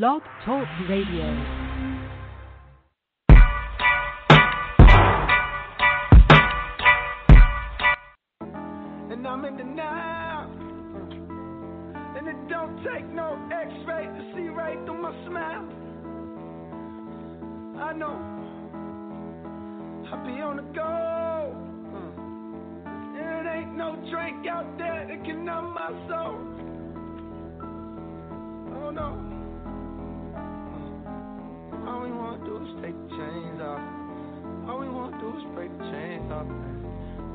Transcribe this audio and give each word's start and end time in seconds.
Blog 0.00 0.22
Talk 0.46 0.66
Radio. 0.88 1.26
and 9.10 9.26
I'm 9.26 9.44
in 9.44 9.58
denial. 9.58 10.50
And 12.16 12.26
it 12.26 12.48
don't 12.48 12.82
take 12.82 13.06
no 13.12 13.38
X-ray 13.52 14.06
to 14.06 14.32
see 14.34 14.48
right 14.48 14.78
through 14.86 15.02
my 15.02 15.12
smile. 15.26 15.68
I 17.78 17.92
know 17.92 18.16
I 20.10 20.16
be 20.24 20.40
on 20.40 20.56
the 20.56 20.62
go. 20.72 21.54
ain't 23.54 23.76
no 23.76 23.96
drink 24.10 24.46
out 24.46 24.78
there 24.78 25.06
that 25.06 25.22
can 25.26 25.44
numb 25.44 25.74
my 25.74 25.90
soul. 26.08 26.38
Oh 28.82 28.90
no. 28.90 29.41
All 32.02 32.08
we 32.10 32.16
wanna 32.18 32.44
do 32.44 32.56
is 32.58 32.82
take 32.82 32.98
the 32.98 33.14
chains 33.14 33.60
off. 33.62 33.78
All 34.66 34.80
we 34.80 34.88
wanna 34.90 35.22
do 35.22 35.38
is 35.38 35.44
break 35.54 35.70
the 35.78 35.84
chains 35.86 36.32
off. 36.34 36.50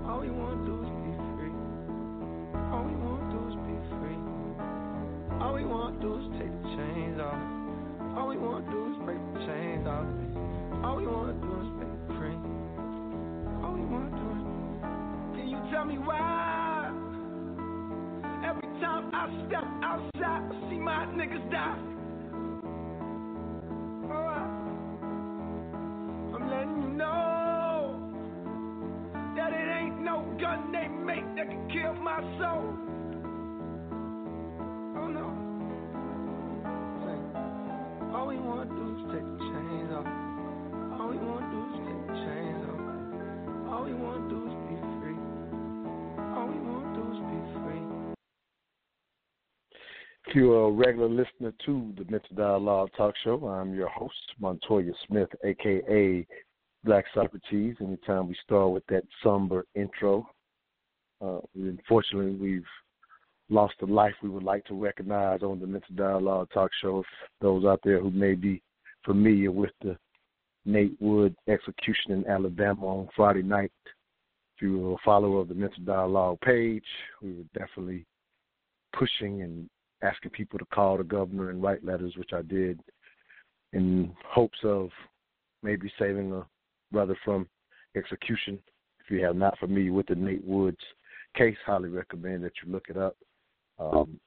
All 0.03 0.19
we 0.19 0.29
wanna 0.29 0.59
do 0.67 0.83
is 0.83 0.91
be 1.07 1.13
free. 1.39 1.55
All 2.75 2.83
we 2.83 2.91
wanna 2.99 3.31
do 3.31 3.47
is 3.47 3.55
be 3.63 3.75
free. 3.95 4.19
All 5.39 5.53
we 5.55 5.63
wanna 5.63 5.95
do 6.03 6.19
is 6.19 6.27
take 6.35 6.51
the 6.51 6.67
chains 6.75 7.15
off. 7.15 7.39
All 8.19 8.27
we 8.27 8.35
wanna 8.35 8.69
do 8.69 8.91
is 8.91 8.97
break 9.07 9.23
the 9.35 9.39
chains 9.47 9.87
off. 9.87 10.03
All 10.83 10.97
we 10.97 11.07
wanna 11.07 11.31
do 11.39 11.53
is 11.63 11.69
break 11.79 12.19
free. 12.19 12.39
All 13.63 13.71
we 13.71 13.85
wanna 13.87 14.11
do 14.19 14.27
is. 14.35 14.43
Can 15.39 15.47
you 15.47 15.59
tell 15.71 15.85
me 15.85 15.97
why? 15.97 16.91
Every 18.43 18.67
time 18.83 19.15
I 19.15 19.31
step 19.47 19.63
outside, 19.79 20.43
I 20.51 20.69
see 20.69 20.79
my 20.79 21.07
niggas 21.15 21.49
die. 21.55 21.79
Oh, 24.11 24.13
I- 24.13 24.56
that 31.47 31.55
can 31.55 31.69
kill 31.69 31.93
my 31.95 32.19
soul. 32.39 32.73
Oh 34.97 35.07
no. 35.07 35.43
All 38.15 38.27
we 38.27 38.37
wanna 38.37 38.65
do 38.65 38.95
is 38.97 39.03
take 39.13 39.23
the 39.23 39.37
chains 39.37 39.91
off. 39.93 40.07
All 40.99 41.09
we 41.09 41.17
wanna 41.17 41.47
do 41.51 41.59
is 41.67 41.79
take 41.85 42.01
the 42.07 42.13
chains 42.13 42.63
off. 42.67 42.81
All 43.71 43.83
we 43.85 43.93
wanna 43.93 44.29
do 44.29 44.37
is 44.47 44.53
be 44.67 44.75
free. 44.99 45.19
All 46.35 46.47
we 46.47 46.59
wanna 46.59 46.95
do 46.95 47.03
is 47.13 47.19
be 47.29 47.39
free. 47.61 47.83
If 50.27 50.35
you're 50.35 50.67
a 50.67 50.71
regular 50.71 51.09
listener 51.09 51.53
to 51.65 51.93
the 51.97 52.05
Mental 52.09 52.35
Dialogue 52.35 52.89
Talk 52.97 53.13
Show, 53.23 53.47
I'm 53.47 53.73
your 53.73 53.89
host, 53.89 54.33
Montoya 54.39 54.93
Smith, 55.07 55.29
aka 55.45 56.27
Black 56.83 57.05
Socrates. 57.13 57.75
Anytime 57.79 58.27
we 58.27 58.35
start 58.43 58.71
with 58.71 58.85
that 58.87 59.03
somber 59.23 59.65
intro, 59.75 60.27
uh, 61.21 61.39
unfortunately, 61.55 62.35
we've 62.35 62.65
lost 63.49 63.75
a 63.81 63.85
life 63.85 64.13
we 64.21 64.29
would 64.29 64.43
like 64.43 64.65
to 64.65 64.73
recognize 64.73 65.41
on 65.41 65.59
the 65.59 65.67
Mental 65.67 65.95
Dialogue 65.95 66.49
Talk 66.53 66.71
Show. 66.81 67.03
Those 67.41 67.65
out 67.65 67.81
there 67.83 67.99
who 67.99 68.11
may 68.11 68.35
be 68.35 68.61
familiar 69.05 69.51
with 69.51 69.71
the 69.81 69.97
Nate 70.65 70.97
Wood 70.99 71.35
execution 71.47 72.11
in 72.11 72.27
Alabama 72.27 72.85
on 72.85 73.09
Friday 73.15 73.43
night, 73.43 73.71
if 73.85 74.61
you 74.61 74.79
were 74.79 74.93
a 74.93 74.97
follower 75.05 75.41
of 75.41 75.47
the 75.47 75.55
Mental 75.55 75.83
Dialogue 75.83 76.39
page, 76.41 76.83
we 77.21 77.33
were 77.33 77.43
definitely 77.57 78.05
pushing 78.97 79.43
and 79.43 79.69
asking 80.01 80.31
people 80.31 80.59
to 80.59 80.65
call 80.65 80.97
the 80.97 81.03
governor 81.03 81.49
and 81.51 81.61
write 81.61 81.85
letters, 81.85 82.15
which 82.17 82.31
I 82.33 82.41
did, 82.41 82.79
in 83.73 84.11
hopes 84.25 84.57
of 84.63 84.89
maybe 85.63 85.91
saving 85.97 86.33
a 86.33 86.45
brother 86.91 87.15
from 87.23 87.47
execution. 87.95 88.59
If 88.99 89.11
you 89.11 89.23
have 89.23 89.35
not 89.35 89.57
familiar 89.59 89.93
with 89.93 90.07
the 90.07 90.15
Nate 90.15 90.43
Woods 90.43 90.77
case, 91.37 91.57
highly 91.65 91.89
recommend 91.89 92.43
that 92.43 92.53
you 92.63 92.71
look 92.71 92.85
it 92.89 92.97
up. 92.97 93.15
Um, 93.79 94.19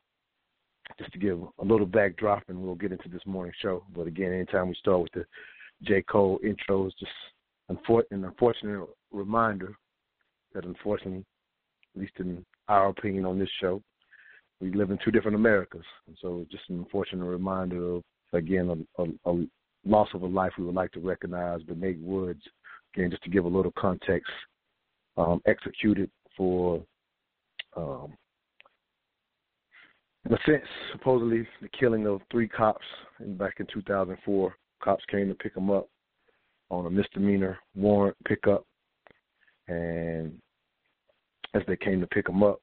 just 0.99 1.13
to 1.13 1.19
give 1.19 1.39
a 1.59 1.65
little 1.65 1.87
backdrop, 1.87 2.43
and 2.49 2.61
we'll 2.61 2.75
get 2.75 2.93
into 2.93 3.09
this 3.09 3.25
morning 3.25 3.53
show. 3.63 3.85
But 3.95 4.07
again, 4.07 4.33
anytime 4.33 4.69
we 4.69 4.75
start 4.75 5.01
with 5.03 5.13
the 5.13 5.25
J. 5.83 6.03
Cole 6.03 6.41
intro, 6.45 6.91
just 6.99 7.13
unfor- 7.71 8.11
an 8.11 8.25
unfortunate 8.25 8.87
reminder 9.13 9.75
that, 10.53 10.65
unfortunately, 10.65 11.25
at 11.95 12.01
least 12.01 12.13
in 12.19 12.45
our 12.69 12.89
opinion 12.89 13.25
on 13.25 13.39
this 13.39 13.49
show, 13.61 13.83
we 14.61 14.73
live 14.73 14.91
in 14.91 14.99
two 15.05 15.11
different 15.11 15.37
Americas. 15.37 15.85
And 16.07 16.17
so 16.21 16.45
just 16.51 16.69
an 16.69 16.79
unfortunate 16.79 17.25
reminder 17.25 17.97
of, 17.97 18.03
again, 18.33 18.87
a, 18.99 19.03
a, 19.03 19.33
a 19.33 19.47
loss 19.87 20.09
of 20.13 20.23
a 20.23 20.27
life 20.27 20.53
we 20.59 20.65
would 20.65 20.75
like 20.75 20.93
to 20.93 21.01
recognize. 21.01 21.61
But 21.67 21.79
Nate 21.79 22.01
Woods, 22.01 22.43
again, 22.95 23.11
just 23.11 23.23
to 23.23 23.31
give 23.31 23.45
a 23.45 23.49
little 23.49 23.73
context, 23.79 24.31
um, 25.17 25.41
executed 25.47 26.11
for, 26.37 26.83
um, 27.77 28.13
sense, 30.47 30.65
supposedly 30.93 31.47
the 31.61 31.69
killing 31.69 32.07
of 32.07 32.21
three 32.31 32.49
cops 32.49 32.85
back 33.21 33.55
in 33.59 33.67
2004. 33.73 34.55
Cops 34.83 35.05
came 35.11 35.29
to 35.29 35.35
pick 35.35 35.57
him 35.57 35.71
up 35.71 35.89
on 36.71 36.87
a 36.87 36.91
misdemeanor 36.91 37.59
warrant 37.75 38.17
pickup. 38.27 38.65
And 39.69 40.39
as 41.55 41.63
they 41.67 41.77
came 41.77 42.01
to 42.01 42.07
pick 42.07 42.29
him 42.29 42.43
up, 42.43 42.61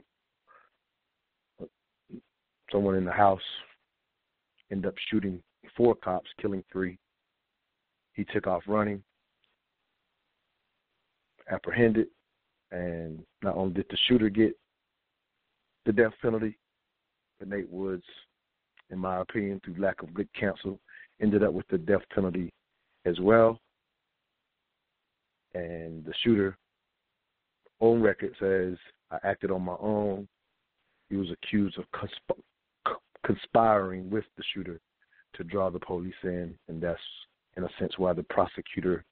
someone 2.72 2.96
in 2.96 3.06
the 3.06 3.12
house 3.12 3.42
ended 4.72 4.88
up 4.88 4.96
shooting 5.10 5.42
four 5.76 5.96
cops, 5.96 6.30
killing 6.42 6.64
three. 6.72 6.98
He 8.14 8.26
took 8.26 8.48
off 8.48 8.64
running, 8.68 9.04
apprehended, 11.52 12.08
and 12.72 13.20
not 13.44 13.56
only 13.56 13.76
did 13.76 13.86
the 13.90 13.98
shooter 14.08 14.30
get 14.30 14.58
the 15.88 15.94
death 15.94 16.12
penalty, 16.22 16.58
but 17.40 17.48
Nate 17.48 17.70
Woods, 17.72 18.04
in 18.92 19.00
my 19.00 19.22
opinion, 19.22 19.60
through 19.64 19.82
lack 19.82 20.04
of 20.04 20.14
good 20.14 20.28
counsel, 20.40 20.80
ended 21.22 21.44
up 21.44 21.54
with 21.54 21.68
the 21.70 21.78
death 21.78 22.02
penalty 22.14 22.52
as 23.06 23.20
well. 23.22 23.60
And 25.56 26.06
the 26.06 26.14
shooter, 26.24 26.58
on 27.80 28.02
record, 28.02 28.36
says, 28.40 28.78
I 29.10 29.18
acted 29.28 29.50
on 29.50 29.64
my 29.64 29.78
own. 29.80 30.28
He 31.10 31.16
was 31.16 31.30
accused 31.32 31.78
of 31.80 31.86
consp- 31.96 32.98
conspiring 33.26 34.10
with 34.10 34.26
the 34.36 34.44
shooter 34.54 34.80
to 35.36 35.44
draw 35.46 35.70
the 35.70 35.80
police 35.80 36.14
in, 36.24 36.54
and 36.68 36.82
that's, 36.82 37.00
in 37.56 37.64
a 37.64 37.70
sense, 37.80 37.94
why 37.98 38.12
the 38.12 38.24
prosecutor 38.24 39.06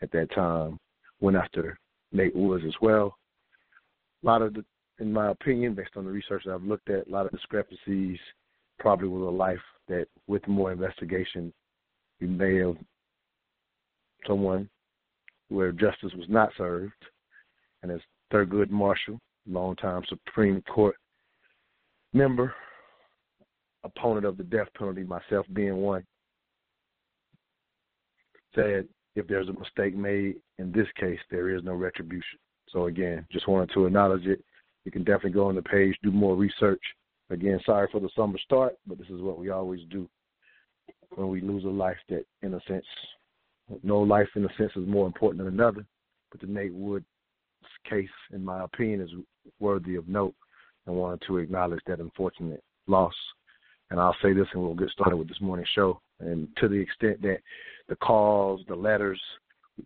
at 0.00 0.12
that 0.12 0.32
time 0.32 0.78
went 1.20 1.36
after 1.36 1.76
Nate 2.12 2.36
Woods 2.36 2.64
as 2.66 2.74
well. 2.80 3.16
A 4.22 4.26
lot 4.26 4.42
of 4.42 4.54
the, 4.54 4.64
in 5.00 5.12
my 5.12 5.30
opinion, 5.30 5.74
based 5.74 5.96
on 5.96 6.04
the 6.04 6.10
research 6.10 6.42
that 6.44 6.52
I've 6.52 6.62
looked 6.62 6.90
at, 6.90 7.06
a 7.06 7.10
lot 7.10 7.26
of 7.26 7.32
discrepancies 7.32 8.18
probably 8.78 9.08
with 9.08 9.22
a 9.22 9.30
life 9.30 9.58
that, 9.88 10.06
with 10.26 10.46
more 10.46 10.72
investigation, 10.72 11.52
you 12.20 12.28
may 12.28 12.56
have 12.56 12.76
someone 14.26 14.68
where 15.48 15.72
justice 15.72 16.12
was 16.16 16.28
not 16.28 16.50
served, 16.56 16.92
and 17.82 17.90
as 17.90 18.00
Thurgood 18.32 18.70
Marshall, 18.70 19.18
longtime 19.48 20.02
Supreme 20.08 20.62
Court 20.62 20.96
member, 22.12 22.54
opponent 23.84 24.26
of 24.26 24.36
the 24.36 24.44
death 24.44 24.68
penalty, 24.76 25.02
myself 25.02 25.46
being 25.52 25.78
one, 25.78 26.04
said 28.54 28.86
if 29.16 29.26
there's 29.26 29.48
a 29.48 29.52
mistake 29.52 29.96
made 29.96 30.36
in 30.58 30.70
this 30.72 30.86
case, 30.98 31.18
there 31.30 31.54
is 31.54 31.64
no 31.64 31.72
retribution. 31.72 32.38
So 32.68 32.86
again, 32.86 33.26
just 33.32 33.48
wanted 33.48 33.70
to 33.74 33.86
acknowledge 33.86 34.26
it. 34.26 34.44
You 34.84 34.90
can 34.90 35.04
definitely 35.04 35.32
go 35.32 35.46
on 35.46 35.54
the 35.54 35.62
page, 35.62 35.96
do 36.02 36.10
more 36.10 36.36
research. 36.36 36.82
Again, 37.30 37.60
sorry 37.64 37.88
for 37.92 38.00
the 38.00 38.10
summer 38.16 38.38
start, 38.38 38.74
but 38.86 38.98
this 38.98 39.08
is 39.08 39.20
what 39.20 39.38
we 39.38 39.50
always 39.50 39.80
do 39.90 40.08
when 41.14 41.28
we 41.28 41.40
lose 41.40 41.64
a 41.64 41.68
life 41.68 41.96
that, 42.08 42.24
in 42.42 42.54
a 42.54 42.60
sense, 42.66 42.84
no 43.82 44.00
life 44.00 44.28
in 44.36 44.44
a 44.44 44.54
sense 44.56 44.72
is 44.76 44.88
more 44.88 45.06
important 45.06 45.44
than 45.44 45.52
another. 45.52 45.84
But 46.30 46.40
the 46.40 46.46
Nate 46.46 46.74
Wood 46.74 47.04
case, 47.88 48.08
in 48.32 48.44
my 48.44 48.64
opinion, 48.64 49.00
is 49.00 49.10
worthy 49.58 49.96
of 49.96 50.08
note 50.08 50.34
and 50.86 50.96
wanted 50.96 51.22
to 51.26 51.38
acknowledge 51.38 51.80
that 51.86 52.00
unfortunate 52.00 52.62
loss. 52.86 53.14
And 53.90 54.00
I'll 54.00 54.16
say 54.22 54.32
this 54.32 54.46
and 54.52 54.62
we'll 54.62 54.74
get 54.74 54.90
started 54.90 55.16
with 55.16 55.28
this 55.28 55.40
morning's 55.40 55.68
show. 55.74 56.00
And 56.20 56.48
to 56.58 56.68
the 56.68 56.76
extent 56.76 57.22
that 57.22 57.38
the 57.88 57.96
calls, 57.96 58.60
the 58.68 58.74
letters, 58.74 59.20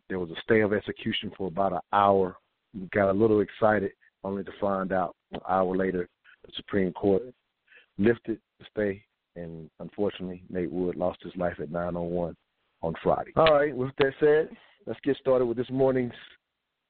there 0.08 0.19
was 0.19 0.31
a 0.31 0.40
stay 0.43 0.61
of 0.61 0.73
execution 0.73 1.31
for 1.37 1.49
about 1.49 1.73
an 1.73 1.81
hour. 1.93 2.37
We 2.75 2.87
got 2.87 3.11
a 3.11 3.12
little 3.12 3.40
excited 3.40 3.93
only 4.25 4.43
to 4.44 4.53
find 4.61 4.93
out 4.93 5.15
an 5.32 5.41
hour 5.49 5.76
later 5.76 6.09
the 6.44 6.53
Supreme 6.56 6.93
Court 6.93 7.23
lifted 7.99 8.38
the 8.59 8.67
stay 8.71 9.03
and 9.37 9.71
unfortunately 9.81 10.43
Nate 10.49 10.71
Wood 10.71 10.97
lost 10.97 11.23
his 11.23 11.35
life 11.37 11.55
at 11.61 11.71
901 11.71 12.35
on 12.82 12.94
Friday. 13.03 13.32
All 13.37 13.53
right, 13.53 13.75
with 13.75 13.91
that 13.99 14.12
said, 14.21 14.49
let's 14.87 15.00
get 15.00 15.17
started 15.17 15.47
with 15.47 15.56
this 15.56 15.71
morning's 15.71 16.12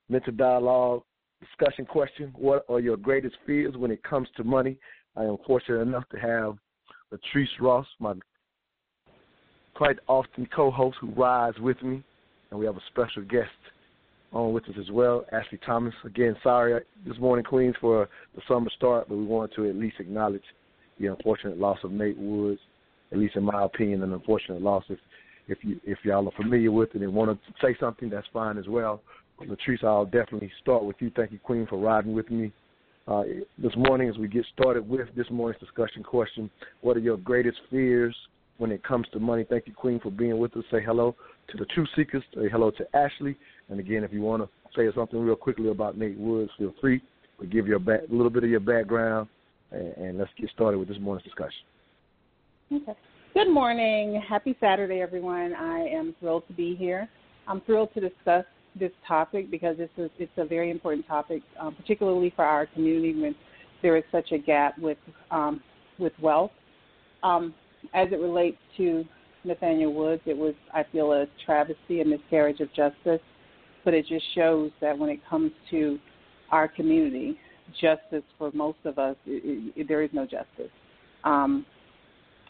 mental 0.09 0.33
dialogue 0.33 1.03
discussion 1.41 1.85
question. 1.87 2.33
What 2.37 2.65
are 2.69 2.81
your 2.81 2.97
greatest 2.97 3.37
fears 3.47 3.77
when 3.77 3.91
it 3.91 4.03
comes 4.03 4.29
to 4.37 4.45
money? 4.45 4.79
I 5.17 5.25
am 5.25 5.37
fortunate 5.47 5.81
enough 5.81 6.09
to 6.11 6.19
have 6.19 6.57
Latrice 7.13 7.47
Ross, 7.61 7.87
my 8.01 8.15
quite 9.75 9.99
often 10.07 10.47
co-host 10.55 10.97
who 11.01 11.11
rides 11.11 11.59
with 11.59 11.81
me, 11.83 12.03
and 12.51 12.61
we 12.61 12.67
have 12.67 12.77
a 12.77 12.83
special 12.91 13.23
guest 13.23 13.51
on 14.35 14.53
with 14.53 14.65
us 14.65 14.75
as 14.79 14.91
well, 14.91 15.25
Ashley 15.33 15.59
Thomas. 15.65 15.95
Again, 16.05 16.37
sorry 16.43 16.83
this 17.07 17.19
morning, 17.19 17.45
Queens, 17.45 17.77
for 17.81 18.09
the 18.35 18.43
summer 18.49 18.71
start, 18.77 19.09
but 19.09 19.17
we 19.17 19.25
wanted 19.25 19.55
to 19.57 19.69
at 19.69 19.77
least 19.77 19.97
acknowledge 20.01 20.43
the 20.99 21.07
unfortunate 21.07 21.59
loss 21.59 21.79
of 21.85 21.93
Nate 21.93 22.19
Woods. 22.19 22.61
At 23.13 23.19
least 23.19 23.37
in 23.37 23.45
my 23.45 23.65
opinion, 23.65 24.03
an 24.03 24.13
unfortunate 24.13 24.61
loss. 24.61 24.85
If 24.89 24.99
if 25.47 25.59
you 25.63 25.81
if 25.85 25.99
y'all 26.05 26.27
are 26.27 26.43
familiar 26.43 26.73
with 26.73 26.95
it 26.95 27.03
and 27.03 27.15
want 27.15 27.31
to 27.31 27.53
say 27.63 27.77
something, 27.79 28.11
that's 28.11 28.27
fine 28.33 28.59
as 28.59 28.67
well. 28.67 29.01
Latrice, 29.41 29.85
I'll 29.85 30.05
definitely 30.05 30.51
start 30.61 30.85
with 30.85 30.97
you. 30.99 31.11
Thank 31.15 31.33
you, 31.33 31.39
Queen, 31.39 31.67
for 31.69 31.79
riding 31.79 32.13
with 32.13 32.31
me 32.31 32.53
uh, 33.07 33.23
this 33.59 33.73
morning 33.77 34.09
as 34.09 34.17
we 34.17 34.29
get 34.29 34.45
started 34.53 34.89
with 34.89 35.09
this 35.17 35.27
morning's 35.31 35.61
discussion 35.61 36.03
question. 36.03 36.51
What 36.81 36.97
are 36.97 37.01
your 37.01 37.19
greatest 37.19 37.59
fears 37.71 38.17
when 38.59 38.73
it 38.73 38.83
comes 38.85 39.07
to 39.13 39.21
money? 39.21 39.45
Thank 39.49 39.67
you, 39.67 39.75
Queen, 39.75 40.01
for 40.01 40.11
being 40.11 40.39
with 40.39 40.57
us. 40.57 40.65
Say 40.71 40.83
hello 40.83 41.15
to 41.51 41.57
the 41.57 41.67
Truth 41.67 41.89
Seekers. 41.97 42.23
Say 42.35 42.49
hello 42.49 42.71
to 42.73 42.97
Ashley. 42.97 43.37
And 43.69 43.81
again, 43.81 44.05
if 44.05 44.13
you 44.13 44.21
want 44.21 44.43
to 44.43 44.49
say 44.77 44.87
something 44.95 45.19
real 45.19 45.37
quickly 45.37 45.71
about 45.71 45.97
Nate 45.97 46.19
Woods, 46.19 46.51
feel 46.59 46.75
free. 46.81 47.01
We'll 47.39 47.49
give 47.49 47.67
you 47.67 47.77
a, 47.77 47.79
back, 47.79 48.01
a 48.11 48.13
little 48.13 48.31
bit 48.31 48.45
of 48.45 48.51
your 48.51 48.61
background, 48.61 49.29
and, 49.71 49.97
and 49.97 50.19
let's 50.19 50.31
get 50.39 50.51
started 50.51 50.79
with 50.79 50.89
this 50.89 50.99
morning's 51.01 51.25
discussion. 51.25 51.61
Okay. 52.73 52.95
Good 53.35 53.51
morning. 53.51 54.23
Happy 54.29 54.57
Saturday, 54.61 55.01
everyone. 55.01 55.55
I 55.55 55.81
am 55.89 56.15
thrilled 56.21 56.47
to 56.47 56.53
be 56.53 56.77
here. 56.77 57.09
I'm 57.49 57.61
thrilled 57.63 57.93
to 57.95 58.01
discuss 58.01 58.45
this 58.79 58.93
topic 59.07 59.51
because 59.51 59.77
this 59.77 59.91
is 59.97 60.11
it's 60.19 60.33
a 60.37 60.45
very 60.45 60.71
important 60.71 61.07
topic, 61.07 61.43
um, 61.61 61.75
particularly 61.75 62.33
for 62.35 62.45
our 62.45 62.67
community 62.67 63.21
when 63.21 63.35
there 63.83 63.97
is 63.97 64.05
such 64.11 64.33
a 64.33 64.39
gap 64.39 64.79
with 64.79 64.99
um, 65.31 65.61
with 65.99 66.13
wealth. 66.21 66.53
Um, 67.23 67.55
as 67.93 68.09
it 68.13 68.21
relates 68.21 68.57
to 68.77 69.05
Nathaniel 69.45 69.93
Woods, 69.93 70.23
it 70.27 70.37
was 70.37 70.55
I 70.73 70.85
feel 70.91 71.13
a 71.13 71.27
travesty, 71.45 72.01
a 72.01 72.05
miscarriage 72.05 72.61
of 72.61 72.73
justice, 72.73 73.21
but 73.85 73.95
it 73.95 74.07
just 74.07 74.25
shows 74.35 74.71
that 74.81 74.99
when 74.99 75.11
it 75.11 75.21
comes 75.29 75.53
to 75.71 75.99
our 76.51 76.69
community, 76.69 77.39
justice 77.81 78.23
for 78.39 78.51
most 78.53 78.79
of 78.85 78.99
us, 78.99 79.17
it, 79.27 79.73
it, 79.77 79.89
there 79.89 80.03
is 80.03 80.11
no 80.13 80.25
justice. 80.25 80.71
Um, 81.25 81.65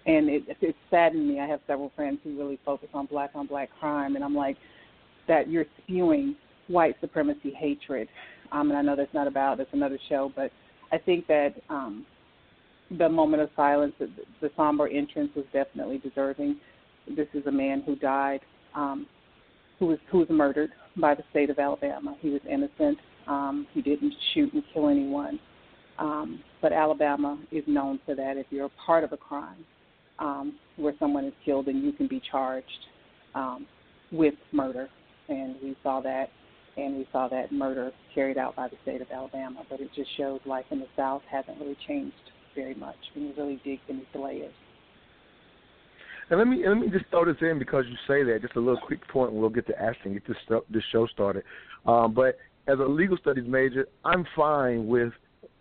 and 0.07 0.29
it, 0.29 0.43
it 0.61 0.77
saddened 0.91 1.27
me. 1.27 1.41
I 1.41 1.47
have 1.47 1.61
several 1.67 1.91
friends 1.97 2.19
who 2.23 2.37
really 2.39 2.59
focus 2.65 2.89
on 2.93 3.07
black 3.07 3.31
on 3.35 3.47
black 3.47 3.71
crime, 3.81 4.17
and 4.17 4.25
I'm 4.25 4.35
like, 4.35 4.57
that 5.29 5.49
you're 5.49 5.65
spewing 5.83 6.37
white 6.69 6.97
supremacy 7.01 7.53
hatred. 7.59 8.09
Um, 8.53 8.71
and 8.71 8.79
I 8.79 8.83
know 8.83 8.97
that's 8.97 9.15
not 9.15 9.27
about 9.27 9.59
that's 9.59 9.71
another 9.73 9.99
show, 10.09 10.31
but 10.37 10.51
I 10.93 10.99
think 10.99 11.27
that 11.29 11.55
um, 11.71 12.05
the 12.99 13.09
moment 13.09 13.43
of 13.43 13.49
silence, 13.57 13.95
the, 13.99 14.11
the 14.41 14.51
somber 14.57 14.89
entrance, 14.89 15.31
was 15.35 15.47
definitely 15.53 15.99
deserving. 15.99 16.57
This 17.17 17.29
is 17.33 17.47
a 17.47 17.53
man 17.53 17.83
who 17.85 17.97
died, 17.97 18.41
um, 18.75 19.07
who 19.79 19.87
was 19.87 19.99
who 20.11 20.19
was 20.19 20.29
murdered 20.29 20.71
by 21.01 21.15
the 21.15 21.23
state 21.31 21.51
of 21.51 21.59
Alabama. 21.59 22.17
He 22.21 22.31
was 22.31 22.41
innocent. 22.49 22.99
Um, 23.27 23.67
he 23.73 23.83
didn't 23.83 24.15
shoot 24.33 24.53
and 24.53 24.63
kill 24.73 24.89
anyone. 24.89 25.39
Um, 25.99 26.43
but 26.61 26.73
Alabama 26.73 27.39
is 27.53 27.65
known 27.67 28.01
for 28.05 28.15
that. 28.15 28.37
If 28.37 28.47
you're 28.51 28.67
a 28.67 28.87
part 28.87 29.05
of 29.05 29.13
a 29.13 29.17
crime 29.17 29.65
um, 30.19 30.59
where 30.77 30.95
someone 30.99 31.25
is 31.25 31.33
killed, 31.45 31.67
then 31.67 31.83
you 31.83 31.93
can 31.93 32.09
be 32.09 32.21
charged 32.31 32.69
um, 33.35 33.67
with 34.11 34.35
murder 34.53 34.89
and 35.29 35.57
we 35.63 35.77
saw 35.83 36.01
that, 36.01 36.29
and 36.77 36.97
we 36.97 37.07
saw 37.13 37.29
that 37.29 37.53
murder 37.53 37.93
carried 38.15 38.39
out 38.39 38.57
by 38.57 38.69
the 38.69 38.77
state 38.83 39.01
of 39.01 39.11
Alabama. 39.11 39.63
But 39.71 39.81
it 39.81 39.91
just 39.95 40.11
shows 40.17 40.41
life 40.45 40.67
in 40.71 40.81
the 40.81 40.87
South 40.97 41.23
hasn't 41.31 41.59
really 41.61 41.77
changed 41.87 42.15
very 42.55 42.75
much 42.75 42.97
when 43.15 43.27
you 43.27 43.35
really 43.37 43.61
dig 43.65 43.81
beneath 43.87 44.07
the 44.13 44.21
layers. 44.21 44.53
And 46.31 46.39
let 46.39 46.49
me 46.49 46.67
let 46.67 46.77
me 46.79 46.89
just 46.89 47.05
throw 47.11 47.25
this 47.25 47.37
in 47.41 47.59
because 47.59 47.85
you 47.89 47.97
say 48.09 48.23
that. 48.25 48.41
Just 48.43 48.57
a 48.57 48.61
little 48.61 48.81
quick 48.87 49.07
point, 49.09 49.33
and 49.33 49.41
we'll 49.41 49.51
get 49.51 49.67
to 49.67 49.81
asking 49.81 50.15
get 50.15 50.27
this 50.27 50.37
this 50.71 50.83
show 50.91 51.07
started. 51.07 51.45
Um, 51.87 52.15
but 52.15 52.39
as 52.67 52.79
a 52.79 52.85
legal 52.85 53.17
studies 53.19 53.45
major, 53.47 53.87
I'm 54.05 54.27
fine 54.35 54.87
with 54.87 55.13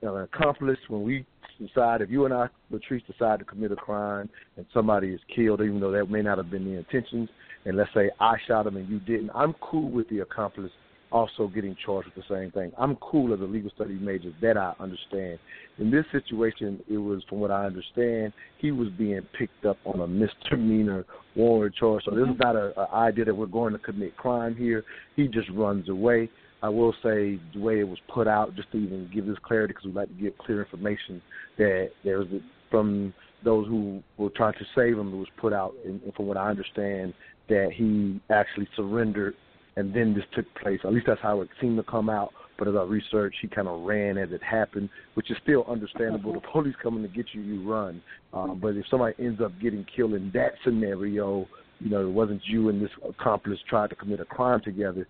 uh, 0.04 0.13
an 0.13 0.24
accomplice 0.24 0.80
when 0.88 1.04
we 1.04 1.25
decide 1.60 2.01
if 2.01 2.10
you 2.10 2.25
and 2.25 2.33
I, 2.33 2.48
Latrice, 2.71 3.06
decide 3.06 3.39
to 3.39 3.45
commit 3.45 3.71
a 3.71 3.75
crime 3.75 4.30
and 4.57 4.65
somebody 4.74 5.10
is 5.10 5.19
killed, 5.33 5.62
even 5.62 5.80
though 5.80 5.92
that 5.92 6.10
may 6.10 6.21
not 6.21 6.38
have 6.38 6.50
been 6.50 6.65
the 6.65 6.77
intentions, 6.77 7.30
and 7.65 7.77
let's 7.77 7.89
say 7.94 8.10
I 8.19 8.36
shot 8.48 8.68
him 8.68 8.77
and 8.77 8.89
you 8.89 9.00
didn't, 9.00 9.31
I'm 9.36 9.54
cool 9.62 9.89
with 9.89 10.10
the 10.10 10.19
accomplice 10.19 10.71
also 11.13 11.48
getting 11.48 11.75
charged 11.86 12.10
with 12.13 12.15
the 12.15 12.36
same 12.36 12.51
thing. 12.51 12.71
I'm 12.77 12.95
cool 12.98 13.33
as 13.33 13.39
a 13.39 13.44
legal 13.44 13.71
studies 13.75 14.00
major 14.01 14.33
that 14.42 14.57
I 14.57 14.74
understand. 14.80 15.39
In 15.77 15.92
this 15.92 16.06
situation, 16.12 16.81
it 16.89 16.98
was, 16.98 17.21
from 17.30 17.39
what 17.39 17.51
I 17.51 17.65
understand, 17.65 18.33
he 18.57 18.71
was 18.71 18.89
being 18.98 19.21
picked 19.38 19.65
up 19.65 19.77
on 19.86 20.01
a 20.01 20.07
misdemeanor 20.07 21.06
warrant 21.36 21.75
charge. 21.75 22.04
So 22.06 22.12
this 22.12 22.27
is 22.27 22.36
not 22.39 22.56
an 22.56 22.74
idea 22.92 23.25
that 23.25 23.36
we're 23.36 23.45
going 23.45 23.74
to 23.74 23.80
commit 23.80 24.18
crime 24.18 24.56
here. 24.56 24.83
He 25.15 25.27
just 25.27 25.50
runs 25.51 25.88
away. 25.88 26.30
I 26.63 26.69
will 26.69 26.94
say 27.04 27.39
the 27.54 27.60
way 27.60 27.80
it 27.80 27.88
was 27.88 28.00
put 28.13 28.27
out, 28.27 28.56
just 28.56 28.71
to 28.71 28.77
even 28.77 29.10
give 29.13 29.27
this 29.27 29.38
clarity, 29.44 29.74
because 29.74 29.86
we 29.86 29.92
like 29.92 30.07
to 30.07 30.24
get 30.24 30.38
clear 30.39 30.63
information 30.63 31.21
that 31.57 31.92
there 32.04 32.19
was 32.19 32.27
from 32.71 33.13
those 33.44 33.68
who 33.68 34.01
were 34.18 34.30
trying 34.30 34.54
to 34.54 34.65
save 34.74 34.98
him. 34.98 35.13
It 35.13 35.18
was 35.18 35.27
put 35.38 35.54
out, 35.54 35.74
and, 35.86 36.01
and 36.01 36.13
from 36.15 36.25
what 36.25 36.38
I 36.38 36.50
understand, 36.50 37.13
that 37.50 37.71
he 37.75 38.21
actually 38.31 38.68
surrendered 38.75 39.36
and 39.75 39.94
then 39.94 40.14
this 40.14 40.24
took 40.36 40.46
place. 40.56 40.80
At 40.84 40.94
least 40.94 41.08
that's 41.08 41.22
how 41.22 41.42
it 41.42 41.50
seemed 41.60 41.78
to 41.78 41.84
come 41.84 42.10
out. 42.10 42.31
But 42.58 42.68
as 42.68 42.75
I 42.75 42.84
researched, 42.84 43.38
he 43.42 43.48
kind 43.48 43.68
of 43.68 43.81
ran 43.81 44.18
as 44.18 44.31
it 44.31 44.42
happened, 44.44 44.90
which 45.16 45.31
is 45.31 45.38
still 45.44 45.66
understandable. 45.68 46.34
The 46.34 46.42
police 46.52 46.75
coming 46.81 47.02
to 47.02 47.10
get 47.10 47.25
you, 47.34 47.42
you 47.42 47.70
run. 47.70 48.02
Um, 48.31 48.60
but 48.62 48.75
if 48.75 48.86
somebody 48.90 49.16
ends 49.20 49.42
up 49.42 49.52
getting 49.60 49.86
killed 49.96 50.14
in 50.14 50.31
that 50.34 50.54
scenario, 50.64 51.48
you 51.80 51.90
know, 51.90 52.08
it 52.08 52.12
wasn't 52.12 52.42
you 52.46 52.70
and 52.70 52.81
this 52.81 52.92
accomplice 53.08 53.60
tried 53.68 53.90
to 53.90 53.96
commit 53.96 54.20
a 54.20 54.25
crime 54.25 54.62
together. 54.64 55.08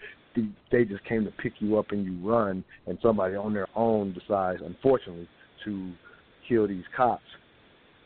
They 0.72 0.86
just 0.86 1.04
came 1.04 1.26
to 1.26 1.32
pick 1.32 1.54
you 1.60 1.78
up 1.78 1.92
and 1.92 2.06
you 2.06 2.28
run, 2.28 2.64
and 2.88 2.98
somebody 3.04 3.36
on 3.36 3.54
their 3.54 3.68
own 3.76 4.14
decides, 4.14 4.62
unfortunately, 4.66 5.28
to 5.66 5.92
kill 6.48 6.68
these 6.68 6.86
cops 6.96 7.24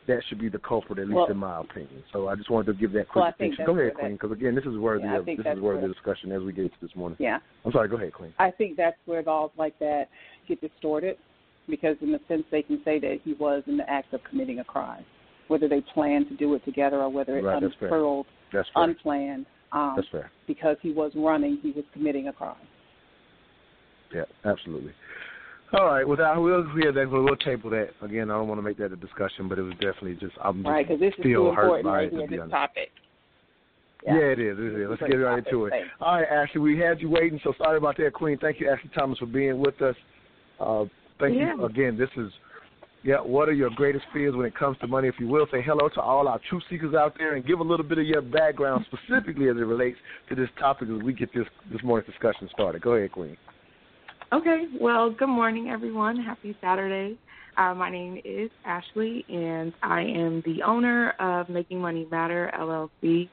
that 0.08 0.22
should 0.28 0.40
be 0.40 0.50
the 0.50 0.60
culprit, 0.60 1.00
at 1.00 1.08
least 1.08 1.16
well, 1.16 1.28
in 1.28 1.38
my 1.38 1.60
opinion. 1.60 2.04
So 2.14 2.28
I 2.28 2.36
just 2.36 2.50
wanted 2.50 2.68
to 2.68 2.74
give 2.80 2.94
that 2.94 3.10
quick 3.10 3.24
well, 3.24 3.34
Go 3.66 3.78
ahead, 3.78 3.94
Queen, 3.96 4.14
because 4.14 4.32
again, 4.32 4.56
this 4.56 4.66
is 4.66 4.78
worthy 4.78 5.04
yeah, 5.04 5.20
of 5.20 5.26
this 5.26 5.38
is 5.40 5.60
worthy 5.60 5.86
of 5.86 5.94
discussion 5.94 6.32
as 6.32 6.42
we 6.42 6.54
get 6.54 6.64
to 6.64 6.78
this 6.82 6.96
morning. 6.96 7.18
Yeah. 7.20 7.40
I'm 7.66 7.72
sorry. 7.72 7.90
Go 7.90 7.98
ahead, 7.98 8.14
Queen. 8.14 8.34
I 8.40 8.52
think 8.52 8.78
that's 8.78 8.98
where 9.06 9.22
laws 9.22 9.52
like 9.58 9.78
that 9.80 10.06
get 10.48 10.62
distorted, 10.62 11.18
because 11.70 11.98
in 12.02 12.16
a 12.16 12.20
sense 12.28 12.44
they 12.52 12.62
can 12.62 12.82
say 12.86 13.00
that 13.00 13.18
he 13.24 13.34
was 13.34 13.64
in 13.68 13.78
the 13.78 13.90
act 13.90 14.14
of 14.14 14.22
committing 14.30 14.60
a 14.60 14.64
crime, 14.64 15.06
whether 15.50 15.68
they 15.68 15.82
planned 15.94 16.30
to 16.30 16.36
do 16.38 16.54
it 16.56 16.64
together 16.64 17.02
or 17.02 17.10
whether 17.10 17.38
it 17.38 17.44
right, 17.44 17.62
unfurled 17.62 18.26
that's 18.54 18.70
fair. 18.74 18.84
unplanned. 18.84 19.46
Um, 19.74 19.94
that's 19.98 20.08
fair. 20.10 20.32
Because 20.48 20.78
he 20.82 20.94
was 20.94 21.12
running, 21.16 21.60
he 21.62 21.72
was 21.72 21.84
committing 21.92 22.30
a 22.30 22.34
crime. 22.34 22.56
Yeah, 24.16 24.24
absolutely. 24.46 24.94
All 25.74 25.86
right. 25.86 26.08
Well, 26.08 26.18
we'll 26.42 26.66
yeah, 26.80 26.92
then 26.92 27.12
we'll 27.12 27.36
table 27.38 27.70
that 27.72 27.90
again. 28.02 28.32
I 28.32 28.36
don't 28.36 28.48
want 28.48 28.60
to 28.60 28.64
make 28.64 28.78
that 28.78 28.94
a 28.94 28.96
discussion, 28.96 29.50
but 29.50 29.60
it 29.60 29.64
was 29.64 29.74
definitely 29.74 30.16
just 30.16 30.34
I'm 30.44 30.64
just 30.64 30.68
right 30.68 30.88
because 30.88 31.02
this 31.02 31.14
is 31.18 31.24
too 31.24 31.50
important 31.50 31.86
right 31.86 32.10
here, 32.10 32.28
this 32.28 32.50
topic. 32.50 32.90
Yeah. 34.06 34.14
yeah, 34.14 34.26
it 34.26 34.40
is. 34.40 34.58
It 34.58 34.82
is. 34.82 34.88
Let's 34.90 35.02
get 35.02 35.16
right 35.18 35.40
into 35.46 35.66
it. 35.66 35.74
All 36.00 36.16
right, 36.16 36.28
Ashley, 36.30 36.62
we 36.62 36.80
had 36.80 37.02
you 37.02 37.10
waiting, 37.10 37.40
so 37.44 37.54
sorry 37.58 37.78
about 37.78 37.98
that, 37.98 38.14
Queen. 38.14 38.38
Thank 38.40 38.60
you, 38.62 38.70
Ashley 38.70 38.92
Thomas, 38.96 39.18
for 39.18 39.26
being 39.26 39.60
with 39.60 39.82
us. 39.82 39.96
Uh, 40.60 40.86
thank 41.20 41.36
yeah. 41.36 41.56
you 41.56 41.66
again. 41.66 41.98
This 41.98 42.10
is 42.16 42.32
yeah. 43.04 43.18
What 43.18 43.50
are 43.50 43.54
your 43.54 43.70
greatest 43.72 44.06
fears 44.14 44.36
when 44.36 44.46
it 44.46 44.56
comes 44.56 44.78
to 44.80 44.88
money? 44.88 45.10
If 45.10 45.16
you 45.20 45.28
will, 45.28 45.48
say 45.52 45.62
hello 45.62 45.90
to 45.90 46.02
all 46.02 46.30
our 46.30 46.40
truth 46.50 46.64
seekers 46.70 46.96
out 46.96 47.16
there 47.18 47.36
and 47.36 47.46
give 47.46 47.60
a 47.60 47.64
little 47.64 47.86
bit 47.86 47.98
of 47.98 48.06
your 48.06 48.22
background 48.22 48.86
specifically 48.88 49.50
as 49.50 49.58
it 49.58 49.66
relates 49.66 49.98
to 50.30 50.36
this 50.36 50.50
topic 50.58 50.88
as 50.88 51.04
we 51.04 51.12
get 51.12 51.34
this 51.34 51.46
this 51.70 51.82
morning's 51.84 52.10
discussion 52.10 52.48
started. 52.54 52.82
Go 52.82 52.94
ahead, 52.94 53.12
Queen. 53.12 53.36
Okay, 54.34 54.66
well, 54.78 55.10
good 55.10 55.30
morning, 55.30 55.70
everyone. 55.70 56.18
Happy 56.18 56.54
Saturday. 56.60 57.18
Uh, 57.56 57.74
my 57.74 57.90
name 57.90 58.20
is 58.26 58.52
Ashley, 58.66 59.24
and 59.30 59.72
I 59.82 60.02
am 60.02 60.44
the 60.46 60.64
owner 60.64 61.12
of 61.12 61.48
Making 61.48 61.80
Money 61.80 62.06
Matter 62.12 62.52
LLC. 62.60 63.30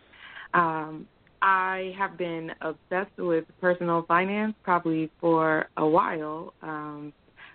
Um, 0.55 1.09
I 1.43 1.93
have 1.99 2.17
been 2.17 2.53
obsessed 2.61 3.19
with 3.19 3.45
personal 3.61 4.05
finance 4.07 4.55
probably 4.63 5.11
for 5.21 5.67
a 5.79 5.85
while. 5.85 6.55
Um, 6.63 7.13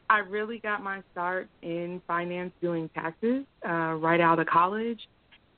I 0.10 0.17
really 0.17 0.60
got 0.60 0.84
my 0.84 1.01
start 1.13 1.48
in 1.62 2.01
finance 2.08 2.51
doing 2.62 2.89
taxes 2.93 3.46
uh, 3.65 3.93
right 3.93 4.19
out 4.19 4.39
of 4.39 4.48
college. 4.48 5.00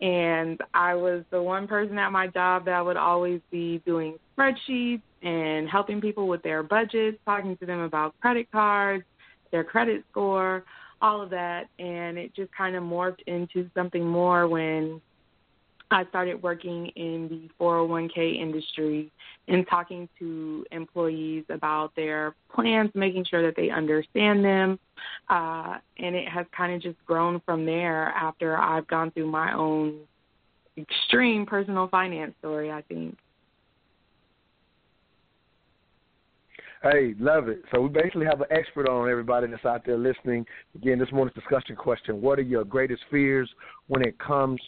And 0.01 0.61
I 0.75 0.93
was 0.93 1.23
the 1.31 1.41
one 1.41 1.67
person 1.67 1.97
at 1.97 2.11
my 2.11 2.27
job 2.27 2.65
that 2.65 2.85
would 2.85 2.97
always 2.97 3.41
be 3.50 3.81
doing 3.88 4.19
spreadsheets 4.38 5.01
and 5.22 5.70
helping 5.70 6.01
people 6.01 6.28
with 6.28 6.42
their 6.44 6.63
budgets, 6.63 7.18
talking 7.25 7.56
to 7.58 7.66
them 7.66 7.82
about 7.82 8.20
credit 8.20 8.51
cards, 8.51 9.04
their 9.51 9.63
credit 9.63 10.04
score, 10.12 10.63
all 11.01 11.22
of 11.22 11.30
that. 11.30 11.68
And 11.80 12.18
it 12.18 12.34
just 12.36 12.51
kind 12.54 12.75
of 12.75 12.84
morphed 12.84 13.22
into 13.28 13.70
something 13.75 14.06
more 14.06 14.48
when 14.48 15.01
I 15.92 16.06
started 16.06 16.42
working 16.42 16.88
in 16.96 17.28
the 17.28 17.50
401k 17.63 18.40
industry 18.40 19.12
and 19.48 19.68
talking 19.68 20.08
to 20.20 20.66
employees 20.72 21.44
about 21.50 21.94
their 21.96 22.34
plans, 22.54 22.92
making 22.94 23.25
sure 23.25 23.42
that 23.44 23.56
they 23.58 23.70
understand 23.70 24.44
them. 24.44 24.80
Uh, 25.30 25.78
and 25.98 26.16
it 26.16 26.30
has 26.30 26.46
kind 26.56 26.74
of 26.74 26.82
just 26.82 27.04
grown 27.06 27.42
from 27.46 27.66
there 27.66 28.08
after 28.10 28.58
I've 28.58 28.88
gone 28.88 29.12
through 29.12 29.30
my 29.30 29.54
own 29.54 30.00
extreme 30.78 31.46
personal 31.46 31.90
finance 31.90 32.34
story, 32.40 32.72
I 32.72 32.82
think. 32.84 33.18
Hey, 36.83 37.13
love 37.19 37.47
it. 37.47 37.61
So 37.71 37.79
we 37.79 37.89
basically 37.89 38.25
have 38.25 38.41
an 38.41 38.47
expert 38.50 38.89
on 38.89 39.07
everybody 39.07 39.45
that's 39.45 39.65
out 39.65 39.85
there 39.85 40.00
listening. 40.00 40.47
Again, 40.73 40.97
this 40.97 41.11
morning's 41.11 41.35
discussion 41.35 41.75
question: 41.75 42.21
What 42.21 42.39
are 42.39 42.43
your 42.43 42.63
greatest 42.63 43.03
fears 43.11 43.47
when 43.85 44.01
it 44.01 44.17
comes 44.17 44.59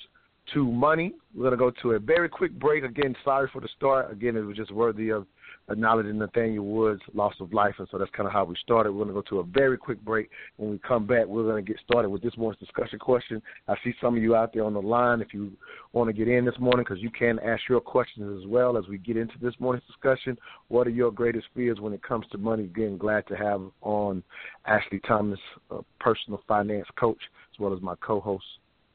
to 0.54 0.64
money? 0.64 1.16
We're 1.36 1.46
gonna 1.46 1.58
go 1.58 1.72
to 1.82 1.94
a 1.94 2.00
very 2.00 2.30
quick 2.30 2.52
break. 2.60 2.84
Again, 2.84 3.16
sorry 3.24 3.50
for 3.52 3.62
the 3.62 3.70
start. 3.76 4.12
Again, 4.12 4.38
it 4.38 4.42
was 4.42 4.56
just 4.56 4.72
worthy 4.72 5.10
of 5.10 5.26
acknowledging 5.74 6.18
Nathaniel 6.18 6.66
Woods' 6.66 7.02
loss 7.14 7.34
of 7.42 7.54
life, 7.54 7.76
and 7.80 7.88
so 7.92 7.98
that's 7.98 8.12
kind 8.12 8.28
of 8.28 8.34
how 8.34 8.46
we 8.46 8.56
started. 8.64 8.92
We're 8.92 9.04
going 9.04 9.16
to 9.16 9.22
go 9.22 9.30
to 9.30 9.40
a 9.40 9.44
very 9.44 9.78
quick 9.78 10.04
break. 10.06 10.30
When 10.58 10.72
we 10.72 10.80
come 10.80 11.06
back, 11.06 11.26
we're 11.26 11.44
going 11.44 11.64
to 11.64 11.70
get 11.70 11.80
started 11.86 12.10
with 12.10 12.22
this 12.22 12.38
morning's 12.38 12.60
discussion 12.60 13.00
question. 13.00 13.42
I 13.68 13.76
see 13.84 13.94
some 14.00 14.16
of 14.16 14.24
you 14.24 14.36
out 14.36 14.54
there 14.54 14.64
on 14.64 14.74
the 14.74 14.82
line. 14.82 15.22
If 15.22 15.34
you 15.34 15.52
want 15.92 16.08
to 16.10 16.14
get 16.14 16.28
in 16.28 16.46
this 16.46 16.58
morning, 16.60 16.86
because 16.88 17.04
you 17.04 17.12
can 17.12 17.40
ask 17.40 17.64
your 17.68 17.82
questions 17.82 18.42
as 18.42 18.48
well 18.48 18.78
as 18.78 18.88
we 18.88 18.98
get 18.98 19.18
into 19.18 19.36
this 19.42 19.54
morning's 19.60 19.86
discussion. 19.88 20.38
What 20.70 20.88
are 20.88 20.92
your 20.92 21.12
greatest 21.12 21.48
fears 21.54 21.80
when 21.80 21.94
it 21.94 22.02
comes 22.02 22.26
to 22.32 22.38
money? 22.38 22.64
Again, 22.64 22.98
glad 22.98 23.28
to 23.28 23.36
have 23.36 23.62
on 23.82 24.24
Ashley 24.66 25.02
Thomas, 25.08 25.40
a 25.72 25.80
personal 26.00 26.42
finance 26.48 26.88
coach, 27.00 27.22
as 27.54 27.60
well 27.60 27.74
as 27.74 27.82
my 27.82 27.96
co-host 28.06 28.46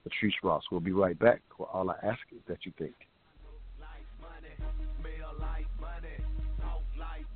Patrice 0.04 0.34
Ross. 0.42 0.62
We'll 0.70 0.80
be 0.80 0.92
right 0.92 1.18
back. 1.18 1.40
All 1.72 1.90
I 1.90 1.94
ask 2.06 2.20
is 2.32 2.40
that 2.48 2.64
you 2.64 2.72
think. 2.78 2.94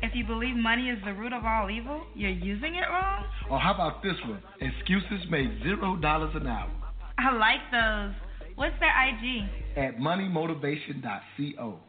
If 0.00 0.14
you 0.14 0.24
believe 0.24 0.54
money 0.54 0.90
is 0.90 0.98
the 1.04 1.12
root 1.12 1.32
of 1.32 1.44
all 1.44 1.70
evil, 1.70 2.02
you're 2.14 2.30
using 2.30 2.76
it 2.76 2.86
wrong? 2.88 3.24
Or 3.50 3.58
how 3.58 3.74
about 3.74 4.02
this 4.02 4.14
one? 4.26 4.40
Excuses 4.60 5.26
make 5.30 5.48
zero 5.62 5.96
dollars 5.96 6.34
an 6.34 6.46
hour. 6.46 6.70
I 7.18 7.32
like 7.36 7.60
those. 7.72 8.14
What's 8.54 8.74
their 8.78 8.90
IG? 8.90 9.48
At 9.76 9.98
moneymotivation.co. 9.98 11.80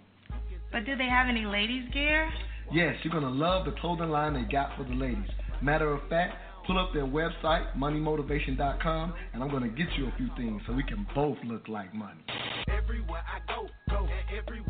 But 0.72 0.86
do 0.86 0.96
they 0.96 1.08
have 1.08 1.28
any 1.30 1.46
ladies' 1.46 1.90
gear? 1.94 2.30
Yes, 2.72 2.96
you're 3.04 3.12
going 3.12 3.24
to 3.24 3.30
love 3.30 3.66
the 3.66 3.72
clothing 3.80 4.10
line 4.10 4.34
they 4.34 4.52
got 4.52 4.76
for 4.78 4.84
the 4.84 4.94
ladies. 4.94 5.30
Matter 5.62 5.92
of 5.92 6.08
fact, 6.10 6.36
pull 6.68 6.78
up 6.78 6.94
their 6.94 7.06
website, 7.06 7.76
moneymotivation.com, 7.76 9.14
and 9.34 9.44
I'm 9.44 9.50
going 9.50 9.64
to 9.64 9.70
get 9.70 9.88
you 9.98 10.08
a 10.08 10.14
few 10.18 10.30
things 10.38 10.62
so 10.68 10.74
we 10.74 10.84
can 10.84 11.08
both 11.16 11.38
look 11.44 11.68
like 11.68 11.94
money. 11.94 12.22
Everywhere 12.68 13.24
I 13.26 13.40
go, 13.52 13.68
go, 13.90 14.08
everywhere 14.36 14.69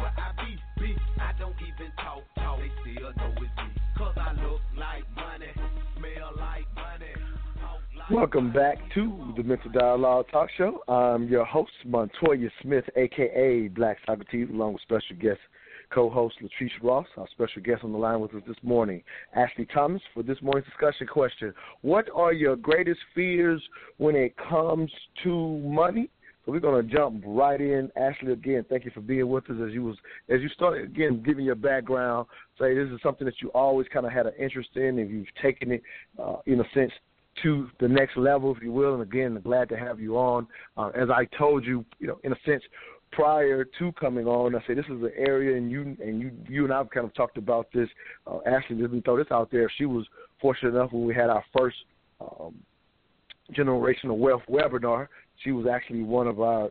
Welcome 8.11 8.51
back 8.51 8.79
to 8.95 9.33
the 9.37 9.43
Mental 9.43 9.69
Dialogue 9.69 10.25
Talk 10.31 10.49
Show. 10.57 10.81
I'm 10.87 11.27
your 11.27 11.45
host, 11.45 11.69
Montoya 11.85 12.49
Smith, 12.63 12.85
aka 12.95 13.67
Black 13.67 13.97
Socrates, 14.03 14.49
along 14.51 14.73
with 14.73 14.81
special 14.81 15.15
guest 15.21 15.37
co-host 15.93 16.35
Latrice 16.41 16.71
Ross. 16.81 17.05
Our 17.17 17.27
special 17.29 17.61
guest 17.61 17.83
on 17.83 17.91
the 17.91 17.99
line 17.99 18.19
with 18.19 18.33
us 18.33 18.41
this 18.47 18.57
morning, 18.63 19.03
Ashley 19.35 19.67
Thomas, 19.71 20.01
for 20.15 20.23
this 20.23 20.39
morning's 20.41 20.65
discussion 20.65 21.05
question: 21.05 21.53
What 21.81 22.07
are 22.15 22.33
your 22.33 22.55
greatest 22.55 22.99
fears 23.13 23.61
when 23.97 24.15
it 24.15 24.33
comes 24.49 24.91
to 25.23 25.59
money? 25.59 26.09
So 26.45 26.51
we're 26.51 26.61
going 26.61 26.83
to 26.83 26.91
jump 26.91 27.23
right 27.27 27.61
in. 27.61 27.91
Ashley, 27.95 28.33
again, 28.33 28.65
thank 28.69 28.85
you 28.85 28.91
for 28.91 29.01
being 29.01 29.29
with 29.29 29.47
us 29.51 29.57
as 29.63 29.71
you 29.71 29.83
was 29.83 29.97
as 30.29 30.41
you 30.41 30.49
started 30.49 30.85
again 30.85 31.21
giving 31.23 31.45
your 31.45 31.53
background. 31.53 32.25
Say 32.59 32.73
this 32.73 32.89
is 32.89 32.99
something 33.03 33.25
that 33.25 33.39
you 33.39 33.49
always 33.49 33.85
kind 33.93 34.07
of 34.07 34.11
had 34.11 34.25
an 34.25 34.33
interest 34.39 34.69
in, 34.75 34.97
and 34.97 35.11
you've 35.11 35.27
taken 35.43 35.73
it 35.73 35.83
uh, 36.17 36.37
in 36.47 36.59
a 36.59 36.65
sense 36.73 36.91
to 37.43 37.69
the 37.79 37.87
next 37.87 38.17
level, 38.17 38.55
if 38.55 38.61
you 38.61 38.71
will. 38.71 38.93
And 38.93 39.03
again, 39.03 39.39
glad 39.43 39.69
to 39.69 39.77
have 39.77 39.99
you 39.99 40.17
on. 40.17 40.47
Uh, 40.77 40.89
as 40.89 41.09
I 41.09 41.25
told 41.37 41.65
you, 41.65 41.85
you 41.99 42.07
know, 42.07 42.19
in 42.23 42.31
a 42.33 42.37
sense, 42.45 42.63
prior 43.11 43.65
to 43.79 43.91
coming 43.93 44.27
on, 44.27 44.55
I 44.55 44.59
say 44.67 44.73
this 44.73 44.85
is 44.85 45.01
an 45.01 45.11
area, 45.17 45.57
and 45.57 45.71
you 45.71 45.97
and 46.01 46.21
you 46.21 46.31
you 46.47 46.63
and 46.65 46.73
I've 46.73 46.89
kind 46.89 47.05
of 47.05 47.13
talked 47.13 47.37
about 47.37 47.67
this. 47.73 47.89
Uh, 48.27 48.39
Ashley, 48.45 48.75
me 48.75 49.01
throw 49.01 49.17
this 49.17 49.27
out 49.31 49.49
there. 49.51 49.71
She 49.77 49.85
was 49.85 50.05
fortunate 50.41 50.75
enough 50.75 50.91
when 50.91 51.05
we 51.05 51.13
had 51.13 51.29
our 51.29 51.43
first 51.57 51.77
um, 52.21 52.55
generational 53.55 54.17
wealth 54.17 54.43
webinar 54.49 55.07
she 55.43 55.51
was 55.51 55.65
actually 55.67 56.03
one 56.03 56.27
of 56.27 56.41
our 56.41 56.69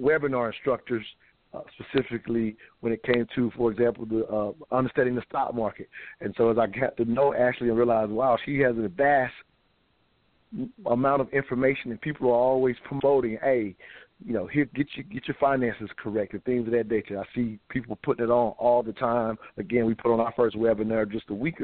webinar 0.00 0.52
instructors, 0.52 1.04
uh, 1.54 1.60
specifically 1.78 2.56
when 2.80 2.92
it 2.92 3.02
came 3.02 3.26
to, 3.34 3.50
for 3.56 3.70
example, 3.70 4.06
the 4.06 4.24
uh, 4.26 4.52
understanding 4.76 5.14
the 5.14 5.22
stock 5.28 5.54
market. 5.54 5.88
And 6.20 6.34
so 6.36 6.50
as 6.50 6.58
I 6.58 6.66
got 6.66 6.96
to 6.96 7.04
know 7.04 7.34
Ashley 7.34 7.68
and 7.68 7.76
realized, 7.76 8.10
wow, 8.10 8.36
she 8.44 8.58
has 8.60 8.74
a 8.76 8.88
vast 8.88 9.32
amount 10.86 11.20
of 11.20 11.28
information, 11.30 11.90
and 11.90 12.00
people 12.00 12.28
are 12.28 12.34
always 12.34 12.76
promoting, 12.84 13.38
hey, 13.42 13.74
you 14.24 14.32
know, 14.32 14.46
here 14.46 14.64
get 14.74 14.86
your 14.94 15.04
get 15.04 15.26
your 15.26 15.36
finances 15.40 15.88
correct 15.96 16.32
and 16.32 16.44
things 16.44 16.66
of 16.66 16.72
that 16.72 16.88
nature. 16.88 17.18
I 17.18 17.24
see 17.34 17.58
people 17.68 17.98
putting 18.02 18.24
it 18.24 18.30
on 18.30 18.54
all 18.58 18.82
the 18.82 18.92
time. 18.92 19.36
Again, 19.58 19.86
we 19.86 19.94
put 19.94 20.12
on 20.12 20.20
our 20.20 20.32
first 20.36 20.56
webinar 20.56 21.10
just 21.10 21.28
a 21.30 21.34
week, 21.34 21.56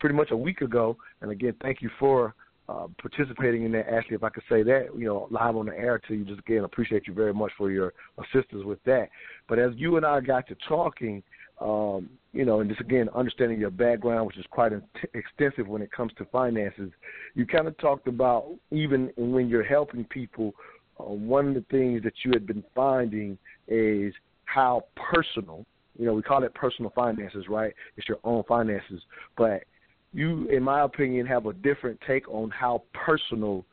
pretty 0.00 0.14
much 0.14 0.30
a 0.32 0.36
week 0.36 0.60
ago. 0.60 0.96
And 1.20 1.30
again, 1.30 1.54
thank 1.62 1.80
you 1.80 1.90
for 1.98 2.34
uh, 2.72 2.86
participating 2.98 3.64
in 3.64 3.72
that. 3.72 3.88
Ashley, 3.88 4.14
if 4.14 4.24
I 4.24 4.30
could 4.30 4.44
say 4.48 4.62
that, 4.62 4.88
you 4.96 5.04
know, 5.04 5.28
live 5.30 5.56
on 5.56 5.66
the 5.66 5.76
air 5.76 6.00
to 6.08 6.14
you, 6.14 6.24
just 6.24 6.40
again, 6.40 6.64
appreciate 6.64 7.06
you 7.06 7.12
very 7.12 7.34
much 7.34 7.52
for 7.58 7.70
your 7.70 7.92
assistance 8.18 8.64
with 8.64 8.82
that. 8.84 9.08
But 9.48 9.58
as 9.58 9.72
you 9.76 9.96
and 9.96 10.06
I 10.06 10.20
got 10.20 10.46
to 10.48 10.56
talking, 10.68 11.22
um, 11.60 12.08
you 12.32 12.44
know, 12.44 12.60
and 12.60 12.70
just 12.70 12.80
again 12.80 13.08
understanding 13.14 13.60
your 13.60 13.70
background, 13.70 14.26
which 14.26 14.38
is 14.38 14.46
quite 14.50 14.72
extensive 15.14 15.68
when 15.68 15.82
it 15.82 15.92
comes 15.92 16.12
to 16.18 16.24
finances, 16.26 16.90
you 17.34 17.46
kind 17.46 17.68
of 17.68 17.76
talked 17.78 18.08
about 18.08 18.46
even 18.70 19.10
when 19.16 19.48
you're 19.48 19.64
helping 19.64 20.04
people, 20.04 20.54
uh, 20.98 21.04
one 21.04 21.48
of 21.48 21.54
the 21.54 21.64
things 21.70 22.02
that 22.04 22.14
you 22.24 22.30
had 22.32 22.46
been 22.46 22.64
finding 22.74 23.36
is 23.68 24.14
how 24.46 24.84
personal. 24.96 25.66
You 25.98 26.06
know, 26.06 26.14
we 26.14 26.22
call 26.22 26.42
it 26.42 26.54
personal 26.54 26.90
finances, 26.94 27.44
right? 27.48 27.74
It's 27.96 28.08
your 28.08 28.18
own 28.24 28.44
finances, 28.48 29.02
but 29.36 29.64
you, 30.12 30.48
in 30.48 30.62
my 30.62 30.82
opinion, 30.82 31.26
have 31.26 31.46
a 31.46 31.52
different 31.52 31.98
take 32.06 32.28
on 32.28 32.50
how 32.50 32.82
personal 32.92 33.64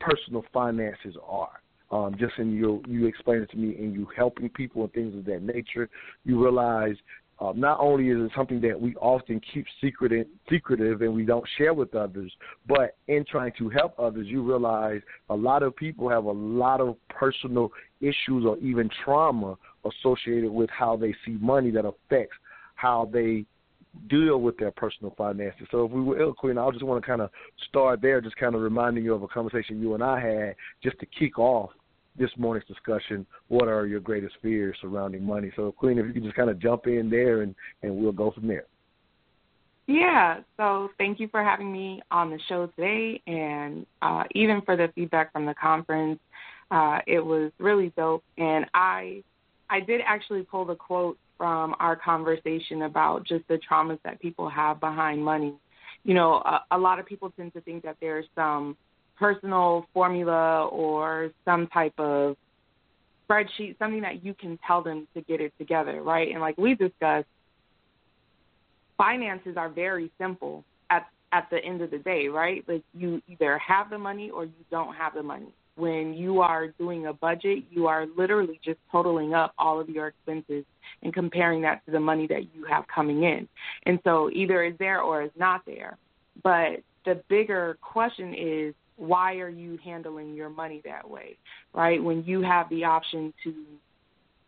personal 0.00 0.44
finances 0.52 1.16
are. 1.26 1.60
Um, 1.90 2.14
just 2.18 2.34
in 2.38 2.52
your, 2.52 2.80
you 2.86 3.06
explain 3.06 3.40
it 3.40 3.50
to 3.50 3.56
me 3.56 3.74
and 3.76 3.94
you 3.94 4.06
helping 4.16 4.48
people 4.50 4.84
and 4.84 4.92
things 4.92 5.16
of 5.16 5.24
that 5.24 5.42
nature, 5.42 5.88
you 6.24 6.40
realize 6.40 6.96
uh, 7.40 7.52
not 7.54 7.78
only 7.80 8.08
is 8.08 8.18
it 8.18 8.30
something 8.36 8.60
that 8.60 8.78
we 8.78 8.94
often 8.96 9.40
keep 9.52 9.64
secret 9.80 10.12
and, 10.12 10.26
secretive 10.50 11.02
and 11.02 11.14
we 11.14 11.24
don't 11.24 11.44
share 11.56 11.72
with 11.72 11.94
others, 11.94 12.32
but 12.66 12.96
in 13.06 13.24
trying 13.24 13.52
to 13.58 13.68
help 13.68 13.98
others, 13.98 14.26
you 14.28 14.42
realize 14.42 15.00
a 15.30 15.34
lot 15.34 15.62
of 15.62 15.74
people 15.76 16.08
have 16.10 16.24
a 16.24 16.30
lot 16.30 16.80
of 16.80 16.96
personal 17.08 17.70
issues 18.00 18.44
or 18.44 18.58
even 18.58 18.90
trauma 19.04 19.56
associated 19.84 20.50
with 20.50 20.68
how 20.70 20.96
they 20.96 21.14
see 21.24 21.38
money 21.40 21.70
that 21.70 21.86
affects 21.86 22.36
how 22.74 23.08
they 23.12 23.44
deal 24.08 24.40
with 24.40 24.56
their 24.58 24.70
personal 24.70 25.14
finances. 25.16 25.66
So 25.70 25.84
if 25.84 25.92
we 25.92 26.00
were 26.00 26.32
Queen, 26.34 26.58
I 26.58 26.70
just 26.70 26.84
want 26.84 27.02
to 27.02 27.06
kind 27.06 27.20
of 27.20 27.30
start 27.68 28.00
there, 28.00 28.20
just 28.20 28.36
kind 28.36 28.54
of 28.54 28.60
reminding 28.60 29.04
you 29.04 29.14
of 29.14 29.22
a 29.22 29.28
conversation 29.28 29.80
you 29.80 29.94
and 29.94 30.02
I 30.02 30.20
had 30.20 30.54
just 30.82 30.98
to 31.00 31.06
kick 31.06 31.38
off 31.38 31.70
this 32.18 32.30
morning's 32.36 32.66
discussion. 32.66 33.26
What 33.48 33.68
are 33.68 33.86
your 33.86 34.00
greatest 34.00 34.34
fears 34.42 34.76
surrounding 34.80 35.24
money? 35.24 35.52
So, 35.56 35.72
Queen, 35.72 35.98
if 35.98 36.06
you 36.06 36.12
could 36.12 36.24
just 36.24 36.36
kind 36.36 36.50
of 36.50 36.60
jump 36.60 36.86
in 36.86 37.08
there 37.10 37.42
and, 37.42 37.54
and 37.82 37.96
we'll 37.96 38.12
go 38.12 38.30
from 38.30 38.48
there. 38.48 38.64
Yeah, 39.86 40.40
so 40.58 40.90
thank 40.98 41.18
you 41.18 41.28
for 41.28 41.42
having 41.42 41.72
me 41.72 42.02
on 42.10 42.28
the 42.28 42.38
show 42.46 42.66
today, 42.66 43.22
and 43.26 43.86
uh, 44.02 44.24
even 44.34 44.60
for 44.60 44.76
the 44.76 44.88
feedback 44.94 45.32
from 45.32 45.46
the 45.46 45.54
conference, 45.54 46.20
uh, 46.70 46.98
it 47.06 47.20
was 47.24 47.52
really 47.58 47.90
dope. 47.96 48.22
And 48.36 48.66
I, 48.74 49.22
I 49.70 49.80
did 49.80 50.02
actually 50.06 50.42
pull 50.42 50.66
the 50.66 50.74
quote 50.74 51.16
from 51.38 51.74
our 51.78 51.96
conversation 51.96 52.82
about 52.82 53.24
just 53.24 53.46
the 53.48 53.58
traumas 53.70 53.98
that 54.04 54.20
people 54.20 54.48
have 54.50 54.80
behind 54.80 55.24
money. 55.24 55.54
You 56.04 56.14
know, 56.14 56.34
a, 56.34 56.64
a 56.72 56.78
lot 56.78 56.98
of 56.98 57.06
people 57.06 57.30
tend 57.30 57.54
to 57.54 57.60
think 57.62 57.84
that 57.84 57.96
there's 58.00 58.26
some 58.34 58.76
personal 59.16 59.86
formula 59.94 60.66
or 60.66 61.30
some 61.44 61.68
type 61.68 61.94
of 61.98 62.36
spreadsheet, 63.28 63.78
something 63.78 64.02
that 64.02 64.24
you 64.24 64.34
can 64.34 64.58
tell 64.66 64.82
them 64.82 65.06
to 65.14 65.20
get 65.22 65.40
it 65.40 65.52
together, 65.58 66.02
right? 66.02 66.28
And 66.30 66.40
like 66.40 66.58
we 66.58 66.74
discussed, 66.74 67.26
finances 68.96 69.56
are 69.56 69.68
very 69.68 70.10
simple 70.18 70.64
at 70.90 71.06
at 71.32 71.48
the 71.50 71.62
end 71.62 71.82
of 71.82 71.90
the 71.90 71.98
day, 71.98 72.28
right? 72.28 72.64
Like 72.66 72.82
you 72.94 73.22
either 73.28 73.58
have 73.58 73.90
the 73.90 73.98
money 73.98 74.30
or 74.30 74.44
you 74.44 74.64
don't 74.70 74.94
have 74.94 75.14
the 75.14 75.22
money. 75.22 75.52
When 75.78 76.14
you 76.14 76.40
are 76.40 76.68
doing 76.68 77.06
a 77.06 77.12
budget, 77.12 77.64
you 77.70 77.86
are 77.86 78.06
literally 78.16 78.60
just 78.64 78.78
totaling 78.90 79.32
up 79.32 79.54
all 79.58 79.80
of 79.80 79.88
your 79.88 80.08
expenses 80.08 80.64
and 81.02 81.14
comparing 81.14 81.62
that 81.62 81.84
to 81.86 81.92
the 81.92 82.00
money 82.00 82.26
that 82.26 82.54
you 82.54 82.64
have 82.68 82.84
coming 82.92 83.22
in. 83.22 83.48
And 83.86 83.98
so 84.04 84.30
either 84.32 84.64
is 84.64 84.74
there 84.78 85.00
or 85.00 85.22
is 85.22 85.30
not 85.38 85.62
there. 85.66 85.96
But 86.42 86.82
the 87.04 87.22
bigger 87.28 87.78
question 87.80 88.34
is 88.34 88.74
why 88.96 89.36
are 89.36 89.48
you 89.48 89.78
handling 89.84 90.34
your 90.34 90.50
money 90.50 90.82
that 90.84 91.08
way, 91.08 91.36
right? 91.72 92.02
When 92.02 92.24
you 92.24 92.42
have 92.42 92.68
the 92.68 92.84
option 92.84 93.32
to 93.44 93.54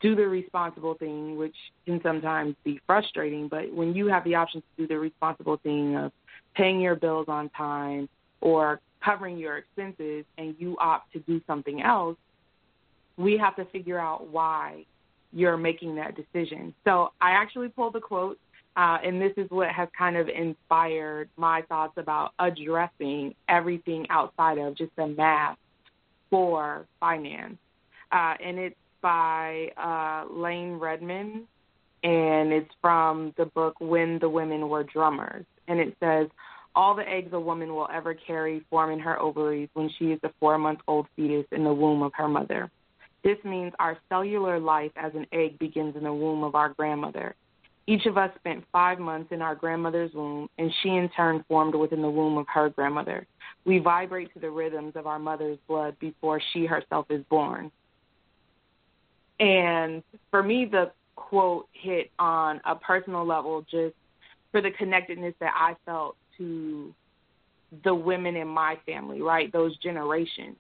do 0.01 0.17
the 0.17 0.27
responsible 0.27 0.95
thing, 0.95 1.37
which 1.37 1.55
can 1.87 2.01
sometimes 2.03 2.57
be 2.65 2.81
frustrating, 2.87 3.49
but 3.49 3.73
when 3.73 3.95
you 3.95 4.09
have 4.09 4.25
the 4.25 4.35
option 4.35 4.61
to 4.61 4.83
do 4.83 4.89
the 4.89 4.99
responsible 4.99 5.59
thing 5.59 5.95
of 5.95 6.11
paying 6.57 6.81
your 6.81 6.97
bills 6.97 7.27
on 7.29 7.49
time 7.51 8.09
or 8.41 8.81
covering 9.05 9.39
your 9.39 9.59
expenses 9.59 10.25
and 10.39 10.55
you 10.59 10.77
opt 10.79 11.13
to 11.13 11.19
do 11.21 11.41
something 11.47 11.83
else, 11.83 12.17
we 13.17 13.37
have 13.37 13.57
to 13.57 13.65
figure 13.67 13.99
out 13.99 14.29
why 14.29 14.85
you're 15.33 15.57
making 15.57 15.95
that 15.97 16.17
decision. 16.17 16.75
So 16.85 17.13
I 17.21 17.33
actually 17.33 17.69
pulled 17.69 17.95
a 17.97 18.01
quote, 18.01 18.39
uh, 18.77 18.99
and 19.05 19.21
this 19.21 19.33
is 19.37 19.51
what 19.51 19.69
has 19.69 19.89
kind 19.97 20.17
of 20.17 20.29
inspired 20.29 21.29
my 21.37 21.63
thoughts 21.63 21.95
about 21.97 22.33
addressing 22.39 23.35
everything 23.49 24.07
outside 24.11 24.59
of 24.59 24.77
just 24.77 24.95
the 24.97 25.07
math 25.07 25.59
for 26.31 26.87
finance. 26.99 27.57
Uh, 28.13 28.35
and 28.45 28.59
it's 28.59 28.77
by 29.03 29.71
uh, 29.77 30.33
Layne 30.33 30.75
Redmond, 30.75 31.47
and 32.03 32.53
it's 32.53 32.71
from 32.81 33.35
the 33.37 33.47
book 33.47 33.75
When 33.81 34.19
the 34.19 34.29
Women 34.29 34.69
Were 34.69 34.85
Drummers. 34.85 35.45
And 35.69 35.79
it 35.79 35.97
says, 36.01 36.29
all 36.75 36.95
the 36.95 37.09
eggs 37.09 37.33
a 37.33 37.41
woman 37.41 37.75
will 37.75 37.89
ever 37.93 38.15
carry 38.15 38.65
form 38.71 38.91
in 38.91 39.01
her 39.01 39.21
ovaries 39.21 39.69
when 39.75 39.91
she 39.99 40.07
is 40.07 40.21
a 40.23 40.31
four 40.39 40.59
month 40.59 40.81
old 40.87 41.07
fetus 41.17 41.47
in 41.53 41.65
the 41.65 41.73
womb 41.73 42.03
of 42.03 42.13
her 42.15 42.29
mother. 42.29 42.71
This 43.23 43.39
means 43.45 43.73
our 43.79 43.99
cellular 44.09 44.59
life 44.59 44.93
as 44.97 45.13
an 45.15 45.27
egg 45.33 45.59
begins 45.59 45.97
in 45.97 46.05
the 46.05 46.13
womb 46.13 46.43
of 46.43 46.55
our 46.55 46.71
grandmother. 46.71 47.35
Each 47.87 48.07
of 48.07 48.17
us 48.17 48.31
spent 48.39 48.65
five 48.71 48.99
months 48.99 49.33
in 49.33 49.43
our 49.43 49.55
grandmother's 49.55 50.13
womb, 50.15 50.49
and 50.59 50.73
she 50.83 50.91
in 50.91 51.09
turn 51.17 51.45
formed 51.49 51.75
within 51.75 52.03
the 52.03 52.11
womb 52.11 52.39
of 52.39 52.47
her 52.49 52.69
grandmother. 52.71 53.27
We 53.65 53.79
vibrate 53.79 54.33
to 54.35 54.41
the 54.41 54.51
rhythms 54.51 54.93
of 54.95 55.07
our 55.07 55.19
mother's 55.19 55.59
blood 55.67 55.97
before 55.99 56.41
she 56.53 56.67
herself 56.67 57.07
is 57.11 57.25
born. 57.29 57.73
And 59.41 60.03
for 60.31 60.43
me, 60.43 60.67
the 60.71 60.93
quote 61.17 61.69
hit 61.73 62.11
on 62.19 62.61
a 62.65 62.77
personal 62.77 63.27
level 63.27 63.63
just 63.63 63.95
for 64.53 64.61
the 64.61 64.71
connectedness 64.71 65.35
that 65.41 65.53
I 65.57 65.75
felt 65.85 66.17
to 66.41 66.93
the 67.85 67.95
women 67.95 68.35
in 68.35 68.49
my 68.49 68.77
family, 68.85 69.23
right? 69.23 69.53
Those 69.53 69.77
generations. 69.79 70.57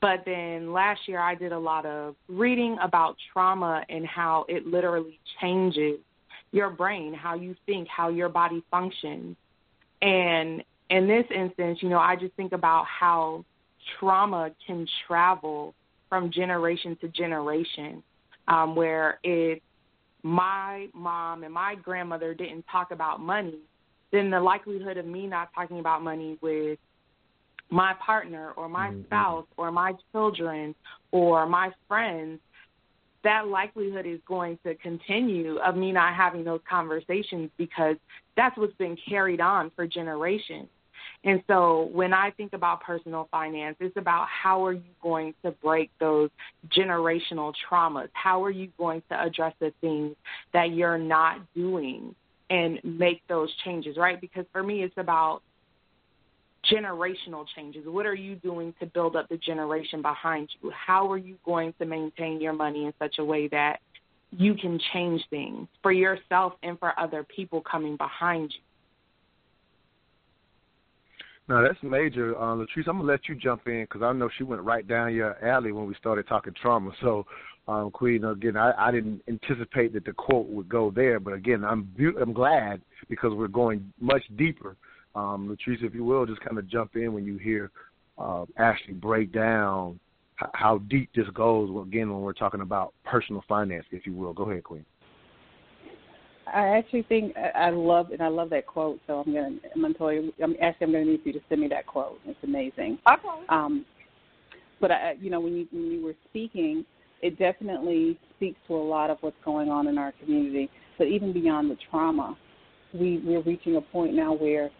But 0.00 0.20
then 0.24 0.72
last 0.72 1.00
year 1.06 1.20
I 1.20 1.34
did 1.34 1.52
a 1.52 1.58
lot 1.58 1.84
of 1.84 2.14
reading 2.28 2.76
about 2.82 3.16
trauma 3.32 3.82
and 3.88 4.06
how 4.06 4.46
it 4.48 4.66
literally 4.66 5.18
changes 5.40 5.98
your 6.52 6.70
brain, 6.70 7.12
how 7.14 7.34
you 7.34 7.54
think, 7.66 7.88
how 7.88 8.08
your 8.08 8.28
body 8.28 8.62
functions. 8.70 9.36
And 10.02 10.62
in 10.88 11.06
this 11.06 11.24
instance, 11.34 11.78
you 11.82 11.88
know, 11.88 11.98
I 11.98 12.16
just 12.16 12.34
think 12.34 12.52
about 12.52 12.86
how 12.86 13.44
trauma 13.98 14.50
can 14.66 14.86
travel 15.06 15.74
from 16.08 16.30
generation 16.32 16.96
to 17.00 17.08
generation, 17.08 18.02
um, 18.48 18.74
where 18.74 19.18
it 19.22 19.62
my 20.22 20.88
mom 20.92 21.44
and 21.44 21.54
my 21.54 21.74
grandmother 21.76 22.34
didn't 22.34 22.64
talk 22.70 22.90
about 22.90 23.20
money, 23.20 23.58
then 24.12 24.30
the 24.30 24.40
likelihood 24.40 24.96
of 24.96 25.06
me 25.06 25.26
not 25.26 25.50
talking 25.54 25.78
about 25.78 26.02
money 26.02 26.38
with 26.40 26.78
my 27.70 27.94
partner 28.04 28.52
or 28.56 28.68
my 28.68 28.88
mm-hmm. 28.88 29.04
spouse 29.04 29.46
or 29.56 29.70
my 29.70 29.94
children 30.12 30.74
or 31.12 31.46
my 31.46 31.70
friends 31.86 32.40
that 33.22 33.48
likelihood 33.48 34.06
is 34.06 34.18
going 34.26 34.58
to 34.64 34.74
continue 34.76 35.58
of 35.58 35.76
me 35.76 35.92
not 35.92 36.14
having 36.14 36.44
those 36.44 36.60
conversations 36.68 37.50
because 37.58 37.96
that's 38.36 38.56
what's 38.56 38.74
been 38.74 38.96
carried 39.08 39.40
on 39.40 39.70
for 39.76 39.86
generations. 39.86 40.68
And 41.22 41.42
so 41.46 41.90
when 41.92 42.14
I 42.14 42.30
think 42.30 42.54
about 42.54 42.80
personal 42.80 43.28
finance, 43.30 43.76
it's 43.78 43.96
about 43.96 44.26
how 44.26 44.64
are 44.64 44.72
you 44.72 44.82
going 45.02 45.34
to 45.44 45.50
break 45.50 45.90
those 46.00 46.30
generational 46.70 47.52
traumas? 47.70 48.08
How 48.14 48.42
are 48.42 48.50
you 48.50 48.68
going 48.78 49.02
to 49.10 49.22
address 49.22 49.54
the 49.60 49.72
things 49.82 50.16
that 50.54 50.72
you're 50.72 50.98
not 50.98 51.40
doing 51.54 52.14
and 52.50 52.80
make 52.82 53.22
those 53.28 53.48
changes, 53.64 53.96
right? 53.96 54.20
Because 54.20 54.44
for 54.52 54.62
me, 54.62 54.82
it's 54.82 54.96
about 54.96 55.40
generational 56.70 57.46
changes. 57.56 57.84
What 57.86 58.06
are 58.06 58.14
you 58.14 58.34
doing 58.36 58.74
to 58.80 58.86
build 58.86 59.16
up 59.16 59.28
the 59.28 59.38
generation 59.38 60.02
behind 60.02 60.50
you? 60.60 60.70
How 60.70 61.10
are 61.10 61.16
you 61.16 61.36
going 61.44 61.72
to 61.78 61.86
maintain 61.86 62.40
your 62.40 62.52
money 62.52 62.84
in 62.84 62.92
such 62.98 63.16
a 63.18 63.24
way 63.24 63.48
that 63.48 63.80
you 64.32 64.54
can 64.54 64.78
change 64.92 65.22
things 65.30 65.68
for 65.82 65.92
yourself 65.92 66.52
and 66.62 66.78
for 66.78 66.98
other 66.98 67.24
people 67.24 67.62
coming 67.62 67.96
behind 67.96 68.52
you? 68.52 68.60
No, 71.48 71.64
that's 71.64 71.82
major, 71.82 72.36
uh, 72.36 72.54
Latrice. 72.54 72.86
I'm 72.86 72.98
gonna 72.98 73.02
let 73.02 73.28
you 73.28 73.34
jump 73.34 73.66
in 73.66 73.82
because 73.82 74.02
I 74.02 74.12
know 74.12 74.28
she 74.38 74.44
went 74.44 74.62
right 74.62 74.86
down 74.86 75.12
your 75.12 75.36
alley 75.44 75.72
when 75.72 75.86
we 75.86 75.94
started 75.94 76.28
talking 76.28 76.54
trauma. 76.54 76.92
So 77.00 77.26
um, 77.68 77.90
Queen. 77.90 78.24
Again, 78.24 78.56
I, 78.56 78.72
I 78.76 78.90
didn't 78.90 79.22
anticipate 79.28 79.92
that 79.94 80.04
the 80.04 80.12
quote 80.12 80.46
would 80.46 80.68
go 80.68 80.90
there, 80.90 81.20
but 81.20 81.32
again, 81.34 81.64
I'm 81.64 81.88
I'm 82.20 82.32
glad 82.32 82.80
because 83.08 83.32
we're 83.34 83.48
going 83.48 83.92
much 84.00 84.22
deeper. 84.36 84.76
Um, 85.14 85.48
Latrice, 85.48 85.82
if 85.82 85.94
you 85.94 86.04
will, 86.04 86.26
just 86.26 86.40
kind 86.40 86.58
of 86.58 86.68
jump 86.68 86.96
in 86.96 87.12
when 87.12 87.24
you 87.24 87.36
hear 87.36 87.70
uh, 88.18 88.44
Ashley 88.58 88.94
break 88.94 89.32
down 89.32 89.98
how 90.54 90.78
deep 90.88 91.10
this 91.14 91.28
goes. 91.34 91.68
Again, 91.86 92.10
when 92.10 92.22
we're 92.22 92.32
talking 92.32 92.60
about 92.60 92.94
personal 93.04 93.44
finance, 93.48 93.84
if 93.90 94.06
you 94.06 94.14
will, 94.14 94.32
go 94.32 94.50
ahead, 94.50 94.64
Queen. 94.64 94.84
I 96.52 96.78
actually 96.78 97.02
think 97.02 97.36
I 97.36 97.70
love 97.70 98.10
and 98.10 98.20
I 98.20 98.28
love 98.28 98.50
that 98.50 98.66
quote. 98.66 98.98
So 99.06 99.22
I'm 99.24 99.32
gonna 99.32 99.56
I'm 99.74 99.82
gonna 99.82 99.94
tell 99.94 100.12
you. 100.12 100.32
I'm 100.42 100.56
actually 100.60 100.86
I'm 100.86 100.92
gonna 100.92 101.04
need 101.04 101.20
you 101.24 101.32
to 101.34 101.40
send 101.48 101.60
me 101.60 101.68
that 101.68 101.86
quote. 101.86 102.18
It's 102.24 102.38
amazing. 102.42 102.98
Okay. 103.08 103.46
Um, 103.48 103.84
but 104.80 104.90
I, 104.90 105.12
you 105.20 105.30
know, 105.30 105.40
when 105.40 105.54
you 105.54 105.68
when 105.70 105.90
you 105.92 106.04
were 106.04 106.16
speaking, 106.28 106.84
it 107.22 107.38
definitely 107.38 108.18
speaks 108.36 108.58
to 108.66 108.74
a 108.74 108.76
lot 108.76 109.10
of 109.10 109.18
what's 109.20 109.36
going 109.44 109.68
on 109.68 109.86
in 109.88 109.98
our 109.98 110.12
community. 110.22 110.70
But 110.98 111.08
even 111.08 111.32
beyond 111.32 111.70
the 111.70 111.76
trauma, 111.90 112.36
we, 112.92 113.22
we're 113.24 113.42
reaching 113.42 113.76
a 113.76 113.80
point 113.80 114.14
now 114.14 114.34
where 114.34 114.70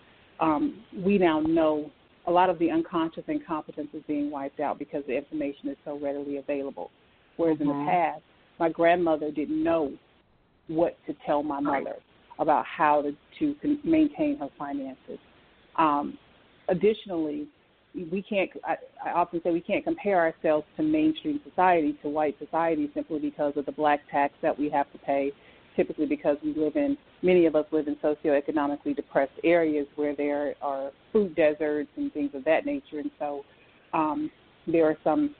um, 0.41 0.83
we 1.05 1.19
now 1.19 1.41
know 1.41 1.91
a 2.27 2.31
lot 2.31 2.51
of 2.51 2.59
the 2.59 2.71
unconscious 2.71 3.25
incompetence 3.29 3.89
is 3.93 4.03
being 4.07 4.31
wiped 4.31 4.61
out 4.61 4.79
because 4.79 5.03
the 5.07 5.17
information 5.17 5.69
is 5.69 5.77
so 5.85 5.99
readily 5.99 6.39
available. 6.39 6.91
Whereas 7.37 7.59
mm-hmm. 7.59 7.63
in 7.63 7.69
the 7.69 7.75
mm-hmm. 7.75 7.91
past, 7.91 8.23
my 8.59 8.69
grandmother 8.69 9.31
didn't 9.31 9.63
know 9.63 9.93
what 10.69 10.97
to 11.07 11.15
tell 11.27 11.43
my 11.43 11.61
mother 11.61 11.97
about 12.39 12.65
how 12.65 13.03
to, 13.03 13.55
to 13.63 13.79
maintain 13.85 14.39
her 14.39 14.49
finances. 14.59 15.19
Um, 15.77 16.19
additionally, 16.69 17.49
we 17.95 18.23
can't. 18.23 18.51
I, 18.65 18.77
I 19.05 19.13
often 19.13 19.41
say 19.43 19.51
we 19.51 19.61
can't 19.61 19.85
compare 19.85 20.19
ourselves 20.19 20.67
to 20.77 20.83
mainstream 20.83 21.41
society, 21.49 21.99
to 22.03 22.09
white 22.09 22.37
society, 22.39 22.91
simply 22.95 23.19
because 23.19 23.55
of 23.57 23.67
the 23.67 23.73
black 23.73 24.01
tax 24.11 24.35
that 24.43 24.59
we 24.59 24.71
have 24.71 24.91
to 24.93 24.99
pay. 24.99 25.33
Typically, 25.77 26.07
because 26.07 26.37
we 26.43 26.53
live 26.55 26.77
in 26.77 26.97
many 27.23 27.47
of 27.47 27.55
us 27.55 27.65
live 27.71 27.87
in 27.87 27.97
socioeconomically 27.97 28.95
depressed 28.95 29.33
areas 29.45 29.87
where 29.95 30.15
there 30.17 30.55
are 30.61 30.91
food 31.13 31.35
deserts 31.37 31.89
and 31.97 32.13
things 32.13 32.31
of 32.35 32.45
that 32.45 32.67
nature, 32.67 32.99
and 32.99 33.11
so 33.19 33.45
um, 33.93 34.31
there 34.67 34.85
are 34.87 34.97
some 35.05 35.35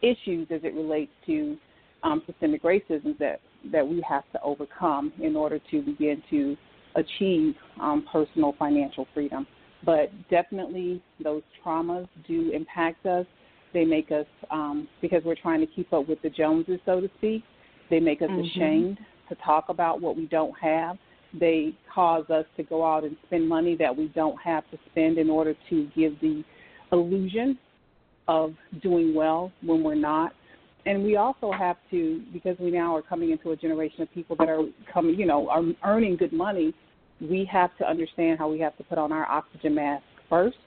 issues 0.00 0.46
as 0.50 0.60
it 0.62 0.74
relates 0.74 1.10
to 1.26 1.56
um, 2.02 2.22
systemic 2.26 2.62
racism 2.62 3.18
that 3.18 3.40
that 3.72 3.86
we 3.86 4.02
have 4.08 4.22
to 4.32 4.40
overcome 4.42 5.12
in 5.20 5.34
order 5.34 5.58
to 5.70 5.82
begin 5.82 6.22
to 6.30 6.56
achieve 6.94 7.54
um, 7.80 8.06
personal 8.10 8.54
financial 8.58 9.06
freedom. 9.12 9.46
But 9.84 10.10
definitely, 10.28 11.02
those 11.22 11.42
traumas 11.64 12.08
do 12.26 12.50
impact 12.52 13.06
us. 13.06 13.26
They 13.72 13.84
make 13.84 14.10
us, 14.10 14.26
um, 14.50 14.88
because 15.00 15.22
we're 15.24 15.36
trying 15.36 15.60
to 15.60 15.66
keep 15.66 15.92
up 15.92 16.08
with 16.08 16.20
the 16.22 16.30
Joneses, 16.30 16.80
so 16.86 17.00
to 17.00 17.08
speak, 17.18 17.44
they 17.90 18.00
make 18.00 18.22
us 18.22 18.28
mm-hmm. 18.30 18.60
ashamed 18.60 18.98
to 19.28 19.34
talk 19.36 19.66
about 19.68 20.00
what 20.00 20.16
we 20.16 20.26
don't 20.26 20.54
have. 20.58 20.96
They 21.38 21.74
cause 21.94 22.28
us 22.30 22.46
to 22.56 22.62
go 22.62 22.84
out 22.84 23.04
and 23.04 23.16
spend 23.26 23.48
money 23.48 23.76
that 23.76 23.94
we 23.94 24.08
don't 24.08 24.40
have 24.42 24.68
to 24.70 24.78
spend 24.90 25.18
in 25.18 25.28
order 25.28 25.54
to 25.68 25.88
give 25.94 26.18
the 26.20 26.42
illusion 26.92 27.58
of 28.26 28.54
doing 28.82 29.14
well 29.14 29.52
when 29.62 29.82
we're 29.82 29.94
not. 29.94 30.32
And 30.86 31.04
we 31.04 31.16
also 31.16 31.52
have 31.52 31.76
to, 31.90 32.22
because 32.32 32.56
we 32.58 32.70
now 32.70 32.96
are 32.96 33.02
coming 33.02 33.30
into 33.30 33.50
a 33.50 33.56
generation 33.56 34.02
of 34.02 34.12
people 34.14 34.36
that 34.36 34.48
are 34.48 34.62
coming, 34.92 35.18
you 35.18 35.26
know, 35.26 35.48
are 35.50 35.62
earning 35.84 36.16
good 36.16 36.32
money 36.32 36.74
we 37.20 37.48
have 37.50 37.76
to 37.78 37.88
understand 37.88 38.38
how 38.38 38.48
we 38.50 38.58
have 38.60 38.76
to 38.78 38.84
put 38.84 38.98
on 38.98 39.12
our 39.12 39.26
oxygen 39.26 39.74
mask 39.74 40.04
first 40.28 40.58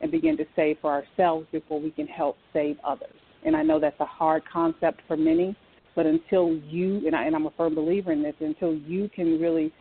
and 0.00 0.10
begin 0.10 0.36
to 0.36 0.44
save 0.54 0.78
for 0.80 0.90
ourselves 0.90 1.46
before 1.52 1.80
we 1.80 1.90
can 1.90 2.06
help 2.06 2.36
save 2.52 2.76
others. 2.84 3.14
And 3.44 3.56
I 3.56 3.62
know 3.62 3.80
that's 3.80 3.98
a 4.00 4.06
hard 4.06 4.42
concept 4.50 5.00
for 5.08 5.16
many, 5.16 5.56
but 5.94 6.06
until 6.06 6.56
you 6.68 7.06
and, 7.06 7.16
I, 7.16 7.24
and 7.24 7.34
I'm 7.34 7.46
a 7.46 7.50
firm 7.56 7.74
believer 7.74 8.12
in 8.12 8.22
this, 8.22 8.34
until 8.40 8.74
you 8.74 9.08
can 9.14 9.40
really 9.40 9.72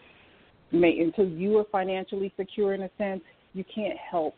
make 0.71 0.99
until 0.99 1.27
you 1.27 1.57
are 1.57 1.65
financially 1.71 2.33
secure 2.37 2.73
in 2.73 2.83
a 2.83 2.89
sense, 2.97 3.21
you 3.53 3.63
can't 3.73 3.97
help 3.97 4.35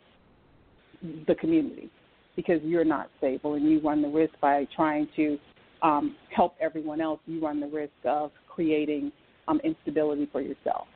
the 1.27 1.35
community. 1.35 1.89
because 2.37 2.61
you're 2.63 2.85
not 2.85 3.09
stable 3.17 3.55
and 3.55 3.69
you 3.69 3.81
run 3.81 4.01
the 4.01 4.07
risk 4.07 4.33
by 4.39 4.65
trying 4.75 5.09
to 5.17 5.37
um, 5.81 6.15
help 6.33 6.55
everyone 6.61 7.01
else, 7.01 7.19
you 7.25 7.41
run 7.41 7.59
the 7.59 7.67
risk 7.67 7.91
of 8.05 8.31
creating 8.47 9.11
um, 9.47 9.59
instability 9.63 10.29
for 10.31 10.39
yourself. 10.39 10.87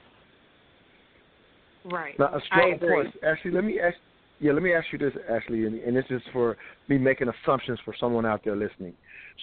Right. 1.85 2.17
Now, 2.19 2.27
a 2.27 2.41
strong 2.45 2.77
point. 2.79 3.15
Actually, 3.25 3.51
let 3.51 3.63
me 3.63 3.79
ask. 3.79 3.97
Yeah, 4.39 4.53
let 4.53 4.63
me 4.63 4.73
ask 4.73 4.87
you 4.91 4.97
this, 4.97 5.13
Ashley, 5.29 5.67
and, 5.67 5.79
and 5.79 5.95
this 5.95 6.05
is 6.09 6.21
for 6.33 6.57
me 6.87 6.97
making 6.97 7.27
assumptions 7.29 7.77
for 7.85 7.93
someone 7.99 8.25
out 8.25 8.43
there 8.43 8.55
listening. 8.55 8.93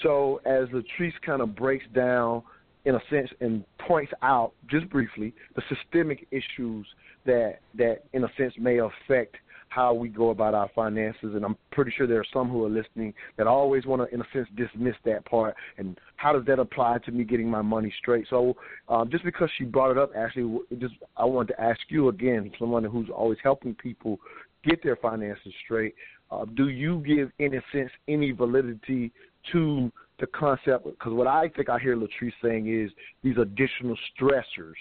So, 0.03 0.41
as 0.45 0.69
Latrice 0.71 1.13
kind 1.25 1.41
of 1.41 1.55
breaks 1.55 1.85
down, 1.95 2.43
in 2.85 2.97
a 2.97 3.01
sense, 3.11 3.29
and 3.41 3.65
points 3.87 4.13
out 4.23 4.53
just 4.69 4.89
briefly 4.91 5.35
the 5.55 5.63
systemic 5.69 6.27
issues 6.31 6.87
that 7.27 7.59
that, 7.77 8.05
in 8.13 8.25
a 8.25 8.29
sense, 8.37 8.55
may 8.59 8.79
affect 8.79 9.37
how 9.69 9.95
we 9.95 10.09
go 10.09 10.31
about 10.31 10.55
our 10.55 10.71
finances. 10.75 11.35
And 11.35 11.45
I'm 11.45 11.57
pretty 11.71 11.93
sure 11.97 12.07
there 12.07 12.21
are 12.21 12.27
some 12.33 12.49
who 12.49 12.65
are 12.65 12.71
listening 12.71 13.15
that 13.37 13.47
always 13.47 13.87
want 13.87 14.03
to, 14.03 14.15
in 14.15 14.21
a 14.21 14.25
sense, 14.33 14.49
dismiss 14.57 14.95
that 15.05 15.25
part. 15.25 15.55
And 15.77 15.99
how 16.17 16.33
does 16.33 16.45
that 16.47 16.59
apply 16.59 16.99
to 17.05 17.13
me 17.13 17.25
getting 17.25 17.51
my 17.51 17.63
money 17.63 17.93
straight? 17.99 18.27
So, 18.31 18.57
um, 18.89 19.11
just 19.11 19.25
because 19.25 19.51
she 19.59 19.65
brought 19.65 19.91
it 19.91 19.99
up, 19.99 20.11
Ashley, 20.17 20.59
just 20.79 20.95
I 21.17 21.25
wanted 21.25 21.55
to 21.55 21.61
ask 21.61 21.81
you 21.89 22.09
again, 22.09 22.51
someone 22.59 22.85
who's 22.85 23.09
always 23.15 23.39
helping 23.43 23.75
people 23.75 24.19
get 24.65 24.83
their 24.83 24.97
finances 24.97 25.53
straight. 25.65 25.95
Uh, 26.31 26.45
do 26.57 26.69
you 26.69 27.03
give, 27.07 27.31
in 27.39 27.55
a 27.55 27.63
sense, 27.73 27.91
any 28.07 28.33
validity 28.33 29.13
to 29.53 29.91
the 30.21 30.27
concept? 30.27 30.85
Because 30.85 31.13
what 31.13 31.27
I 31.27 31.49
think 31.49 31.69
I 31.69 31.79
hear 31.79 31.97
Latrice 31.97 32.33
saying 32.43 32.69
is 32.69 32.91
these 33.23 33.37
additional 33.39 33.97
stressors 34.15 34.75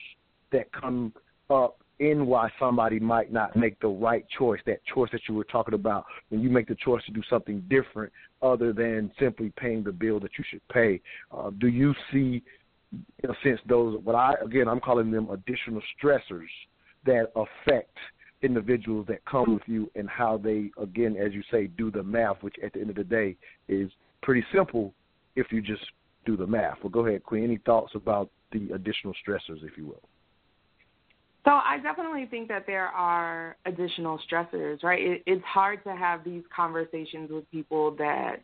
that 0.52 0.72
come 0.74 1.14
up 1.50 1.80
in 2.00 2.28
why 2.28 2.50
somebody 2.60 3.00
might 3.00 3.32
not 3.32 3.56
make 3.56 3.80
the 3.80 3.88
right 3.88 4.26
choice, 4.38 4.60
that 4.66 4.80
choice 4.94 5.10
that 5.12 5.22
you 5.28 5.36
were 5.36 5.44
talking 5.44 5.74
about, 5.74 6.06
when 6.30 6.42
you 6.42 6.50
make 6.50 6.68
the 6.68 6.76
choice 6.76 7.04
to 7.06 7.12
do 7.12 7.22
something 7.30 7.64
different 7.70 8.12
other 8.42 8.72
than 8.72 9.12
simply 9.20 9.52
paying 9.58 9.84
the 9.84 9.92
bill 9.92 10.20
that 10.20 10.32
you 10.38 10.44
should 10.50 10.66
pay. 10.70 11.02
Uh, 11.36 11.50
do 11.60 11.68
you 11.68 11.94
see, 12.12 12.44
in 13.24 13.30
a 13.30 13.34
sense, 13.44 13.60
those, 13.68 14.00
what 14.04 14.16
I, 14.16 14.34
again, 14.44 14.68
I'm 14.68 14.80
calling 14.80 15.12
them 15.12 15.30
additional 15.32 15.82
stressors 16.02 16.48
that 17.06 17.32
affect 17.36 17.98
individuals 18.44 19.08
that 19.08 19.26
come 19.26 19.56
with 19.56 19.64
you 19.66 19.90
and 19.96 20.08
how 20.08 20.38
they, 20.38 20.70
again, 20.80 21.18
as 21.18 21.34
you 21.34 21.42
say, 21.50 21.68
do 21.68 21.90
the 21.90 22.04
math, 22.04 22.38
which 22.42 22.56
at 22.64 22.74
the 22.74 22.80
end 22.80 22.92
of 22.92 22.96
the 22.96 23.04
day 23.04 23.36
is 23.68 23.90
pretty 24.22 24.46
simple 24.54 24.94
if 25.36 25.52
you 25.52 25.62
just 25.62 25.84
do 26.26 26.38
the 26.38 26.46
math. 26.46 26.78
Well, 26.84 26.92
go 26.92 27.08
ahead, 27.08 27.24
Queen. 27.24 27.44
Any 27.44 27.58
thoughts 27.58 27.94
about 27.96 28.30
the 28.52 28.70
additional 28.74 29.14
stressors, 29.28 29.64
if 29.64 29.78
you 29.78 29.88
will? 29.88 30.04
So 31.48 31.54
I 31.54 31.78
definitely 31.82 32.26
think 32.26 32.50
that 32.50 32.66
there 32.68 32.88
are 32.88 33.56
additional 33.66 34.20
stressors, 34.30 34.84
right? 34.84 35.02
It, 35.02 35.24
it's 35.26 35.44
hard 35.46 35.82
to 35.86 35.96
have 35.96 36.26
these 36.26 36.44
conversations 36.54 37.32
with 37.32 37.50
people 37.52 37.96
that 37.96 38.42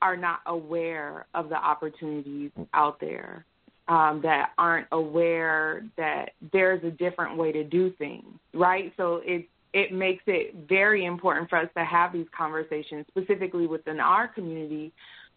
are 0.00 0.16
not 0.16 0.38
aware 0.46 1.26
of 1.34 1.50
the 1.50 1.56
opportunities 1.56 2.52
out 2.72 2.98
there, 3.00 3.44
um, 3.88 4.20
that 4.22 4.52
aren't 4.56 4.86
aware 4.92 5.84
that 5.98 6.30
there's 6.54 6.82
a 6.84 6.90
different 6.90 7.36
way 7.36 7.52
to 7.52 7.64
do 7.64 7.92
things, 7.98 8.24
right? 8.54 8.94
So 8.96 9.20
it 9.22 9.46
it 9.74 9.92
makes 9.92 10.22
it 10.26 10.54
very 10.68 11.04
important 11.04 11.50
for 11.50 11.58
us 11.58 11.68
to 11.76 11.84
have 11.84 12.14
these 12.14 12.26
conversations, 12.36 13.04
specifically 13.08 13.66
within 13.66 14.00
our 14.00 14.26
community, 14.26 14.90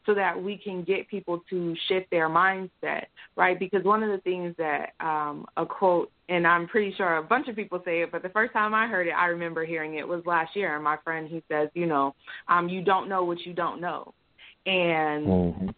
so 0.06 0.14
that 0.14 0.42
we 0.42 0.58
can 0.58 0.84
get 0.84 1.08
people 1.08 1.44
to 1.50 1.76
shift 1.88 2.10
their 2.12 2.30
mindset, 2.30 3.06
right? 3.36 3.58
Because 3.58 3.84
one 3.84 4.04
of 4.04 4.10
the 4.10 4.18
things 4.20 4.56
that 4.58 4.94
um, 5.00 5.46
a 5.58 5.66
quote, 5.66 6.12
and 6.30 6.46
I'm 6.46 6.68
pretty 6.68 6.94
sure 6.96 7.18
a 7.18 7.24
bunch 7.24 7.48
of 7.48 7.56
people 7.56 7.82
say 7.86 8.02
it, 8.02 8.12
but 8.12 8.24
the 8.24 8.30
first 8.30 8.54
time 8.54 8.74
I 8.74 8.88
heard 8.88 9.08
it, 9.08 9.12
I 9.12 9.28
remember 9.28 9.66
hearing 9.66 9.96
it 9.96 10.08
was 10.08 10.22
last 10.26 10.56
year. 10.56 10.76
And 10.76 10.84
my 10.84 10.98
friend, 11.04 11.28
he 11.28 11.44
says, 11.50 11.70
you 11.74 11.86
know, 11.86 12.16
um, 12.48 12.70
you 12.70 12.84
don't 12.84 13.08
know 13.08 13.24
what 13.24 13.42
you 13.42 13.54
don't 13.54 13.80
know, 13.80 14.14
and 14.66 15.28
mm-hmm. 15.28 15.70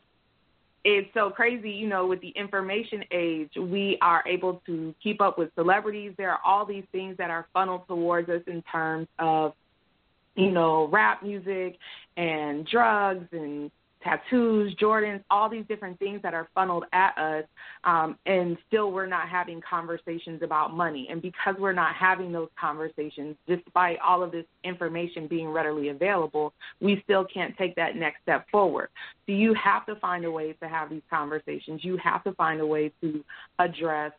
it's 0.84 1.10
so 1.14 1.30
crazy, 1.30 1.72
you 1.72 1.88
know, 1.88 2.08
with 2.08 2.22
the 2.22 2.34
information 2.36 3.04
age, 3.12 3.52
we 3.60 3.98
are 4.02 4.24
able 4.28 4.62
to 4.66 4.94
keep 5.02 5.22
up 5.22 5.38
with 5.38 5.50
celebrities. 5.56 6.14
There 6.18 6.32
are 6.32 6.40
all 6.46 6.66
these 6.66 6.86
things 6.92 7.18
that 7.18 7.30
are 7.30 7.48
funneled 7.54 7.88
towards 7.88 8.30
us 8.30 8.42
in 8.48 8.64
terms 8.72 9.08
of 9.20 9.54
you 10.36 10.52
know, 10.52 10.88
rap 10.92 11.24
music 11.24 11.78
and 12.18 12.68
drugs 12.68 13.28
and 13.32 13.72
tattoos, 14.06 14.74
Jordans, 14.76 15.24
all 15.32 15.50
these 15.50 15.66
different 15.68 15.98
things 16.00 16.22
that 16.22 16.34
are 16.34 16.48
funneled 16.54 16.86
at 16.94 17.18
us, 17.18 17.44
um, 17.84 18.18
and 18.26 18.58
still 18.68 18.92
we're 18.92 19.08
not 19.08 19.28
having 19.28 19.62
conversations 19.68 20.42
about 20.44 20.74
money. 20.74 21.08
And 21.10 21.22
because 21.22 21.56
we're 21.60 21.74
not 21.74 21.96
having 21.96 22.32
those 22.32 22.50
conversations, 22.60 23.36
despite 23.48 23.98
all 24.00 24.24
of 24.24 24.32
this 24.32 24.46
information 24.64 25.28
being 25.28 25.50
readily 25.50 25.90
available, 25.90 26.54
we 26.80 27.02
still 27.04 27.26
can't 27.26 27.58
take 27.58 27.76
that 27.76 27.96
next 27.96 28.22
step 28.22 28.46
forward. 28.52 28.90
So 29.26 29.32
you 29.32 29.56
have 29.56 29.86
to 29.88 29.96
find 29.96 30.24
a 30.24 30.32
way 30.32 30.54
to 30.54 30.70
have 30.70 30.90
these 30.90 31.02
conversations. 31.10 31.84
You 31.84 31.98
have 31.98 32.24
to 32.26 32.34
find 32.34 32.62
a 32.62 32.68
way 32.68 32.92
to 33.02 33.24
address 33.60 34.12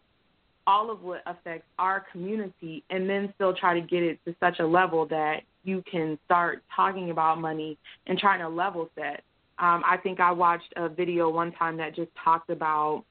all 0.66 0.90
of 0.90 1.02
what 1.02 1.22
affects 1.26 1.66
our 1.78 2.04
community 2.10 2.82
and 2.90 3.08
then 3.08 3.32
still 3.36 3.54
try 3.54 3.78
to 3.78 3.86
get 3.86 4.02
it 4.02 4.18
to 4.24 4.34
such 4.40 4.58
a 4.58 4.66
level 4.66 5.06
that 5.06 5.42
you 5.62 5.82
can 5.88 6.18
start 6.24 6.62
talking 6.74 7.10
about 7.10 7.40
money 7.40 7.78
and 8.08 8.18
trying 8.18 8.40
to 8.40 8.48
level 8.48 8.90
set 8.96 9.22
um, 9.58 9.82
I 9.86 9.96
think 10.02 10.20
I 10.20 10.30
watched 10.32 10.72
a 10.76 10.88
video 10.88 11.30
one 11.30 11.52
time 11.52 11.76
that 11.78 11.94
just 11.94 12.10
talked 12.22 12.50
about 12.50 13.04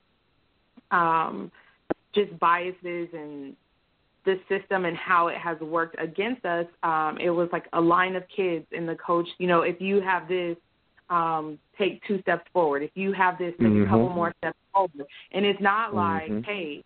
um, 0.91 1.51
just 2.13 2.37
biases 2.39 3.09
and 3.13 3.55
the 4.25 4.39
system 4.49 4.85
and 4.85 4.97
how 4.97 5.27
it 5.27 5.37
has 5.37 5.59
worked 5.59 5.95
against 5.99 6.45
us. 6.45 6.65
Um, 6.83 7.17
it 7.21 7.29
was 7.29 7.49
like 7.51 7.65
a 7.73 7.81
line 7.81 8.15
of 8.15 8.23
kids, 8.35 8.65
and 8.71 8.87
the 8.87 8.95
coach, 8.95 9.27
you 9.37 9.47
know, 9.47 9.61
if 9.61 9.79
you 9.79 10.01
have 10.01 10.27
this, 10.27 10.57
um, 11.09 11.59
take 11.77 12.01
two 12.07 12.19
steps 12.21 12.43
forward. 12.51 12.81
If 12.81 12.91
you 12.95 13.11
have 13.13 13.37
this, 13.37 13.53
take 13.59 13.67
mm-hmm. 13.67 13.83
a 13.83 13.85
couple 13.85 14.09
more 14.09 14.33
steps 14.39 14.57
forward. 14.73 15.05
And 15.31 15.45
it's 15.45 15.61
not 15.61 15.93
mm-hmm. 15.93 16.35
like, 16.35 16.45
hey, 16.45 16.83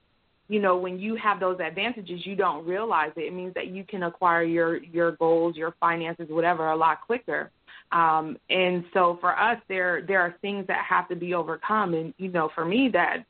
you 0.50 0.60
know, 0.60 0.78
when 0.78 1.00
you 1.00 1.16
have 1.16 1.40
those 1.40 1.60
advantages, 1.60 2.26
you 2.26 2.36
don't 2.36 2.66
realize 2.66 3.12
it. 3.16 3.22
It 3.22 3.34
means 3.34 3.54
that 3.54 3.68
you 3.68 3.84
can 3.84 4.04
acquire 4.04 4.44
your 4.44 4.78
your 4.78 5.12
goals, 5.14 5.56
your 5.56 5.76
finances, 5.80 6.28
whatever, 6.30 6.70
a 6.70 6.76
lot 6.76 7.02
quicker. 7.06 7.52
Um, 7.92 8.38
and 8.50 8.84
so 8.94 9.18
for 9.20 9.38
us, 9.38 9.58
there 9.68 10.04
there 10.08 10.22
are 10.22 10.36
things 10.42 10.68
that 10.68 10.86
have 10.88 11.08
to 11.10 11.16
be 11.16 11.34
overcome. 11.34 11.94
And 11.94 12.14
you 12.18 12.30
know, 12.30 12.50
for 12.54 12.66
me, 12.66 12.90
that 12.94 13.26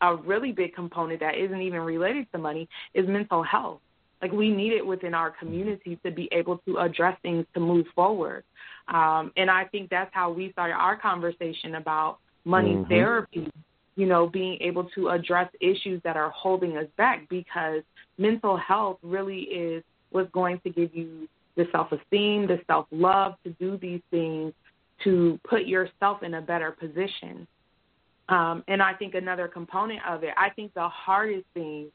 a 0.00 0.16
really 0.16 0.52
big 0.52 0.74
component 0.74 1.20
that 1.20 1.36
isn't 1.36 1.60
even 1.60 1.80
related 1.80 2.30
to 2.32 2.38
money 2.38 2.68
is 2.94 3.06
mental 3.08 3.42
health. 3.42 3.80
Like 4.22 4.32
we 4.32 4.50
need 4.50 4.72
it 4.72 4.84
within 4.84 5.14
our 5.14 5.30
community 5.30 5.98
to 6.04 6.10
be 6.10 6.28
able 6.32 6.58
to 6.66 6.78
address 6.78 7.16
things 7.22 7.46
to 7.54 7.60
move 7.60 7.86
forward. 7.94 8.44
Um, 8.88 9.32
and 9.36 9.50
I 9.50 9.64
think 9.66 9.90
that's 9.90 10.10
how 10.12 10.30
we 10.32 10.50
started 10.52 10.74
our 10.74 10.96
conversation 10.96 11.76
about 11.76 12.18
money 12.44 12.74
mm-hmm. 12.74 12.88
therapy. 12.88 13.50
You 13.96 14.06
know, 14.06 14.28
being 14.28 14.58
able 14.60 14.84
to 14.94 15.08
address 15.08 15.50
issues 15.60 16.00
that 16.04 16.16
are 16.16 16.30
holding 16.30 16.76
us 16.76 16.86
back 16.96 17.28
because 17.28 17.82
mental 18.16 18.56
health 18.56 18.98
really 19.02 19.40
is 19.40 19.82
what's 20.10 20.30
going 20.30 20.60
to 20.60 20.70
give 20.70 20.94
you 20.94 21.28
the 21.58 21.66
self 21.72 21.92
esteem, 21.92 22.46
the 22.46 22.60
self 22.66 22.86
love 22.90 23.34
to 23.44 23.50
do 23.60 23.76
these 23.76 24.00
things 24.10 24.54
to 25.04 25.38
put 25.46 25.66
yourself 25.66 26.22
in 26.22 26.34
a 26.34 26.40
better 26.40 26.70
position. 26.70 27.46
Um, 28.30 28.62
and 28.68 28.82
I 28.82 28.94
think 28.94 29.14
another 29.14 29.48
component 29.48 30.00
of 30.08 30.22
it, 30.22 30.30
I 30.36 30.50
think 30.50 30.72
the 30.74 30.88
hardest 30.88 31.46
thing 31.54 31.88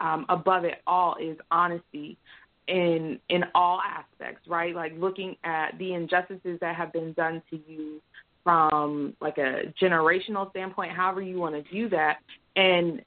um, 0.00 0.24
above 0.28 0.64
it 0.64 0.78
all 0.86 1.16
is 1.20 1.36
honesty 1.50 2.16
in 2.66 3.18
in 3.28 3.44
all 3.54 3.80
aspects, 3.80 4.48
right? 4.48 4.74
Like 4.74 4.92
looking 4.96 5.36
at 5.44 5.76
the 5.78 5.94
injustices 5.94 6.58
that 6.60 6.74
have 6.74 6.92
been 6.92 7.12
done 7.12 7.42
to 7.50 7.60
you 7.68 8.00
from 8.42 9.14
like 9.20 9.36
a 9.36 9.72
generational 9.80 10.48
standpoint, 10.50 10.92
however 10.92 11.20
you 11.20 11.38
want 11.38 11.54
to 11.56 11.70
view 11.70 11.90
that, 11.90 12.18
and 12.56 13.02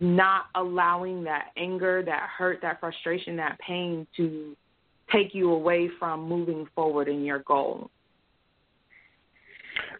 not 0.00 0.44
allowing 0.54 1.24
that 1.24 1.46
anger, 1.56 2.02
that 2.04 2.28
hurt, 2.38 2.60
that 2.62 2.78
frustration, 2.78 3.36
that 3.36 3.58
pain 3.58 4.06
to 4.16 4.54
take 5.12 5.34
you 5.34 5.52
away 5.52 5.88
from 5.98 6.28
moving 6.28 6.66
forward 6.74 7.08
in 7.08 7.24
your 7.24 7.40
goal. 7.40 7.90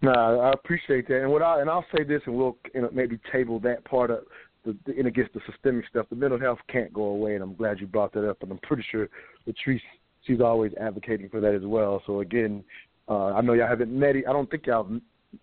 No, 0.02 0.12
I 0.12 0.52
appreciate 0.52 1.08
that, 1.08 1.22
and 1.22 1.30
what 1.30 1.42
I 1.42 1.60
and 1.60 1.68
I'll 1.68 1.84
say 1.94 2.04
this, 2.04 2.22
and 2.26 2.34
we'll 2.34 2.56
you 2.74 2.82
know, 2.82 2.90
maybe 2.92 3.18
table 3.30 3.60
that 3.60 3.84
part 3.84 4.10
of 4.10 4.20
the, 4.64 4.76
the 4.86 4.98
in 4.98 5.06
against 5.06 5.34
the 5.34 5.40
systemic 5.50 5.86
stuff. 5.88 6.06
The 6.10 6.16
mental 6.16 6.38
health 6.38 6.58
can't 6.68 6.92
go 6.92 7.02
away, 7.02 7.34
and 7.34 7.42
I'm 7.42 7.54
glad 7.54 7.80
you 7.80 7.86
brought 7.86 8.12
that 8.14 8.28
up. 8.28 8.42
And 8.42 8.50
I'm 8.50 8.58
pretty 8.58 8.84
sure 8.90 9.08
Latrice, 9.46 9.80
she's 10.26 10.40
always 10.40 10.72
advocating 10.80 11.28
for 11.28 11.40
that 11.40 11.54
as 11.54 11.62
well. 11.64 12.02
So 12.06 12.20
again, 12.20 12.64
uh, 13.08 13.34
I 13.34 13.40
know 13.40 13.52
y'all 13.52 13.68
haven't 13.68 13.92
met. 13.92 14.16
I 14.16 14.32
don't 14.32 14.50
think 14.50 14.66
y'all. 14.66 14.88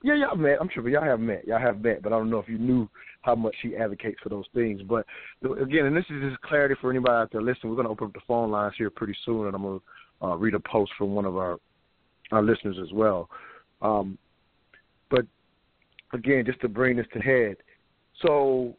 Yeah, 0.04 0.15
y'all 0.15 0.36
met. 0.36 0.58
I'm 0.60 0.69
sure, 0.73 0.88
y'all 0.89 1.04
have 1.04 1.19
met. 1.19 1.47
Y'all 1.47 1.60
have 1.60 1.82
met, 1.82 2.02
but 2.02 2.12
I 2.12 2.17
don't 2.17 2.30
know 2.30 2.39
if 2.39 2.50
you 2.50 2.58
knew 2.58 2.89
how 3.21 3.36
much 3.36 3.56
she 3.62 3.76
advocates 3.76 4.19
for 4.21 4.30
those 4.30 4.45
things. 4.54 4.82
But 4.82 5.06
again, 5.62 5.86
and 5.86 5.95
this 5.95 6.06
is 6.10 6.21
just 6.30 6.41
clarity 6.41 6.76
for 6.80 6.89
anybody 6.89 7.13
out 7.13 7.32
there 7.32 7.41
listening. 7.41 7.69
We're 7.69 7.82
going 7.82 7.88
to 7.88 7.91
open 7.91 8.08
up 8.08 8.13
the 8.13 8.19
phone 8.28 8.52
lines 8.52 8.76
here 8.78 8.89
pretty 8.89 9.15
soon, 9.26 9.47
and 9.47 9.56
I'm 9.56 9.62
going 9.62 9.80
to 9.80 10.26
uh, 10.26 10.36
read 10.36 10.56
a 10.56 10.60
post 10.60 10.91
from 10.97 11.13
one 11.13 11.26
of 11.26 11.38
our 11.38 11.58
our 12.32 12.43
listeners 12.43 12.78
as 12.82 12.91
well. 12.91 13.30
Um, 13.82 14.17
but 15.10 15.26
again, 16.13 16.43
just 16.45 16.60
to 16.62 16.67
bring 16.67 16.97
this 16.97 17.06
to 17.13 17.19
head, 17.19 17.56
so 18.21 18.76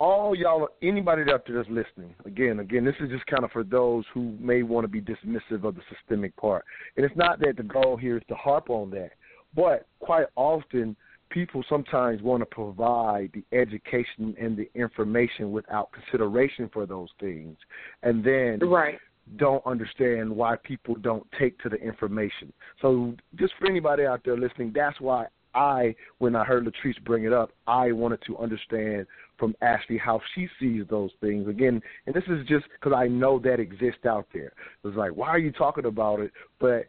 all 0.00 0.20
all 0.20 0.34
y'all, 0.34 0.68
anybody 0.82 1.22
out 1.32 1.44
there 1.46 1.56
that's 1.56 1.68
listening, 1.68 2.14
again, 2.26 2.60
again, 2.60 2.84
this 2.84 2.94
is 3.00 3.10
just 3.10 3.26
kind 3.26 3.44
of 3.44 3.50
for 3.52 3.62
those 3.62 4.04
who 4.12 4.36
may 4.40 4.62
want 4.62 4.84
to 4.84 4.88
be 4.88 5.00
dismissive 5.00 5.64
of 5.64 5.76
the 5.76 5.82
systemic 5.88 6.36
part. 6.36 6.64
And 6.96 7.06
it's 7.06 7.16
not 7.16 7.38
that 7.40 7.56
the 7.56 7.62
goal 7.62 7.96
here 7.96 8.16
is 8.16 8.22
to 8.28 8.34
harp 8.34 8.70
on 8.70 8.90
that, 8.90 9.10
but 9.54 9.86
quite 10.00 10.26
often 10.36 10.96
people 11.30 11.64
sometimes 11.68 12.22
want 12.22 12.40
to 12.40 12.46
provide 12.46 13.30
the 13.34 13.44
education 13.56 14.36
and 14.40 14.56
the 14.56 14.68
information 14.74 15.50
without 15.50 15.90
consideration 15.92 16.70
for 16.72 16.86
those 16.86 17.08
things, 17.18 17.56
and 18.02 18.24
then 18.24 18.60
right. 18.60 18.98
don't 19.36 19.64
understand 19.66 20.30
why 20.30 20.56
people 20.62 20.94
don't 20.94 21.26
take 21.38 21.58
to 21.60 21.68
the 21.68 21.76
information. 21.76 22.52
So, 22.80 23.14
just 23.36 23.52
for 23.58 23.68
anybody 23.68 24.04
out 24.04 24.20
there 24.24 24.38
listening, 24.38 24.72
that's 24.74 25.00
why 25.00 25.26
I, 25.54 25.94
when 26.18 26.36
I 26.36 26.44
heard 26.44 26.66
Latrice 26.66 27.02
bring 27.04 27.24
it 27.24 27.32
up, 27.32 27.50
I 27.66 27.92
wanted 27.92 28.20
to 28.26 28.38
understand 28.38 29.06
from 29.38 29.54
Ashley 29.62 29.98
how 29.98 30.20
she 30.34 30.48
sees 30.60 30.84
those 30.88 31.10
things. 31.20 31.48
Again, 31.48 31.80
and 32.06 32.14
this 32.14 32.24
is 32.28 32.46
just 32.46 32.66
because 32.72 32.96
I 32.96 33.06
know 33.06 33.38
that 33.40 33.60
exists 33.60 34.04
out 34.06 34.26
there. 34.32 34.52
It's 34.84 34.96
like, 34.96 35.12
why 35.12 35.28
are 35.28 35.38
you 35.38 35.52
talking 35.52 35.86
about 35.86 36.20
it? 36.20 36.32
But 36.60 36.86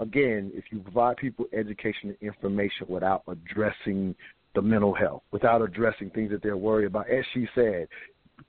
again, 0.00 0.50
if 0.54 0.64
you 0.70 0.80
provide 0.80 1.16
people 1.16 1.46
education 1.52 2.10
and 2.10 2.16
information 2.20 2.86
without 2.88 3.22
addressing 3.28 4.14
the 4.54 4.62
mental 4.62 4.94
health, 4.94 5.22
without 5.32 5.62
addressing 5.62 6.10
things 6.10 6.30
that 6.30 6.42
they're 6.42 6.56
worried 6.56 6.86
about, 6.86 7.08
as 7.10 7.24
she 7.34 7.46
said, 7.54 7.88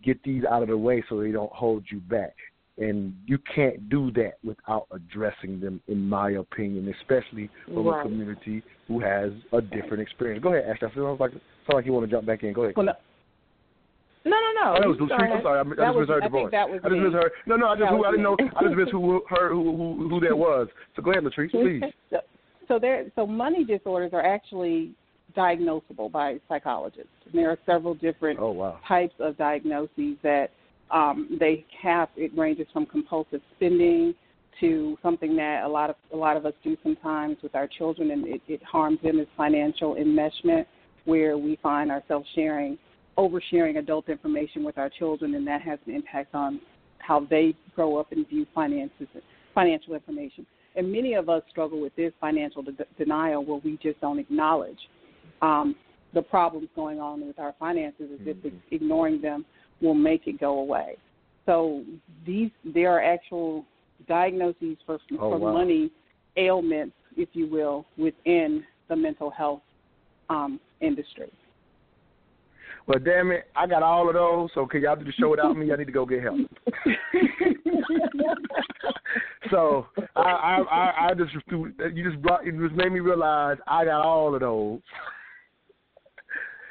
get 0.03 0.21
these 0.23 0.43
out 0.45 0.61
of 0.61 0.69
the 0.69 0.77
way 0.77 1.03
so 1.09 1.19
they 1.19 1.31
don't 1.31 1.51
hold 1.51 1.83
you 1.91 1.99
back. 1.99 2.35
And 2.79 3.15
you 3.25 3.39
can't 3.55 3.89
do 3.89 4.11
that 4.11 4.33
without 4.43 4.85
addressing 4.91 5.59
them, 5.59 5.81
in 5.87 6.07
my 6.07 6.31
opinion, 6.31 6.93
especially 6.99 7.49
from 7.65 7.87
right. 7.87 8.01
a 8.01 8.03
community 8.03 8.61
who 8.87 8.99
has 8.99 9.31
a 9.51 9.61
different 9.61 10.01
experience. 10.01 10.43
Go 10.43 10.53
ahead, 10.53 10.69
Ashley. 10.69 10.89
I 10.91 10.93
feel 10.93 11.17
like 11.19 11.31
sound 11.31 11.41
like 11.73 11.85
you 11.87 11.93
want 11.93 12.05
to 12.05 12.11
jump 12.15 12.27
back 12.27 12.43
in. 12.43 12.53
Go 12.53 12.63
ahead. 12.63 12.77
Well, 12.77 12.95
no, 14.27 14.37
no, 14.37 14.51
no. 14.61 14.67
Oh, 14.75 14.79
that 14.81 14.87
was 14.89 14.97
the. 14.97 15.13
I'm 15.13 15.41
sorry. 15.41 15.57
I, 15.59 15.61
I 15.61 15.63
just 15.63 15.79
was- 15.79 16.07
misheard 16.07 16.23
I 16.23 16.27
the 16.27 16.31
voice. 16.31 16.51
was 16.51 16.81
I 16.83 16.89
just 16.89 17.01
misheard. 17.01 17.31
No, 17.45 17.55
no. 17.55 17.67
I 17.69 17.75
just 17.77 17.89
who 17.89 18.03
I 18.05 18.11
didn't 18.11 18.23
know. 18.23 18.37
I 18.39 18.63
just 18.63 18.75
missed 18.75 18.91
who 18.91 19.21
heard 19.29 19.51
who 19.51 19.63
who 19.77 20.09
who 20.09 20.19
that 20.21 20.37
was. 20.37 20.67
So 20.95 21.01
go 21.01 21.11
ahead, 21.11 21.23
Latrice, 21.23 21.51
please. 21.57 21.81
So, 22.11 22.17
so 22.67 22.79
there, 22.79 23.05
so 23.15 23.25
money 23.25 23.63
disorders 23.63 24.11
are 24.13 24.25
actually 24.25 24.91
diagnosable 25.35 26.11
by 26.11 26.37
psychologists. 26.47 27.09
And 27.25 27.33
there 27.33 27.49
are 27.49 27.57
several 27.65 27.93
different 27.93 28.39
Oh 28.39 28.51
wow. 28.51 28.79
types 28.87 29.13
of 29.19 29.37
diagnoses 29.37 30.15
that 30.23 30.47
um, 30.91 31.37
they 31.39 31.65
have. 31.81 32.09
It 32.15 32.31
ranges 32.37 32.67
from 32.73 32.85
compulsive 32.85 33.41
spending 33.55 34.13
to 34.59 34.97
something 35.03 35.35
that 35.35 35.63
a 35.63 35.67
lot 35.67 35.89
of 35.91 35.95
a 36.11 36.15
lot 36.17 36.35
of 36.35 36.45
us 36.45 36.53
do 36.63 36.75
sometimes 36.81 37.37
with 37.43 37.53
our 37.55 37.67
children, 37.67 38.11
and 38.11 38.27
it, 38.27 38.41
it 38.47 38.63
harms 38.63 38.99
them 39.03 39.19
is 39.19 39.27
financial 39.37 39.95
enmeshment, 39.95 40.65
where 41.05 41.37
we 41.37 41.57
find 41.61 41.91
ourselves 41.91 42.27
sharing, 42.33 42.77
oversharing 43.17 43.77
adult 43.77 44.09
information 44.09 44.63
with 44.63 44.77
our 44.77 44.89
children, 44.89 45.35
and 45.35 45.45
that 45.47 45.61
has 45.61 45.79
an 45.87 45.95
impact 45.95 46.35
on 46.35 46.61
how 46.99 47.25
they 47.29 47.55
grow 47.75 47.97
up 47.97 48.11
and 48.11 48.27
view 48.27 48.45
finances, 48.53 49.07
financial 49.55 49.93
information. 49.93 50.45
And 50.75 50.91
many 50.91 51.13
of 51.13 51.27
us 51.27 51.41
struggle 51.49 51.81
with 51.81 51.95
this 51.95 52.13
financial 52.21 52.61
de- 52.61 52.73
denial, 52.97 53.43
where 53.43 53.59
we 53.63 53.79
just 53.81 53.99
don't 54.01 54.19
acknowledge 54.19 54.77
um, 55.41 55.75
the 56.13 56.21
problems 56.21 56.69
going 56.75 56.99
on 56.99 57.25
with 57.25 57.39
our 57.39 57.53
finances, 57.59 58.09
as 58.13 58.27
if 58.27 58.37
Mhm. 58.37 58.61
ignoring 58.71 59.19
them 59.21 59.45
will 59.81 59.95
make 59.95 60.27
it 60.27 60.39
go 60.39 60.59
away. 60.59 60.97
So 61.45 61.83
these 62.25 62.51
there 62.63 62.91
are 62.91 63.01
actual 63.01 63.65
diagnoses 64.07 64.77
for 64.85 64.99
Oh, 65.13 65.17
for 65.17 65.37
wow. 65.39 65.53
money 65.53 65.91
ailments, 66.35 66.95
if 67.15 67.29
you 67.33 67.47
will, 67.47 67.85
within 67.97 68.63
the 68.89 68.95
mental 68.95 69.29
health 69.29 69.61
um, 70.29 70.59
industry. 70.81 71.31
Well, 72.87 72.99
damn 72.99 73.31
it, 73.31 73.47
I 73.53 73.67
got 73.67 73.83
all 73.83 74.07
of 74.07 74.13
those. 74.15 74.49
So 74.53 74.65
can 74.65 74.81
y'all 74.81 74.95
do 74.95 75.03
the 75.03 75.11
show 75.11 75.29
without 75.29 75.57
me? 75.57 75.73
I 75.73 75.75
need 75.75 75.87
to 75.87 75.91
go 75.91 76.05
get 76.05 76.23
help. 76.23 76.39
so 79.51 79.87
I, 80.15 80.21
I, 80.21 80.61
I, 80.61 81.07
I 81.09 81.13
just 81.13 81.31
you 81.51 82.09
just 82.09 82.21
brought 82.21 82.45
you 82.45 82.53
just 82.65 82.75
made 82.75 82.93
me 82.93 83.01
realize 83.01 83.57
I 83.67 83.83
got 83.83 84.05
all 84.05 84.33
of 84.33 84.39
those, 84.39 84.79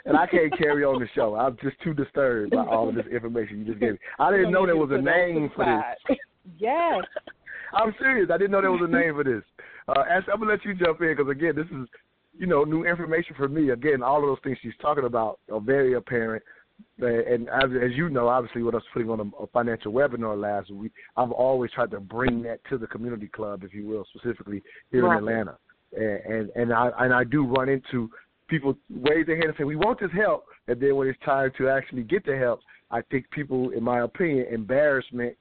and 0.06 0.16
I 0.16 0.26
can't 0.26 0.56
carry 0.56 0.84
on 0.84 1.00
the 1.00 1.08
show. 1.14 1.34
I'm 1.34 1.58
just 1.62 1.78
too 1.84 1.92
disturbed 1.92 2.52
by 2.52 2.64
all 2.64 2.88
of 2.88 2.94
this 2.94 3.06
information 3.12 3.58
you 3.58 3.66
just 3.66 3.80
gave 3.80 3.92
me. 3.92 3.98
I 4.18 4.30
didn't 4.30 4.52
know 4.52 4.64
there 4.64 4.76
was 4.76 4.90
a 4.92 5.00
name 5.00 5.50
for 5.54 5.66
this. 5.66 6.16
Yes. 6.58 7.04
I'm 7.74 7.94
serious. 7.98 8.30
I 8.32 8.38
didn't 8.38 8.52
know 8.52 8.62
there 8.62 8.70
was 8.70 8.88
a 8.88 8.90
name 8.90 9.14
for 9.14 9.24
this. 9.24 9.42
Uh, 9.88 10.04
Ash, 10.08 10.22
I'm 10.32 10.38
gonna 10.38 10.52
let 10.52 10.64
you 10.64 10.74
jump 10.74 11.00
in 11.02 11.14
because 11.14 11.30
again, 11.30 11.54
this 11.56 11.66
is 11.66 11.88
you 12.38 12.46
know 12.46 12.64
new 12.64 12.84
information 12.84 13.34
for 13.36 13.48
me. 13.48 13.70
Again, 13.70 14.02
all 14.02 14.18
of 14.18 14.26
those 14.26 14.38
things 14.44 14.58
she's 14.62 14.72
talking 14.80 15.04
about 15.04 15.40
are 15.52 15.60
very 15.60 15.94
apparent. 15.94 16.42
And 16.98 17.48
as, 17.48 17.70
as 17.82 17.92
you 17.94 18.10
know, 18.10 18.28
obviously, 18.28 18.62
with 18.62 18.74
us 18.74 18.82
putting 18.92 19.08
on 19.08 19.20
a, 19.20 19.42
a 19.42 19.46
financial 19.46 19.92
webinar 19.92 20.38
last 20.38 20.70
week, 20.70 20.92
I've 21.16 21.30
always 21.30 21.70
tried 21.70 21.90
to 21.92 22.00
bring 22.00 22.42
that 22.42 22.60
to 22.68 22.76
the 22.76 22.86
community 22.86 23.28
club, 23.28 23.64
if 23.64 23.72
you 23.72 23.86
will, 23.86 24.04
specifically 24.14 24.62
here 24.90 25.04
Right. 25.04 25.18
in 25.18 25.18
Atlanta. 25.18 25.56
And 25.96 26.20
and, 26.34 26.50
and 26.54 26.72
I 26.72 26.90
and 26.98 27.14
I 27.14 27.24
do 27.24 27.46
run 27.46 27.68
into 27.68 28.10
people 28.48 28.76
raise 28.90 29.26
their 29.26 29.36
hand 29.36 29.48
and 29.48 29.54
say, 29.56 29.64
"We 29.64 29.76
want 29.76 30.00
this 30.00 30.10
help," 30.12 30.44
and 30.68 30.80
then 30.80 30.96
when 30.96 31.08
it's 31.08 31.18
time 31.24 31.50
to 31.58 31.68
actually 31.68 32.02
get 32.02 32.26
the 32.26 32.36
help, 32.36 32.60
I 32.90 33.00
think 33.10 33.30
people, 33.30 33.70
in 33.70 33.82
my 33.82 34.00
opinion, 34.00 34.46
embarrassment 34.52 35.36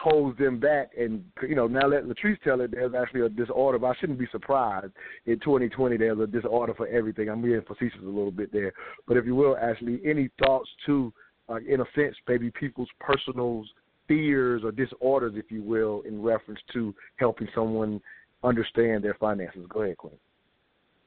holds 0.00 0.38
them 0.38 0.58
back. 0.58 0.90
And 0.98 1.24
you 1.42 1.54
know 1.54 1.66
now 1.66 1.86
let 1.88 2.04
Latrice 2.04 2.40
tell 2.42 2.60
it 2.60 2.70
there's 2.72 2.94
actually 2.94 3.22
a 3.22 3.28
disorder 3.28 3.78
but 3.78 3.88
I 3.88 3.94
shouldn't 4.00 4.18
be 4.18 4.28
surprised. 4.30 4.92
In 5.26 5.38
2020 5.40 5.96
there's 5.96 6.18
a 6.18 6.26
disorder 6.26 6.74
for 6.74 6.86
everything. 6.88 7.28
I'm 7.28 7.42
being 7.42 7.62
facetious 7.66 8.00
a 8.02 8.06
little 8.06 8.30
bit 8.30 8.52
there. 8.52 8.72
But 9.06 9.16
if 9.16 9.26
you 9.26 9.34
will 9.34 9.56
Ashley 9.56 10.00
any 10.04 10.30
thoughts 10.38 10.68
to 10.86 11.12
uh, 11.48 11.56
in 11.56 11.80
a 11.80 11.84
sense 11.94 12.16
maybe 12.28 12.50
people's 12.50 12.88
personal 13.00 13.64
fears 14.08 14.62
or 14.64 14.72
disorders 14.72 15.34
if 15.36 15.50
you 15.50 15.62
will 15.62 16.02
in 16.02 16.22
reference 16.22 16.60
to 16.72 16.94
helping 17.16 17.48
someone 17.54 18.00
understand 18.44 19.04
their 19.04 19.14
finances? 19.14 19.64
Go 19.68 19.82
ahead 19.82 19.96
Quinn 19.96 20.14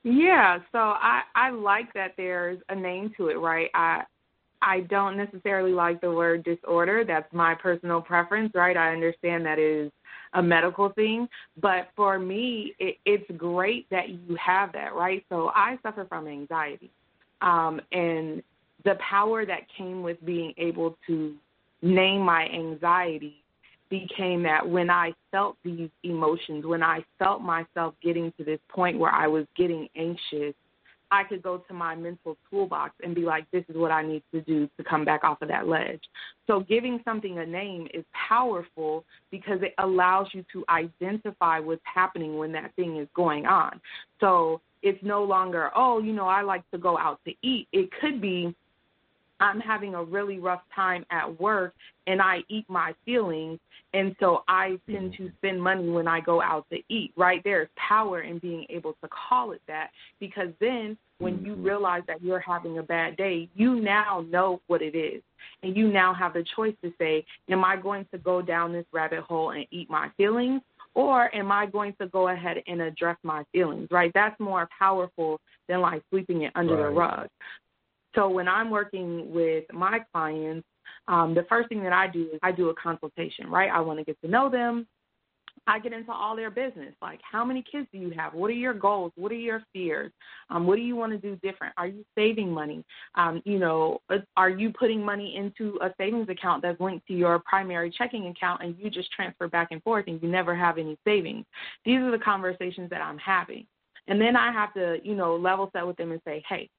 Yeah, 0.03 0.59
so 0.71 0.77
I 0.79 1.21
I 1.35 1.49
like 1.49 1.93
that 1.93 2.13
there's 2.17 2.59
a 2.69 2.75
name 2.75 3.13
to 3.17 3.27
it, 3.27 3.35
right? 3.35 3.69
I 3.73 4.03
I 4.65 4.82
don't 4.82 5.15
necessarily 5.15 5.71
like 5.71 6.01
the 6.01 6.12
word 6.12 6.43
disorder. 6.43 7.04
That's 7.06 7.32
my 7.32 7.54
personal 7.54 8.01
preference, 8.01 8.51
right? 8.56 8.75
I 8.75 8.91
understand 8.91 9.45
that 9.45 9.60
is 9.60 9.91
a 10.34 10.41
medical 10.41 10.89
thing, 10.89 11.30
but 11.62 11.89
for 11.95 12.17
me, 12.17 12.73
it, 12.80 12.97
it's 13.06 13.30
great 13.38 13.88
that 13.91 14.10
you 14.10 14.36
have 14.43 14.73
that, 14.73 14.95
right? 14.95 15.23
So 15.30 15.51
I 15.54 15.78
suffer 15.84 16.06
from 16.10 16.28
anxiety, 16.28 16.89
um, 17.41 17.80
and 17.91 18.41
the 18.84 18.95
power 19.08 19.45
that 19.45 19.62
came 19.78 20.01
with 20.01 20.23
being 20.25 20.54
able 20.58 20.97
to 21.08 21.36
name 21.82 22.21
my 22.21 22.47
anxiety 22.47 23.43
became 23.89 24.41
that 24.43 24.67
when 24.67 24.89
I 24.89 25.13
felt 25.32 25.58
these 25.63 25.89
emotions, 26.04 26.65
when 26.65 26.82
I 26.82 27.06
felt 27.19 27.41
myself 27.41 27.93
getting 28.01 28.34
to 28.38 28.43
this 28.43 28.60
point 28.69 28.97
where 28.97 29.12
I 29.12 29.28
was 29.28 29.45
getting 29.56 29.88
anxious, 29.95 30.56
I 31.15 31.23
could 31.23 31.41
go 31.41 31.60
to 31.60 31.73
my 31.73 31.95
mental 31.95 32.36
toolbox 32.49 32.93
and 33.01 33.15
be 33.15 33.21
like, 33.21 33.49
this 33.51 33.63
is 33.69 33.78
what 33.78 33.89
I 33.89 34.06
need 34.06 34.21
to 34.34 34.41
do 34.41 34.69
to 34.75 34.84
come 34.84 35.06
back 35.06 35.23
off 35.23 35.41
of 35.41 35.47
that 35.47 35.65
ledge. 35.65 36.01
So 36.45 36.60
giving 36.60 36.99
something 37.06 37.39
a 37.39 37.45
name 37.45 37.88
is 37.93 38.04
powerful 38.28 39.06
because 39.32 39.60
it 39.62 39.73
allows 39.78 40.28
you 40.34 40.43
to 40.51 40.65
identify 40.67 41.60
what's 41.60 41.82
happening 41.86 42.38
when 42.38 42.51
that 42.51 42.75
thing 42.75 42.97
is 42.97 43.08
going 43.15 43.45
on. 43.45 43.80
So 44.19 44.60
it's 44.84 45.01
no 45.04 45.23
longer, 45.23 45.71
oh, 45.73 45.99
you 45.99 46.12
know, 46.12 46.28
I 46.28 46.41
like 46.41 46.69
to 46.71 46.78
go 46.78 46.97
out 46.97 47.21
to 47.25 47.34
eat. 47.41 47.69
It 47.71 47.89
could 48.01 48.19
be, 48.19 48.54
I'm 49.39 49.62
having 49.62 49.95
a 49.95 50.04
really 50.04 50.39
rough 50.39 50.63
time 50.75 51.06
at 51.12 51.39
work 51.39 51.73
and 52.08 52.21
I 52.21 52.39
eat 52.49 52.65
my 52.67 52.93
feelings 53.06 53.60
and 53.93 54.13
so 54.19 54.43
I 54.49 54.78
tend 54.91 55.13
to 55.17 55.32
spend 55.38 55.63
money 55.63 55.89
when 55.89 56.06
I 56.06 56.19
go 56.19 56.41
out 56.41 56.65
to 56.73 56.80
eat, 56.89 57.13
right? 57.15 57.39
There's 57.45 57.69
power 57.78 58.23
in 58.23 58.39
being 58.39 58.65
able 58.69 58.91
to 59.01 59.08
call 59.08 59.54
it 59.54 59.62
that 59.67 59.91
because 60.19 60.49
then 60.60 60.97
when 61.19 61.43
you 61.43 61.56
realize 61.56 62.04
that 62.08 62.21
you're 62.21 62.39
having 62.39 62.78
a 62.78 62.84
bad 62.84 63.17
day, 63.17 63.49
you 63.56 63.80
now 63.80 64.25
know 64.30 64.62
what 64.67 64.82
it 64.82 64.95
is. 64.95 65.21
And 65.63 65.75
you 65.75 65.88
now 65.91 66.13
have 66.13 66.34
the 66.34 66.43
choice 66.56 66.75
to 66.84 66.91
say, 66.99 67.25
Am 67.49 67.63
I 67.63 67.78
going 67.78 68.06
to 68.12 68.17
go 68.17 68.41
down 68.41 68.73
this 68.73 68.86
rabbit 68.91 69.21
hole 69.21 69.51
and 69.51 69.65
eat 69.71 69.89
my 69.89 70.10
feelings? 70.17 70.62
Or 70.93 71.34
am 71.36 71.51
I 71.51 71.65
going 71.65 71.93
to 71.99 72.08
go 72.08 72.30
ahead 72.30 72.58
and 72.67 72.82
address 72.82 73.17
my 73.23 73.43
feelings, 73.51 73.89
right? 73.91 74.12
That's 74.13 74.39
more 74.39 74.67
powerful 74.78 75.41
than 75.67 75.82
like 75.82 76.01
sweeping 76.10 76.43
it 76.43 76.54
under 76.56 76.78
the 76.78 76.89
rug. 76.89 77.28
So 78.15 78.30
when 78.30 78.47
I'm 78.47 78.69
working 78.69 79.34
with 79.34 79.65
my 79.73 79.99
clients, 80.13 80.65
um, 81.08 81.36
the 81.36 81.45
first 81.49 81.69
thing 81.69 81.84
that 81.84 81.93
I 81.93 82.08
do 82.08 82.30
is 82.34 82.39
I 82.41 82.51
do 82.51 82.69
a 82.69 82.75
consultation, 82.75 83.49
right? 83.49 83.69
I 83.69 83.82
want 83.82 83.99
to 83.99 84.06
get 84.06 84.19
to 84.21 84.30
know 84.30 84.49
them. 84.49 84.88
I 85.67 85.80
get 85.80 85.93
into 85.93 86.12
all 86.12 86.36
their 86.36 86.51
business. 86.51 86.93
Like, 87.01 87.19
how 87.30 87.43
many 87.43 87.63
kids 87.69 87.88
do 87.91 87.97
you 87.97 88.12
have? 88.12 88.34
What 88.34 88.49
are 88.49 88.54
your 88.54 88.73
goals? 88.73 89.12
What 89.15 89.32
are 89.32 89.36
your 89.36 89.63
fears? 89.73 90.12
Um, 90.49 90.67
what 90.67 90.75
do 90.75 90.82
you 90.82 90.95
want 90.95 91.12
to 91.13 91.17
do 91.17 91.36
different? 91.38 91.73
Are 91.78 91.88
you 91.88 92.06
saving 92.15 92.51
money? 92.51 92.84
Um, 93.15 93.41
you 93.45 93.58
know, 93.58 93.99
uh, 94.10 94.17
are 94.38 94.49
you 94.49 94.71
putting 94.71 95.04
money 95.04 95.36
into 95.36 95.78
a 95.82 95.91
savings 95.97 96.30
account 96.30 96.62
that's 96.62 96.80
linked 96.80 97.08
to 97.08 97.13
your 97.13 97.39
primary 97.39 97.89
checking 97.89 98.28
account 98.28 98.62
and 98.63 98.75
you 98.80 98.89
just 98.89 99.12
transfer 99.12 99.47
back 99.47 99.69
and 99.71 99.82
forth 99.84 100.06
and 100.08 100.21
you 100.21 100.30
never 100.30 100.56
have 100.56 100.78
any 100.78 100.97
savings? 101.04 101.45
These 101.84 101.99
are 101.99 102.12
the 102.12 102.19
conversations 102.19 102.89
that 102.91 103.01
I'm 103.01 103.17
having. 103.17 103.65
And 104.08 104.21
then 104.21 104.36
I 104.36 104.51
have 104.51 104.73
to, 104.75 104.97
you 105.04 105.15
know, 105.15 105.36
level 105.36 105.69
set 105.73 105.88
with 105.88 105.97
them 105.97 106.12
and 106.12 106.21
say, 106.25 106.43
hey, 106.47 106.69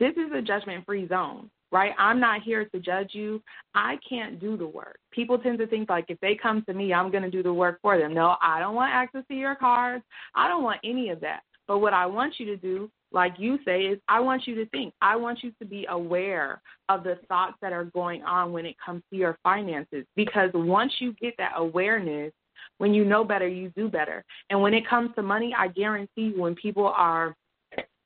this 0.00 0.12
is 0.12 0.32
a 0.34 0.42
judgment 0.42 0.84
free 0.84 1.06
zone. 1.08 1.48
Right? 1.72 1.92
I'm 1.98 2.20
not 2.20 2.42
here 2.42 2.64
to 2.66 2.78
judge 2.80 3.10
you. 3.12 3.42
I 3.74 3.98
can't 4.08 4.40
do 4.40 4.56
the 4.56 4.66
work. 4.66 4.98
People 5.10 5.38
tend 5.38 5.58
to 5.58 5.66
think 5.66 5.88
like 5.88 6.06
if 6.08 6.18
they 6.20 6.34
come 6.34 6.62
to 6.66 6.74
me, 6.74 6.92
I'm 6.92 7.10
going 7.10 7.22
to 7.22 7.30
do 7.30 7.42
the 7.42 7.52
work 7.52 7.78
for 7.82 7.98
them. 7.98 8.14
No, 8.14 8.36
I 8.40 8.60
don't 8.60 8.74
want 8.74 8.92
access 8.92 9.24
to 9.28 9.34
your 9.34 9.54
cards. 9.54 10.04
I 10.34 10.48
don't 10.48 10.62
want 10.62 10.80
any 10.84 11.10
of 11.10 11.20
that. 11.20 11.40
But 11.68 11.78
what 11.78 11.92
I 11.92 12.06
want 12.06 12.34
you 12.38 12.46
to 12.46 12.56
do, 12.56 12.90
like 13.12 13.34
you 13.38 13.58
say, 13.64 13.82
is 13.82 13.98
I 14.08 14.20
want 14.20 14.46
you 14.46 14.54
to 14.56 14.66
think. 14.66 14.94
I 15.02 15.16
want 15.16 15.42
you 15.42 15.52
to 15.58 15.66
be 15.66 15.86
aware 15.88 16.60
of 16.88 17.02
the 17.02 17.18
thoughts 17.28 17.54
that 17.60 17.72
are 17.72 17.84
going 17.84 18.22
on 18.22 18.52
when 18.52 18.66
it 18.66 18.76
comes 18.84 19.02
to 19.10 19.16
your 19.16 19.38
finances. 19.42 20.04
Because 20.14 20.50
once 20.54 20.92
you 21.00 21.12
get 21.14 21.34
that 21.38 21.52
awareness, 21.56 22.32
when 22.78 22.94
you 22.94 23.04
know 23.04 23.24
better, 23.24 23.48
you 23.48 23.70
do 23.70 23.88
better. 23.88 24.24
And 24.50 24.60
when 24.60 24.74
it 24.74 24.88
comes 24.88 25.10
to 25.16 25.22
money, 25.22 25.54
I 25.56 25.68
guarantee 25.68 26.32
you, 26.34 26.40
when 26.40 26.54
people 26.54 26.86
are 26.86 27.34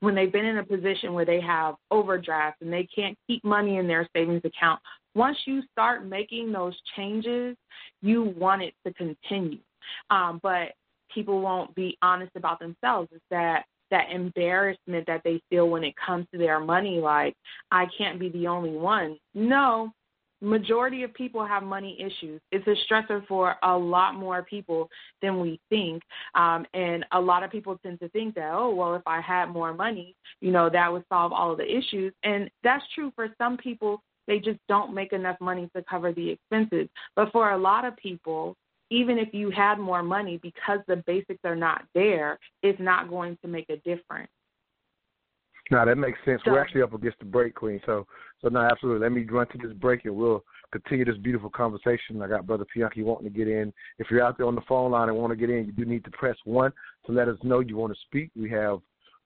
when 0.01 0.15
they've 0.15 0.31
been 0.31 0.45
in 0.45 0.57
a 0.57 0.63
position 0.63 1.13
where 1.13 1.25
they 1.25 1.39
have 1.39 1.75
overdrafts 1.89 2.61
and 2.61 2.73
they 2.73 2.87
can't 2.93 3.17
keep 3.27 3.43
money 3.43 3.77
in 3.77 3.87
their 3.87 4.07
savings 4.15 4.41
account, 4.43 4.79
once 5.15 5.37
you 5.45 5.61
start 5.71 6.05
making 6.05 6.51
those 6.51 6.75
changes, 6.95 7.55
you 8.01 8.33
want 8.37 8.61
it 8.61 8.73
to 8.85 8.93
continue. 8.93 9.59
Um, 10.09 10.39
but 10.43 10.73
people 11.13 11.41
won't 11.41 11.73
be 11.75 11.97
honest 12.01 12.31
about 12.35 12.59
themselves. 12.59 13.09
It's 13.11 13.23
that 13.29 13.63
that 13.91 14.09
embarrassment 14.09 15.05
that 15.05 15.21
they 15.25 15.41
feel 15.49 15.69
when 15.69 15.83
it 15.83 15.93
comes 16.03 16.25
to 16.31 16.37
their 16.37 16.61
money, 16.61 16.99
like 16.99 17.35
I 17.71 17.85
can't 17.97 18.19
be 18.19 18.29
the 18.29 18.47
only 18.47 18.71
one. 18.71 19.17
No, 19.35 19.91
majority 20.41 21.03
of 21.03 21.13
people 21.13 21.45
have 21.45 21.63
money 21.63 21.97
issues. 21.99 22.41
It's 22.51 22.67
a 22.67 22.75
stressor 22.91 23.25
for 23.27 23.55
a 23.63 23.77
lot 23.77 24.15
more 24.15 24.43
people 24.43 24.89
than 25.21 25.39
we 25.39 25.59
think. 25.69 26.01
Um, 26.35 26.65
and 26.73 27.05
a 27.11 27.19
lot 27.19 27.43
of 27.43 27.51
people 27.51 27.77
tend 27.83 27.99
to 27.99 28.09
think 28.09 28.35
that, 28.35 28.51
oh, 28.53 28.73
well, 28.73 28.95
if 28.95 29.03
I 29.05 29.21
had 29.21 29.47
more 29.47 29.73
money, 29.73 30.15
you 30.41 30.51
know, 30.51 30.69
that 30.69 30.91
would 30.91 31.05
solve 31.09 31.31
all 31.31 31.51
of 31.51 31.57
the 31.57 31.77
issues. 31.77 32.13
And 32.23 32.49
that's 32.63 32.83
true 32.95 33.11
for 33.15 33.29
some 33.37 33.57
people. 33.57 34.01
They 34.27 34.39
just 34.39 34.59
don't 34.67 34.93
make 34.93 35.13
enough 35.13 35.37
money 35.39 35.69
to 35.75 35.83
cover 35.89 36.11
the 36.13 36.29
expenses. 36.29 36.87
But 37.15 37.31
for 37.31 37.51
a 37.51 37.57
lot 37.57 37.85
of 37.85 37.95
people, 37.97 38.55
even 38.89 39.17
if 39.17 39.33
you 39.33 39.49
had 39.49 39.79
more 39.79 40.03
money, 40.03 40.39
because 40.41 40.79
the 40.87 40.97
basics 41.07 41.39
are 41.45 41.55
not 41.55 41.83
there, 41.95 42.37
it's 42.61 42.79
not 42.79 43.09
going 43.09 43.37
to 43.41 43.47
make 43.47 43.69
a 43.69 43.77
difference. 43.77 44.29
No, 45.71 45.85
that 45.85 45.95
makes 45.95 46.19
sense. 46.25 46.41
So, 46.43 46.51
We're 46.51 46.61
actually 46.61 46.81
up 46.81 46.93
against 46.93 47.19
the 47.19 47.25
break, 47.25 47.55
Queen. 47.55 47.79
So, 47.85 48.05
so 48.41 48.49
no, 48.49 48.59
absolutely. 48.59 49.01
Let 49.01 49.13
me 49.13 49.23
run 49.23 49.47
to 49.47 49.57
this 49.57 49.75
break, 49.77 50.03
and 50.03 50.15
we'll 50.15 50.43
continue 50.73 51.05
this 51.05 51.17
beautiful 51.17 51.49
conversation. 51.49 52.21
I 52.21 52.27
got 52.27 52.45
Brother 52.45 52.65
Pianki 52.75 53.03
wanting 53.03 53.31
to 53.31 53.37
get 53.37 53.47
in. 53.47 53.71
If 53.97 54.07
you're 54.11 54.23
out 54.23 54.37
there 54.37 54.47
on 54.47 54.55
the 54.55 54.61
phone 54.67 54.91
line 54.91 55.07
and 55.07 55.17
want 55.17 55.31
to 55.31 55.37
get 55.37 55.49
in, 55.49 55.65
you 55.65 55.71
do 55.71 55.85
need 55.85 56.03
to 56.03 56.11
press 56.11 56.35
one 56.43 56.73
to 57.05 57.13
let 57.13 57.29
us 57.29 57.37
know 57.43 57.61
you 57.61 57.77
want 57.77 57.93
to 57.93 57.99
speak. 58.05 58.31
We 58.35 58.49
have 58.49 58.79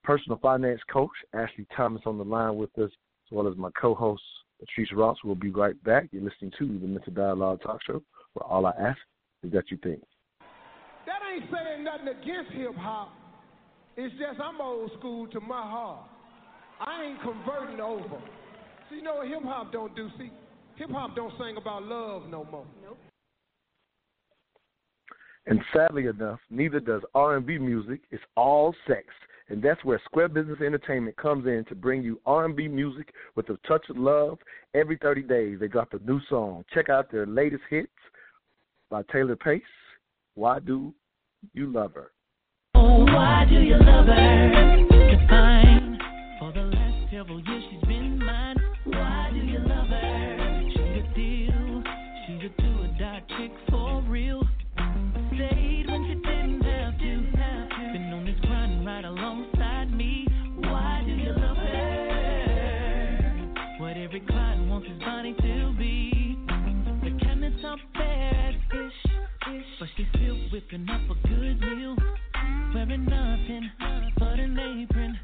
personal 0.04 0.38
finance 0.38 0.80
coach 0.90 1.10
Ashley 1.34 1.66
Thomas 1.76 2.02
on 2.06 2.16
the 2.16 2.24
line 2.24 2.54
with 2.54 2.70
us, 2.78 2.90
as 2.92 3.32
well 3.32 3.48
as 3.48 3.56
my 3.56 3.70
co-host 3.80 4.22
Patrice 4.60 4.92
Ross. 4.94 5.16
We'll 5.24 5.34
be 5.34 5.50
right 5.50 5.80
back. 5.82 6.08
You're 6.12 6.22
listening 6.22 6.52
to 6.60 6.78
the 6.78 6.86
Mental 6.86 7.12
Dialogue 7.12 7.60
Talk 7.62 7.80
Show, 7.84 8.02
where 8.34 8.48
all 8.48 8.66
I 8.66 8.72
ask 8.78 8.98
is 9.42 9.50
that 9.50 9.64
you 9.72 9.78
think. 9.82 10.00
That 11.06 11.18
ain't 11.34 11.50
saying 11.50 11.82
nothing 11.82 12.08
against 12.08 12.52
hip 12.52 12.76
hop. 12.76 13.12
It's 13.96 14.14
just 14.14 14.40
I'm 14.40 14.60
old 14.60 14.92
school 14.98 15.26
to 15.28 15.40
my 15.40 15.62
heart. 15.62 16.06
I 16.80 17.04
ain't 17.04 17.22
converting 17.22 17.80
over. 17.80 18.22
See, 18.90 18.96
you 18.96 19.02
know 19.02 19.16
what 19.16 19.28
hip 19.28 19.42
hop 19.42 19.72
don't 19.72 19.94
do? 19.96 20.08
See, 20.18 20.30
hip 20.76 20.90
hop 20.90 21.16
don't 21.16 21.32
sing 21.38 21.56
about 21.56 21.82
love 21.84 22.24
no 22.28 22.44
more. 22.44 22.66
Nope. 22.82 22.98
And 25.46 25.60
sadly 25.72 26.06
enough, 26.06 26.40
neither 26.50 26.80
does 26.80 27.02
R&B 27.14 27.58
music. 27.58 28.00
It's 28.10 28.22
all 28.36 28.74
sex. 28.86 29.06
And 29.48 29.62
that's 29.62 29.82
where 29.84 30.00
Square 30.04 30.30
Business 30.30 30.58
Entertainment 30.60 31.16
comes 31.16 31.46
in 31.46 31.64
to 31.68 31.76
bring 31.76 32.02
you 32.02 32.20
R&B 32.26 32.66
music 32.66 33.12
with 33.36 33.48
a 33.50 33.56
touch 33.66 33.88
of 33.88 33.96
love. 33.96 34.38
Every 34.74 34.98
30 35.00 35.22
days, 35.22 35.58
they 35.60 35.68
drop 35.68 35.94
a 35.94 36.00
new 36.00 36.20
song. 36.28 36.64
Check 36.74 36.88
out 36.88 37.12
their 37.12 37.26
latest 37.26 37.62
hits 37.70 37.92
by 38.90 39.02
Taylor 39.12 39.36
Pace. 39.36 39.62
Why 40.34 40.58
do 40.58 40.92
you 41.54 41.72
love 41.72 41.94
her? 41.94 42.10
Oh, 42.74 43.04
why 43.04 43.44
do 43.48 43.54
you 43.54 43.76
love 43.78 44.06
her? 44.06 45.45
Several 47.16 47.40
years 47.40 47.64
she's 47.70 47.80
been 47.88 48.18
mine. 48.18 48.56
Why 48.84 49.30
do 49.32 49.38
you 49.38 49.58
love 49.60 49.88
her? 49.88 50.62
She's 50.68 50.80
a 50.80 51.14
deal. 51.14 51.82
She's 52.26 52.42
a 52.44 52.60
do 52.60 52.82
or 52.82 52.88
die 52.98 53.22
chick 53.38 53.52
for 53.70 54.02
real. 54.02 54.42
Stayed 55.32 55.86
when 55.88 56.04
she 56.08 56.14
didn't 56.16 56.60
have 56.60 56.98
to. 56.98 57.12
Been 57.92 58.12
on 58.12 58.26
this 58.26 58.38
grind 58.42 58.84
right 58.84 59.04
alongside 59.04 59.96
me. 59.96 60.28
Why 60.58 61.02
do 61.06 61.12
you 61.12 61.32
love 61.32 61.56
her? 61.56 62.16
What 63.78 63.96
every 63.96 64.20
client 64.20 64.68
wants 64.68 64.86
his 64.86 64.98
body 64.98 65.32
to 65.40 65.74
be. 65.78 66.36
The 67.02 67.18
cabinets 67.24 67.64
are 67.64 67.78
bare 67.94 68.50
ish, 68.74 69.08
but 69.80 69.88
she's 69.96 70.06
still 70.16 70.36
whipping 70.52 70.86
up 70.90 71.00
a 71.08 71.28
good 71.28 71.60
meal. 71.62 71.96
Wearing 72.74 73.06
nothing 73.06 73.70
but 74.18 74.38
an 74.38 74.58
apron. 74.58 75.18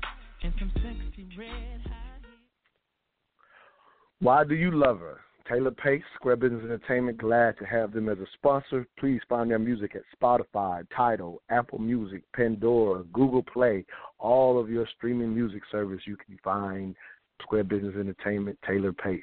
Why 4.21 4.45
do 4.45 4.55
you 4.55 4.71
love 4.71 5.01
her? 5.01 5.21
Taylor 5.49 5.73
Pace, 5.73 6.03
Square 6.15 6.37
Business 6.37 6.63
Entertainment, 6.63 7.19
glad 7.19 7.59
to 7.59 7.65
have 7.65 7.93
them 7.93 8.09
as 8.09 8.19
a 8.19 8.27
sponsor. 8.35 8.87
Please 8.99 9.21
find 9.29 9.51
their 9.51 9.59
music 9.59 9.97
at 9.97 10.03
Spotify, 10.17 10.87
Tidal, 10.97 11.43
Apple 11.51 11.81
Music, 11.81 12.23
Pandora, 12.33 13.03
Google 13.13 13.43
Play, 13.43 13.85
all 14.19 14.61
of 14.61 14.71
your 14.71 14.87
streaming 14.97 15.35
music 15.35 15.63
service. 15.71 16.01
You 16.07 16.17
can 16.17 16.39
find 16.45 16.95
Square 17.43 17.65
Business 17.65 17.95
Entertainment, 17.99 18.57
Taylor 18.67 18.93
Pace. 18.93 19.21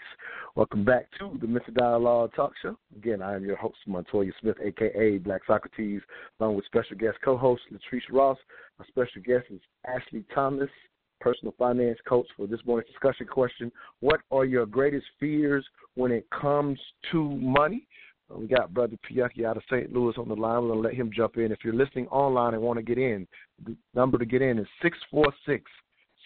Welcome 0.55 0.83
back 0.83 1.07
to 1.19 1.37
the 1.39 1.47
Mental 1.47 1.73
Dialogue 1.73 2.31
Talk 2.35 2.51
Show. 2.61 2.77
Again, 2.97 3.21
I 3.21 3.35
am 3.35 3.45
your 3.45 3.55
host, 3.55 3.77
Montoya 3.87 4.31
Smith, 4.41 4.57
aka 4.61 5.17
Black 5.19 5.41
Socrates, 5.47 6.01
along 6.39 6.55
with 6.55 6.65
special 6.65 6.97
guest 6.97 7.17
co-host 7.23 7.61
Latrice 7.71 8.01
Ross. 8.11 8.37
Our 8.79 8.85
special 8.87 9.21
guest 9.21 9.45
is 9.49 9.61
Ashley 9.87 10.25
Thomas, 10.35 10.69
personal 11.19 11.53
finance 11.57 11.99
coach 12.07 12.27
for 12.35 12.47
this 12.47 12.59
morning's 12.65 12.89
discussion 12.89 13.27
question. 13.27 13.71
What 13.99 14.21
are 14.31 14.45
your 14.45 14.65
greatest 14.65 15.05
fears 15.19 15.65
when 15.95 16.11
it 16.11 16.27
comes 16.29 16.79
to 17.11 17.23
money? 17.23 17.87
Uh, 18.31 18.37
we 18.37 18.47
got 18.47 18.73
Brother 18.73 18.97
Pianki 19.09 19.45
out 19.45 19.57
of 19.57 19.63
St. 19.69 19.91
Louis 19.93 20.13
on 20.17 20.27
the 20.27 20.35
line. 20.35 20.61
We're 20.61 20.69
going 20.69 20.83
to 20.83 20.87
let 20.87 20.95
him 20.95 21.11
jump 21.15 21.37
in. 21.37 21.51
If 21.51 21.59
you're 21.63 21.73
listening 21.73 22.07
online 22.07 22.53
and 22.53 22.63
want 22.63 22.77
to 22.77 22.83
get 22.83 22.97
in, 22.97 23.27
the 23.65 23.75
number 23.93 24.17
to 24.17 24.25
get 24.25 24.41
in 24.41 24.59
is 24.59 24.67
646 24.81 25.69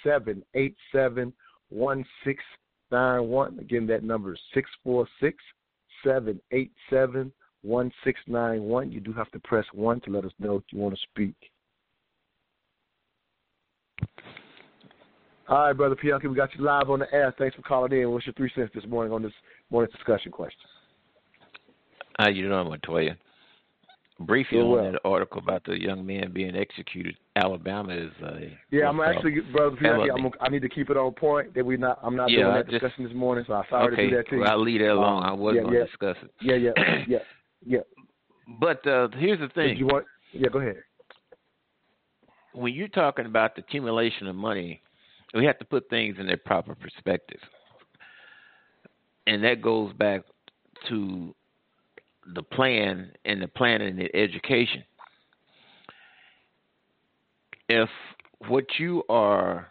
787 0.04 1.34
1691. 1.70 3.60
Again, 3.60 3.88
that 3.88 4.04
number 4.04 4.34
is 4.34 4.40
646 4.54 5.38
787 6.04 7.32
1691. 7.62 8.92
You 8.92 9.00
do 9.00 9.14
have 9.14 9.32
to 9.32 9.40
press 9.40 9.66
1 9.74 10.02
to 10.02 10.12
let 10.12 10.26
us 10.26 10.32
know 10.40 10.58
if 10.58 10.64
you 10.72 10.80
want 10.80 10.96
to 10.96 11.02
speak. 11.10 11.36
All 15.50 15.58
right, 15.58 15.74
brother 15.74 15.96
Pianki, 15.96 16.30
we 16.30 16.36
got 16.36 16.56
you 16.56 16.64
live 16.64 16.90
on 16.90 17.00
the 17.00 17.14
air. 17.14 17.34
Thanks 17.38 17.56
for 17.56 17.64
calling 17.64 17.92
in. 17.92 18.10
What's 18.12 18.26
your 18.26 18.34
three 18.34 18.52
cents 18.56 18.72
this 18.74 18.86
morning 18.88 19.12
on 19.12 19.22
this 19.22 19.34
morning's 19.70 19.94
discussion 19.94 20.32
question? 20.32 20.60
How 22.18 22.30
you 22.30 22.48
doing, 22.48 22.68
Montoya? 22.70 23.18
Briefly 24.22 24.60
on 24.60 24.70
well. 24.70 24.92
that 24.92 25.00
article 25.04 25.42
about 25.42 25.66
the 25.66 25.74
young 25.74 26.06
man 26.06 26.32
being 26.32 26.56
executed, 26.56 27.18
Alabama 27.36 27.94
is. 27.94 28.12
Uh, 28.24 28.40
yeah, 28.72 28.88
I'm 28.88 29.02
actually, 29.02 29.42
brother 29.52 29.76
Pianki, 29.76 30.08
I'm, 30.16 30.32
I 30.40 30.48
need 30.48 30.62
to 30.62 30.70
keep 30.70 30.90
it 30.90 30.96
on 30.96 31.12
point. 31.12 31.54
That 31.56 31.66
we 31.66 31.76
not, 31.76 32.00
I'm 32.02 32.16
not 32.16 32.32
yeah, 32.32 32.44
doing 32.44 32.54
that 32.54 32.70
just, 32.70 32.82
discussion 32.82 33.04
this 33.06 33.14
morning, 33.14 33.44
so 33.46 33.54
I'm 33.54 33.66
sorry 33.70 33.94
okay, 33.94 34.04
to 34.04 34.10
do 34.12 34.16
that 34.16 34.30
to 34.30 34.40
well. 34.40 34.50
I'll 34.50 34.64
leave 34.64 34.80
that 34.80 34.92
alone. 34.92 35.24
Um, 35.24 35.30
I 35.30 35.34
was 35.34 35.56
yeah, 35.56 35.62
going 35.64 35.74
yeah, 35.74 35.80
to 35.80 35.86
discuss 35.88 36.16
it. 36.24 36.32
Yeah, 36.42 36.56
yeah, 36.56 36.72
yeah, 37.08 37.18
yeah. 37.66 37.80
But 38.60 38.86
uh, 38.86 39.08
here's 39.18 39.40
the 39.40 39.48
thing. 39.48 39.70
Did 39.70 39.80
you 39.80 39.88
want? 39.88 40.06
Yeah, 40.34 40.50
go 40.50 40.60
ahead. 40.60 40.76
When 42.54 42.74
you're 42.74 42.90
talking 42.90 43.26
about 43.26 43.56
the 43.56 43.62
accumulation 43.62 44.28
of 44.28 44.36
money 44.36 44.83
we 45.34 45.46
have 45.46 45.58
to 45.60 45.66
put 45.66 45.90
things 45.90 46.18
in 46.20 46.28
their 46.28 46.38
proper 46.38 46.76
perspective. 46.76 47.40
And 49.26 49.44
that 49.44 49.62
goes 49.62 49.94
back 49.94 50.22
to 50.90 51.34
the 52.34 52.44
plan 52.44 53.12
and 53.26 53.42
the 53.42 53.48
planning 53.48 53.90
and 53.90 54.00
the 54.00 54.16
education. 54.16 54.84
If 57.70 57.90
what 58.48 58.66
you 58.78 59.04
are 59.10 59.68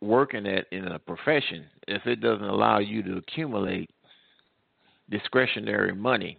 working 0.00 0.46
at 0.46 0.66
in 0.72 0.86
a 0.86 0.98
profession, 0.98 1.66
if 1.88 2.06
it 2.06 2.20
doesn't 2.20 2.44
allow 2.44 2.78
you 2.78 3.02
to 3.04 3.16
accumulate 3.16 3.90
discretionary 5.10 5.94
money, 5.94 6.38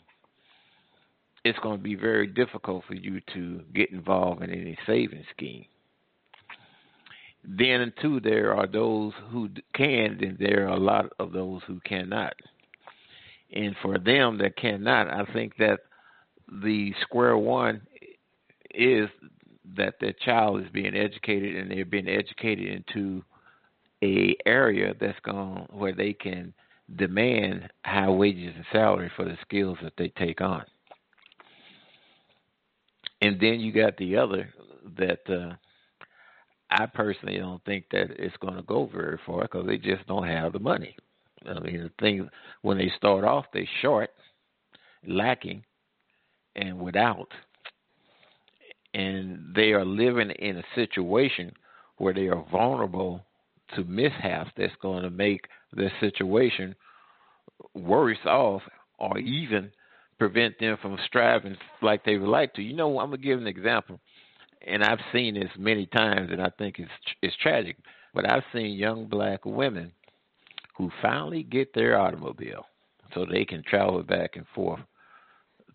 it's 1.44 1.60
going 1.60 1.78
to 1.78 1.84
be 1.84 1.96
very 1.96 2.28
difficult 2.28 2.84
for 2.88 2.96
you 2.96 3.22
to 3.34 3.62
get 3.74 3.92
involved 3.92 4.44
in 4.44 4.52
any 4.52 4.78
saving 4.86 5.24
scheme. 5.36 5.66
Then, 7.48 7.94
too, 8.02 8.20
there 8.20 8.56
are 8.56 8.68
those 8.68 9.14
who 9.30 9.50
can, 9.74 10.20
and 10.22 10.38
there 10.40 10.68
are 10.68 10.76
a 10.76 10.80
lot 10.80 11.12
of 11.20 11.32
those 11.32 11.62
who 11.68 11.80
cannot. 11.82 12.34
And 13.54 13.76
for 13.82 14.00
them 14.00 14.40
that 14.40 14.58
cannot, 14.58 15.08
I 15.10 15.32
think 15.32 15.56
that 15.58 15.82
the 16.62 16.94
square 17.02 17.38
one 17.38 17.82
is 18.74 19.10
that 19.76 19.96
their 20.00 20.14
child 20.14 20.62
is 20.62 20.70
being 20.72 20.96
educated 20.96 21.56
and 21.56 21.72
they're 21.72 21.86
being 21.86 22.08
educated 22.08 22.68
into 22.68 23.24
a 24.04 24.36
area 24.46 24.94
that's 25.00 25.20
going 25.22 25.68
where 25.72 25.94
they 25.94 26.14
can 26.14 26.54
demand 26.98 27.70
high 27.84 28.10
wages 28.10 28.54
and 28.56 28.66
salary 28.72 29.12
for 29.16 29.26
the 29.26 29.38
skills 29.42 29.78
that 29.82 29.94
they 29.98 30.10
take 30.10 30.42
on. 30.42 30.64
And 33.22 33.40
then 33.40 33.60
you 33.60 33.72
got 33.72 33.98
the 33.98 34.18
other 34.18 34.54
that 34.98 35.28
uh, 35.30 35.56
I 36.78 36.86
personally 36.88 37.38
don't 37.38 37.64
think 37.64 37.86
that 37.92 38.12
it's 38.20 38.36
going 38.38 38.56
to 38.56 38.62
go 38.64 38.90
very 38.94 39.18
far 39.26 39.44
because 39.44 39.66
they 39.66 39.78
just 39.78 40.06
don't 40.08 40.28
have 40.28 40.54
the 40.54 40.60
money. 40.60 40.96
I 41.48 41.60
mean, 41.60 41.84
the 41.84 41.92
thing 42.02 42.30
when 42.64 42.78
they 42.78 42.92
start 42.98 43.24
off, 43.24 43.46
they 43.54 43.68
short, 43.82 44.10
lacking, 45.08 45.64
and 46.56 46.80
without, 46.80 47.30
and 48.94 49.54
they 49.56 49.72
are 49.72 49.86
living 49.86 50.32
in 50.32 50.58
a 50.58 50.64
situation 50.74 51.52
where 51.98 52.14
they 52.14 52.28
are 52.28 52.46
vulnerable 52.52 53.24
to 53.76 53.84
mishaps 53.84 54.52
that's 54.58 54.76
going 54.82 55.04
to 55.04 55.10
make 55.10 55.46
their 55.74 55.92
situation 56.00 56.76
worse 57.74 58.18
off 58.26 58.62
or 59.00 59.18
even 59.18 59.72
prevent 60.18 60.58
them 60.60 60.78
from 60.82 60.98
striving 61.06 61.56
like 61.82 62.04
they 62.06 62.18
would 62.18 62.30
like 62.30 62.54
to. 62.54 62.62
You 62.62 62.76
know, 62.76 63.00
I'm 63.00 63.10
gonna 63.10 63.22
give 63.22 63.40
an 63.40 63.48
example, 63.48 64.00
and 64.66 64.84
I've 64.84 65.00
seen 65.14 65.36
this 65.36 65.50
many 65.58 65.86
times, 65.88 66.30
and 66.32 66.42
I 66.42 66.50
think 66.58 66.80
it's 66.80 66.92
it's 67.22 67.36
tragic. 67.42 67.78
But 68.14 68.30
I've 68.30 68.44
seen 68.54 68.78
young 68.78 69.08
black 69.08 69.46
women 69.46 69.92
who 70.78 70.90
finally 71.02 71.44
get 71.44 71.74
their 71.74 72.00
automobile 72.00 72.66
so 73.14 73.26
they 73.26 73.46
can 73.46 73.64
travel 73.64 74.02
back 74.04 74.36
and 74.36 74.46
forth 74.54 74.82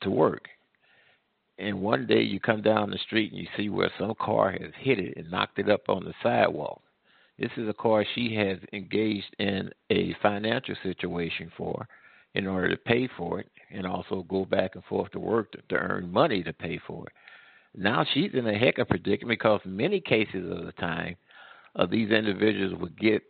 to 0.02 0.10
work. 0.10 0.48
And 1.58 1.82
one 1.82 2.06
day 2.06 2.22
you 2.22 2.40
come 2.40 2.62
down 2.62 2.90
the 2.90 2.98
street 2.98 3.32
and 3.32 3.40
you 3.40 3.46
see 3.56 3.68
where 3.68 3.92
some 3.98 4.14
car 4.18 4.52
has 4.52 4.72
hit 4.78 4.98
it 4.98 5.16
and 5.16 5.30
knocked 5.30 5.58
it 5.58 5.68
up 5.68 5.82
on 5.88 6.04
the 6.04 6.14
sidewalk. 6.22 6.80
This 7.38 7.50
is 7.56 7.68
a 7.68 7.74
car 7.74 8.04
she 8.14 8.34
has 8.36 8.58
engaged 8.72 9.34
in 9.38 9.70
a 9.90 10.14
financial 10.22 10.74
situation 10.82 11.52
for 11.56 11.86
in 12.34 12.46
order 12.46 12.70
to 12.70 12.76
pay 12.76 13.08
for 13.16 13.40
it 13.40 13.50
and 13.70 13.86
also 13.86 14.24
go 14.28 14.44
back 14.44 14.74
and 14.74 14.84
forth 14.84 15.10
to 15.12 15.18
work 15.18 15.52
to, 15.52 15.58
to 15.68 15.74
earn 15.76 16.10
money 16.10 16.42
to 16.42 16.52
pay 16.52 16.80
for 16.86 17.06
it. 17.06 17.12
Now 17.74 18.04
she's 18.12 18.30
in 18.34 18.46
a 18.46 18.58
heck 18.58 18.78
of 18.78 18.82
a 18.82 18.86
predicament 18.86 19.38
because 19.38 19.60
many 19.64 20.00
cases 20.00 20.50
of 20.50 20.66
the 20.66 20.72
time 20.72 21.16
uh, 21.76 21.86
these 21.86 22.10
individuals 22.10 22.74
would 22.80 22.98
get 22.98 23.22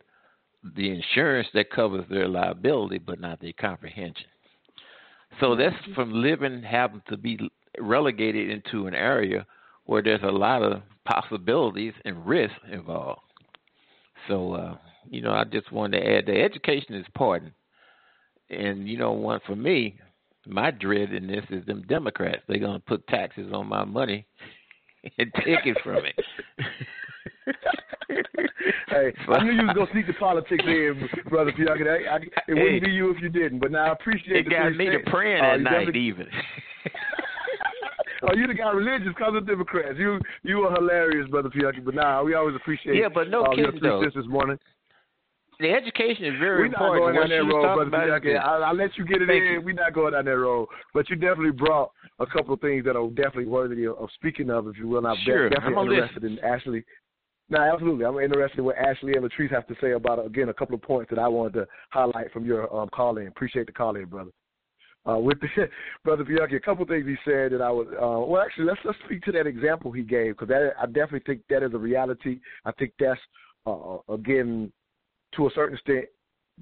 the 0.75 0.91
insurance 0.91 1.47
that 1.53 1.71
covers 1.71 2.05
their 2.09 2.27
liability 2.27 2.97
but 2.97 3.19
not 3.19 3.39
their 3.41 3.53
comprehension. 3.53 4.27
So 5.39 5.55
that's 5.55 5.75
from 5.95 6.13
living 6.13 6.61
having 6.63 7.01
to 7.09 7.17
be 7.17 7.39
relegated 7.79 8.49
into 8.49 8.87
an 8.87 8.95
area 8.95 9.45
where 9.85 10.01
there's 10.01 10.23
a 10.23 10.31
lot 10.31 10.61
of 10.61 10.81
possibilities 11.05 11.93
and 12.05 12.25
risks 12.25 12.57
involved. 12.71 13.21
So, 14.27 14.53
uh, 14.53 14.77
you 15.09 15.21
know, 15.21 15.31
I 15.31 15.45
just 15.45 15.71
wanted 15.71 15.99
to 15.99 16.07
add 16.07 16.25
that 16.27 16.41
education 16.41 16.95
is 16.95 17.05
important. 17.05 17.53
And, 18.49 18.87
you 18.87 18.97
know, 18.97 19.13
one 19.13 19.39
for 19.47 19.55
me, 19.55 19.99
my 20.47 20.71
dread 20.71 21.13
in 21.13 21.27
this 21.27 21.43
is 21.49 21.65
them 21.65 21.83
Democrats. 21.87 22.41
They're 22.47 22.59
going 22.59 22.79
to 22.79 22.85
put 22.85 23.07
taxes 23.07 23.51
on 23.53 23.67
my 23.67 23.83
money 23.83 24.25
and 25.17 25.31
take 25.45 25.65
it 25.65 25.77
from 25.83 26.03
me. 26.03 26.13
hey, 28.89 29.13
I 29.27 29.43
knew 29.43 29.51
you 29.51 29.65
was 29.65 29.75
gonna 29.75 29.91
sneak 29.91 30.07
the 30.07 30.13
politics 30.13 30.63
in, 30.65 31.09
brother 31.29 31.51
Piaget. 31.51 31.87
I, 31.87 32.15
I, 32.15 32.17
it 32.47 32.53
wouldn't 32.53 32.83
be 32.83 32.91
you 32.91 33.09
if 33.11 33.21
you 33.21 33.29
didn't. 33.29 33.59
But 33.59 33.71
now 33.71 33.85
I 33.85 33.91
appreciate 33.93 34.47
It 34.47 34.49
got 34.49 34.75
me 34.75 34.89
to 34.89 34.99
praying 35.07 35.41
Uh, 35.41 35.47
at 35.47 35.57
you 35.59 35.63
night, 35.63 35.95
even. 35.95 36.27
Oh, 38.23 38.35
you 38.35 38.45
the 38.45 38.53
guy 38.53 38.69
religious 38.69 39.07
because 39.07 39.33
of 39.35 39.47
Democrats. 39.47 39.95
You 39.97 40.19
you 40.43 40.61
are 40.61 40.75
hilarious, 40.75 41.27
brother 41.29 41.49
Piaget. 41.49 41.83
But 41.83 41.95
now 41.95 42.01
nah, 42.01 42.23
we 42.23 42.35
always 42.35 42.55
appreciate 42.55 42.95
Yeah, 42.95 43.09
but 43.11 43.31
no 43.31 43.45
uh, 43.45 43.55
your 43.55 43.71
three 43.71 43.79
though. 43.81 44.03
this 44.03 44.27
morning. 44.27 44.59
The 45.61 45.71
education 45.71 46.25
is 46.25 46.33
very 46.39 46.63
We're 46.63 46.67
not 46.69 46.95
important. 46.95 47.15
going 47.15 47.29
down 47.29 47.47
that 47.47 47.53
road, 47.53 47.61
brother 47.61 47.81
about 47.87 48.07
is 48.07 48.13
Piaget. 48.13 48.21
good. 48.23 48.35
I'll, 48.37 48.63
I'll 48.63 48.75
let 48.75 48.97
you 48.97 49.05
get 49.05 49.21
it 49.21 49.27
Thank 49.27 49.43
in. 49.43 49.51
you. 49.53 49.61
We're 49.61 49.73
not 49.73 49.93
going 49.93 50.13
down 50.13 50.25
that 50.25 50.37
road, 50.37 50.67
but 50.93 51.07
you 51.09 51.15
definitely 51.15 51.51
brought 51.51 51.91
a 52.19 52.25
couple 52.25 52.55
of 52.55 52.61
things 52.61 52.83
that 52.85 52.95
are 52.95 53.07
definitely 53.09 53.45
worthy 53.45 53.85
of, 53.85 53.95
of 53.97 54.09
speaking 54.15 54.49
of, 54.49 54.67
if 54.67 54.77
you 54.77 54.87
will. 54.87 55.05
I'm 55.05 55.15
Sure, 55.23 55.49
definitely 55.49 55.97
I'm 55.97 56.03
interested 56.03 56.23
in 56.23 56.39
Ashley. 56.39 56.83
No, 57.49 57.59
absolutely. 57.59 58.05
I'm 58.05 58.17
interested 58.17 58.57
in 58.59 58.65
what 58.65 58.77
Ashley 58.77 59.13
and 59.13 59.23
Latrice 59.23 59.51
have 59.51 59.67
to 59.67 59.75
say 59.79 59.91
about 59.91 60.25
again 60.25 60.49
a 60.49 60.53
couple 60.53 60.73
of 60.73 60.81
points 60.81 61.09
that 61.11 61.19
I 61.19 61.27
wanted 61.27 61.53
to 61.59 61.67
highlight 61.91 62.31
from 62.31 62.43
your 62.45 62.73
um, 62.75 62.89
call 62.89 63.17
in. 63.17 63.27
Appreciate 63.27 63.67
the 63.67 63.73
call 63.73 63.95
in, 63.97 64.05
brother. 64.05 64.31
Uh, 65.07 65.17
with 65.17 65.39
the, 65.41 65.47
brother 66.03 66.23
Pianki, 66.23 66.55
a 66.55 66.59
couple 66.59 66.83
of 66.83 66.89
things 66.89 67.05
he 67.05 67.15
said 67.23 67.51
that 67.51 67.61
I 67.61 67.69
would. 67.69 67.89
Uh, 67.89 68.25
well, 68.25 68.41
actually, 68.41 68.65
let's 68.65 68.79
let's 68.83 68.97
speak 69.05 69.21
to 69.23 69.31
that 69.33 69.45
example 69.45 69.91
he 69.91 70.01
gave 70.01 70.37
because 70.39 70.49
I 70.79 70.85
definitely 70.87 71.21
think 71.25 71.41
that 71.49 71.61
is 71.61 71.73
a 71.73 71.77
reality. 71.77 72.39
I 72.65 72.71
think 72.71 72.93
that's 72.99 73.19
uh, 73.67 73.97
again 74.09 74.71
to 75.35 75.47
a 75.47 75.51
certain 75.55 75.77
extent 75.77 76.05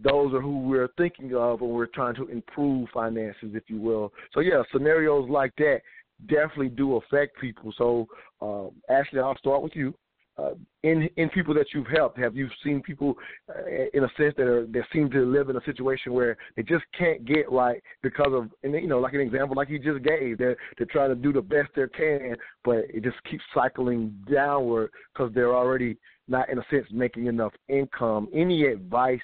those 0.02 0.34
are 0.34 0.42
who 0.42 0.60
we're 0.60 0.90
thinking 0.98 1.36
of 1.36 1.62
when 1.62 1.72
we're 1.72 1.88
trying 1.88 2.16
to 2.16 2.28
improve 2.28 2.88
finances, 2.94 3.52
if 3.54 3.64
you 3.68 3.82
will. 3.82 4.14
So 4.34 4.40
yeah, 4.40 4.62
scenarios 4.72 5.30
like 5.30 5.54
that 5.58 5.82
definitely 6.28 6.70
do 6.70 6.98
affect 6.98 7.40
people. 7.40 7.74
So 7.78 8.08
um, 8.42 8.72
Ashley, 8.90 9.20
I'll 9.20 9.38
start 9.38 9.62
with 9.62 9.76
you. 9.76 9.94
Uh, 10.38 10.54
in 10.84 11.10
in 11.18 11.28
people 11.30 11.54
that 11.54 11.66
you've 11.74 11.88
helped, 11.88 12.18
have 12.18 12.34
you 12.34 12.48
seen 12.64 12.82
people 12.82 13.14
uh, 13.50 13.62
in 13.94 14.06
a 14.06 14.10
sense 14.16 14.34
that 14.38 14.48
are 14.48 14.66
that 14.68 14.84
seem 14.94 15.12
to 15.12 15.26
live 15.26 15.50
in 15.50 15.58
a 15.58 15.64
situation 15.66 16.14
where 16.14 16.38
they 16.56 16.64
just 16.64 16.86
can't 16.98 17.26
get 17.26 17.52
right 17.52 17.84
because 18.04 18.32
of 18.32 18.50
and 18.64 18.74
you 18.74 18.88
know 18.88 19.00
like 19.00 19.12
an 19.14 19.20
example 19.20 19.54
like 19.54 19.70
you 19.70 19.80
just 19.80 20.02
gave 20.02 20.38
they're 20.38 20.56
they're 20.78 20.88
trying 20.90 21.10
to 21.10 21.16
do 21.16 21.34
the 21.34 21.42
best 21.42 21.68
they 21.76 21.84
can 21.94 22.38
but 22.64 22.86
it 22.88 23.04
just 23.04 23.18
keeps 23.30 23.44
cycling 23.54 24.16
downward 24.32 24.90
because 25.14 25.30
they're 25.34 25.54
already 25.54 25.98
not 26.30 26.50
in 26.50 26.60
a 26.60 26.66
sense 26.70 26.86
making 26.92 27.26
enough 27.28 27.54
income. 27.68 28.28
Any 28.34 28.66
advice 28.66 29.20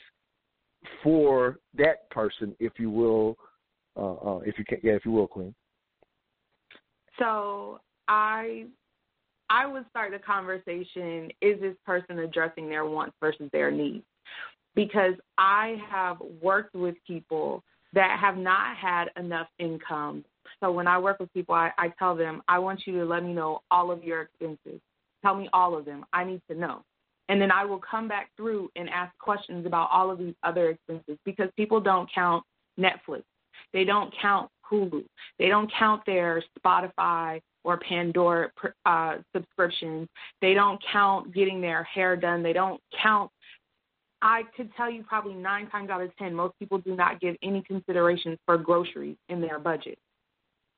for 1.03 1.59
that 1.77 2.09
person, 2.09 2.55
if 2.59 2.73
you 2.77 2.89
will, 2.89 3.37
uh, 3.97 4.13
uh, 4.13 4.39
if 4.39 4.57
you 4.57 4.65
can, 4.65 4.79
yeah, 4.83 4.93
if 4.93 5.05
you 5.05 5.11
will, 5.11 5.27
Queen. 5.27 5.53
So 7.17 7.79
I 8.07 8.65
I 9.49 9.65
would 9.65 9.85
start 9.89 10.11
the 10.11 10.19
conversation, 10.19 11.29
is 11.41 11.59
this 11.61 11.75
person 11.85 12.19
addressing 12.19 12.67
their 12.67 12.85
wants 12.85 13.15
versus 13.21 13.49
their 13.51 13.71
needs? 13.71 14.03
Because 14.73 15.13
I 15.37 15.77
have 15.89 16.17
worked 16.41 16.75
with 16.75 16.95
people 17.07 17.63
that 17.93 18.17
have 18.19 18.37
not 18.37 18.75
had 18.75 19.05
enough 19.17 19.47
income. 19.59 20.25
So 20.59 20.71
when 20.71 20.87
I 20.87 20.97
work 20.97 21.19
with 21.19 21.31
people, 21.33 21.55
I, 21.55 21.71
I 21.77 21.89
tell 21.99 22.15
them, 22.15 22.41
I 22.47 22.59
want 22.59 22.81
you 22.85 22.99
to 22.99 23.05
let 23.05 23.23
me 23.23 23.33
know 23.33 23.61
all 23.71 23.91
of 23.91 24.03
your 24.03 24.23
expenses. 24.23 24.81
Tell 25.21 25.35
me 25.35 25.47
all 25.53 25.77
of 25.77 25.85
them. 25.85 26.05
I 26.11 26.23
need 26.23 26.41
to 26.49 26.57
know. 26.57 26.83
And 27.29 27.41
then 27.41 27.51
I 27.51 27.65
will 27.65 27.79
come 27.79 28.07
back 28.07 28.29
through 28.37 28.69
and 28.75 28.89
ask 28.89 29.17
questions 29.17 29.65
about 29.65 29.89
all 29.91 30.11
of 30.11 30.19
these 30.19 30.35
other 30.43 30.69
expenses 30.69 31.17
because 31.25 31.49
people 31.57 31.79
don't 31.79 32.09
count 32.13 32.43
Netflix. 32.79 33.23
They 33.73 33.83
don't 33.83 34.13
count 34.21 34.49
Hulu. 34.71 35.03
They 35.39 35.47
don't 35.47 35.71
count 35.77 36.03
their 36.05 36.43
Spotify 36.59 37.41
or 37.63 37.77
Pandora 37.77 38.51
uh, 38.85 39.15
subscriptions. 39.35 40.07
They 40.41 40.53
don't 40.53 40.81
count 40.91 41.33
getting 41.33 41.61
their 41.61 41.83
hair 41.83 42.15
done. 42.15 42.43
They 42.43 42.53
don't 42.53 42.79
count. 43.01 43.31
I 44.21 44.43
could 44.55 44.69
tell 44.75 44.89
you 44.89 45.03
probably 45.03 45.33
nine 45.33 45.67
times 45.69 45.89
out 45.89 46.01
of 46.01 46.15
ten, 46.17 46.33
most 46.33 46.57
people 46.57 46.77
do 46.77 46.95
not 46.95 47.19
give 47.19 47.35
any 47.43 47.61
consideration 47.63 48.37
for 48.45 48.57
groceries 48.57 49.17
in 49.29 49.41
their 49.41 49.59
budget. 49.59 49.97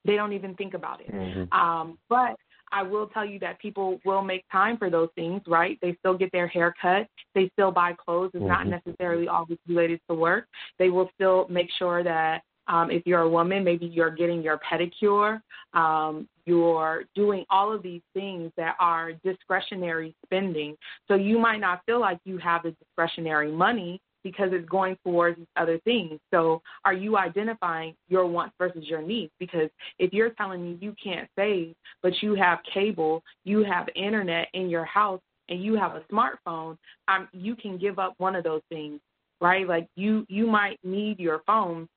They 0.05 0.15
don't 0.15 0.33
even 0.33 0.55
think 0.55 0.73
about 0.73 1.01
it. 1.01 1.13
Mm-hmm. 1.13 1.53
Um, 1.57 1.97
but 2.09 2.35
I 2.71 2.83
will 2.83 3.07
tell 3.07 3.25
you 3.25 3.39
that 3.39 3.59
people 3.59 3.99
will 4.05 4.21
make 4.21 4.43
time 4.51 4.77
for 4.77 4.89
those 4.89 5.09
things, 5.15 5.41
right? 5.47 5.77
They 5.81 5.95
still 5.99 6.17
get 6.17 6.31
their 6.31 6.47
hair 6.47 6.73
cut. 6.81 7.07
They 7.33 7.49
still 7.53 7.71
buy 7.71 7.93
clothes. 7.93 8.31
It's 8.33 8.43
not 8.45 8.65
Mhm. 8.65 8.81
necessarily 8.85 9.27
always 9.27 9.57
related 9.67 10.01
to 10.09 10.15
work. 10.15 10.47
They 10.77 10.89
will 10.89 11.09
still 11.15 11.47
make 11.49 11.71
sure 11.71 12.03
that 12.03 12.43
um, 12.69 12.91
if 12.91 13.07
you're 13.07 13.21
a 13.21 13.29
woman, 13.29 13.63
maybe 13.63 13.85
you're 13.85 14.09
getting 14.09 14.41
your 14.41 14.57
pedicure. 14.57 15.41
Um, 15.73 16.27
you're 16.45 17.05
doing 17.15 17.45
all 17.49 17.71
of 17.71 17.81
these 17.81 18.01
things 18.13 18.51
that 18.57 18.75
are 18.79 19.13
discretionary 19.23 20.15
spending. 20.25 20.77
So 21.07 21.15
you 21.15 21.39
might 21.39 21.59
not 21.59 21.81
feel 21.85 21.99
like 21.99 22.19
you 22.25 22.37
have 22.39 22.63
the 22.63 22.71
discretionary 22.71 23.51
money 23.51 24.01
because 24.31 24.49
it's 24.51 24.67
going 24.67 24.97
towards 25.05 25.37
these 25.37 25.47
other 25.55 25.79
things. 25.85 26.19
So 26.31 26.61
are 26.83 26.93
you 26.93 27.17
identifying 27.17 27.95
your 28.09 28.25
wants 28.25 28.55
versus 28.57 28.83
your 28.85 29.01
needs? 29.01 29.31
Because 29.39 29.69
if 29.99 30.11
you're 30.11 30.31
telling 30.31 30.63
me 30.63 30.77
you 30.81 30.93
can't 31.01 31.29
save, 31.37 31.73
but 32.03 32.13
you 32.21 32.35
have 32.35 32.59
cable, 32.73 33.23
you 33.45 33.63
have 33.63 33.87
internet 33.95 34.47
in 34.53 34.69
your 34.69 34.85
house, 34.85 35.21
and 35.49 35.63
you 35.63 35.75
have 35.75 35.95
a 35.95 36.03
smartphone, 36.11 36.77
um, 37.07 37.29
you 37.31 37.55
can 37.55 37.77
give 37.77 37.99
up 37.99 38.13
one 38.17 38.35
of 38.35 38.43
those 38.43 38.61
things, 38.67 38.99
right? 39.39 39.65
Like 39.65 39.87
you, 39.95 40.25
you 40.27 40.45
might 40.45 40.77
need 40.83 41.19
your 41.19 41.41
phone. 41.47 41.87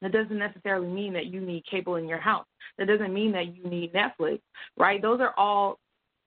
That 0.00 0.12
doesn't 0.12 0.38
necessarily 0.38 0.88
mean 0.88 1.12
that 1.12 1.26
you 1.26 1.40
need 1.40 1.64
cable 1.70 1.96
in 1.96 2.08
your 2.08 2.20
house. 2.20 2.46
That 2.78 2.86
doesn't 2.86 3.12
mean 3.12 3.32
that 3.32 3.54
you 3.54 3.68
need 3.68 3.92
Netflix, 3.92 4.40
right? 4.78 5.00
Those 5.02 5.20
are 5.20 5.34
all 5.36 5.78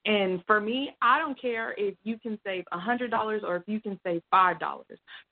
And 0.05 0.41
for 0.47 0.61
me, 0.61 0.95
I 1.01 1.19
don't 1.19 1.39
care 1.39 1.73
if 1.77 1.95
you 2.03 2.17
can 2.19 2.39
save 2.45 2.63
a 2.71 2.77
$100 2.77 3.43
or 3.43 3.57
if 3.57 3.63
you 3.67 3.81
can 3.81 3.99
save 4.05 4.21
$5, 4.33 4.81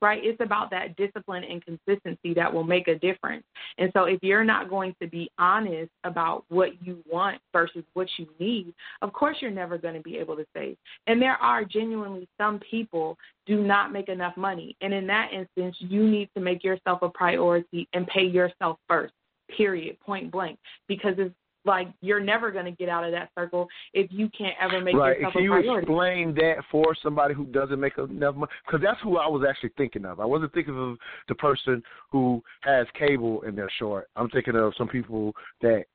right? 0.02 0.22
It's 0.24 0.42
about 0.42 0.70
that 0.72 0.96
discipline 0.98 1.44
and 1.44 1.64
consistency 1.64 2.34
that 2.34 2.54
will 2.54 2.64
make 2.64 2.88
a 2.88 2.96
difference. 3.00 3.44
And 3.78 3.92
so 3.94 4.04
if 4.04 4.20
you're 4.22 4.44
not 4.44 4.70
going 4.70 4.94
to 5.02 5.08
be 5.08 5.32
honest 5.40 5.92
about 6.04 6.44
what 6.50 6.82
you 6.86 7.02
want 7.10 7.40
versus 7.54 7.84
what 7.94 8.08
you 8.18 8.28
need, 8.40 8.74
of 9.02 9.14
course 9.14 9.38
you're 9.40 9.52
never 9.52 9.78
going 9.78 9.96
to 9.96 10.02
be 10.02 10.18
able 10.18 10.36
to 10.36 10.46
save. 10.56 10.76
And 11.08 11.22
there 11.22 11.38
are 11.38 11.64
genuinely 11.64 12.28
some 12.38 12.60
people 12.60 13.18
do 13.46 13.64
not 13.64 13.94
make 13.94 14.10
enough 14.10 14.36
money. 14.36 14.76
And 14.82 14.94
in 14.94 15.08
that 15.08 15.32
instance, 15.32 15.78
you 15.80 16.06
need 16.08 16.30
to 16.36 16.42
make 16.42 16.64
yourself 16.64 17.02
a 17.02 17.10
priority 17.10 17.88
and 17.94 18.06
pay 18.08 18.26
yourself 18.26 18.78
first 18.88 19.14
period, 19.56 19.98
point 20.02 20.30
blank. 20.32 20.60
Because 20.88 21.14
it's 21.18 21.34
like 21.66 21.88
you're 22.02 22.20
never 22.20 22.52
going 22.52 22.66
to 22.66 22.72
get 22.72 22.90
out 22.90 23.04
of 23.04 23.12
that 23.12 23.30
circle 23.38 23.68
if 23.94 24.12
you 24.12 24.30
can't 24.38 24.56
ever 24.62 24.82
make 24.82 24.96
right. 24.96 25.18
yourself 25.18 25.34
Can 25.34 25.42
a 25.42 25.44
you 25.44 25.52
priority. 25.52 25.80
explain 25.80 26.36
that 26.36 26.64
for 26.72 26.96
somebody 27.04 27.34
who 27.34 27.46
doesn't 27.46 27.80
make 27.80 27.98
enough 27.98 28.36
money? 28.36 28.52
Because 28.66 28.82
that's 28.84 29.00
who 29.04 29.18
I 29.18 29.28
was 29.28 29.46
actually 29.48 29.72
thinking 29.78 30.06
of. 30.06 30.20
I 30.20 30.26
wasn't 30.26 30.54
thinking 30.54 30.78
of 30.78 30.98
the 31.28 31.36
person 31.36 31.84
who 32.12 32.42
has 32.62 32.88
cable 32.98 33.44
and 33.44 33.58
they're 33.58 33.72
short. 33.78 34.08
I'm 34.16 34.30
thinking 34.30 34.56
of 34.56 34.74
some 34.78 34.88
people 34.88 35.34
that 35.62 35.86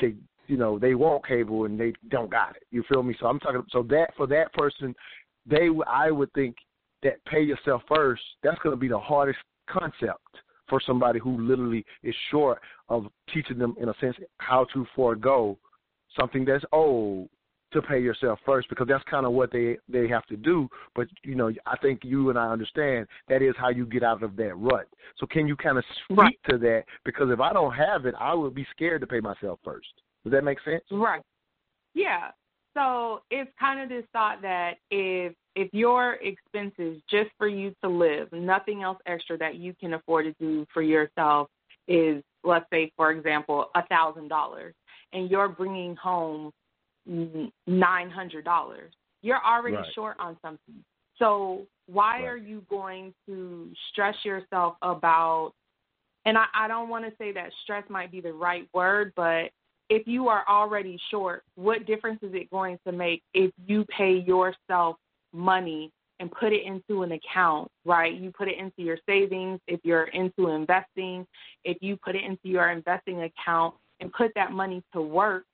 they, 0.00 0.14
you 0.46 0.56
know, 0.56 0.78
they 0.78 0.94
want 0.94 1.26
cable 1.26 1.64
and 1.64 1.78
they 1.78 1.92
don't 2.10 2.30
got 2.30 2.56
it. 2.56 2.64
You 2.70 2.84
feel 2.92 3.02
me? 3.02 3.14
So 3.20 3.26
I'm 3.26 3.38
talking. 3.38 3.62
So 3.70 3.82
that 3.84 4.14
for 4.16 4.26
that 4.26 4.52
person, 4.52 4.94
they 5.46 5.68
I 5.86 6.10
would 6.10 6.32
think 6.32 6.56
that 7.02 7.24
pay 7.24 7.42
yourself 7.42 7.82
first. 7.88 8.22
That's 8.42 8.58
going 8.58 8.74
to 8.74 8.80
be 8.80 8.88
the 8.88 8.98
hardest 8.98 9.38
concept 9.68 10.18
for 10.70 10.80
somebody 10.80 11.18
who 11.18 11.38
literally 11.38 11.84
is 12.02 12.14
short 12.30 12.58
of 12.88 13.06
teaching 13.34 13.58
them 13.58 13.74
in 13.78 13.90
a 13.90 13.94
sense 14.00 14.16
how 14.38 14.64
to 14.72 14.86
forego 14.96 15.58
something 16.18 16.44
that's 16.46 16.64
old 16.72 17.28
to 17.72 17.80
pay 17.82 18.00
yourself 18.00 18.38
first 18.44 18.68
because 18.68 18.88
that's 18.88 19.04
kind 19.04 19.24
of 19.26 19.32
what 19.32 19.52
they 19.52 19.76
they 19.88 20.08
have 20.08 20.26
to 20.26 20.36
do 20.36 20.68
but 20.96 21.06
you 21.22 21.34
know 21.36 21.52
i 21.66 21.76
think 21.76 22.00
you 22.02 22.30
and 22.30 22.38
i 22.38 22.50
understand 22.50 23.06
that 23.28 23.42
is 23.42 23.54
how 23.58 23.68
you 23.68 23.86
get 23.86 24.02
out 24.02 24.22
of 24.22 24.34
that 24.34 24.56
rut 24.56 24.88
so 25.18 25.26
can 25.26 25.46
you 25.46 25.54
kind 25.54 25.78
of 25.78 25.84
speak 26.04 26.18
Right. 26.18 26.38
to 26.48 26.58
that 26.58 26.82
because 27.04 27.28
if 27.30 27.38
i 27.38 27.52
don't 27.52 27.72
have 27.74 28.06
it 28.06 28.14
i 28.18 28.34
would 28.34 28.54
be 28.54 28.66
scared 28.72 29.00
to 29.02 29.06
pay 29.06 29.20
myself 29.20 29.60
first 29.64 29.86
does 30.24 30.32
that 30.32 30.42
make 30.44 30.58
sense 30.64 30.82
Right. 30.90 31.22
Yeah. 31.94 32.30
So 32.76 33.22
it's 33.30 33.50
kind 33.58 33.80
of 33.80 33.88
this 33.88 34.04
thought 34.12 34.42
that 34.42 34.74
if 34.90 35.34
if 35.56 35.68
your 35.72 36.14
expenses 36.14 37.02
just 37.10 37.30
for 37.36 37.48
you 37.48 37.74
to 37.82 37.88
live, 37.88 38.28
nothing 38.32 38.82
else 38.82 38.98
extra 39.06 39.36
that 39.38 39.56
you 39.56 39.74
can 39.80 39.94
afford 39.94 40.26
to 40.26 40.34
do 40.40 40.64
for 40.72 40.80
yourself 40.80 41.48
is, 41.88 42.22
let's 42.44 42.66
say, 42.72 42.92
for 42.96 43.10
example, 43.10 43.70
a 43.74 43.84
thousand 43.88 44.28
dollars, 44.28 44.74
and 45.12 45.28
you're 45.30 45.48
bringing 45.48 45.96
home 45.96 46.52
nine 47.66 48.10
hundred 48.10 48.44
dollars, 48.44 48.92
you're 49.22 49.44
already 49.44 49.76
Right. 49.78 49.94
short 49.94 50.16
on 50.20 50.36
something. 50.42 50.84
So 51.18 51.66
why 51.86 52.20
Right. 52.20 52.26
are 52.28 52.36
you 52.36 52.62
going 52.70 53.12
to 53.26 53.72
stress 53.90 54.14
yourself 54.24 54.76
about? 54.82 55.52
And 56.26 56.38
I, 56.38 56.44
I 56.54 56.68
don't 56.68 56.88
want 56.88 57.04
to 57.06 57.12
say 57.18 57.32
that 57.32 57.50
stress 57.64 57.82
might 57.88 58.12
be 58.12 58.20
the 58.20 58.32
right 58.32 58.68
word, 58.72 59.12
but 59.16 59.50
if 59.90 60.06
you 60.06 60.28
are 60.28 60.44
already 60.48 60.98
short, 61.10 61.42
what 61.56 61.84
difference 61.84 62.20
is 62.22 62.32
it 62.32 62.48
going 62.50 62.78
to 62.86 62.92
make 62.92 63.22
if 63.34 63.50
you 63.66 63.84
pay 63.86 64.14
yourself 64.14 64.96
money 65.32 65.90
and 66.20 66.30
put 66.30 66.52
it 66.52 66.64
into 66.64 67.02
an 67.02 67.12
account, 67.12 67.68
right? 67.84 68.14
You 68.14 68.30
put 68.30 68.46
it 68.46 68.56
into 68.58 68.82
your 68.82 68.98
savings, 69.04 69.58
if 69.66 69.80
you're 69.82 70.04
into 70.04 70.48
investing, 70.48 71.26
if 71.64 71.78
you 71.80 71.96
put 71.96 72.14
it 72.14 72.24
into 72.24 72.48
your 72.48 72.70
investing 72.70 73.22
account 73.22 73.74
and 73.98 74.12
put 74.12 74.30
that 74.36 74.52
money 74.52 74.82
to 74.94 75.02
work, 75.02 75.44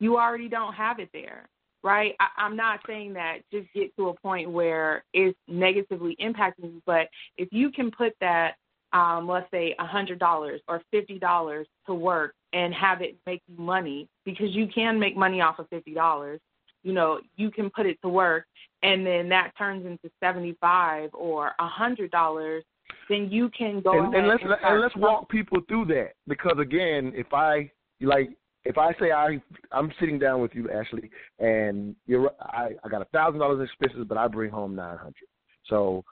you 0.00 0.18
already 0.18 0.48
don't 0.48 0.72
have 0.74 0.98
it 0.98 1.10
there, 1.12 1.46
right? 1.84 2.14
I, 2.18 2.28
I'm 2.38 2.56
not 2.56 2.80
saying 2.86 3.12
that 3.14 3.38
just 3.52 3.68
get 3.74 3.94
to 3.96 4.08
a 4.08 4.14
point 4.14 4.50
where 4.50 5.04
it's 5.12 5.38
negatively 5.46 6.16
impacting 6.20 6.72
you, 6.72 6.82
but 6.84 7.08
if 7.36 7.48
you 7.52 7.70
can 7.70 7.90
put 7.92 8.14
that, 8.20 8.54
um, 8.92 9.28
let's 9.28 9.50
say 9.50 9.74
a 9.78 9.86
hundred 9.86 10.18
dollars 10.18 10.60
or 10.68 10.82
fifty 10.90 11.18
dollars 11.18 11.66
to 11.86 11.94
work 11.94 12.34
and 12.52 12.74
have 12.74 13.00
it 13.00 13.16
make 13.26 13.42
you 13.46 13.56
money, 13.62 14.08
because 14.24 14.50
you 14.50 14.66
can 14.66 14.98
make 14.98 15.16
money 15.16 15.40
off 15.40 15.58
of 15.58 15.68
fifty 15.68 15.94
dollars, 15.94 16.40
you 16.82 16.92
know, 16.92 17.20
you 17.36 17.50
can 17.50 17.70
put 17.70 17.86
it 17.86 17.98
to 18.02 18.08
work 18.08 18.44
and 18.82 19.06
then 19.06 19.28
that 19.28 19.52
turns 19.56 19.86
into 19.86 20.10
seventy 20.20 20.56
five 20.60 21.10
or 21.12 21.52
a 21.58 21.66
hundred 21.66 22.10
dollars, 22.10 22.64
then 23.08 23.28
you 23.30 23.48
can 23.56 23.80
go 23.80 23.92
and, 23.92 24.08
ahead 24.08 24.18
and 24.18 24.28
let's 24.28 24.42
and 24.42 24.52
and 24.62 24.80
let's 24.80 24.96
walk 24.96 25.28
people 25.28 25.58
through 25.68 25.86
that 25.86 26.10
because 26.28 26.56
again, 26.60 27.12
if 27.14 27.32
I 27.32 27.70
like 28.00 28.30
if 28.64 28.78
I 28.78 28.92
say 29.00 29.12
I 29.12 29.40
I'm 29.70 29.92
sitting 29.98 30.18
down 30.18 30.40
with 30.40 30.54
you, 30.54 30.70
Ashley, 30.70 31.10
and 31.38 31.96
you're 32.06 32.30
I 32.40 32.70
I 32.84 32.88
got 32.88 33.02
a 33.02 33.06
thousand 33.06 33.40
dollars 33.40 33.58
in 33.58 33.64
expenses, 33.64 34.06
but 34.08 34.18
I 34.18 34.28
bring 34.28 34.50
home 34.50 34.74
nine 34.74 34.98
hundred. 34.98 35.26
So 35.66 36.04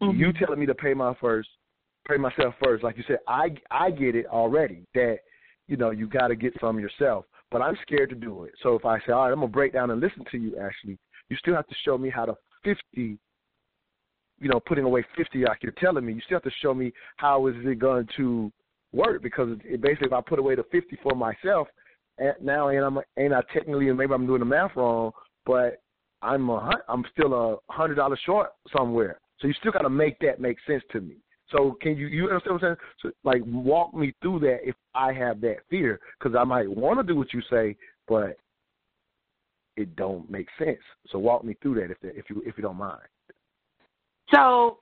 you 0.00 0.32
telling 0.34 0.60
me 0.60 0.66
to 0.66 0.74
pay 0.76 0.94
my 0.94 1.12
first, 1.20 1.48
pay 2.08 2.16
myself 2.16 2.54
first, 2.62 2.82
like 2.82 2.96
you 2.96 3.04
said, 3.06 3.18
I 3.26 3.50
I 3.70 3.90
get 3.90 4.14
it 4.14 4.26
already 4.26 4.86
that 4.94 5.18
you 5.66 5.76
know 5.76 5.90
you 5.90 6.06
got 6.06 6.28
to 6.28 6.36
get 6.36 6.54
some 6.60 6.78
yourself, 6.78 7.24
but 7.50 7.62
I'm 7.62 7.76
scared 7.82 8.10
to 8.10 8.16
do 8.16 8.44
it. 8.44 8.52
So 8.62 8.74
if 8.74 8.84
I 8.84 8.98
say, 9.00 9.12
all 9.12 9.24
right, 9.24 9.32
I'm 9.32 9.40
gonna 9.40 9.48
break 9.48 9.72
down 9.72 9.90
and 9.90 10.00
listen 10.00 10.24
to 10.30 10.38
you, 10.38 10.56
Ashley, 10.56 10.98
you 11.28 11.36
still 11.36 11.54
have 11.54 11.66
to 11.66 11.74
show 11.84 11.98
me 11.98 12.10
how 12.10 12.24
to 12.24 12.34
fifty 12.64 13.18
you 14.40 14.48
know, 14.48 14.60
putting 14.60 14.84
away 14.84 15.04
fifty 15.16 15.44
like 15.44 15.62
you're 15.62 15.72
telling 15.72 16.04
me, 16.04 16.12
you 16.12 16.20
still 16.24 16.36
have 16.36 16.44
to 16.44 16.50
show 16.62 16.74
me 16.74 16.92
how 17.16 17.46
is 17.48 17.54
it 17.58 17.78
going 17.78 18.08
to 18.16 18.52
work 18.92 19.22
because 19.22 19.58
it, 19.64 19.80
basically 19.80 20.06
if 20.06 20.12
I 20.12 20.20
put 20.20 20.38
away 20.38 20.54
the 20.54 20.64
fifty 20.70 20.98
for 21.02 21.14
myself, 21.14 21.68
and 22.18 22.34
now 22.40 22.68
and 22.68 22.84
I'm 22.84 22.98
and 23.16 23.34
I 23.34 23.40
technically 23.52 23.88
and 23.88 23.98
maybe 23.98 24.12
I'm 24.12 24.26
doing 24.26 24.40
the 24.40 24.46
math 24.46 24.76
wrong, 24.76 25.12
but 25.44 25.82
I'm 26.22 26.48
a 26.48 26.70
I'm 26.88 27.04
still 27.12 27.34
a 27.34 27.72
hundred 27.72 27.96
dollars 27.96 28.20
short 28.24 28.50
somewhere. 28.76 29.18
So 29.40 29.46
you 29.46 29.54
still 29.54 29.72
got 29.72 29.82
to 29.82 29.90
make 29.90 30.18
that 30.20 30.40
make 30.40 30.58
sense 30.66 30.82
to 30.92 31.00
me. 31.00 31.16
So 31.50 31.76
can 31.80 31.96
you 31.96 32.08
you 32.08 32.28
understand 32.28 32.54
what 32.54 32.64
I'm 32.64 32.76
saying? 32.76 32.76
So 33.02 33.10
like 33.24 33.42
walk 33.46 33.94
me 33.94 34.14
through 34.20 34.40
that 34.40 34.58
if 34.62 34.74
I 34.94 35.12
have 35.12 35.40
that 35.42 35.58
fear 35.70 36.00
because 36.18 36.36
I 36.38 36.44
might 36.44 36.68
want 36.68 36.98
to 36.98 37.02
do 37.02 37.16
what 37.16 37.32
you 37.32 37.42
say, 37.50 37.76
but 38.06 38.36
it 39.76 39.96
don't 39.96 40.30
make 40.30 40.48
sense. 40.58 40.78
So 41.10 41.18
walk 41.18 41.44
me 41.44 41.56
through 41.62 41.76
that 41.76 41.90
if 41.90 42.00
that, 42.00 42.16
if 42.16 42.28
you 42.28 42.42
if 42.44 42.56
you 42.56 42.62
don't 42.62 42.76
mind. 42.76 43.00
So 44.32 44.78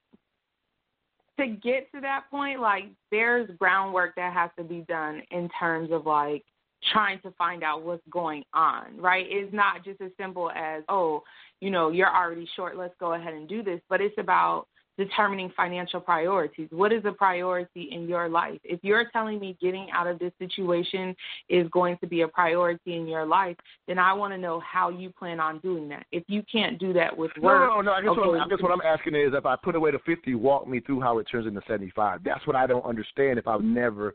to 1.38 1.46
get 1.46 1.90
to 1.92 2.00
that 2.00 2.24
point, 2.30 2.60
like 2.60 2.84
there's 3.10 3.48
groundwork 3.58 4.14
that 4.16 4.32
has 4.32 4.50
to 4.58 4.64
be 4.64 4.80
done 4.88 5.22
in 5.30 5.48
terms 5.60 5.90
of 5.92 6.06
like 6.06 6.44
trying 6.92 7.20
to 7.20 7.30
find 7.32 7.62
out 7.62 7.82
what's 7.82 8.02
going 8.10 8.44
on, 8.54 8.96
right? 8.98 9.26
It's 9.28 9.52
not 9.52 9.84
just 9.84 10.00
as 10.00 10.10
simple 10.18 10.50
as, 10.50 10.82
oh, 10.88 11.22
you 11.60 11.70
know, 11.70 11.90
you're 11.90 12.14
already 12.14 12.48
short, 12.54 12.76
let's 12.76 12.94
go 13.00 13.14
ahead 13.14 13.34
and 13.34 13.48
do 13.48 13.62
this, 13.62 13.80
but 13.88 14.00
it's 14.00 14.16
about 14.18 14.66
determining 14.96 15.52
financial 15.56 16.00
priorities. 16.00 16.68
What 16.70 16.92
is 16.92 17.04
a 17.04 17.12
priority 17.12 17.88
in 17.92 18.08
your 18.08 18.28
life? 18.28 18.60
If 18.64 18.80
you're 18.82 19.08
telling 19.10 19.38
me 19.38 19.56
getting 19.60 19.88
out 19.92 20.06
of 20.06 20.18
this 20.18 20.32
situation 20.38 21.14
is 21.48 21.68
going 21.70 21.98
to 21.98 22.06
be 22.06 22.22
a 22.22 22.28
priority 22.28 22.96
in 22.96 23.06
your 23.06 23.26
life, 23.26 23.56
then 23.86 23.98
I 23.98 24.12
want 24.12 24.32
to 24.32 24.38
know 24.38 24.60
how 24.60 24.88
you 24.88 25.10
plan 25.10 25.40
on 25.40 25.58
doing 25.60 25.88
that. 25.90 26.06
If 26.12 26.24
you 26.28 26.42
can't 26.50 26.78
do 26.78 26.92
that 26.94 27.16
with 27.16 27.30
work, 27.40 27.68
No, 27.68 27.76
no, 27.76 27.80
no. 27.82 27.92
I 27.92 28.00
guess, 28.00 28.10
what, 28.10 28.36
I'm, 28.36 28.40
I 28.40 28.48
guess 28.48 28.62
what 28.62 28.72
I'm 28.72 28.80
asking 28.80 29.14
is 29.14 29.32
if 29.32 29.46
I 29.46 29.56
put 29.56 29.74
away 29.74 29.90
the 29.90 29.98
50, 30.06 30.34
walk 30.34 30.66
me 30.66 30.80
through 30.80 31.00
how 31.00 31.18
it 31.18 31.26
turns 31.30 31.46
into 31.46 31.60
75. 31.66 32.20
That's 32.24 32.46
what 32.46 32.56
I 32.56 32.66
don't 32.66 32.84
understand 32.84 33.38
if 33.38 33.46
I've 33.46 33.62
never 33.62 34.14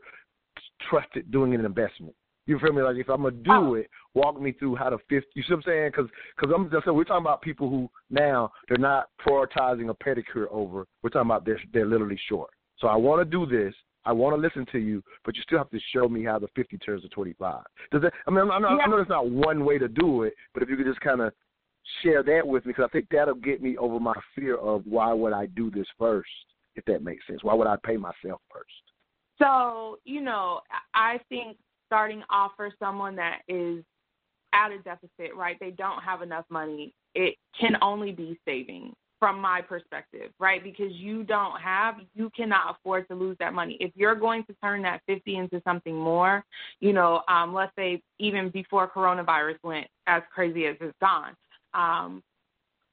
trusted 0.90 1.30
doing 1.30 1.54
an 1.54 1.64
investment. 1.64 2.14
You 2.46 2.58
feel 2.58 2.72
me? 2.72 2.82
Like 2.82 2.96
if 2.96 3.08
I'm 3.08 3.22
gonna 3.22 3.36
do 3.36 3.50
oh. 3.52 3.74
it, 3.74 3.88
walk 4.14 4.40
me 4.40 4.52
through 4.52 4.76
how 4.76 4.90
to 4.90 4.98
50. 5.08 5.26
You 5.34 5.42
see 5.42 5.46
what 5.50 5.58
I'm 5.58 5.62
saying? 5.62 5.90
Because 5.94 6.10
because 6.36 6.52
I'm 6.54 6.70
just 6.70 6.84
saying 6.84 6.96
we're 6.96 7.04
talking 7.04 7.24
about 7.24 7.42
people 7.42 7.68
who 7.68 7.88
now 8.10 8.50
they're 8.68 8.78
not 8.78 9.08
prioritizing 9.24 9.90
a 9.90 9.94
pedicure 9.94 10.46
over. 10.50 10.86
We're 11.02 11.10
talking 11.10 11.30
about 11.30 11.44
they're 11.44 11.60
they're 11.72 11.86
literally 11.86 12.18
short. 12.28 12.50
So 12.78 12.88
I 12.88 12.96
want 12.96 13.20
to 13.20 13.24
do 13.24 13.46
this. 13.46 13.74
I 14.04 14.12
want 14.12 14.34
to 14.34 14.40
listen 14.40 14.66
to 14.72 14.78
you, 14.78 15.02
but 15.24 15.36
you 15.36 15.42
still 15.42 15.58
have 15.58 15.70
to 15.70 15.78
show 15.94 16.08
me 16.08 16.24
how 16.24 16.38
the 16.40 16.48
50 16.56 16.76
turns 16.78 17.02
to 17.02 17.08
25. 17.10 17.62
Does 17.92 18.02
that? 18.02 18.12
I 18.26 18.30
mean, 18.32 18.50
I 18.50 18.58
know, 18.58 18.68
I 18.68 18.86
know 18.86 18.96
there's 18.96 19.08
not 19.08 19.30
one 19.30 19.64
way 19.64 19.78
to 19.78 19.86
do 19.86 20.24
it, 20.24 20.34
but 20.52 20.62
if 20.62 20.68
you 20.68 20.76
could 20.76 20.86
just 20.86 21.00
kind 21.00 21.20
of 21.20 21.32
share 22.02 22.24
that 22.24 22.44
with 22.44 22.66
me, 22.66 22.72
because 22.72 22.88
I 22.88 22.92
think 22.92 23.06
that'll 23.10 23.34
get 23.36 23.62
me 23.62 23.76
over 23.76 24.00
my 24.00 24.14
fear 24.34 24.56
of 24.56 24.82
why 24.86 25.12
would 25.12 25.32
I 25.32 25.46
do 25.46 25.70
this 25.70 25.86
first, 25.98 26.30
if 26.74 26.84
that 26.86 27.04
makes 27.04 27.26
sense. 27.28 27.44
Why 27.44 27.54
would 27.54 27.68
I 27.68 27.76
pay 27.84 27.96
myself 27.96 28.40
first? 28.52 28.72
So, 29.38 29.98
you 30.04 30.20
know, 30.20 30.60
I 30.94 31.18
think 31.28 31.56
starting 31.92 32.22
off 32.30 32.52
for 32.56 32.70
someone 32.78 33.14
that 33.16 33.40
is 33.48 33.84
at 34.54 34.72
a 34.72 34.78
deficit, 34.78 35.36
right? 35.36 35.58
They 35.60 35.72
don't 35.72 36.02
have 36.02 36.22
enough 36.22 36.46
money. 36.48 36.94
It 37.14 37.34
can 37.58 37.76
only 37.82 38.12
be 38.12 38.38
saving 38.46 38.94
from 39.18 39.38
my 39.38 39.60
perspective, 39.60 40.30
right? 40.40 40.64
Because 40.64 40.90
you 40.92 41.22
don't 41.22 41.60
have, 41.60 41.96
you 42.14 42.30
cannot 42.34 42.74
afford 42.74 43.06
to 43.08 43.14
lose 43.14 43.36
that 43.40 43.52
money. 43.52 43.76
If 43.78 43.92
you're 43.94 44.14
going 44.14 44.42
to 44.44 44.54
turn 44.64 44.80
that 44.82 45.02
50 45.06 45.36
into 45.36 45.60
something 45.64 45.94
more, 45.94 46.42
you 46.80 46.94
know, 46.94 47.20
um, 47.28 47.52
let's 47.52 47.72
say 47.76 48.00
even 48.18 48.48
before 48.48 48.90
coronavirus 48.90 49.58
went 49.62 49.86
as 50.06 50.22
crazy 50.34 50.64
as 50.64 50.76
it's 50.80 50.96
gone, 50.98 51.34
um, 51.74 52.22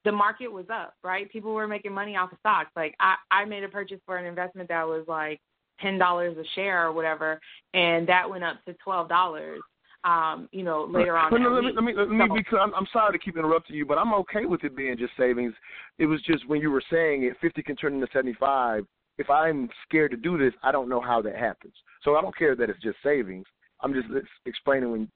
the 0.03 0.11
market 0.11 0.49
was 0.49 0.65
up, 0.71 0.93
right? 1.05 1.31
People 1.31 1.53
were 1.53 1.67
making 1.67 1.93
money 1.93 2.17
off 2.17 2.33
of 2.33 2.37
stocks. 2.39 2.71
Like 2.75 2.95
I, 2.99 3.15
I 3.31 3.45
made 3.45 3.63
a 3.63 3.69
purchase 3.69 3.99
for 4.05 4.17
an 4.17 4.25
investment 4.25 4.67
that 4.67 4.85
was 4.85 5.05
like 5.07 5.39
ten 5.81 5.97
dollars 5.97 6.37
a 6.37 6.43
share 6.55 6.87
or 6.87 6.91
whatever, 6.91 7.39
and 7.73 8.07
that 8.07 8.29
went 8.29 8.43
up 8.43 8.63
to 8.65 8.73
twelve 8.83 9.09
dollars. 9.09 9.61
um, 10.05 10.47
you 10.53 10.63
know, 10.63 10.85
later 10.89 11.17
on. 11.17 11.29
No, 11.43 11.49
let 11.49 11.61
me 11.61 11.71
let 11.75 11.83
me 11.83 11.93
let 11.93 12.09
me 12.09 12.25
So- 12.29 12.33
because 12.33 12.59
I'm, 12.61 12.73
I'm 12.73 12.87
sorry 12.93 13.11
to 13.11 13.19
keep 13.19 13.35
interrupting 13.35 13.75
you, 13.75 13.85
but 13.85 13.97
I'm 13.97 14.13
okay 14.13 14.45
with 14.45 14.63
it 14.63 14.73
being 14.75 14.97
just 14.97 15.11
savings. 15.17 15.53
It 15.97 16.05
was 16.05 16.21
just 16.21 16.47
when 16.47 16.61
you 16.61 16.71
were 16.71 16.81
saying 16.89 17.23
it, 17.23 17.35
50 17.41 17.61
can 17.63 17.75
turn 17.75 17.95
into 17.95 18.07
75. 18.13 18.85
If 19.17 19.29
I'm 19.29 19.69
scared 19.85 20.11
to 20.11 20.17
do 20.17 20.37
this, 20.37 20.53
I 20.63 20.71
don't 20.71 20.87
know 20.87 21.01
how 21.01 21.21
that 21.23 21.35
happens. 21.35 21.73
So 22.03 22.15
I 22.15 22.21
don't 22.21 22.33
care 22.37 22.55
that 22.55 22.69
it's 22.69 22.81
just 22.81 22.97
savings. 23.03 23.45
I'm 23.81 23.93
just 23.93 24.07
ex- 24.15 24.25
explaining 24.45 24.89
when 24.91 25.11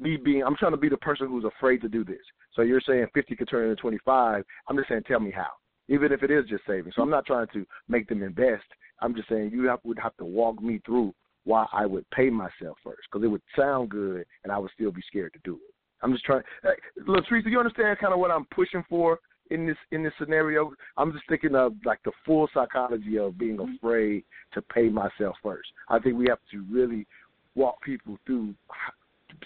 me 0.00 0.16
being. 0.16 0.42
I'm 0.42 0.56
trying 0.56 0.72
to 0.72 0.76
be 0.78 0.88
the 0.88 0.96
person 0.96 1.28
who's 1.28 1.44
afraid 1.44 1.80
to 1.82 1.88
do 1.88 2.04
this. 2.04 2.18
So 2.54 2.62
you're 2.62 2.80
saying 2.80 3.06
50 3.14 3.36
can 3.36 3.46
turn 3.46 3.70
into 3.70 3.80
25. 3.80 4.42
I'm 4.68 4.76
just 4.76 4.88
saying, 4.88 5.02
tell 5.06 5.20
me 5.20 5.30
how. 5.30 5.50
Even 5.88 6.12
if 6.12 6.22
it 6.22 6.30
is 6.30 6.44
just 6.48 6.64
savings. 6.66 6.94
So 6.96 7.02
I'm 7.02 7.10
not 7.10 7.26
trying 7.26 7.46
to 7.52 7.66
make 7.88 8.08
them 8.08 8.22
invest. 8.22 8.64
I'm 9.00 9.14
just 9.14 9.28
saying 9.28 9.50
you 9.52 9.64
have, 9.68 9.80
would 9.84 9.98
have 9.98 10.16
to 10.16 10.24
walk 10.24 10.62
me 10.62 10.80
through 10.86 11.14
why 11.44 11.66
I 11.72 11.86
would 11.86 12.08
pay 12.10 12.30
myself 12.30 12.78
first 12.82 13.02
because 13.10 13.24
it 13.24 13.28
would 13.28 13.42
sound 13.56 13.90
good 13.90 14.24
and 14.42 14.52
I 14.52 14.58
would 14.58 14.70
still 14.74 14.90
be 14.90 15.02
scared 15.06 15.32
to 15.34 15.38
do 15.44 15.56
it. 15.56 15.74
I'm 16.02 16.12
just 16.12 16.24
trying. 16.24 16.42
Like, 16.62 16.80
Latrice, 17.06 17.44
do 17.44 17.50
you 17.50 17.58
understand 17.58 17.98
kind 17.98 18.12
of 18.12 18.20
what 18.20 18.30
I'm 18.30 18.44
pushing 18.46 18.84
for 18.88 19.18
in 19.50 19.66
this 19.66 19.76
in 19.90 20.02
this 20.02 20.12
scenario? 20.18 20.72
I'm 20.96 21.12
just 21.12 21.24
thinking 21.28 21.54
of 21.54 21.74
like 21.84 22.00
the 22.04 22.12
full 22.26 22.48
psychology 22.52 23.18
of 23.18 23.38
being 23.38 23.56
mm-hmm. 23.56 23.74
afraid 23.76 24.24
to 24.52 24.62
pay 24.62 24.88
myself 24.88 25.36
first. 25.42 25.68
I 25.88 25.98
think 25.98 26.16
we 26.16 26.26
have 26.28 26.40
to 26.50 26.64
really 26.70 27.06
walk 27.54 27.82
people 27.82 28.18
through 28.26 28.54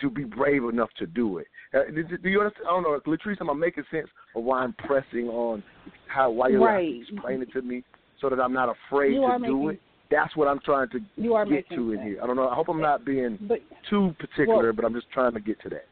to 0.00 0.10
be 0.10 0.24
brave 0.24 0.64
enough 0.64 0.90
to 0.98 1.06
do 1.06 1.38
it. 1.38 1.46
Uh, 1.74 1.84
do- 1.90 2.28
you 2.28 2.40
understand? 2.40 2.66
I 2.68 2.70
don't 2.70 2.82
know, 2.82 3.00
Latrice, 3.06 3.40
am 3.40 3.50
I 3.50 3.54
making 3.54 3.84
sense 3.90 4.08
of 4.34 4.44
why 4.44 4.60
I'm 4.60 4.72
pressing 4.74 5.28
on 5.28 5.62
how 6.06 6.30
why 6.30 6.48
you 6.48 6.64
Right. 6.64 7.02
explaining 7.02 7.46
to 7.52 7.58
it 7.58 7.60
to 7.60 7.62
me 7.62 7.84
so 8.20 8.28
that 8.28 8.40
I'm 8.40 8.52
not 8.52 8.68
afraid 8.68 9.14
You 9.14 9.20
to 9.20 9.38
do 9.38 9.56
making- 9.56 9.70
it? 9.70 9.80
That's 10.10 10.34
what 10.36 10.48
I'm 10.48 10.58
trying 10.60 10.88
to 10.90 11.00
get 11.00 11.68
to 11.70 11.92
in 11.92 12.02
here. 12.02 12.18
I 12.22 12.26
don't 12.26 12.36
know. 12.36 12.48
I 12.48 12.54
hope 12.54 12.68
I'm 12.68 12.80
not 12.80 13.04
being 13.04 13.36
But 13.42 13.60
too 13.90 14.14
particular, 14.18 14.64
Well- 14.64 14.72
but 14.72 14.84
I'm 14.86 14.94
just 14.94 15.10
trying 15.10 15.32
to 15.32 15.40
get 15.40 15.60
to 15.60 15.68
that. 15.70 15.86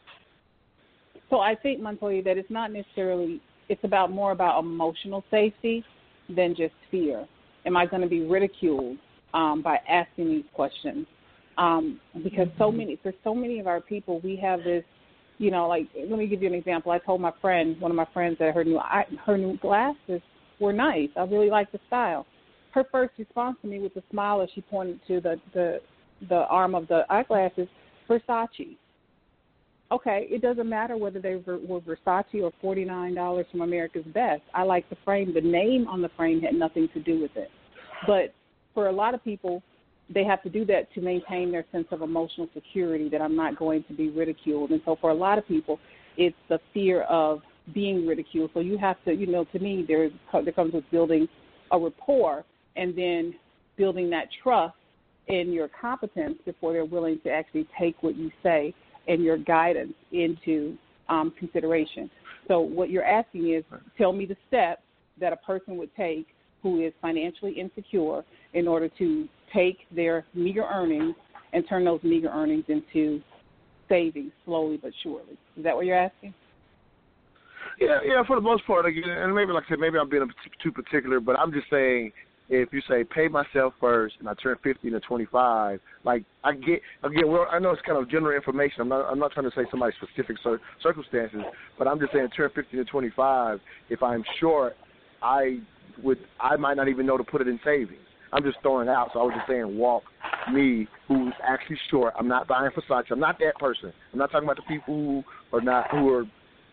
So 1.28 1.40
I 1.40 1.54
think, 1.54 1.80
Montoya, 1.80 2.22
that 2.22 2.38
it's 2.38 2.50
not 2.50 2.72
necessarily 2.72 3.40
it's 3.68 3.82
about 3.84 4.10
more 4.10 4.32
about 4.32 4.60
emotional 4.60 5.24
safety 5.30 5.84
than 6.28 6.54
just 6.54 6.74
fear. 6.90 7.26
Am 7.66 7.76
I 7.76 7.84
going 7.84 8.02
to 8.02 8.08
be 8.08 8.24
ridiculed 8.24 8.96
um, 9.34 9.60
by 9.60 9.78
asking 9.88 10.28
these 10.28 10.44
questions? 10.54 11.06
Um, 11.58 12.00
because 12.22 12.48
so 12.58 12.70
many 12.70 12.98
for 13.02 13.12
so 13.24 13.34
many 13.34 13.58
of 13.60 13.66
our 13.66 13.80
people, 13.80 14.20
we 14.20 14.36
have 14.36 14.62
this, 14.62 14.84
you 15.38 15.50
know, 15.50 15.66
like 15.66 15.88
let 15.96 16.18
me 16.18 16.26
give 16.26 16.42
you 16.42 16.48
an 16.48 16.54
example. 16.54 16.92
I 16.92 16.98
told 16.98 17.20
my 17.20 17.32
friend, 17.40 17.80
one 17.80 17.90
of 17.90 17.96
my 17.96 18.06
friends, 18.12 18.36
that 18.40 18.54
her 18.54 18.64
new 18.64 18.78
eye- 18.78 19.06
her 19.24 19.38
new 19.38 19.56
glasses 19.58 20.20
were 20.60 20.72
nice. 20.72 21.08
I 21.16 21.22
really 21.22 21.50
like 21.50 21.72
the 21.72 21.80
style. 21.86 22.26
Her 22.72 22.84
first 22.92 23.12
response 23.18 23.56
to 23.62 23.68
me 23.68 23.78
with 23.78 23.96
a 23.96 24.02
smile 24.10 24.42
as 24.42 24.50
she 24.54 24.60
pointed 24.60 25.00
to 25.08 25.20
the 25.20 25.40
the 25.54 25.80
the 26.28 26.46
arm 26.46 26.74
of 26.74 26.88
the 26.88 27.04
eyeglasses, 27.10 27.68
Versace 28.08 28.76
okay, 29.92 30.26
it 30.30 30.42
doesn't 30.42 30.68
matter 30.68 30.96
whether 30.96 31.20
they 31.20 31.36
were, 31.36 31.58
were 31.58 31.80
Versace 31.80 32.42
or 32.42 32.52
forty 32.60 32.84
nine 32.84 33.14
dollars 33.14 33.46
from 33.50 33.62
America's 33.62 34.04
Best. 34.12 34.42
I 34.54 34.62
like 34.62 34.88
the 34.90 34.96
frame. 35.04 35.32
The 35.34 35.40
name 35.40 35.86
on 35.88 36.02
the 36.02 36.10
frame 36.16 36.40
had 36.40 36.54
nothing 36.54 36.88
to 36.94 37.00
do 37.00 37.20
with 37.20 37.36
it. 37.36 37.50
But 38.06 38.34
for 38.74 38.88
a 38.88 38.92
lot 38.92 39.14
of 39.14 39.22
people, 39.24 39.62
they 40.12 40.24
have 40.24 40.42
to 40.44 40.48
do 40.48 40.64
that 40.66 40.92
to 40.94 41.00
maintain 41.00 41.50
their 41.50 41.64
sense 41.72 41.86
of 41.90 42.02
emotional 42.02 42.48
security 42.54 43.08
that 43.08 43.20
I'm 43.20 43.34
not 43.34 43.56
going 43.56 43.84
to 43.84 43.94
be 43.94 44.10
ridiculed. 44.10 44.70
And 44.70 44.80
so 44.84 44.96
for 45.00 45.10
a 45.10 45.14
lot 45.14 45.38
of 45.38 45.46
people, 45.48 45.80
it's 46.16 46.36
the 46.48 46.60
fear 46.72 47.02
of 47.02 47.40
being 47.74 48.06
ridiculed. 48.06 48.50
So 48.54 48.60
you 48.60 48.78
have 48.78 48.96
to, 49.04 49.12
you 49.12 49.26
know, 49.26 49.44
to 49.52 49.58
me, 49.58 49.84
there 49.86 50.08
there 50.44 50.52
comes 50.52 50.72
with 50.72 50.84
building 50.90 51.26
a 51.72 51.78
rapport 51.78 52.44
and 52.76 52.96
then 52.96 53.34
building 53.76 54.08
that 54.10 54.28
trust 54.42 54.76
in 55.26 55.52
your 55.52 55.68
competence 55.80 56.38
before 56.44 56.72
they're 56.72 56.84
willing 56.84 57.18
to 57.24 57.30
actually 57.30 57.66
take 57.78 58.00
what 58.02 58.16
you 58.16 58.30
say 58.42 58.72
and 59.08 59.22
your 59.22 59.36
guidance 59.36 59.94
into 60.12 60.76
um, 61.08 61.32
consideration. 61.38 62.08
So 62.48 62.60
what 62.60 62.90
you're 62.90 63.04
asking 63.04 63.52
is, 63.52 63.64
tell 63.98 64.12
me 64.12 64.24
the 64.26 64.36
steps 64.46 64.82
that 65.20 65.32
a 65.32 65.36
person 65.36 65.76
would 65.78 65.90
take 65.96 66.28
who 66.62 66.84
is 66.84 66.92
financially 67.00 67.52
insecure 67.52 68.24
in 68.56 68.66
order 68.66 68.88
to 68.98 69.28
take 69.54 69.78
their 69.94 70.24
meager 70.34 70.64
earnings 70.64 71.14
and 71.52 71.62
turn 71.68 71.84
those 71.84 72.02
meager 72.02 72.28
earnings 72.28 72.64
into 72.68 73.20
savings 73.88 74.32
slowly 74.44 74.78
but 74.78 74.90
surely. 75.02 75.38
Is 75.56 75.62
that 75.62 75.76
what 75.76 75.86
you're 75.86 75.96
asking? 75.96 76.34
Yeah, 77.78 77.98
yeah, 78.04 78.22
for 78.26 78.36
the 78.36 78.42
most 78.42 78.66
part, 78.66 78.86
again, 78.86 79.04
and 79.08 79.34
maybe 79.34 79.52
like 79.52 79.64
I 79.66 79.68
said, 79.68 79.78
maybe 79.78 79.98
I'm 79.98 80.08
being 80.08 80.26
too 80.62 80.72
particular, 80.72 81.20
but 81.20 81.38
I'm 81.38 81.52
just 81.52 81.66
saying 81.70 82.10
if 82.48 82.72
you 82.72 82.80
say 82.88 83.04
pay 83.04 83.28
myself 83.28 83.74
first 83.78 84.14
and 84.20 84.28
I 84.28 84.34
turn 84.42 84.56
50 84.62 84.88
to 84.88 85.00
25, 85.00 85.78
like 86.04 86.24
I 86.42 86.54
get 86.54 86.80
again, 87.02 87.28
well, 87.28 87.46
I 87.50 87.58
know 87.58 87.70
it's 87.72 87.82
kind 87.82 87.98
of 87.98 88.10
general 88.10 88.34
information. 88.34 88.80
I'm 88.80 88.88
not 88.88 89.10
I'm 89.10 89.18
not 89.18 89.32
trying 89.32 89.50
to 89.50 89.54
say 89.54 89.66
somebody's 89.70 89.96
specific 90.02 90.38
cir- 90.42 90.60
circumstances, 90.82 91.42
but 91.78 91.86
I'm 91.86 92.00
just 92.00 92.12
saying 92.14 92.28
turn 92.34 92.50
50 92.54 92.74
to 92.78 92.84
25. 92.84 93.60
If 93.90 94.02
I'm 94.02 94.24
short, 94.40 94.74
I 95.22 95.58
would 96.02 96.18
I 96.40 96.56
might 96.56 96.78
not 96.78 96.88
even 96.88 97.04
know 97.04 97.18
to 97.18 97.24
put 97.24 97.42
it 97.42 97.48
in 97.48 97.60
savings. 97.62 98.00
I'm 98.32 98.42
just 98.42 98.58
throwing 98.62 98.88
it 98.88 98.90
out. 98.90 99.10
So 99.12 99.20
I 99.20 99.22
was 99.22 99.34
just 99.36 99.48
saying, 99.48 99.76
walk 99.78 100.02
me, 100.52 100.86
who's 101.08 101.32
actually 101.42 101.78
short. 101.90 102.14
I'm 102.18 102.28
not 102.28 102.48
buying 102.48 102.70
Versace. 102.70 103.04
I'm 103.10 103.20
not 103.20 103.38
that 103.38 103.56
person. 103.58 103.92
I'm 104.12 104.18
not 104.18 104.30
talking 104.30 104.46
about 104.46 104.56
the 104.56 104.62
people 104.62 104.94
who 104.94 105.56
are 105.56 105.60
not 105.60 105.90
who 105.90 106.12
are 106.12 106.24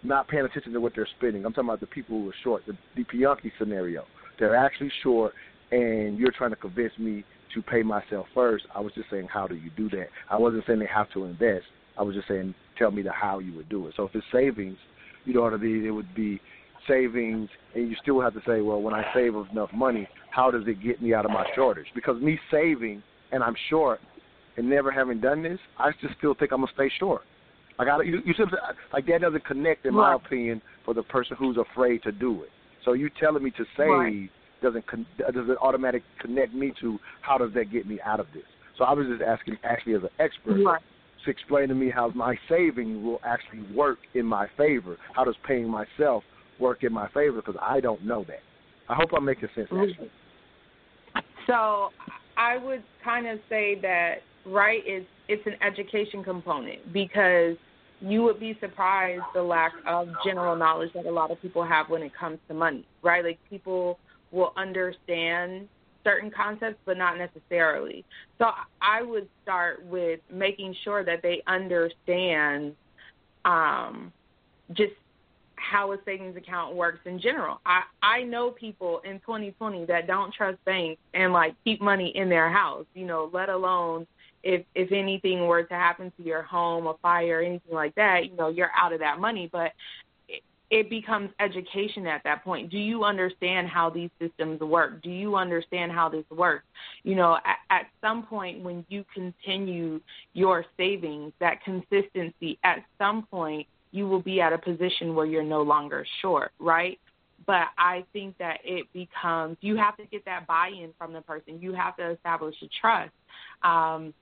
not 0.04 0.28
paying 0.28 0.46
attention 0.46 0.74
to 0.74 0.82
what 0.82 0.94
they're 0.96 1.08
spending. 1.18 1.46
I'm 1.46 1.54
talking 1.54 1.70
about 1.70 1.80
the 1.80 1.88
people 1.88 2.20
who 2.20 2.30
are 2.30 2.36
short. 2.44 2.64
The, 2.68 2.74
the 2.96 3.04
Pianki 3.06 3.52
scenario. 3.58 4.06
They're 4.40 4.56
actually 4.56 4.92
short, 5.02 5.34
and 5.72 6.18
you're 6.18 6.32
trying 6.32 6.50
to 6.50 6.56
convince 6.56 6.94
me 6.98 7.24
to 7.54 7.62
pay 7.62 7.84
myself 7.84 8.26
first. 8.34 8.66
I 8.76 8.80
was 8.80 8.94
just 8.94 9.10
saying, 9.10 9.28
how 9.32 9.48
do 9.48 9.56
you 9.56 9.70
do 9.78 9.90
that? 9.92 10.08
I 10.30 10.38
wasn't 10.38 10.64
saying 10.66 10.80
they 10.80 10.88
have 10.94 11.12
to 11.14 11.26
invest. 11.26 11.66
I 11.98 12.02
was 12.02 12.16
just 12.16 12.28
saying, 12.28 12.54
tell 12.78 12.92
me 12.92 13.04
the 13.04 13.12
how 13.12 13.40
you 13.40 13.54
would 13.56 13.70
do 13.70 13.88
it. 13.88 13.94
So 13.96 14.06
if 14.06 14.16
it's 14.16 14.26
savings, 14.32 14.78
you 15.26 15.34
know 15.34 15.42
what 15.42 15.54
I 15.54 15.58
mean? 15.58 15.86
It 15.86 15.92
would 15.92 16.14
be 16.16 16.42
savings, 16.88 17.50
and 17.76 17.90
you 17.90 17.96
still 18.02 18.22
have 18.22 18.34
to 18.34 18.42
say, 18.46 18.62
well, 18.62 18.82
when 18.82 18.94
I 18.94 19.04
save 19.14 19.36
enough 19.36 19.72
money, 19.74 20.08
how 20.32 20.52
does 20.52 20.64
it 20.68 20.82
get 20.84 21.02
me 21.02 21.14
out 21.14 21.26
of 21.26 21.32
my 21.32 21.46
shortage? 21.56 21.88
Because 21.96 22.22
me 22.22 22.40
saving 22.52 23.04
and 23.32 23.44
I'm 23.44 23.56
short 23.70 24.00
and 24.58 24.70
never 24.70 24.92
having 24.92 25.20
done 25.20 25.44
this, 25.44 25.60
I 25.78 25.92
just 26.02 26.16
still 26.18 26.34
think 26.36 26.52
I'm 26.52 26.62
gonna 26.62 26.72
stay 26.74 26.92
short. 27.00 27.22
Like 27.80 27.88
I, 27.88 28.02
you, 28.04 28.22
you 28.26 28.34
simply 28.38 28.58
like 28.92 29.06
that 29.08 29.22
doesn't 29.22 29.46
connect, 29.46 29.86
in 29.86 29.94
my 29.96 30.14
opinion, 30.14 30.62
for 30.86 30.94
the 30.94 31.04
person 31.04 31.36
who's 31.38 31.58
afraid 31.58 32.04
to 32.04 32.12
do 32.12 32.44
it. 32.44 32.50
So 32.86 32.94
you 32.94 33.10
telling 33.20 33.44
me 33.44 33.52
to 33.52 33.66
save 33.78 33.88
Right. 33.90 34.30
doesn't 34.62 34.86
con- 34.88 35.06
doesn't 35.18 35.58
automatically 35.58 36.08
connect 36.20 36.54
me 36.54 36.72
to 36.82 37.00
how 37.22 37.38
does 37.38 37.52
that 37.54 37.72
get 37.72 37.88
me 37.88 38.00
out 38.06 38.20
of 38.20 38.28
this. 38.34 38.44
So 38.78 38.86
I 38.86 38.94
was 38.94 39.08
just 39.08 39.22
asking, 39.22 39.58
actually, 39.64 39.96
as 39.96 40.04
an 40.04 40.10
expert, 40.20 40.64
Right. 40.64 40.82
to 41.26 41.30
explain 41.32 41.70
to 41.70 41.76
me 41.76 41.90
how 41.90 42.10
my 42.10 42.38
saving 42.50 43.04
will 43.04 43.20
actually 43.24 43.62
work 43.74 44.00
in 44.14 44.26
my 44.26 44.48
favor. 44.58 44.98
How 45.14 45.24
does 45.24 45.36
paying 45.44 45.70
myself 45.70 46.24
work 46.64 46.84
in 46.84 46.94
my 46.94 47.08
favor? 47.10 47.42
Because 47.46 47.60
I 47.62 47.80
don't 47.80 48.04
know 48.04 48.24
that. 48.28 48.40
I 48.90 48.96
hope 48.96 49.10
I'm 49.16 49.26
making 49.26 49.50
sense. 49.54 49.68
Actually. 49.72 50.10
So 51.46 51.90
I 52.38 52.58
would 52.58 52.84
kind 53.04 53.28
of 53.28 53.40
say 53.50 53.78
that 53.82 54.16
right 54.46 54.82
is 54.88 55.04
it's 55.28 55.46
an 55.46 55.56
education 55.62 56.24
component 56.24 56.92
because 56.92 57.56
you 58.02 58.24
would 58.24 58.40
be 58.40 58.58
surprised 58.60 59.24
the 59.34 59.42
lack 59.42 59.72
of 59.88 60.08
general 60.26 60.56
knowledge 60.56 60.92
that 60.94 61.06
a 61.06 61.12
lot 61.12 61.32
of 61.32 61.42
people 61.42 61.64
have 61.64 61.90
when 61.90 62.02
it 62.02 62.12
comes 62.18 62.40
to 62.48 62.54
money, 62.54 62.86
right? 63.02 63.24
Like 63.24 63.40
people 63.50 64.00
will 64.32 64.54
understand 64.58 65.68
certain 66.04 66.30
concepts 66.30 66.80
but 66.86 66.98
not 66.98 67.18
necessarily. 67.18 68.04
So 68.40 68.48
I 68.82 69.02
would 69.02 69.28
start 69.44 69.86
with 69.86 70.20
making 70.32 70.76
sure 70.84 71.06
that 71.06 71.22
they 71.22 71.42
understand 71.48 72.76
um 73.46 74.12
just 74.72 74.94
how 75.56 75.92
a 75.92 75.98
savings 76.06 76.36
account 76.36 76.76
works 76.76 77.00
in 77.06 77.20
general. 77.20 77.60
I 77.66 77.82
I 78.02 78.24
know 78.24 78.52
people 78.52 79.02
in 79.06 79.20
2020 79.20 79.86
that 79.86 80.08
don't 80.08 80.34
trust 80.34 80.64
banks 80.66 81.02
and 81.14 81.34
like 81.34 81.56
keep 81.64 81.82
money 81.82 82.12
in 82.16 82.30
their 82.30 82.50
house, 82.50 82.86
you 82.94 83.06
know, 83.06 83.30
let 83.34 83.50
alone 83.50 84.08
if 84.44 84.66
if 84.76 84.92
anything 84.92 85.48
were 85.48 85.64
to 85.64 85.74
happen 85.74 86.12
to 86.18 86.24
your 86.24 86.44
home, 86.44 86.88
a 86.88 86.96
fire, 87.02 87.42
anything 87.42 87.74
like 87.74 87.96
that, 87.96 88.30
you 88.30 88.36
know, 88.36 88.50
you're 88.50 88.72
out 88.78 88.94
of 88.94 89.00
that 89.00 89.20
money, 89.20 89.50
but 89.52 89.72
it, 90.28 90.44
it 90.70 90.90
becomes 90.90 91.30
education 91.40 92.06
at 92.06 92.24
that 92.26 92.44
point. 92.44 92.70
Do 92.70 92.78
you 92.78 93.06
understand 93.06 93.70
how 93.70 93.90
these 93.90 94.10
systems 94.20 94.60
work? 94.60 95.02
Do 95.02 95.10
you 95.10 95.36
understand 95.36 95.92
how 95.92 96.10
this 96.10 96.26
works? 96.30 96.66
You 97.04 97.16
know, 97.16 97.38
at, 97.46 97.58
at 97.70 97.88
some 98.02 98.24
point 98.24 98.62
when 98.62 98.86
you 98.90 99.06
continue 99.14 100.02
your 100.34 100.66
savings, 100.78 101.32
that 101.40 101.64
consistency, 101.64 102.60
at 102.64 102.84
some 102.98 103.26
point 103.32 103.68
you 103.94 104.08
will 104.08 104.22
be 104.22 104.42
at 104.42 104.52
a 104.52 104.58
position 104.58 105.16
where 105.16 105.26
you're 105.26 105.44
no 105.44 105.62
longer 105.62 106.06
short, 106.22 106.52
right? 106.60 107.00
But 107.46 107.68
I 107.78 108.04
think 108.12 108.38
that 108.40 108.58
it 108.64 108.88
becomes 108.92 109.58
you 109.62 109.78
have 109.78 109.96
to 109.98 110.06
get 110.06 110.26
that 110.26 110.48
buy-in 110.48 110.90
from 110.98 111.14
the 111.14 111.22
person. 111.22 111.60
You 111.62 111.74
have 111.74 111.96
to 111.98 112.12
establish 112.12 112.56
a 112.62 112.70
trust, 112.82 113.12
um, 113.62 114.14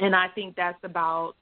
and 0.00 0.14
I 0.14 0.28
think 0.34 0.56
that's 0.56 0.82
about 0.82 1.34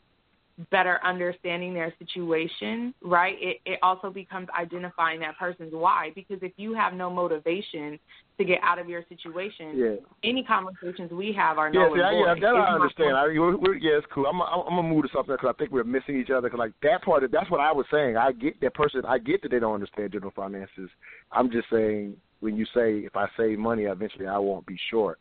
better 0.70 0.98
understanding 1.04 1.74
their 1.74 1.92
situation, 1.98 2.94
right? 3.02 3.36
It, 3.40 3.58
it 3.66 3.78
also 3.82 4.10
becomes 4.10 4.48
identifying 4.58 5.20
that 5.20 5.36
person's 5.38 5.72
why. 5.72 6.12
Because 6.14 6.38
if 6.42 6.52
you 6.56 6.74
have 6.74 6.94
no 6.94 7.10
motivation 7.10 7.98
to 8.38 8.44
get 8.44 8.60
out 8.62 8.78
of 8.78 8.88
your 8.88 9.04
situation, 9.08 9.78
Yeah. 9.78 9.96
any 10.24 10.42
conversations 10.42 11.10
we 11.12 11.32
have 11.32 11.58
are 11.58 11.70
Yeah, 11.72 11.80
null 11.80 11.94
see, 11.94 12.00
I, 12.00 12.12
yeah, 12.12 12.34
that 12.34 12.54
I 12.54 12.74
understand. 12.74 13.16
I, 13.16 13.26
we're, 13.26 13.56
we're, 13.56 13.74
yeah, 13.74 13.98
it's 13.98 14.06
cool. 14.12 14.26
I'm, 14.26 14.40
I'm, 14.40 14.60
I'm 14.60 14.76
gonna 14.76 14.82
move 14.82 15.02
to 15.04 15.10
something 15.12 15.34
because 15.34 15.54
I 15.54 15.58
think 15.58 15.72
we're 15.72 15.84
missing 15.84 16.18
each 16.18 16.30
other. 16.30 16.48
Cause 16.48 16.58
like 16.58 16.72
that 16.82 17.02
part, 17.02 17.24
of, 17.24 17.30
that's 17.30 17.50
what 17.50 17.60
I 17.60 17.72
was 17.72 17.86
saying. 17.90 18.16
I 18.16 18.32
get 18.32 18.60
that 18.62 18.74
person. 18.74 19.02
I 19.06 19.18
get 19.18 19.42
that 19.42 19.50
they 19.50 19.58
don't 19.58 19.74
understand 19.74 20.12
general 20.12 20.32
finances. 20.34 20.88
I'm 21.32 21.50
just 21.50 21.68
saying 21.70 22.16
when 22.40 22.56
you 22.56 22.64
say 22.74 23.00
if 23.00 23.14
I 23.14 23.26
save 23.36 23.58
money, 23.58 23.84
eventually 23.84 24.26
I 24.26 24.38
won't 24.38 24.66
be 24.66 24.78
short. 24.90 25.18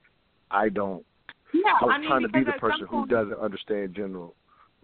I 0.49 0.69
don't. 0.69 1.05
Yeah, 1.53 1.73
I 1.81 1.85
was 1.85 1.93
I 1.95 1.99
mean, 1.99 2.09
trying 2.09 2.21
to 2.21 2.29
be 2.29 2.43
the 2.43 2.53
person 2.53 2.87
who 2.89 3.05
doesn't 3.05 3.39
understand 3.39 3.95
general. 3.95 4.35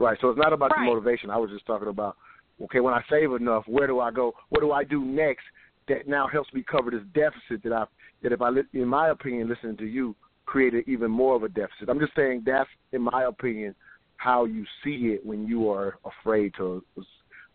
Right. 0.01 0.17
So 0.19 0.29
it's 0.29 0.39
not 0.39 0.51
about 0.51 0.71
the 0.75 0.83
motivation. 0.83 1.29
I 1.29 1.37
was 1.37 1.51
just 1.51 1.65
talking 1.65 1.87
about 1.87 2.17
okay, 2.63 2.79
when 2.79 2.93
I 2.93 3.01
save 3.09 3.31
enough, 3.33 3.63
where 3.67 3.87
do 3.87 3.99
I 3.99 4.11
go? 4.11 4.33
What 4.49 4.61
do 4.61 4.71
I 4.71 4.83
do 4.83 5.03
next 5.03 5.43
that 5.87 6.07
now 6.07 6.27
helps 6.27 6.51
me 6.53 6.63
cover 6.69 6.91
this 6.91 7.01
deficit 7.13 7.63
that 7.63 7.73
I 7.73 7.85
that 8.23 8.31
if 8.31 8.41
I 8.41 8.49
in 8.73 8.87
my 8.87 9.09
opinion 9.09 9.49
listening 9.49 9.77
to 9.77 9.85
you 9.85 10.15
created 10.45 10.83
even 10.87 11.09
more 11.09 11.35
of 11.35 11.43
a 11.43 11.49
deficit. 11.49 11.87
I'm 11.87 11.99
just 11.99 12.15
saying 12.15 12.43
that's 12.45 12.69
in 12.91 13.03
my 13.03 13.25
opinion 13.25 13.73
how 14.17 14.45
you 14.45 14.65
see 14.83 15.13
it 15.13 15.25
when 15.25 15.47
you 15.47 15.69
are 15.69 15.97
afraid 16.05 16.53
to 16.57 16.83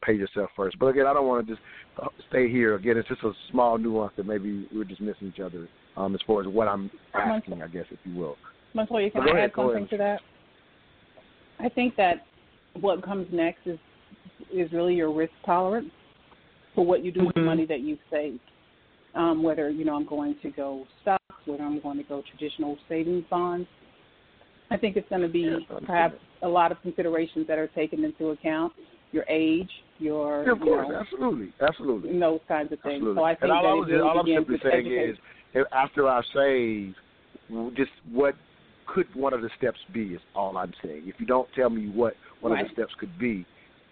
pay 0.03 0.15
yourself 0.15 0.51
first. 0.57 0.79
But 0.79 0.87
again, 0.87 1.07
I 1.07 1.13
don't 1.13 1.27
want 1.27 1.47
to 1.47 1.53
just 1.53 1.65
uh, 2.03 2.09
stay 2.29 2.51
here. 2.51 2.75
Again, 2.75 2.97
it's 2.97 3.09
just 3.09 3.23
a 3.23 3.33
small 3.51 3.77
nuance 3.79 4.13
that 4.17 4.27
maybe 4.27 4.67
we're 4.75 4.85
just 4.85 5.01
missing 5.01 5.33
each 5.35 5.41
other 5.41 5.69
um, 5.97 6.15
as 6.15 6.21
far 6.27 6.41
as 6.41 6.47
what 6.47 6.69
I'm 6.69 6.91
asking, 7.15 7.63
I 7.63 7.69
guess, 7.69 7.85
if 7.91 7.99
you 8.05 8.15
will. 8.17 8.37
Montoya, 8.75 9.11
can 9.11 9.23
I 9.23 9.25
ahead, 9.27 9.51
add 9.51 9.53
something 9.57 9.89
to 9.89 9.97
that? 9.99 10.21
I 11.61 11.69
think 11.69 11.97
that 11.97 12.26
what 12.81 13.03
comes 13.03 13.27
next 13.33 13.67
is 13.67 13.79
is 14.53 14.71
really 14.73 14.95
your 14.95 15.13
risk 15.13 15.33
tolerance 15.45 15.91
for 16.75 16.85
what 16.85 17.05
you 17.05 17.11
do 17.11 17.25
with 17.27 17.35
the 17.35 17.41
Mhm. 17.41 17.47
money 17.47 17.67
that 17.67 17.81
you've 17.81 17.99
saved. 18.11 18.41
Um, 19.15 19.43
whether 19.43 19.71
you 19.71 19.85
know 19.85 19.95
I'm 19.97 20.05
going 20.05 20.37
to 20.43 20.51
go 20.51 20.87
stocks, 21.01 21.47
whether 21.47 21.63
I'm 21.63 21.81
going 21.81 21.97
to 21.97 22.03
go 22.05 22.23
traditional 22.23 22.77
savings 22.89 23.25
bonds. 23.31 23.67
I 24.71 24.77
think 24.77 24.97
it's 24.97 25.09
going 25.09 25.23
to 25.23 25.29
be 25.29 25.41
Yeah, 25.41 25.79
perhaps 25.87 26.17
a 26.43 26.49
lot 26.49 26.73
of 26.73 26.81
considerations 26.83 27.47
that 27.47 27.59
are 27.59 27.69
taken 27.69 28.05
into 28.05 28.31
account: 28.31 28.73
your 29.13 29.25
age, 29.29 29.71
your 29.99 30.45
Yeah, 30.45 30.53
of 30.53 30.59
you 30.59 30.65
course, 30.65 30.89
know, 30.89 30.97
absolutely, 30.97 31.53
absolutely. 31.61 32.11
and 32.11 32.21
those 32.21 32.41
kinds 32.47 32.73
of 32.73 32.81
things. 32.81 32.97
Absolutely. 32.97 33.21
So 33.21 33.25
I 33.25 33.35
think 33.35 33.43
and 33.45 33.53
all, 33.53 33.63
that 33.63 33.69
I 33.69 33.75
was, 33.75 33.89
really 33.89 34.03
all 34.03 34.19
I'm 34.21 34.27
simply 34.27 34.59
saying 34.63 34.87
education. 34.87 35.19
is, 35.55 35.67
after 35.73 36.09
I 36.09 36.23
save, 36.35 36.95
just 37.75 37.93
what 38.13 38.35
could 38.87 39.07
one 39.15 39.33
of 39.35 39.43
the 39.43 39.51
steps 39.59 39.79
be? 39.93 40.15
Is 40.15 40.21
all 40.35 40.57
I'm 40.57 40.73
saying. 40.83 41.03
If 41.07 41.17
you 41.19 41.27
don't 41.27 41.49
tell 41.55 41.71
me 41.71 41.89
what 41.89 42.15
one 42.41 42.53
of 42.59 42.67
the 42.67 42.73
steps 42.73 42.93
could 42.99 43.17
be, 43.19 43.45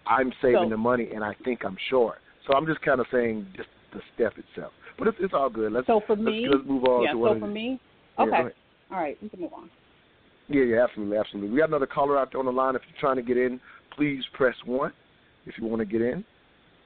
I'm 0.07 0.31
saving 0.41 0.63
So- 0.65 0.69
the 0.69 0.77
money 0.77 1.09
and 1.13 1.23
I 1.23 1.33
think 1.43 1.63
I'm 1.65 1.77
short. 1.89 2.19
So 2.47 2.53
I'm 2.55 2.65
just 2.67 2.81
kind 2.81 2.99
of 2.99 3.07
saying 3.11 3.47
just 3.55 3.69
the 3.91 4.01
step 4.13 4.33
itself. 4.37 4.71
But 4.99 5.07
it's, 5.07 5.17
it's 5.19 5.33
all 5.33 5.49
good. 5.49 5.71
Let's 5.71 5.87
So 5.87 6.01
for 6.05 6.15
let's, 6.15 6.25
me, 6.27 6.47
let's 6.49 6.63
move 6.67 6.83
on 6.85 7.03
yeah. 7.03 7.13
to 7.13 7.17
So 7.33 7.39
for 7.39 7.47
me, 7.47 7.79
okay, 8.19 8.31
ahead. 8.31 8.53
all 8.91 8.99
right, 8.99 9.17
we 9.21 9.29
can 9.29 9.41
move 9.41 9.53
on. 9.53 9.69
Yeah, 10.47 10.63
yeah, 10.63 10.83
absolutely, 10.83 11.17
absolutely. 11.17 11.51
We 11.51 11.57
got 11.57 11.69
another 11.69 11.87
caller 11.87 12.19
out 12.19 12.31
there 12.31 12.39
on 12.39 12.45
the 12.45 12.51
line. 12.51 12.75
If 12.75 12.83
you're 12.87 12.99
trying 12.99 13.15
to 13.15 13.23
get 13.23 13.35
in, 13.37 13.59
please 13.95 14.23
press 14.33 14.55
one. 14.65 14.93
If 15.47 15.57
you 15.57 15.65
want 15.65 15.79
to 15.79 15.85
get 15.85 16.01
in, 16.01 16.23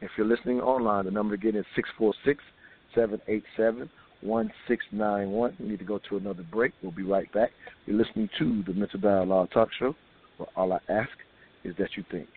if 0.02 0.12
you're 0.18 0.26
listening 0.28 0.62
online, 0.62 1.06
the 1.06 1.12
number 1.12 1.36
to 1.36 1.42
get 1.42 1.56
in 1.56 1.60
is 1.62 1.66
six 1.76 1.90
four 1.98 2.14
six 2.26 2.42
seven 2.96 3.20
eight 3.28 3.44
seven 3.58 3.90
one 4.22 4.52
six 4.68 4.84
nine 4.92 5.32
one. 5.32 5.56
We 5.60 5.68
need 5.68 5.80
to 5.80 5.86
go 5.86 6.00
to 6.10 6.18
another 6.18 6.44
break. 6.44 6.74
We'll 6.82 6.92
be 6.92 7.04
right 7.04 7.32
back. 7.34 7.52
You're 7.86 7.98
listening 7.98 8.30
to 8.40 8.64
the 8.64 8.74
Mental 8.74 9.00
Dialogue 9.00 9.50
Talk 9.52 9.70
Show, 9.78 9.96
where 10.38 10.48
all 10.56 10.74
I 10.74 10.80
ask 10.90 11.10
is 11.64 11.76
that 11.78 11.90
you 11.96 12.04
think. 12.12 12.28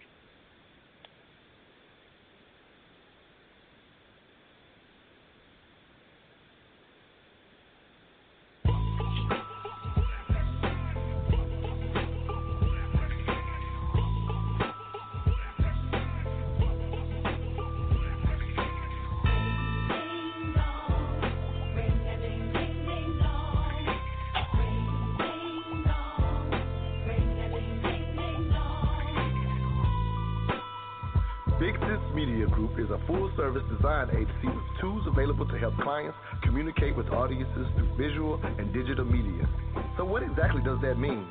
Audiences 37.22 37.66
through 37.76 37.90
visual 37.96 38.40
and 38.58 38.72
digital 38.74 39.04
media. 39.04 39.48
So, 39.96 40.04
what 40.04 40.24
exactly 40.24 40.60
does 40.62 40.80
that 40.82 40.98
mean? 40.98 41.24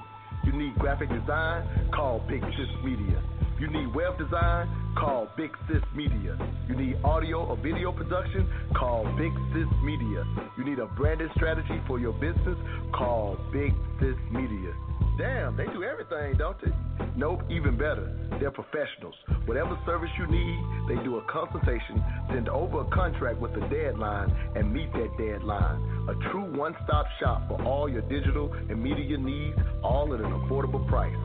You 0.46 0.54
need 0.54 0.76
graphic 0.76 1.10
design? 1.10 1.68
Call 1.94 2.24
Big 2.30 2.42
Sis 2.42 2.72
Media. 2.82 3.22
You 3.60 3.68
need 3.68 3.94
web 3.94 4.18
design? 4.18 4.70
Call 4.98 5.28
Big 5.36 5.52
Sis 5.68 5.84
Media. 5.94 6.38
You 6.70 6.76
need 6.76 6.96
audio 7.04 7.46
or 7.46 7.58
video 7.58 7.92
production? 7.92 8.48
Call 8.74 9.04
Big 9.18 9.34
Sis 9.54 9.68
Media. 9.84 10.24
You 10.58 10.64
need 10.64 10.80
a 10.80 10.88
branded 10.88 11.30
strategy 11.36 11.82
for 11.88 12.00
your 12.00 12.14
business? 12.14 12.58
Call 12.94 13.38
Big 13.52 13.74
Sis 14.00 14.16
Media. 14.32 14.74
Damn, 15.18 15.58
they 15.58 15.66
do 15.66 15.84
everything, 15.84 16.38
don't 16.38 16.56
they? 16.62 16.72
Nope, 17.16 17.42
even 17.50 17.78
better. 17.78 18.12
They're 18.40 18.52
professionals. 18.52 19.16
Whatever 19.46 19.78
service 19.86 20.10
you 20.18 20.28
need, 20.28 20.60
they 20.88 20.96
do 21.04 21.18
a 21.18 21.22
consultation, 21.32 22.04
send 22.32 22.50
over 22.50 22.82
a 22.82 22.86
contract 22.86 23.40
with 23.40 23.52
a 23.52 23.68
deadline, 23.70 24.32
and 24.56 24.74
meet 24.74 24.92
that 24.94 25.16
deadline. 25.18 26.08
A 26.10 26.16
true 26.32 26.52
one 26.58 26.76
stop 26.86 27.06
shop 27.20 27.48
for 27.48 27.62
all 27.64 27.88
your 27.90 28.02
digital 28.04 28.54
and 28.54 28.82
media 28.82 29.18
needs, 29.18 29.58
all 29.84 30.14
at 30.14 30.22
an 30.22 30.32
affordable 30.32 30.88
price. 30.88 31.16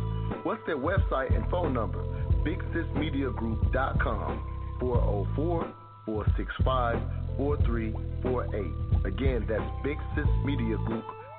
What's 0.43 0.65
their 0.67 0.79
website 0.79 1.35
and 1.35 1.49
phone 1.51 1.73
number? 1.73 2.03
BigSisMediaGroup.com 2.45 4.43
404 4.81 5.73
465 6.05 7.01
4348. 7.37 9.07
Again, 9.07 9.47
that's 9.49 9.63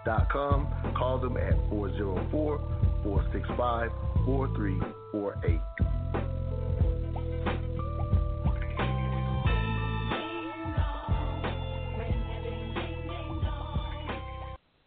BigSisMediaGroup.com. 0.08 0.93
Call 0.97 1.20
them 1.20 1.38
at 1.38 1.53
404 1.70 2.58
465 3.03 3.91
4348. 4.26 5.60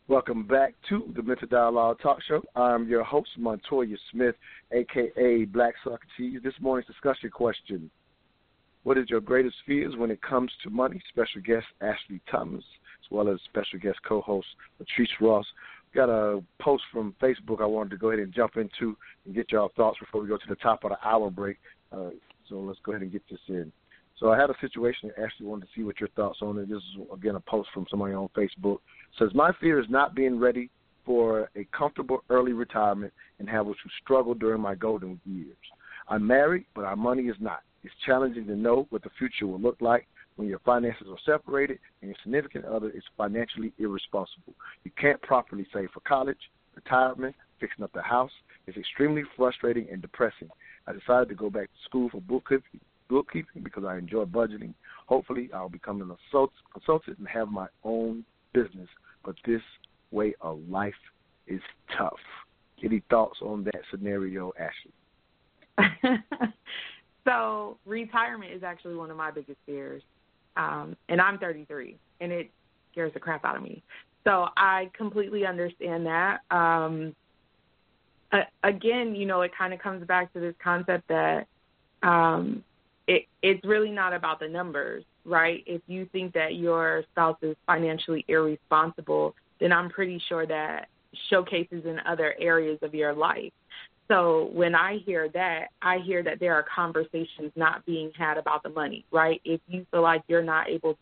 Welcome 0.08 0.42
back 0.44 0.74
to 0.88 1.12
the 1.14 1.22
Mental 1.22 1.46
Dialogue 1.46 1.98
Talk 2.02 2.18
Show. 2.26 2.42
I'm 2.56 2.88
your 2.88 3.04
host, 3.04 3.30
Montoya 3.38 3.96
Smith, 4.10 4.34
aka 4.72 5.44
Black 5.44 5.74
Socrates. 5.84 6.40
This 6.42 6.54
morning's 6.60 6.88
discussion 6.88 7.30
question 7.30 7.90
What 8.82 8.98
is 8.98 9.08
your 9.08 9.20
greatest 9.20 9.54
fears 9.66 9.94
when 9.96 10.10
it 10.10 10.20
comes 10.20 10.50
to 10.64 10.70
money? 10.70 11.00
Special 11.10 11.40
guest 11.42 11.66
Ashley 11.80 12.20
Thomas, 12.28 12.64
as 12.64 12.79
well 13.10 13.28
as 13.28 13.38
special 13.44 13.78
guest 13.78 13.98
co 14.06 14.20
host 14.20 14.46
Latrice 14.80 15.08
Ross. 15.20 15.46
We 15.92 15.98
Got 15.98 16.08
a 16.08 16.42
post 16.60 16.84
from 16.92 17.14
Facebook 17.20 17.60
I 17.60 17.66
wanted 17.66 17.90
to 17.90 17.96
go 17.96 18.08
ahead 18.08 18.20
and 18.20 18.32
jump 18.32 18.56
into 18.56 18.96
and 19.26 19.34
get 19.34 19.50
y'all 19.52 19.72
thoughts 19.76 19.98
before 19.98 20.22
we 20.22 20.28
go 20.28 20.36
to 20.36 20.48
the 20.48 20.56
top 20.56 20.84
of 20.84 20.90
the 20.90 21.08
hour 21.08 21.30
break. 21.30 21.56
Uh, 21.92 22.10
so 22.48 22.56
let's 22.56 22.78
go 22.84 22.92
ahead 22.92 23.02
and 23.02 23.12
get 23.12 23.22
this 23.28 23.40
in. 23.48 23.72
So 24.18 24.30
I 24.30 24.38
had 24.38 24.50
a 24.50 24.54
situation 24.60 25.08
that 25.08 25.22
actually 25.22 25.46
wanted 25.46 25.62
to 25.62 25.70
see 25.74 25.82
what 25.82 25.98
your 25.98 26.10
thoughts 26.10 26.40
on 26.42 26.58
it. 26.58 26.68
This 26.68 26.78
is 26.78 27.06
again 27.12 27.36
a 27.36 27.40
post 27.40 27.70
from 27.72 27.86
somebody 27.90 28.14
on 28.14 28.28
Facebook. 28.36 28.76
It 28.76 29.18
says 29.18 29.30
my 29.34 29.50
fear 29.60 29.80
is 29.80 29.86
not 29.88 30.14
being 30.14 30.38
ready 30.38 30.70
for 31.06 31.50
a 31.56 31.64
comfortable 31.76 32.22
early 32.28 32.52
retirement 32.52 33.12
and 33.38 33.48
having 33.48 33.72
to 33.72 33.90
struggle 34.02 34.34
during 34.34 34.60
my 34.60 34.74
golden 34.74 35.18
years. 35.24 35.56
I'm 36.08 36.26
married, 36.26 36.66
but 36.74 36.84
our 36.84 36.96
money 36.96 37.24
is 37.24 37.36
not. 37.40 37.60
It's 37.82 37.94
challenging 38.04 38.46
to 38.46 38.56
know 38.56 38.86
what 38.90 39.02
the 39.02 39.10
future 39.18 39.46
will 39.46 39.60
look 39.60 39.78
like 39.80 40.06
when 40.40 40.48
your 40.48 40.60
finances 40.60 41.06
are 41.06 41.18
separated 41.26 41.78
and 42.00 42.08
your 42.08 42.16
significant 42.22 42.64
other 42.64 42.88
is 42.88 43.02
financially 43.18 43.74
irresponsible. 43.78 44.54
You 44.84 44.90
can't 44.98 45.20
properly 45.20 45.66
save 45.70 45.90
for 45.92 46.00
college, 46.00 46.38
retirement, 46.74 47.36
fixing 47.60 47.84
up 47.84 47.92
the 47.92 48.00
house. 48.00 48.30
It's 48.66 48.78
extremely 48.78 49.22
frustrating 49.36 49.88
and 49.92 50.00
depressing. 50.00 50.48
I 50.86 50.94
decided 50.94 51.28
to 51.28 51.34
go 51.34 51.50
back 51.50 51.64
to 51.64 51.84
school 51.84 52.08
for 52.08 52.22
bookkeeping 52.22 53.62
because 53.62 53.84
I 53.84 53.98
enjoy 53.98 54.24
budgeting. 54.24 54.72
Hopefully, 55.08 55.50
I'll 55.52 55.68
become 55.68 56.00
an 56.00 56.10
consultant 56.72 57.18
and 57.18 57.28
have 57.28 57.48
my 57.48 57.66
own 57.84 58.24
business. 58.54 58.88
But 59.22 59.34
this 59.46 59.60
way 60.10 60.34
of 60.40 60.58
life 60.70 60.94
is 61.48 61.60
tough. 61.98 62.16
Any 62.82 63.02
thoughts 63.10 63.40
on 63.42 63.64
that 63.64 63.82
scenario, 63.90 64.52
Ashley? 64.58 66.22
so 67.26 67.76
retirement 67.84 68.52
is 68.52 68.62
actually 68.62 68.94
one 68.94 69.10
of 69.10 69.18
my 69.18 69.30
biggest 69.30 69.58
fears, 69.66 70.02
um, 70.56 70.96
and 71.08 71.20
I'm 71.20 71.38
33, 71.38 71.96
and 72.20 72.32
it 72.32 72.50
scares 72.92 73.12
the 73.14 73.20
crap 73.20 73.44
out 73.44 73.56
of 73.56 73.62
me. 73.62 73.82
So 74.24 74.48
I 74.56 74.90
completely 74.96 75.46
understand 75.46 76.06
that. 76.06 76.40
Um, 76.50 77.14
uh, 78.32 78.42
again, 78.62 79.14
you 79.14 79.26
know, 79.26 79.42
it 79.42 79.52
kind 79.56 79.72
of 79.72 79.80
comes 79.80 80.06
back 80.06 80.32
to 80.34 80.40
this 80.40 80.54
concept 80.62 81.08
that 81.08 81.46
um, 82.02 82.62
it 83.06 83.26
it's 83.42 83.64
really 83.64 83.90
not 83.90 84.12
about 84.12 84.40
the 84.40 84.48
numbers, 84.48 85.04
right? 85.24 85.62
If 85.66 85.82
you 85.86 86.06
think 86.12 86.32
that 86.34 86.54
your 86.54 87.04
spouse 87.10 87.38
is 87.42 87.56
financially 87.66 88.24
irresponsible, 88.28 89.34
then 89.58 89.72
I'm 89.72 89.90
pretty 89.90 90.22
sure 90.28 90.46
that 90.46 90.88
showcases 91.28 91.84
in 91.84 91.98
other 92.06 92.34
areas 92.38 92.78
of 92.82 92.94
your 92.94 93.12
life. 93.12 93.52
So 94.10 94.50
when 94.52 94.74
I 94.74 94.98
hear 95.06 95.28
that, 95.34 95.68
I 95.80 95.98
hear 95.98 96.22
that 96.24 96.40
there 96.40 96.54
are 96.54 96.64
conversations 96.74 97.52
not 97.54 97.86
being 97.86 98.10
had 98.18 98.38
about 98.38 98.64
the 98.64 98.68
money, 98.68 99.04
right? 99.12 99.40
If 99.44 99.60
you 99.68 99.86
feel 99.92 100.02
like 100.02 100.22
you're 100.26 100.42
not 100.42 100.68
able 100.68 100.94
to 100.94 100.98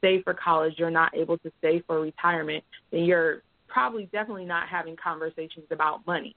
save 0.00 0.24
for 0.24 0.34
college, 0.34 0.74
you're 0.76 0.90
not 0.90 1.14
able 1.16 1.38
to 1.38 1.52
save 1.62 1.84
for 1.86 2.00
retirement, 2.00 2.64
then 2.90 3.04
you're 3.04 3.42
probably 3.68 4.06
definitely 4.06 4.46
not 4.46 4.68
having 4.68 4.96
conversations 4.96 5.66
about 5.70 6.04
money. 6.08 6.34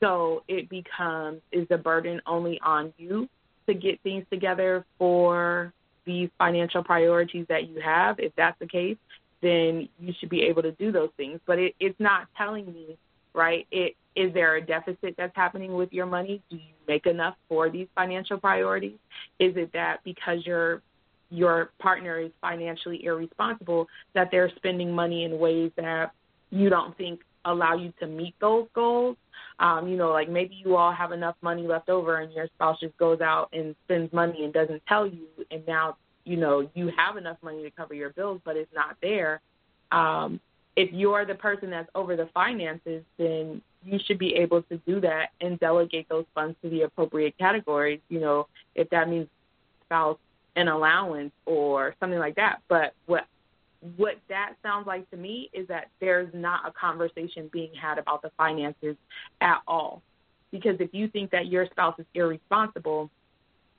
So 0.00 0.42
it 0.48 0.68
becomes 0.68 1.40
is 1.52 1.68
the 1.68 1.78
burden 1.78 2.20
only 2.26 2.60
on 2.64 2.92
you 2.98 3.28
to 3.68 3.74
get 3.74 4.00
things 4.02 4.26
together 4.30 4.84
for 4.98 5.72
these 6.04 6.28
financial 6.38 6.82
priorities 6.82 7.46
that 7.48 7.68
you 7.68 7.80
have. 7.80 8.18
If 8.18 8.32
that's 8.36 8.58
the 8.58 8.66
case, 8.66 8.96
then 9.42 9.88
you 10.00 10.12
should 10.18 10.28
be 10.28 10.42
able 10.42 10.62
to 10.62 10.72
do 10.72 10.90
those 10.90 11.10
things. 11.16 11.38
But 11.46 11.60
it, 11.60 11.74
it's 11.78 11.98
not 12.00 12.26
telling 12.36 12.66
me, 12.66 12.98
right? 13.32 13.66
It 13.70 13.94
is 14.16 14.32
there 14.32 14.56
a 14.56 14.62
deficit 14.62 15.14
that's 15.16 15.36
happening 15.36 15.74
with 15.74 15.92
your 15.92 16.06
money? 16.06 16.42
Do 16.50 16.56
you 16.56 16.72
make 16.88 17.06
enough 17.06 17.36
for 17.48 17.70
these 17.70 17.86
financial 17.94 18.38
priorities? 18.38 18.98
Is 19.38 19.54
it 19.56 19.72
that 19.74 19.98
because 20.04 20.44
your 20.44 20.82
your 21.28 21.70
partner 21.80 22.20
is 22.20 22.30
financially 22.40 23.04
irresponsible 23.04 23.86
that 24.14 24.28
they're 24.30 24.50
spending 24.56 24.92
money 24.92 25.24
in 25.24 25.38
ways 25.38 25.72
that 25.76 26.12
you 26.50 26.70
don't 26.70 26.96
think 26.96 27.20
allow 27.44 27.74
you 27.74 27.92
to 28.00 28.06
meet 28.06 28.34
those 28.40 28.66
goals? 28.74 29.16
Um, 29.58 29.88
you 29.88 29.96
know, 29.96 30.12
like 30.12 30.30
maybe 30.30 30.54
you 30.64 30.76
all 30.76 30.92
have 30.92 31.12
enough 31.12 31.34
money 31.42 31.66
left 31.66 31.88
over 31.88 32.20
and 32.20 32.32
your 32.32 32.46
spouse 32.54 32.78
just 32.80 32.96
goes 32.96 33.20
out 33.20 33.48
and 33.52 33.74
spends 33.84 34.12
money 34.12 34.44
and 34.44 34.52
doesn't 34.52 34.82
tell 34.88 35.06
you 35.06 35.26
and 35.50 35.66
now, 35.66 35.96
you 36.24 36.36
know, 36.36 36.68
you 36.74 36.90
have 36.96 37.16
enough 37.16 37.36
money 37.42 37.62
to 37.62 37.70
cover 37.70 37.92
your 37.92 38.10
bills 38.10 38.40
but 38.44 38.56
it's 38.56 38.72
not 38.74 38.96
there. 39.02 39.40
Um, 39.92 40.40
if 40.76 40.92
you're 40.92 41.24
the 41.24 41.34
person 41.34 41.70
that's 41.70 41.88
over 41.94 42.16
the 42.16 42.28
finances, 42.34 43.02
then 43.18 43.62
you 43.86 43.98
should 44.04 44.18
be 44.18 44.34
able 44.34 44.62
to 44.62 44.78
do 44.78 45.00
that 45.00 45.28
and 45.40 45.58
delegate 45.60 46.08
those 46.08 46.24
funds 46.34 46.56
to 46.62 46.68
the 46.68 46.82
appropriate 46.82 47.38
categories. 47.38 48.00
You 48.08 48.20
know, 48.20 48.48
if 48.74 48.90
that 48.90 49.08
means 49.08 49.28
spouse 49.84 50.18
an 50.56 50.68
allowance 50.68 51.32
or 51.44 51.94
something 52.00 52.18
like 52.18 52.34
that. 52.36 52.60
But 52.68 52.94
what 53.06 53.26
what 53.96 54.16
that 54.28 54.54
sounds 54.62 54.86
like 54.86 55.08
to 55.10 55.16
me 55.16 55.48
is 55.52 55.68
that 55.68 55.88
there's 56.00 56.32
not 56.34 56.66
a 56.66 56.72
conversation 56.72 57.48
being 57.52 57.70
had 57.80 57.98
about 57.98 58.22
the 58.22 58.30
finances 58.36 58.96
at 59.40 59.58
all. 59.68 60.02
Because 60.50 60.76
if 60.80 60.92
you 60.92 61.08
think 61.08 61.30
that 61.30 61.46
your 61.46 61.66
spouse 61.66 61.94
is 61.98 62.06
irresponsible, 62.14 63.10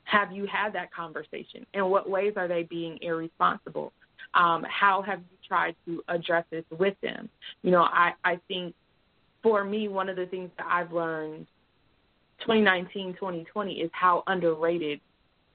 have 0.04 0.32
you 0.32 0.46
had 0.46 0.72
that 0.74 0.94
conversation? 0.94 1.66
In 1.74 1.86
what 1.90 2.10
ways 2.10 2.34
are 2.38 2.48
they 2.48 2.64
being 2.64 3.00
irresponsible? 3.02 3.92
Um, 4.34 4.66
how 4.70 5.02
have 5.02 5.20
you 5.20 5.38
tried 5.46 5.76
to 5.86 6.04
address 6.08 6.46
this 6.52 6.64
with 6.78 6.96
them? 7.02 7.28
You 7.64 7.72
know, 7.72 7.82
I, 7.82 8.14
I 8.24 8.40
think 8.48 8.76
for 9.48 9.64
me, 9.64 9.88
one 9.88 10.10
of 10.10 10.18
the 10.18 10.26
things 10.26 10.50
that 10.58 10.68
I've 10.70 10.92
learned 10.92 11.48
2019, 12.42 13.14
2020 13.14 13.72
is 13.76 13.90
how 13.94 14.22
underrated 14.28 15.00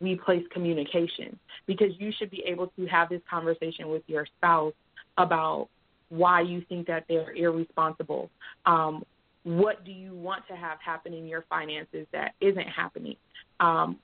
we 0.00 0.16
place 0.16 0.42
communication 0.50 1.38
because 1.66 1.90
you 1.98 2.10
should 2.18 2.30
be 2.30 2.42
able 2.46 2.68
to 2.68 2.86
have 2.86 3.10
this 3.10 3.20
conversation 3.28 3.90
with 3.90 4.02
your 4.06 4.24
spouse 4.38 4.72
about 5.18 5.68
why 6.08 6.40
you 6.40 6.62
think 6.70 6.86
that 6.86 7.04
they're 7.06 7.34
irresponsible. 7.34 8.30
Um, 8.64 9.04
what 9.42 9.84
do 9.84 9.92
you 9.92 10.14
want 10.14 10.46
to 10.48 10.56
have 10.56 10.78
happen 10.80 11.12
in 11.12 11.26
your 11.26 11.44
finances 11.50 12.06
that 12.12 12.32
isn't 12.40 12.68
happening? 12.68 13.16
Um, 13.60 13.98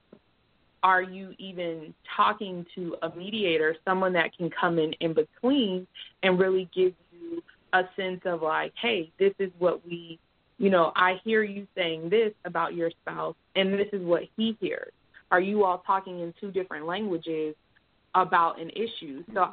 are 0.82 1.02
you 1.02 1.32
even 1.38 1.94
talking 2.14 2.66
to 2.74 2.94
a 3.00 3.16
mediator, 3.16 3.74
someone 3.86 4.12
that 4.12 4.36
can 4.36 4.50
come 4.50 4.78
in 4.78 4.92
in 5.00 5.14
between 5.14 5.86
and 6.22 6.38
really 6.38 6.68
give 6.74 6.92
you 7.10 7.42
a 7.72 7.82
sense 7.96 8.20
of 8.24 8.42
like, 8.42 8.72
hey, 8.80 9.10
this 9.18 9.32
is 9.38 9.50
what 9.58 9.84
we, 9.86 10.18
you 10.58 10.70
know, 10.70 10.92
I 10.96 11.20
hear 11.24 11.42
you 11.42 11.66
saying 11.76 12.10
this 12.10 12.32
about 12.44 12.74
your 12.74 12.90
spouse, 12.90 13.36
and 13.56 13.74
this 13.74 13.88
is 13.92 14.02
what 14.02 14.22
he 14.36 14.56
hears. 14.60 14.92
Are 15.30 15.40
you 15.40 15.64
all 15.64 15.82
talking 15.86 16.20
in 16.20 16.32
two 16.40 16.50
different 16.50 16.86
languages 16.86 17.54
about 18.14 18.60
an 18.60 18.70
issue? 18.70 19.22
So 19.34 19.50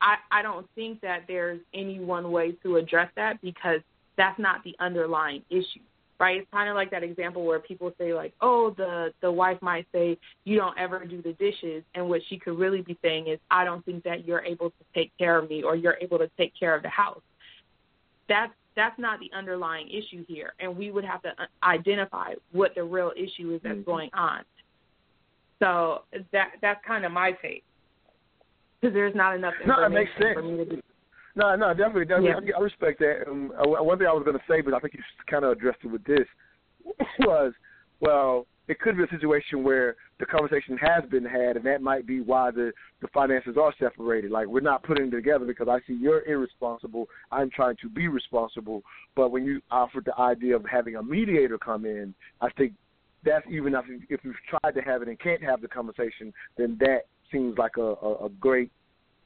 I, 0.00 0.16
I 0.30 0.42
don't 0.42 0.66
think 0.74 1.00
that 1.00 1.24
there's 1.26 1.60
any 1.74 1.98
one 1.98 2.30
way 2.30 2.52
to 2.62 2.76
address 2.76 3.10
that 3.16 3.40
because 3.42 3.80
that's 4.16 4.38
not 4.38 4.62
the 4.64 4.74
underlying 4.78 5.42
issue 5.50 5.80
right? 6.18 6.38
It's 6.38 6.50
kind 6.50 6.68
of 6.68 6.74
like 6.74 6.90
that 6.90 7.02
example 7.02 7.44
where 7.44 7.60
people 7.60 7.92
say 7.98 8.14
like, 8.14 8.32
"Oh, 8.40 8.70
the 8.76 9.12
the 9.20 9.30
wife 9.30 9.60
might 9.60 9.86
say 9.92 10.18
you 10.44 10.56
don't 10.56 10.76
ever 10.78 11.04
do 11.04 11.22
the 11.22 11.32
dishes," 11.34 11.82
and 11.94 12.08
what 12.08 12.22
she 12.28 12.38
could 12.38 12.58
really 12.58 12.82
be 12.82 12.96
saying 13.02 13.28
is, 13.28 13.38
"I 13.50 13.64
don't 13.64 13.84
think 13.84 14.04
that 14.04 14.26
you're 14.26 14.40
able 14.40 14.70
to 14.70 14.84
take 14.94 15.16
care 15.18 15.38
of 15.38 15.48
me 15.50 15.62
or 15.62 15.76
you're 15.76 15.98
able 16.00 16.18
to 16.18 16.30
take 16.38 16.52
care 16.58 16.74
of 16.74 16.82
the 16.82 16.88
house." 16.88 17.22
That's 18.28 18.52
that's 18.74 18.98
not 18.98 19.18
the 19.20 19.30
underlying 19.36 19.88
issue 19.88 20.24
here, 20.28 20.52
and 20.60 20.76
we 20.76 20.90
would 20.90 21.04
have 21.04 21.22
to 21.22 21.28
uh, 21.30 21.46
identify 21.64 22.34
what 22.52 22.74
the 22.74 22.84
real 22.84 23.12
issue 23.16 23.54
is 23.54 23.60
that's 23.62 23.76
mm-hmm. 23.76 23.90
going 23.90 24.10
on. 24.12 24.42
So 25.58 26.02
that 26.32 26.50
that's 26.60 26.80
kind 26.86 27.04
of 27.04 27.12
my 27.12 27.32
take 27.32 27.64
because 28.80 28.94
there's 28.94 29.14
not 29.14 29.34
enough 29.34 29.54
information 29.60 29.92
no, 29.92 29.98
it 29.98 30.00
makes 30.00 30.10
sense. 30.20 30.34
for 30.34 30.42
me 30.42 30.56
to 30.58 30.64
do. 30.64 30.82
No, 31.34 31.54
no, 31.54 31.68
definitely, 31.74 32.06
definitely. 32.06 32.48
Yeah. 32.48 32.56
I 32.56 32.60
respect 32.60 32.98
that. 33.00 33.28
Um, 33.28 33.52
uh, 33.58 33.82
one 33.82 33.98
thing 33.98 34.06
I 34.06 34.12
was 34.12 34.24
going 34.24 34.38
to 34.38 34.44
say, 34.48 34.62
but 34.62 34.72
I 34.72 34.78
think 34.78 34.94
you 34.94 35.00
kind 35.30 35.44
of 35.44 35.52
addressed 35.52 35.78
it 35.84 35.88
with 35.88 36.02
this, 36.04 36.26
was, 37.20 37.52
well, 38.00 38.46
it 38.68 38.80
could 38.80 38.96
be 38.96 39.04
a 39.04 39.08
situation 39.08 39.62
where 39.62 39.96
the 40.18 40.26
conversation 40.26 40.76
has 40.78 41.04
been 41.10 41.24
had, 41.24 41.56
and 41.56 41.64
that 41.66 41.82
might 41.82 42.06
be 42.06 42.20
why 42.20 42.50
the 42.50 42.72
the 43.00 43.08
finances 43.08 43.56
are 43.60 43.72
separated. 43.78 44.30
Like 44.30 44.46
we're 44.46 44.60
not 44.60 44.82
putting 44.82 45.10
together 45.10 45.44
because 45.44 45.68
I 45.68 45.78
see 45.86 45.96
you're 46.00 46.24
irresponsible. 46.26 47.06
I'm 47.30 47.50
trying 47.50 47.76
to 47.82 47.88
be 47.88 48.08
responsible. 48.08 48.82
But 49.14 49.30
when 49.30 49.44
you 49.44 49.60
offered 49.70 50.04
the 50.06 50.18
idea 50.20 50.56
of 50.56 50.64
having 50.64 50.96
a 50.96 51.02
mediator 51.02 51.58
come 51.58 51.84
in, 51.84 52.14
I 52.40 52.48
think 52.50 52.72
that's 53.24 53.46
even 53.50 53.74
if, 53.74 53.84
if 54.08 54.20
you've 54.24 54.36
tried 54.48 54.72
to 54.72 54.80
have 54.80 55.02
it 55.02 55.08
and 55.08 55.18
can't 55.18 55.42
have 55.42 55.60
the 55.60 55.68
conversation, 55.68 56.32
then 56.56 56.76
that 56.80 57.02
seems 57.30 57.58
like 57.58 57.76
a, 57.76 57.82
a, 57.82 58.26
a 58.26 58.28
great 58.40 58.70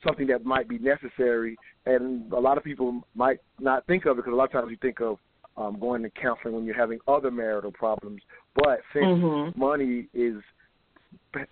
something 0.04 0.26
that 0.26 0.44
might 0.44 0.68
be 0.68 0.78
necessary, 0.78 1.56
and 1.86 2.32
a 2.32 2.38
lot 2.38 2.56
of 2.56 2.64
people 2.64 3.02
might 3.14 3.38
not 3.58 3.86
think 3.86 4.06
of 4.06 4.12
it 4.12 4.16
because 4.16 4.32
a 4.32 4.36
lot 4.36 4.44
of 4.44 4.52
times 4.52 4.70
you 4.70 4.78
think 4.80 5.00
of 5.00 5.18
um, 5.56 5.78
going 5.78 6.02
to 6.02 6.10
counseling 6.10 6.54
when 6.54 6.64
you're 6.64 6.76
having 6.76 6.98
other 7.08 7.30
marital 7.30 7.72
problems. 7.72 8.22
But 8.54 8.80
since 8.92 9.06
mm-hmm. 9.06 9.58
money 9.58 10.08
is 10.14 10.36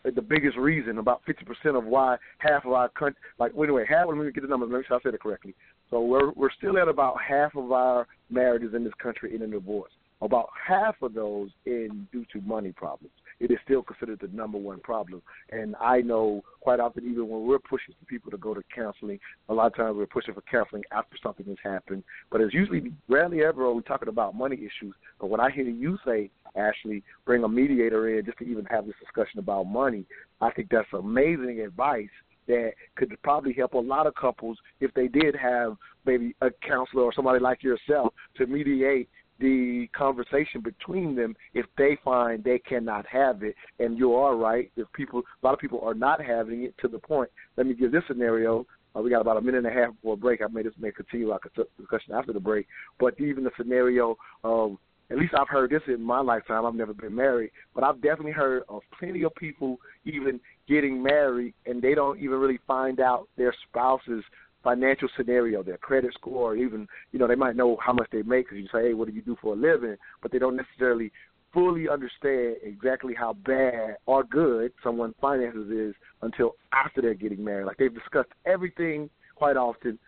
the 0.05 0.22
biggest 0.22 0.57
reason, 0.57 0.99
about 0.99 1.22
50% 1.26 1.76
of 1.76 1.84
why 1.84 2.16
half 2.38 2.64
of 2.64 2.72
our 2.72 2.88
country, 2.90 3.20
like 3.38 3.53
anyway, 3.57 3.84
half. 3.88 4.07
Let 4.09 4.16
me 4.16 4.30
get 4.32 4.42
the 4.42 4.49
numbers. 4.49 4.70
Make 4.70 4.86
sure 4.86 4.96
I 4.96 5.01
said 5.03 5.14
it 5.14 5.20
correctly. 5.20 5.55
So 5.90 6.01
we're 6.03 6.32
we're 6.32 6.53
still 6.57 6.78
at 6.78 6.88
about 6.88 7.16
half 7.26 7.55
of 7.57 7.72
our 7.72 8.07
marriages 8.30 8.74
in 8.74 8.84
this 8.84 8.92
country 9.03 9.34
in 9.34 9.42
a 9.42 9.46
divorce. 9.46 9.92
About 10.20 10.49
half 10.66 10.96
of 11.01 11.14
those 11.14 11.51
in 11.64 12.09
due 12.12 12.24
to 12.32 12.40
money 12.40 12.72
problems 12.72 13.12
it 13.41 13.51
is 13.51 13.59
still 13.64 13.82
considered 13.82 14.20
the 14.20 14.28
number 14.36 14.59
one 14.59 14.80
problem. 14.80 15.22
And 15.51 15.76
I 15.80 16.01
know 16.01 16.43
quite 16.61 16.80
often, 16.80 17.09
even 17.09 17.28
when 17.28 17.47
we're 17.47 17.59
pushing 17.59 17.95
for 17.99 18.07
people 18.07 18.30
to 18.30 18.36
go 18.36 18.55
to 18.55 18.62
counseling, 18.74 19.18
a 19.49 19.55
lot 19.55 19.68
of 19.68 19.76
times 19.76 19.97
we're 19.97 20.07
pushing 20.07 20.34
for 20.34 20.43
counseling 20.43 20.82
after 20.93 21.16
something 21.22 21.47
has 21.47 21.57
happened. 21.62 22.03
But 22.30 22.41
it's 22.41 22.55
usually 22.55 22.93
rarely 23.09 23.43
ever 23.45 23.64
are 23.64 23.74
we 23.74 23.82
talking 23.82 24.09
about 24.09 24.34
money 24.34 24.57
issues. 24.57 24.95
But 25.20 25.28
when 25.28 25.41
I 25.41 25.51
hear 25.51 25.64
you 25.64 25.99
say, 26.05 26.30
Ashley, 26.57 27.03
bring 27.24 27.45
a 27.45 27.49
mediator 27.49 28.18
in 28.18 28.24
just 28.24 28.39
to 28.39 28.45
even 28.45 28.64
have 28.66 28.86
this 28.86 28.97
discussion 29.01 29.39
about 29.39 29.64
money, 29.64 30.05
I 30.41 30.51
think 30.51 30.68
that's 30.70 30.89
amazing 30.93 31.61
advice 31.61 32.09
that 32.49 32.72
could 32.97 33.14
probably 33.22 33.53
help 33.53 33.74
a 33.74 33.78
lot 33.78 34.07
of 34.07 34.14
couples 34.14 34.59
if 34.80 34.93
they 34.95 35.07
did 35.07 35.36
have 35.36 35.76
maybe 36.07 36.34
a 36.41 36.49
counselor 36.66 37.03
or 37.03 37.12
somebody 37.12 37.39
like 37.39 37.62
yourself 37.62 38.12
to 38.36 38.47
mediate 38.47 39.09
the 39.41 39.89
conversation 39.97 40.61
between 40.61 41.14
them 41.14 41.36
if 41.55 41.66
they 41.76 41.97
find 42.05 42.43
they 42.43 42.59
cannot 42.59 43.07
have 43.07 43.43
it. 43.43 43.55
And 43.78 43.99
you 43.99 44.14
are 44.14 44.36
right. 44.36 44.70
If 44.76 44.93
people, 44.93 45.20
a 45.20 45.47
lot 45.47 45.55
of 45.55 45.61
people 45.61 45.80
are 45.82 45.95
not 45.95 46.22
having 46.22 46.64
it 46.64 46.74
to 46.80 46.89
the 46.89 46.99
point. 46.99 47.30
Let 47.57 47.66
me 47.66 47.74
give 47.74 47.93
this 47.93 48.03
scenario. 48.09 48.66
Uh, 48.97 49.01
we 49.01 49.11
got 49.11 49.20
about 49.20 49.36
a 49.36 49.41
minute 49.41 49.64
and 49.64 49.66
a 49.66 49.70
half 49.70 49.95
before 49.95 50.14
a 50.14 50.16
break. 50.16 50.41
I 50.43 50.47
may 50.49 50.62
this 50.62 50.72
may 50.78 50.91
continue 50.91 51.30
our 51.30 51.41
discussion 51.78 52.14
after 52.14 52.32
the 52.32 52.41
break. 52.41 52.66
But 52.99 53.20
even 53.20 53.45
the 53.45 53.51
scenario 53.57 54.16
of 54.45 54.76
at 55.11 55.16
least 55.16 55.32
I've 55.39 55.49
heard 55.49 55.70
this 55.70 55.82
in 55.86 56.03
my 56.03 56.20
lifetime. 56.20 56.66
I've 56.66 56.74
never 56.74 56.93
been 56.93 57.14
married, 57.14 57.51
but 57.74 57.82
I've 57.82 58.03
definitely 58.03 58.32
heard 58.32 58.62
of 58.68 58.82
plenty 58.99 59.22
of 59.22 59.34
people 59.36 59.78
even 60.05 60.39
getting 60.68 61.03
married 61.03 61.55
and 61.64 61.80
they 61.80 61.95
don't 61.95 62.18
even 62.18 62.39
really 62.39 62.61
find 62.66 63.01
out 63.01 63.26
their 63.39 63.55
spouse's 63.68 64.22
financial 64.62 65.09
scenario, 65.16 65.62
their 65.62 65.78
credit 65.78 66.12
score, 66.14 66.52
or 66.52 66.56
even 66.56 66.86
you 67.12 67.18
know 67.18 67.26
they 67.26 67.34
might 67.34 67.56
know 67.56 67.76
how 67.84 67.92
much 67.92 68.09
they 68.11 68.22
make 68.22 68.46
because 68.46 68.59
you 68.59 68.68
say, 68.72 68.88
hey, 68.88 68.94
what 68.94 69.09
do 69.09 69.14
you 69.14 69.22
do 69.22 69.36
for 69.40 69.54
a 69.54 69.56
living? 69.56 69.96
But 70.22 70.32
they 70.32 70.38
don't 70.38 70.56
necessarily 70.56 71.12
fully 71.52 71.88
understand 71.88 72.56
exactly 72.62 73.14
how 73.14 73.32
bad 73.32 73.96
or 74.06 74.24
good 74.24 74.72
someone's 74.82 75.14
finances 75.20 75.70
is 75.70 75.94
until 76.22 76.54
after 76.72 77.00
they're 77.00 77.14
getting 77.14 77.42
married. 77.42 77.64
Like 77.64 77.78
they've 77.78 77.94
discussed 77.94 78.30
everything 78.46 79.09
quite 79.34 79.56
often, 79.56 79.98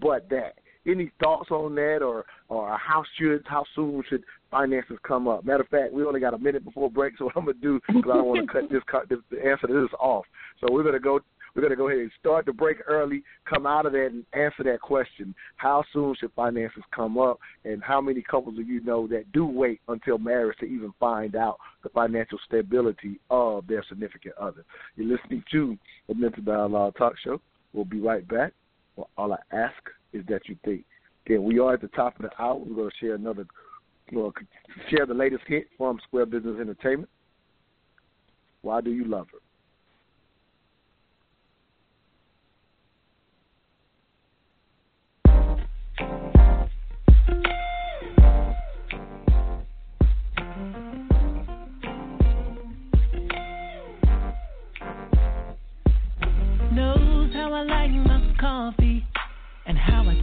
but 0.00 0.28
that. 0.30 0.54
Any 0.88 1.10
thoughts 1.20 1.50
on 1.50 1.74
that, 1.74 1.98
or 2.00 2.24
or 2.48 2.78
how 2.78 3.02
should 3.18 3.42
how 3.44 3.64
soon 3.74 4.04
should 4.08 4.22
finances 4.52 4.96
come 5.02 5.26
up? 5.26 5.44
Matter 5.44 5.64
of 5.64 5.68
fact, 5.68 5.92
we 5.92 6.04
only 6.04 6.20
got 6.20 6.32
a 6.32 6.38
minute 6.38 6.64
before 6.64 6.88
break, 6.88 7.14
so 7.18 7.24
what 7.24 7.36
I'm 7.36 7.44
gonna 7.44 7.58
do 7.60 7.80
because 7.88 8.04
I 8.04 8.18
don't 8.18 8.26
want 8.26 8.46
to 8.46 8.52
cut 8.52 8.70
this, 8.70 8.82
cut 8.88 9.08
this 9.08 9.18
the 9.28 9.44
answer 9.44 9.66
to 9.66 9.72
this 9.72 9.90
off. 9.98 10.26
So 10.60 10.72
we're 10.72 10.84
gonna 10.84 11.00
go 11.00 11.18
we're 11.56 11.62
going 11.62 11.70
to 11.70 11.76
go 11.76 11.88
ahead 11.88 12.00
and 12.00 12.10
start 12.20 12.44
the 12.44 12.52
break 12.52 12.76
early, 12.86 13.22
come 13.48 13.66
out 13.66 13.86
of 13.86 13.92
that, 13.92 14.08
and 14.08 14.26
answer 14.34 14.62
that 14.64 14.82
question. 14.82 15.34
How 15.56 15.82
soon 15.90 16.14
should 16.14 16.32
finances 16.36 16.82
come 16.94 17.16
up, 17.16 17.38
and 17.64 17.82
how 17.82 17.98
many 17.98 18.20
couples 18.20 18.56
do 18.56 18.62
you 18.62 18.82
know 18.82 19.06
that 19.06 19.32
do 19.32 19.46
wait 19.46 19.80
until 19.88 20.18
marriage 20.18 20.58
to 20.58 20.66
even 20.66 20.92
find 21.00 21.34
out 21.34 21.56
the 21.82 21.88
financial 21.88 22.38
stability 22.46 23.18
of 23.30 23.66
their 23.66 23.82
significant 23.88 24.34
other? 24.38 24.66
You're 24.96 25.16
listening 25.16 25.42
to 25.52 25.78
the 26.08 26.14
Mental 26.14 26.42
Dialogue 26.42 26.94
Talk 26.98 27.14
Show. 27.24 27.40
We'll 27.72 27.86
be 27.86 28.00
right 28.00 28.26
back. 28.28 28.52
Well, 28.96 29.08
all 29.16 29.32
I 29.32 29.38
ask 29.50 29.74
is 30.12 30.24
that 30.28 30.48
you 30.50 30.56
think. 30.62 30.84
Again, 31.24 31.42
we 31.42 31.58
are 31.58 31.72
at 31.72 31.80
the 31.80 31.88
top 31.88 32.16
of 32.20 32.22
the 32.22 32.42
hour. 32.42 32.56
We're 32.56 32.76
going 32.76 32.90
to 32.90 32.96
share 33.00 33.14
another, 33.14 33.46
know, 34.12 34.30
share 34.90 35.06
the 35.06 35.14
latest 35.14 35.44
hit 35.46 35.68
from 35.78 35.98
Square 36.06 36.26
Business 36.26 36.60
Entertainment. 36.60 37.08
Why 38.60 38.82
do 38.82 38.90
you 38.90 39.06
love 39.06 39.28
her? 39.32 39.38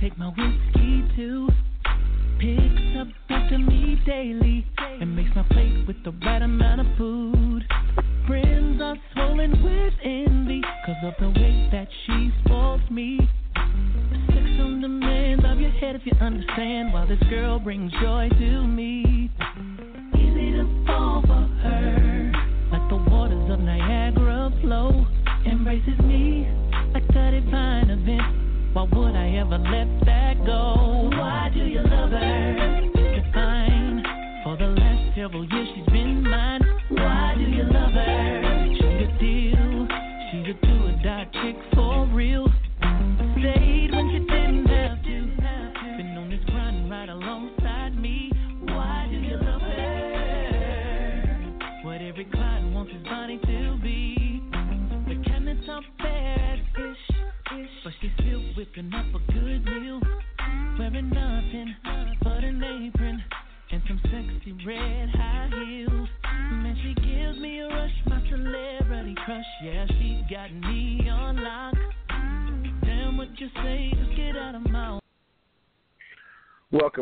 Take 0.04 0.18
my 0.18 0.28
whiskey 0.28 1.02
too. 1.16 1.48
Picks 2.38 3.00
up 3.00 3.08
after 3.30 3.58
me 3.58 3.98
daily 4.06 4.66
and 5.00 5.16
makes 5.16 5.30
my 5.34 5.44
plate 5.44 5.88
with 5.88 5.96
the 6.04 6.12
right 6.26 6.42
amount 6.42 6.82
of 6.82 6.88
food. 6.98 7.64
Friends 8.28 8.82
are 8.82 8.98
swollen 9.14 9.52
with 9.64 9.94
envy 10.04 10.62
cause 10.86 10.96
of 11.06 11.14
the 11.22 11.30
way 11.40 11.70
that 11.72 11.88
she 12.06 12.32
spoils 12.44 12.82
me. 12.92 13.18
Sex 13.56 14.46
on 14.60 14.82
demand 14.82 15.46
of 15.46 15.62
your 15.62 15.72
head 15.72 15.96
if 15.96 16.02
you 16.06 16.12
understand 16.20 16.92
why 16.92 17.06
this 17.06 17.24
girl 17.30 17.58
brings 17.60 17.90
joy 18.02 18.28
to 18.28 18.68
me. 18.68 19.32
Easy 20.16 20.52
to 20.52 20.84
fall 20.86 21.22
for 21.22 21.48
her 21.64 22.32
like 22.74 22.90
the 22.90 23.10
waters 23.10 23.50
of 23.50 23.62
Niagara 23.62 24.52
flow 24.62 25.06
embraces 25.46 25.98
me 26.00 26.63
Why 28.84 29.00
would 29.00 29.16
I 29.16 29.30
ever 29.38 29.58
let 29.60 30.06
that 30.06 30.46
go? 30.46 31.10
Why 31.14 31.50
do 31.54 31.60
you 31.64 31.82
love 31.84 32.10
her? 32.10 32.83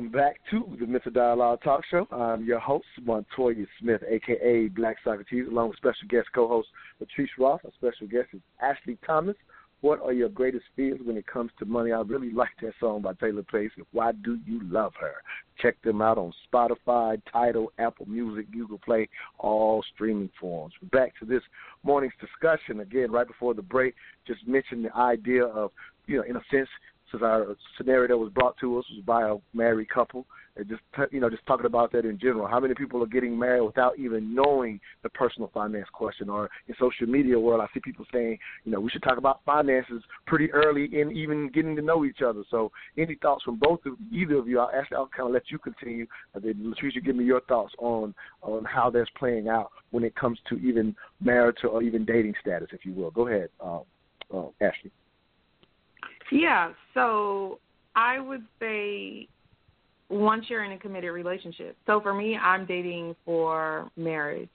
Welcome 0.02 0.20
back 0.20 0.38
to 0.50 0.78
the 0.80 0.88
Mental 0.88 1.12
Dialogue 1.12 1.62
Talk 1.64 1.84
Show. 1.92 2.08
I'm 2.12 2.44
your 2.44 2.58
host, 2.58 2.88
Montoya 3.04 3.68
Smith, 3.80 4.02
aka 4.10 4.68
Black 4.70 4.98
Socrates, 5.04 5.46
along 5.48 5.70
with 5.70 5.78
special 5.78 6.08
guest 6.10 6.28
co-host 6.34 6.70
Patrice 6.98 7.30
Ross. 7.38 7.62
Our 7.64 7.72
special 7.76 8.08
guest 8.08 8.30
is 8.34 8.40
Ashley 8.60 8.98
Thomas. 9.06 9.36
What 9.82 10.02
are 10.02 10.12
your 10.12 10.30
greatest 10.30 10.66
fears 10.76 11.00
when 11.04 11.18
it 11.18 11.28
comes 11.28 11.52
to 11.60 11.66
money? 11.66 11.92
I 11.92 12.02
really 12.02 12.34
like 12.34 12.50
that 12.64 12.74
song 12.80 13.04
by 13.04 13.14
Taylor 13.14 13.44
Pace. 13.44 13.70
Why 13.92 14.12
do 14.12 14.40
you 14.44 14.62
love 14.64 14.94
her? 15.00 15.14
Check 15.62 15.80
them 15.84 16.02
out 16.02 16.18
on 16.18 16.34
Spotify, 16.52 17.22
Tidal, 17.32 17.72
Apple 17.78 18.08
Music, 18.08 18.52
Google 18.52 18.80
Play, 18.80 19.08
all 19.38 19.84
streaming 19.94 20.32
forms. 20.40 20.74
Back 20.92 21.14
to 21.20 21.26
this 21.26 21.44
morning's 21.84 22.14
discussion 22.20 22.80
again. 22.80 23.12
Right 23.12 23.28
before 23.28 23.54
the 23.54 23.62
break, 23.62 23.94
just 24.26 24.48
mentioned 24.48 24.84
the 24.84 24.96
idea 24.96 25.46
of, 25.46 25.70
you 26.08 26.18
know, 26.18 26.24
in 26.24 26.38
a 26.38 26.42
sense, 26.50 26.70
since 27.12 27.24
our 27.24 27.56
scenario 27.78 28.08
that 28.08 28.18
was 28.18 28.32
brought 28.32 28.58
to 28.60 28.80
us 28.80 28.86
was 28.90 29.04
by 29.06 29.30
a 29.30 29.36
married 29.54 29.90
couple, 29.90 30.26
and 30.56 30.68
just 30.68 30.82
you 31.12 31.20
know 31.20 31.30
just 31.30 31.46
talking 31.46 31.66
about 31.66 31.92
that 31.92 32.06
in 32.06 32.20
general. 32.20 32.48
How 32.48 32.60
many 32.60 32.74
people 32.74 33.02
are 33.04 33.08
getting 33.08 33.38
married 33.38 33.62
without 33.62 33.98
even 33.98 34.34
knowing 34.34 34.80
the 35.04 35.10
personal 35.10 35.50
finance 35.54 35.88
question? 35.92 36.30
Or 36.30 36.50
in 36.68 36.76
social 36.80 37.08
media 37.08 37.40
world, 37.40 37.62
I 37.62 37.74
see 37.74 37.80
people 37.80 38.06
saying, 38.12 38.38
you 38.64 38.72
know, 38.72 38.80
we 38.80 38.90
should 38.90 39.04
talk 39.04 39.18
about 39.18 39.42
finances 39.46 40.04
pretty 40.28 40.52
early 40.52 40.86
in 41.00 41.12
even 41.12 41.50
getting 41.50 41.76
to 41.76 41.82
know 41.82 42.06
each 42.06 42.22
other. 42.22 42.44
So, 42.50 42.72
any 42.98 43.16
thoughts 43.16 43.44
from 43.44 43.58
both 43.58 43.86
of 43.86 43.94
either 44.12 44.38
of 44.38 44.48
you? 44.48 44.60
I'll 44.60 44.72
I'll 44.96 45.08
kind 45.08 45.28
of 45.28 45.34
let 45.34 45.50
you 45.50 45.58
continue, 45.58 46.08
and 46.34 46.44
then 46.44 46.56
Latricia, 46.56 47.04
give 47.04 47.16
me 47.16 47.26
your 47.26 47.42
thoughts 47.42 47.74
on 47.80 48.14
on 48.42 48.66
how 48.66 48.90
that's 48.90 49.10
playing 49.18 49.48
out 49.48 49.72
when 49.92 50.04
it 50.04 50.16
comes 50.16 50.40
to 50.50 50.56
even 50.58 50.96
marital 51.20 51.72
or 51.72 51.84
even 51.84 52.06
dating 52.06 52.34
status, 52.42 52.70
if 52.72 52.86
you 52.86 52.94
will. 52.94 53.12
Go 53.12 53.28
ahead, 53.28 53.50
uh, 53.60 53.80
uh, 54.34 54.48
Ashley. 54.62 54.92
Yeah, 56.32 56.72
so 56.94 57.60
I 57.96 58.20
would 58.20 58.46
say 58.60 59.28
once 60.10 60.46
you're 60.50 60.64
in 60.64 60.74
a 60.74 60.78
committed 60.78 61.12
relationship. 61.12 61.76
So 61.86 62.02
for 62.02 62.14
me, 62.14 62.38
I'm 62.38 62.66
dating 62.66 63.16
for 63.26 63.90
marriage. 63.96 64.50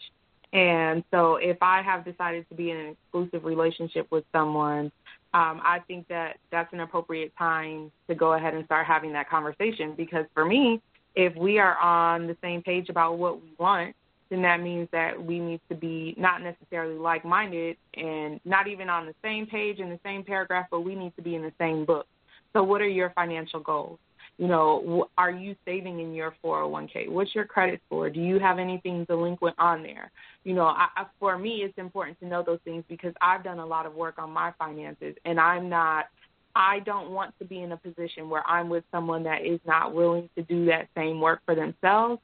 And 0.52 1.02
so 1.10 1.36
if 1.36 1.56
I 1.60 1.82
have 1.82 2.04
decided 2.04 2.48
to 2.48 2.54
be 2.54 2.70
in 2.70 2.76
an 2.76 2.96
exclusive 2.96 3.44
relationship 3.44 4.06
with 4.10 4.24
someone, 4.32 4.92
um, 5.34 5.60
I 5.62 5.80
think 5.86 6.08
that 6.08 6.36
that's 6.50 6.72
an 6.72 6.80
appropriate 6.80 7.32
time 7.38 7.90
to 8.08 8.14
go 8.14 8.34
ahead 8.34 8.54
and 8.54 8.64
start 8.64 8.86
having 8.86 9.12
that 9.12 9.28
conversation 9.28 9.94
because 9.96 10.24
for 10.32 10.44
me, 10.44 10.80
if 11.14 11.34
we 11.36 11.58
are 11.58 11.76
on 11.78 12.26
the 12.26 12.36
same 12.42 12.62
page 12.62 12.88
about 12.88 13.18
what 13.18 13.42
we 13.42 13.48
want, 13.58 13.94
then 14.30 14.42
that 14.42 14.60
means 14.60 14.88
that 14.92 15.22
we 15.22 15.38
need 15.38 15.60
to 15.68 15.74
be 15.74 16.14
not 16.18 16.42
necessarily 16.42 16.98
like 16.98 17.24
minded 17.24 17.76
and 17.94 18.40
not 18.44 18.66
even 18.66 18.88
on 18.88 19.06
the 19.06 19.14
same 19.22 19.46
page 19.46 19.78
in 19.78 19.88
the 19.88 20.00
same 20.04 20.24
paragraph, 20.24 20.66
but 20.70 20.80
we 20.80 20.94
need 20.94 21.14
to 21.16 21.22
be 21.22 21.34
in 21.34 21.42
the 21.42 21.52
same 21.58 21.84
book. 21.84 22.06
So, 22.52 22.62
what 22.62 22.80
are 22.80 22.88
your 22.88 23.10
financial 23.10 23.60
goals? 23.60 23.98
You 24.38 24.48
know, 24.48 25.08
are 25.16 25.30
you 25.30 25.56
saving 25.64 26.00
in 26.00 26.12
your 26.12 26.34
401k? 26.44 27.08
What's 27.08 27.34
your 27.34 27.46
credit 27.46 27.80
score? 27.86 28.10
Do 28.10 28.20
you 28.20 28.38
have 28.38 28.58
anything 28.58 29.04
delinquent 29.04 29.56
on 29.58 29.82
there? 29.82 30.10
You 30.44 30.54
know, 30.54 30.64
I, 30.64 30.88
I, 30.94 31.06
for 31.18 31.38
me, 31.38 31.62
it's 31.62 31.76
important 31.78 32.20
to 32.20 32.26
know 32.26 32.42
those 32.42 32.58
things 32.64 32.84
because 32.88 33.14
I've 33.22 33.42
done 33.42 33.60
a 33.60 33.66
lot 33.66 33.86
of 33.86 33.94
work 33.94 34.18
on 34.18 34.30
my 34.30 34.52
finances, 34.58 35.14
and 35.24 35.40
I'm 35.40 35.68
not. 35.68 36.06
I 36.54 36.80
don't 36.80 37.10
want 37.10 37.34
to 37.38 37.44
be 37.44 37.60
in 37.60 37.72
a 37.72 37.76
position 37.76 38.30
where 38.30 38.46
I'm 38.46 38.70
with 38.70 38.84
someone 38.90 39.22
that 39.24 39.44
is 39.44 39.60
not 39.66 39.94
willing 39.94 40.30
to 40.36 40.42
do 40.42 40.64
that 40.66 40.88
same 40.96 41.20
work 41.20 41.40
for 41.44 41.54
themselves 41.54 42.20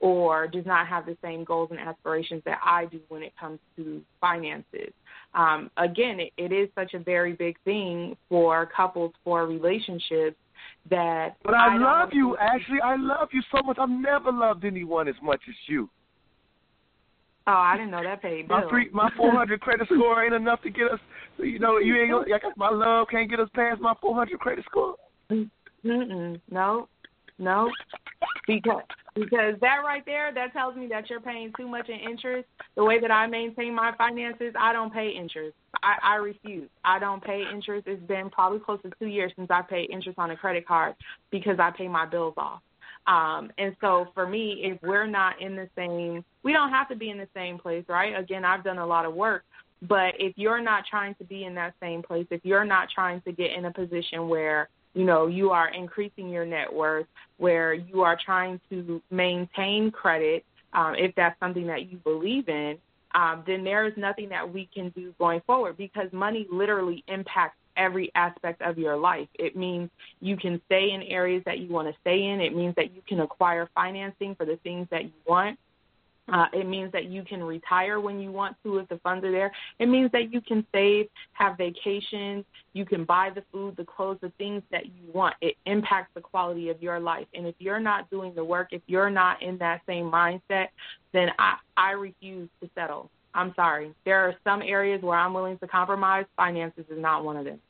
or 0.00 0.46
does 0.46 0.66
not 0.66 0.86
have 0.86 1.06
the 1.06 1.16
same 1.22 1.44
goals 1.44 1.70
and 1.70 1.80
aspirations 1.80 2.42
that 2.44 2.58
I 2.62 2.86
do 2.86 3.00
when 3.08 3.22
it 3.22 3.32
comes 3.38 3.58
to 3.76 4.02
finances. 4.20 4.92
Um, 5.34 5.70
again, 5.76 6.20
it, 6.20 6.32
it 6.36 6.52
is 6.52 6.68
such 6.74 6.94
a 6.94 6.98
very 6.98 7.32
big 7.32 7.56
thing 7.64 8.16
for 8.28 8.66
couples, 8.66 9.12
for 9.24 9.46
relationships 9.46 10.36
that. 10.90 11.36
But 11.44 11.54
I, 11.54 11.74
I 11.74 11.78
love 11.78 12.10
you. 12.12 12.36
Ashley. 12.36 12.80
I 12.82 12.96
love 12.96 13.28
you 13.32 13.42
so 13.54 13.62
much. 13.62 13.78
I've 13.80 13.88
never 13.88 14.32
loved 14.32 14.64
anyone 14.64 15.08
as 15.08 15.14
much 15.22 15.40
as 15.48 15.54
you. 15.66 15.88
Oh, 17.48 17.52
I 17.52 17.76
didn't 17.76 17.92
know 17.92 18.02
that 18.02 18.22
paid. 18.22 18.48
My 18.48 18.68
three, 18.68 18.90
my 18.92 19.10
four 19.16 19.32
hundred 19.32 19.60
credit 19.60 19.86
score 19.86 20.24
ain't 20.24 20.34
enough 20.34 20.62
to 20.62 20.70
get 20.70 20.90
us. 20.90 21.00
You 21.38 21.58
know, 21.58 21.78
you 21.78 21.96
ain't. 21.96 22.56
My 22.56 22.70
love 22.70 23.08
can't 23.10 23.30
get 23.30 23.40
us 23.40 23.48
past 23.54 23.80
my 23.80 23.94
four 24.00 24.14
hundred 24.14 24.40
credit 24.40 24.64
score. 24.64 24.96
Mm-mm. 25.30 26.40
No, 26.50 26.88
no, 27.38 27.70
because 28.46 28.82
because 29.14 29.54
that 29.60 29.78
right 29.84 30.04
there 30.04 30.32
that 30.34 30.52
tells 30.52 30.76
me 30.76 30.86
that 30.88 31.08
you're 31.08 31.20
paying 31.20 31.52
too 31.56 31.66
much 31.66 31.88
in 31.88 31.98
interest. 31.98 32.46
The 32.76 32.84
way 32.84 33.00
that 33.00 33.10
I 33.10 33.26
maintain 33.26 33.74
my 33.74 33.92
finances, 33.96 34.52
I 34.58 34.72
don't 34.72 34.92
pay 34.92 35.10
interest. 35.10 35.56
I, 35.82 35.96
I 36.02 36.14
refuse. 36.16 36.68
I 36.84 36.98
don't 36.98 37.24
pay 37.24 37.44
interest. 37.52 37.86
It's 37.86 38.02
been 38.06 38.28
probably 38.30 38.58
close 38.58 38.80
to 38.82 38.90
two 38.98 39.06
years 39.06 39.32
since 39.36 39.50
I 39.50 39.62
paid 39.62 39.90
interest 39.90 40.18
on 40.18 40.30
a 40.30 40.36
credit 40.36 40.66
card 40.66 40.94
because 41.30 41.58
I 41.58 41.70
pay 41.70 41.88
my 41.88 42.06
bills 42.06 42.34
off. 42.36 42.60
Um, 43.06 43.50
and 43.58 43.76
so 43.80 44.06
for 44.14 44.26
me, 44.26 44.60
if 44.64 44.82
we're 44.82 45.06
not 45.06 45.40
in 45.40 45.54
the 45.56 45.68
same, 45.76 46.24
we 46.42 46.52
don't 46.52 46.70
have 46.70 46.88
to 46.88 46.96
be 46.96 47.10
in 47.10 47.18
the 47.18 47.28
same 47.34 47.58
place, 47.58 47.84
right? 47.88 48.18
Again, 48.18 48.44
I've 48.44 48.64
done 48.64 48.78
a 48.78 48.86
lot 48.86 49.04
of 49.04 49.14
work, 49.14 49.44
but 49.82 50.14
if 50.18 50.32
you're 50.36 50.60
not 50.60 50.84
trying 50.90 51.14
to 51.16 51.24
be 51.24 51.44
in 51.44 51.54
that 51.54 51.74
same 51.80 52.02
place, 52.02 52.26
if 52.30 52.40
you're 52.44 52.64
not 52.64 52.88
trying 52.92 53.20
to 53.22 53.32
get 53.32 53.52
in 53.52 53.66
a 53.66 53.72
position 53.72 54.28
where 54.28 54.68
you 54.96 55.04
know, 55.04 55.26
you 55.26 55.50
are 55.50 55.68
increasing 55.68 56.30
your 56.30 56.46
net 56.46 56.72
worth, 56.72 57.06
where 57.36 57.74
you 57.74 58.00
are 58.00 58.16
trying 58.24 58.58
to 58.70 59.02
maintain 59.10 59.90
credit, 59.90 60.42
um, 60.72 60.94
if 60.96 61.14
that's 61.14 61.38
something 61.38 61.66
that 61.66 61.90
you 61.90 61.98
believe 61.98 62.48
in, 62.48 62.78
um, 63.14 63.44
then 63.46 63.62
there 63.62 63.86
is 63.86 63.92
nothing 63.98 64.30
that 64.30 64.50
we 64.50 64.68
can 64.72 64.88
do 64.96 65.14
going 65.18 65.42
forward 65.46 65.76
because 65.76 66.10
money 66.12 66.46
literally 66.50 67.04
impacts 67.08 67.58
every 67.76 68.10
aspect 68.14 68.62
of 68.62 68.78
your 68.78 68.96
life. 68.96 69.28
It 69.34 69.54
means 69.54 69.90
you 70.20 70.34
can 70.38 70.62
stay 70.64 70.92
in 70.92 71.02
areas 71.02 71.42
that 71.44 71.58
you 71.58 71.68
want 71.68 71.88
to 71.88 72.00
stay 72.00 72.24
in. 72.24 72.40
It 72.40 72.56
means 72.56 72.74
that 72.76 72.94
you 72.94 73.02
can 73.06 73.20
acquire 73.20 73.68
financing 73.74 74.34
for 74.34 74.46
the 74.46 74.56
things 74.64 74.88
that 74.90 75.04
you 75.04 75.12
want. 75.26 75.58
Uh, 76.32 76.46
it 76.52 76.66
means 76.66 76.90
that 76.92 77.04
you 77.04 77.22
can 77.22 77.42
retire 77.42 78.00
when 78.00 78.18
you 78.18 78.32
want 78.32 78.56
to 78.64 78.78
if 78.78 78.88
the 78.88 78.98
funds 78.98 79.24
are 79.24 79.30
there. 79.30 79.52
It 79.78 79.86
means 79.86 80.10
that 80.12 80.32
you 80.32 80.40
can 80.40 80.66
save, 80.72 81.06
have 81.34 81.56
vacations, 81.56 82.44
you 82.72 82.84
can 82.84 83.04
buy 83.04 83.30
the 83.34 83.44
food, 83.52 83.76
the 83.76 83.84
clothes, 83.84 84.18
the 84.20 84.32
things 84.36 84.62
that 84.72 84.86
you 84.86 85.12
want. 85.12 85.36
It 85.40 85.56
impacts 85.66 86.10
the 86.14 86.20
quality 86.20 86.68
of 86.68 86.82
your 86.82 86.98
life. 86.98 87.26
And 87.34 87.46
if 87.46 87.54
you're 87.58 87.80
not 87.80 88.10
doing 88.10 88.34
the 88.34 88.44
work, 88.44 88.68
if 88.72 88.82
you're 88.86 89.10
not 89.10 89.40
in 89.40 89.56
that 89.58 89.82
same 89.86 90.10
mindset, 90.10 90.68
then 91.12 91.28
I, 91.38 91.56
I 91.76 91.90
refuse 91.92 92.48
to 92.60 92.68
settle. 92.74 93.08
I'm 93.34 93.52
sorry. 93.54 93.92
There 94.04 94.18
are 94.18 94.34
some 94.42 94.62
areas 94.62 95.02
where 95.02 95.18
I'm 95.18 95.32
willing 95.32 95.58
to 95.58 95.68
compromise. 95.68 96.24
Finances 96.36 96.86
is 96.90 96.98
not 96.98 97.24
one 97.24 97.36
of 97.36 97.44
them. 97.44 97.60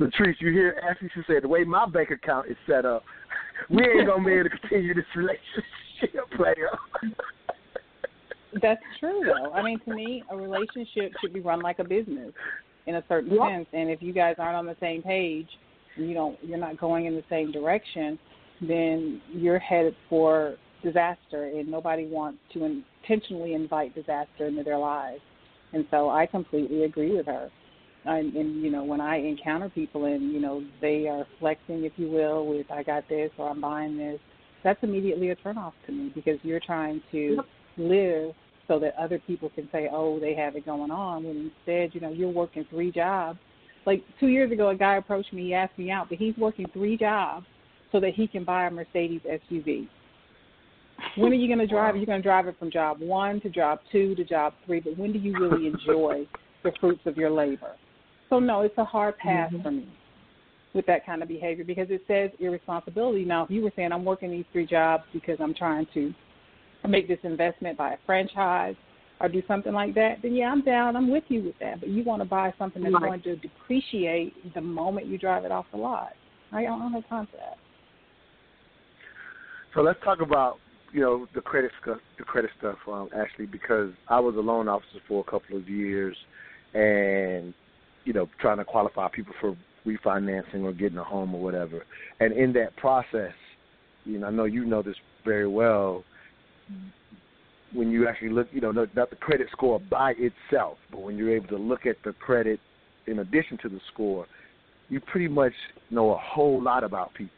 Latrice, 0.00 0.34
you 0.40 0.50
hear 0.50 0.82
Ashley? 0.90 1.10
She 1.14 1.20
said, 1.26 1.44
the 1.44 1.48
way 1.48 1.62
my 1.62 1.86
bank 1.86 2.10
account 2.10 2.48
is 2.50 2.56
set 2.66 2.84
up, 2.84 3.04
we 3.70 3.84
ain't 3.84 4.06
going 4.06 4.22
to 4.22 4.26
be 4.26 4.32
able 4.32 4.48
to 4.48 4.58
continue 4.58 4.94
this 4.94 5.04
relationship 5.14 5.64
player. 6.36 6.70
That's 8.60 8.82
true, 9.00 9.22
though. 9.24 9.52
I 9.52 9.62
mean, 9.62 9.80
to 9.86 9.94
me, 9.94 10.22
a 10.30 10.36
relationship 10.36 11.12
should 11.20 11.32
be 11.32 11.40
run 11.40 11.60
like 11.62 11.78
a 11.78 11.84
business 11.84 12.32
in 12.86 12.96
a 12.96 13.04
certain 13.08 13.32
Yep. 13.32 13.42
sense. 13.48 13.66
And 13.72 13.90
if 13.90 14.02
you 14.02 14.12
guys 14.12 14.36
aren't 14.38 14.56
on 14.56 14.66
the 14.66 14.76
same 14.80 15.02
page, 15.02 15.48
and 15.96 16.08
you 16.08 16.14
don't, 16.14 16.38
you're 16.42 16.58
not 16.58 16.78
going 16.78 17.06
in 17.06 17.14
the 17.14 17.24
same 17.30 17.50
direction, 17.50 18.18
then 18.60 19.20
you're 19.32 19.58
headed 19.58 19.94
for 20.08 20.56
disaster. 20.82 21.44
And 21.44 21.68
nobody 21.68 22.06
wants 22.06 22.40
to 22.54 22.64
intentionally 22.64 23.54
invite 23.54 23.94
disaster 23.94 24.46
into 24.46 24.62
their 24.62 24.78
lives. 24.78 25.20
And 25.72 25.86
so, 25.90 26.10
I 26.10 26.26
completely 26.26 26.84
agree 26.84 27.16
with 27.16 27.26
her. 27.26 27.50
And, 28.04 28.34
and 28.34 28.62
you 28.62 28.70
know, 28.70 28.84
when 28.84 29.00
I 29.00 29.16
encounter 29.16 29.68
people 29.68 30.06
and 30.06 30.32
you 30.32 30.40
know 30.40 30.62
they 30.80 31.06
are 31.08 31.26
flexing, 31.38 31.84
if 31.84 31.92
you 31.96 32.10
will, 32.10 32.46
with 32.46 32.70
"I 32.70 32.82
got 32.82 33.08
this" 33.08 33.30
or 33.38 33.48
"I'm 33.48 33.60
buying 33.60 33.96
this," 33.96 34.18
that's 34.64 34.82
immediately 34.82 35.30
a 35.30 35.36
turnoff 35.36 35.72
to 35.86 35.92
me 35.92 36.12
because 36.14 36.38
you're 36.42 36.60
trying 36.60 37.00
to 37.12 37.40
live 37.76 38.34
so 38.68 38.78
that 38.78 38.94
other 38.98 39.18
people 39.18 39.50
can 39.50 39.68
say, 39.72 39.88
"Oh, 39.90 40.18
they 40.20 40.34
have 40.34 40.56
it 40.56 40.64
going 40.64 40.90
on," 40.90 41.24
when 41.24 41.50
instead, 41.50 41.94
you 41.94 42.00
know, 42.00 42.10
you're 42.10 42.30
working 42.30 42.64
three 42.70 42.90
jobs. 42.90 43.38
Like 43.84 44.04
two 44.20 44.28
years 44.28 44.52
ago, 44.52 44.68
a 44.68 44.76
guy 44.76 44.96
approached 44.96 45.32
me, 45.32 45.46
he 45.46 45.54
asked 45.54 45.76
me 45.76 45.90
out, 45.90 46.08
but 46.08 46.18
he's 46.18 46.36
working 46.36 46.66
three 46.72 46.96
jobs 46.96 47.46
so 47.90 47.98
that 48.00 48.14
he 48.14 48.28
can 48.28 48.44
buy 48.44 48.66
a 48.66 48.70
Mercedes 48.70 49.20
SUV. 49.26 49.88
When 51.16 51.32
are 51.32 51.34
you 51.34 51.48
going 51.48 51.58
to 51.58 51.66
drive? 51.66 51.96
You're 51.96 52.06
going 52.06 52.22
to 52.22 52.26
drive 52.26 52.46
it 52.46 52.56
from 52.58 52.70
job 52.70 53.00
one 53.00 53.40
to 53.40 53.50
job 53.50 53.80
two 53.90 54.14
to 54.14 54.24
job 54.24 54.54
three, 54.64 54.78
but 54.78 54.96
when 54.96 55.12
do 55.12 55.18
you 55.18 55.32
really 55.32 55.66
enjoy 55.66 56.26
the 56.62 56.70
fruits 56.80 57.02
of 57.06 57.16
your 57.16 57.30
labor? 57.30 57.72
So 58.30 58.38
no, 58.38 58.60
it's 58.60 58.78
a 58.78 58.84
hard 58.84 59.18
pass 59.18 59.52
mm-hmm. 59.52 59.62
for 59.62 59.72
me 59.72 59.88
with 60.74 60.86
that 60.86 61.04
kind 61.04 61.22
of 61.22 61.28
behavior 61.28 61.64
because 61.64 61.88
it 61.90 62.02
says 62.08 62.30
irresponsibility. 62.40 63.24
Now, 63.24 63.44
if 63.44 63.50
you 63.50 63.62
were 63.62 63.72
saying 63.76 63.92
I'm 63.92 64.04
working 64.04 64.30
these 64.30 64.44
three 64.52 64.66
jobs 64.66 65.04
because 65.12 65.38
I'm 65.40 65.54
trying 65.54 65.86
to 65.94 66.12
make 66.88 67.08
this 67.08 67.18
investment, 67.22 67.78
buy 67.78 67.92
a 67.92 67.96
franchise, 68.06 68.74
or 69.20 69.28
do 69.28 69.42
something 69.46 69.72
like 69.72 69.94
that, 69.94 70.16
then 70.22 70.34
yeah, 70.34 70.46
I'm 70.50 70.62
down. 70.62 70.96
I'm 70.96 71.10
with 71.10 71.24
you 71.28 71.42
with 71.42 71.58
that. 71.60 71.80
But 71.80 71.90
you 71.90 72.02
want 72.02 72.22
to 72.22 72.28
buy 72.28 72.52
something 72.58 72.82
that's 72.82 72.92
Right. 72.94 73.02
going 73.02 73.22
to 73.22 73.36
depreciate 73.36 74.54
the 74.54 74.60
moment 74.60 75.06
you 75.06 75.16
drive 75.16 75.44
it 75.44 75.52
off 75.52 75.66
the 75.70 75.76
lot. 75.76 76.14
I 76.50 76.64
don't 76.64 76.92
have 76.92 77.08
time 77.08 77.26
for 77.26 77.36
that. 77.36 77.56
So 79.74 79.80
let's 79.80 79.98
talk 80.04 80.20
about 80.20 80.58
you 80.92 81.00
know 81.00 81.26
the 81.34 81.40
credit 81.40 81.70
stuff, 81.80 81.98
the 82.18 82.24
credit 82.24 82.50
stuff, 82.58 82.76
um, 82.86 83.08
Ashley, 83.14 83.46
because 83.46 83.92
I 84.08 84.20
was 84.20 84.36
a 84.36 84.40
loan 84.40 84.68
officer 84.68 84.98
for 85.08 85.24
a 85.26 85.30
couple 85.30 85.56
of 85.56 85.68
years, 85.68 86.16
and 86.74 87.54
you 88.04 88.12
know 88.12 88.28
trying 88.40 88.58
to 88.58 88.64
qualify 88.64 89.08
people 89.08 89.34
for 89.40 89.56
refinancing 89.86 90.62
or 90.62 90.72
getting 90.72 90.98
a 90.98 91.04
home 91.04 91.34
or 91.34 91.40
whatever. 91.40 91.84
And 92.20 92.32
in 92.32 92.52
that 92.54 92.76
process, 92.76 93.32
you 94.04 94.18
know, 94.18 94.26
I 94.26 94.30
know 94.30 94.44
you 94.44 94.64
know 94.64 94.82
this 94.82 94.96
very 95.24 95.46
well. 95.46 96.04
When 97.72 97.90
you 97.90 98.06
actually 98.06 98.30
look, 98.30 98.48
you 98.52 98.60
know, 98.60 98.70
not 98.70 99.10
the 99.10 99.16
credit 99.16 99.48
score 99.50 99.80
by 99.90 100.14
itself, 100.18 100.76
but 100.90 101.00
when 101.00 101.16
you're 101.16 101.34
able 101.34 101.48
to 101.48 101.56
look 101.56 101.86
at 101.86 101.96
the 102.04 102.12
credit 102.12 102.60
in 103.06 103.20
addition 103.20 103.58
to 103.62 103.68
the 103.68 103.80
score, 103.92 104.26
you 104.88 105.00
pretty 105.00 105.28
much 105.28 105.54
know 105.90 106.10
a 106.10 106.18
whole 106.18 106.62
lot 106.62 106.84
about 106.84 107.14
people 107.14 107.34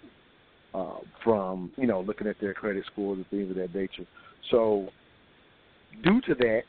uh, 0.75 0.99
from 1.23 1.71
you 1.77 1.87
know 1.87 2.01
looking 2.01 2.27
at 2.27 2.37
their 2.41 2.53
credit 2.53 2.85
scores 2.93 3.19
and 3.19 3.29
things 3.29 3.51
of 3.51 3.57
that 3.57 3.75
nature. 3.75 4.05
So, 4.51 4.89
due 6.03 6.21
to 6.23 6.35
that, 6.35 6.63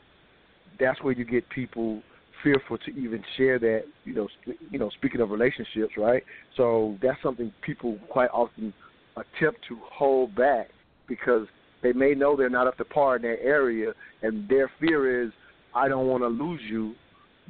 that's 0.78 1.02
where 1.02 1.12
you 1.12 1.24
get 1.24 1.48
people 1.50 2.02
fearful 2.42 2.78
to 2.78 2.90
even 2.92 3.22
share 3.36 3.58
that. 3.58 3.84
You 4.04 4.14
know, 4.14 4.28
sp- 4.40 4.60
you 4.70 4.78
know, 4.78 4.90
speaking 4.90 5.20
of 5.20 5.30
relationships, 5.30 5.94
right? 5.96 6.22
So 6.56 6.96
that's 7.02 7.20
something 7.22 7.52
people 7.62 7.98
quite 8.10 8.30
often 8.32 8.72
attempt 9.16 9.60
to 9.68 9.78
hold 9.92 10.34
back 10.34 10.68
because 11.08 11.46
they 11.82 11.92
may 11.92 12.14
know 12.14 12.36
they're 12.36 12.50
not 12.50 12.66
up 12.66 12.76
to 12.78 12.84
par 12.84 13.16
in 13.16 13.22
that 13.22 13.38
area, 13.42 13.92
and 14.22 14.48
their 14.48 14.70
fear 14.80 15.24
is, 15.24 15.30
I 15.74 15.88
don't 15.88 16.06
want 16.06 16.22
to 16.22 16.28
lose 16.28 16.60
you 16.68 16.94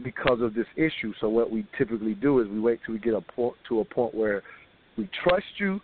because 0.03 0.41
of 0.43 0.55
this 0.55 0.67
issue. 0.77 1.13
So 1.21 1.29
what 1.29 1.51
we 1.51 1.67
typically 1.79 2.15
do 2.15 2.41
is 2.41 2.49
we 2.49 2.61
wait 2.61 2.81
till 2.85 2.95
we 2.95 3.01
get 3.01 3.15
a 3.15 3.21
point 3.21 3.55
to 3.69 3.81
a 3.81 3.85
point 3.85 4.15
where 4.15 4.43
we 4.99 5.09
trust 5.25 5.47
you, 5.59 5.81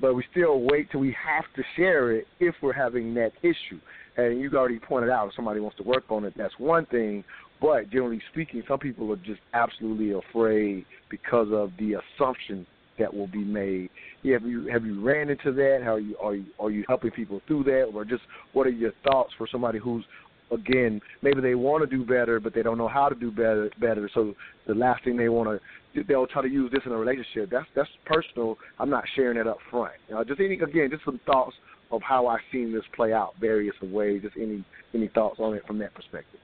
but 0.00 0.14
we 0.14 0.24
still 0.30 0.60
wait 0.60 0.90
till 0.90 1.00
we 1.00 1.16
have 1.24 1.44
to 1.54 1.62
share 1.76 2.12
it 2.12 2.26
if 2.40 2.54
we're 2.62 2.72
having 2.72 3.14
that 3.14 3.32
issue. 3.42 3.80
And 4.16 4.40
you 4.40 4.50
already 4.54 4.78
pointed 4.78 5.10
out 5.10 5.28
if 5.28 5.34
somebody 5.34 5.60
wants 5.60 5.76
to 5.78 5.82
work 5.84 6.04
on 6.10 6.24
it, 6.24 6.34
that's 6.36 6.54
one 6.58 6.86
thing. 6.86 7.24
But 7.60 7.90
generally 7.90 8.20
speaking, 8.32 8.62
some 8.68 8.78
people 8.78 9.10
are 9.12 9.16
just 9.16 9.40
absolutely 9.54 10.12
afraid 10.12 10.84
because 11.10 11.48
of 11.52 11.72
the 11.78 11.94
assumption 11.94 12.66
that 12.98 13.12
will 13.12 13.26
be 13.26 13.44
made. 13.44 13.90
Have 14.24 14.42
you 14.42 14.66
have 14.66 14.84
you 14.84 15.02
ran 15.02 15.30
into 15.30 15.52
that? 15.52 15.80
How 15.82 15.94
are 15.94 16.00
you 16.00 16.16
are 16.18 16.34
you 16.34 16.46
are 16.58 16.70
you 16.70 16.84
helping 16.88 17.10
people 17.10 17.40
through 17.46 17.64
that, 17.64 17.90
or 17.94 18.04
just 18.04 18.22
what 18.52 18.66
are 18.66 18.70
your 18.70 18.92
thoughts 19.04 19.32
for 19.38 19.46
somebody 19.50 19.78
who's 19.78 20.04
again 20.52 21.00
maybe 21.22 21.40
they 21.40 21.56
want 21.56 21.82
to 21.82 21.96
do 21.96 22.04
better 22.04 22.38
but 22.38 22.54
they 22.54 22.62
don't 22.62 22.78
know 22.78 22.86
how 22.86 23.08
to 23.08 23.16
do 23.16 23.32
better 23.32 23.68
better 23.80 24.08
so 24.14 24.32
the 24.68 24.74
last 24.74 25.02
thing 25.02 25.16
they 25.16 25.28
want 25.28 25.48
to 25.48 26.04
they'll 26.06 26.26
try 26.26 26.40
to 26.40 26.48
use 26.48 26.70
this 26.70 26.82
in 26.86 26.92
a 26.92 26.96
relationship. 26.96 27.50
That's 27.50 27.66
that's 27.74 27.88
personal. 28.04 28.56
I'm 28.78 28.90
not 28.90 29.02
sharing 29.16 29.38
that 29.38 29.48
up 29.48 29.58
front. 29.70 29.92
Just 30.28 30.38
any 30.40 30.54
again 30.54 30.88
just 30.90 31.04
some 31.04 31.18
thoughts 31.26 31.56
of 31.90 32.02
how 32.02 32.26
i've 32.26 32.40
seen 32.50 32.72
this 32.72 32.82
play 32.94 33.12
out 33.12 33.34
various 33.40 33.74
ways 33.80 34.22
just 34.22 34.36
any 34.36 34.64
any 34.94 35.08
thoughts 35.08 35.38
on 35.38 35.54
it 35.54 35.64
from 35.66 35.78
that 35.78 35.94
perspective 35.94 36.40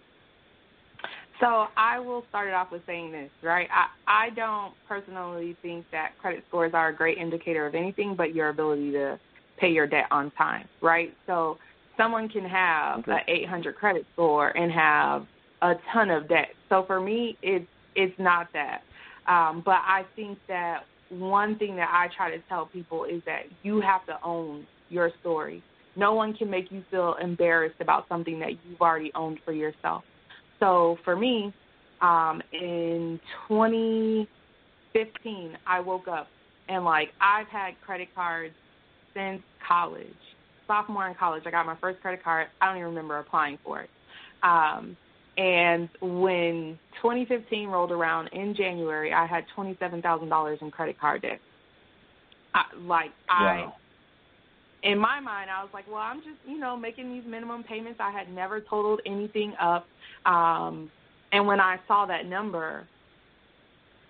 So 1.43 1.67
I 1.77 1.99
will 1.99 2.25
start 2.29 2.47
it 2.49 2.55
off 2.55 2.71
with 2.71 2.83
saying 2.87 3.11
this, 3.11 3.31
right? 3.43 3.69
I, 3.73 4.27
I 4.27 4.31
don't 4.31 4.75
personally 4.89 5.57
think 5.61 5.85
that 5.91 6.13
credit 6.21 6.45
scores 6.47 6.71
are 6.73 6.91
a 6.91 6.95
great 6.95 7.19
indicator 7.19 7.67
of 7.67 7.75
anything 7.75 8.15
but 8.17 8.33
your 8.33 8.51
ability 8.51 8.93
to 8.93 9.19
pay 9.59 9.71
your 9.71 9.89
debt 9.89 10.07
on 10.13 10.31
time, 10.39 10.69
right? 10.81 11.13
So 11.27 11.59
someone 11.97 12.29
can 12.29 12.45
have 12.45 13.01
Okay. 13.01 13.13
an 13.13 13.21
800 13.27 13.75
credit 13.75 14.07
score 14.13 14.57
and 14.57 14.71
have 14.71 15.27
a 15.63 15.75
ton 15.93 16.11
of 16.11 16.29
debt. 16.29 16.51
So 16.69 16.85
for 16.87 17.01
me, 17.01 17.37
it's 17.43 17.67
it's 17.97 18.19
not 18.19 18.47
that. 18.55 18.83
Um, 19.27 19.63
but 19.65 19.81
I 19.85 20.05
think 20.15 20.39
that 20.49 20.85
one 21.11 21.59
thing 21.59 21.77
that 21.77 21.91
I 21.93 22.09
try 22.17 22.31
to 22.31 22.43
tell 22.49 22.67
people 22.67 23.05
is 23.05 23.21
that 23.27 23.43
you 23.63 23.81
have 23.81 24.07
to 24.07 24.17
own 24.25 24.65
your 24.91 25.11
story. 25.21 25.63
No 25.97 26.15
one 26.15 26.35
can 26.35 26.49
make 26.49 26.71
you 26.71 26.85
feel 26.91 27.17
embarrassed 27.21 27.81
about 27.81 28.07
something 28.09 28.39
that 28.41 28.53
you've 28.65 28.81
already 28.81 29.11
owned 29.15 29.41
for 29.45 29.53
yourself. 29.53 30.05
So 30.63 30.97
for 31.05 31.17
me, 31.17 31.53
um, 32.01 32.41
in 32.53 33.19
2015, 33.49 35.59
I 35.67 35.81
woke 35.81 36.07
up 36.07 36.29
and 36.69 36.85
like 36.85 37.09
I've 37.21 37.49
had 37.49 37.73
credit 37.85 38.15
cards 38.15 38.55
since 39.13 39.43
college. 39.67 40.07
Sophomore 40.69 41.09
in 41.09 41.17
college, 41.17 41.43
I 41.47 41.51
got 41.51 41.67
my 41.67 41.75
first 41.81 42.01
credit 42.01 42.23
card. 42.23 42.47
I 42.61 42.67
don't 42.67 42.77
even 42.77 42.91
remember 42.91 43.19
applying 43.19 43.59
for 43.65 43.81
it. 43.81 43.91
Um, 44.45 44.97
and 45.37 45.89
when 46.01 46.79
2015 47.03 47.69
rolled 47.69 47.91
around 47.91 48.29
in 48.29 48.55
January, 48.55 49.13
I 49.13 49.27
had 49.27 49.45
$27,000 49.57 50.63
in 50.63 50.71
credit 50.71 50.97
card 51.01 51.23
debt. 51.23 51.41
I, 52.55 52.63
like 52.87 53.11
I 53.29 53.63
Wow. 53.63 53.75
In 54.83 54.99
my 54.99 55.21
mind, 55.21 55.49
I 55.51 55.63
was 55.63 55.71
like, 55.73 55.87
well, 55.89 56.01
I'm 56.03 56.19
just, 56.19 56.39
you 56.47 56.59
know, 56.59 56.77
making 56.77 57.13
these 57.13 57.25
minimum 57.27 57.63
payments. 57.63 58.01
I 58.01 58.11
had 58.11 58.33
never 58.33 58.61
totaled 58.61 59.01
anything 59.07 59.55
up. 59.61 59.87
Um, 60.27 60.91
and 61.33 61.47
when 61.47 61.61
I 61.61 61.79
saw 61.87 62.05
that 62.07 62.27
number, 62.27 62.87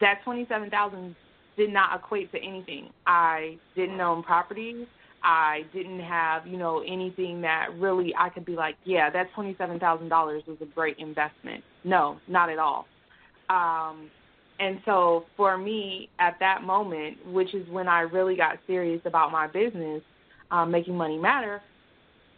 that 0.01 0.21
27000 0.25 1.15
did 1.57 1.73
not 1.73 1.99
equate 1.99 2.33
to 2.33 2.39
anything. 2.39 2.89
I 3.07 3.59
didn't 3.77 4.01
own 4.01 4.23
properties. 4.23 4.87
I 5.23 5.61
didn't 5.73 6.01
have, 6.01 6.47
you 6.47 6.57
know, 6.57 6.83
anything 6.87 7.41
that 7.43 7.69
really 7.79 8.13
I 8.19 8.29
could 8.31 8.45
be 8.45 8.57
like, 8.57 8.75
yeah, 8.85 9.09
that 9.11 9.29
$27,000 9.37 10.11
was 10.47 10.57
a 10.61 10.65
great 10.65 10.99
investment. 10.99 11.63
No, 11.85 12.19
not 12.27 12.51
at 12.51 12.59
all. 12.59 12.87
Um, 13.49 14.11
and 14.59 14.81
so 14.85 15.25
for 15.37 15.57
me 15.57 16.09
at 16.19 16.37
that 16.41 16.63
moment, 16.63 17.19
which 17.27 17.55
is 17.55 17.69
when 17.69 17.87
I 17.87 18.01
really 18.01 18.37
got 18.37 18.59
serious 18.67 19.01
about 19.05 19.31
my 19.31 19.47
business, 19.47 20.03
um, 20.53 20.71
making 20.71 20.97
money 20.97 21.19
matter, 21.19 21.61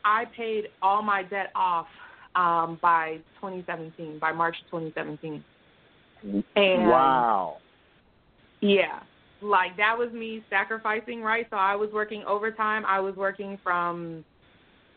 I 0.04 0.24
paid 0.36 0.68
all 0.80 1.02
my 1.02 1.22
debt 1.22 1.50
off 1.54 1.86
um, 2.34 2.78
by 2.80 3.18
2017, 3.40 4.18
by 4.18 4.32
March 4.32 4.56
2017. 4.70 5.44
And 6.56 6.88
wow. 6.88 7.58
Yeah. 8.60 9.00
Like 9.42 9.76
that 9.76 9.96
was 9.98 10.10
me 10.12 10.42
sacrificing, 10.48 11.20
right? 11.20 11.46
So 11.50 11.56
I 11.56 11.74
was 11.74 11.90
working 11.92 12.24
overtime. 12.26 12.84
I 12.86 13.00
was 13.00 13.14
working 13.14 13.58
from 13.62 14.24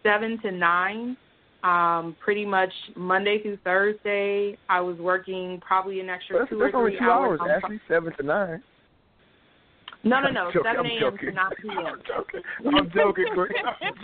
7 0.04 0.40
to 0.44 0.52
9 0.52 1.18
um, 1.64 2.16
pretty 2.24 2.46
much 2.46 2.72
Monday 2.96 3.42
through 3.42 3.58
Thursday. 3.64 4.58
I 4.70 4.80
was 4.80 4.98
working 4.98 5.62
probably 5.66 6.00
an 6.00 6.10
extra 6.10 6.40
That's, 6.40 6.50
two 6.50 6.60
that's 6.60 6.74
or 6.74 6.78
only 6.78 6.92
three 6.92 7.00
two 7.00 7.12
hours, 7.12 7.40
on 7.42 7.50
actually, 7.50 7.82
seven 7.88 8.14
to 8.18 8.24
nine. 8.24 8.64
No, 10.04 10.20
no, 10.22 10.30
no, 10.30 10.52
joking, 10.52 10.62
seven 10.64 10.86
a.m. 10.86 11.00
joking. 11.00 11.30
to 11.30 11.36
nine 11.36 11.52
p.m. 11.62 11.86
I'm 11.86 12.02
joking. 12.08 12.42
I'm 12.66 12.92
joking. 12.92 13.26
I'm 13.66 13.96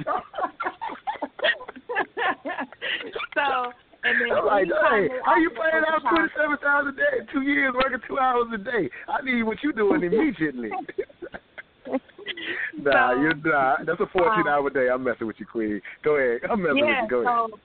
so 3.35 3.73
and 4.05 4.19
then 4.19 4.31
I'm 4.35 4.45
like, 4.45 4.65
hey, 4.65 5.07
how 5.23 5.37
you 5.37 5.49
paying 5.51 5.83
out 5.87 6.01
twenty 6.01 6.27
seven 6.35 6.57
thousand 6.61 6.93
a 6.93 6.97
day? 6.97 7.25
Two 7.31 7.41
years 7.41 7.73
working 7.73 7.99
two 8.07 8.19
hours 8.19 8.47
a 8.53 8.57
day. 8.57 8.89
I 9.07 9.21
need 9.23 9.43
what 9.43 9.63
you 9.63 9.71
doing 9.71 10.03
immediately. 10.03 10.69
nah, 12.77 13.13
So, 13.13 13.21
you're 13.21 13.35
nah. 13.35 13.77
That's 13.85 14.01
a 14.01 14.07
fourteen 14.11 14.47
um, 14.47 14.47
hour 14.47 14.69
day. 14.69 14.89
I'm 14.89 15.03
messing 15.03 15.27
with 15.27 15.37
you, 15.39 15.45
Queen. 15.45 15.79
Go 16.03 16.17
ahead. 16.17 16.41
I'm 16.49 16.61
messing 16.61 16.79
yeah, 16.79 17.03
with 17.03 17.11
you. 17.11 17.17
Go 17.23 17.27
ahead. 17.27 17.59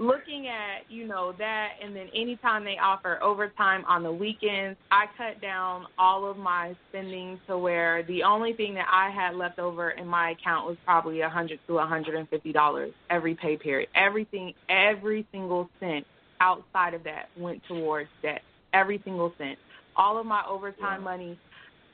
Looking 0.00 0.48
at 0.48 0.90
you 0.90 1.06
know 1.06 1.34
that, 1.38 1.72
and 1.82 1.94
then 1.94 2.08
anytime 2.14 2.64
they 2.64 2.78
offer 2.78 3.22
overtime 3.22 3.84
on 3.86 4.02
the 4.02 4.10
weekends, 4.10 4.78
I 4.90 5.04
cut 5.16 5.40
down 5.42 5.86
all 5.98 6.28
of 6.28 6.38
my 6.38 6.74
spending 6.88 7.38
to 7.46 7.58
where 7.58 8.02
the 8.04 8.22
only 8.22 8.54
thing 8.54 8.74
that 8.74 8.88
I 8.90 9.10
had 9.10 9.36
left 9.36 9.58
over 9.58 9.90
in 9.90 10.06
my 10.06 10.30
account 10.30 10.66
was 10.66 10.78
probably 10.84 11.20
a 11.20 11.28
hundred 11.28 11.60
to 11.66 11.78
a 11.78 11.86
hundred 11.86 12.14
and 12.14 12.28
fifty 12.28 12.52
dollars 12.52 12.92
every 13.10 13.34
pay 13.34 13.56
period. 13.56 13.90
Everything, 13.94 14.54
every 14.68 15.26
single 15.30 15.68
cent 15.78 16.06
outside 16.40 16.94
of 16.94 17.04
that 17.04 17.28
went 17.36 17.62
towards 17.68 18.08
debt. 18.22 18.40
Every 18.72 19.00
single 19.04 19.34
cent. 19.36 19.58
All 19.96 20.18
of 20.18 20.24
my 20.24 20.42
overtime 20.48 21.02
money, 21.02 21.38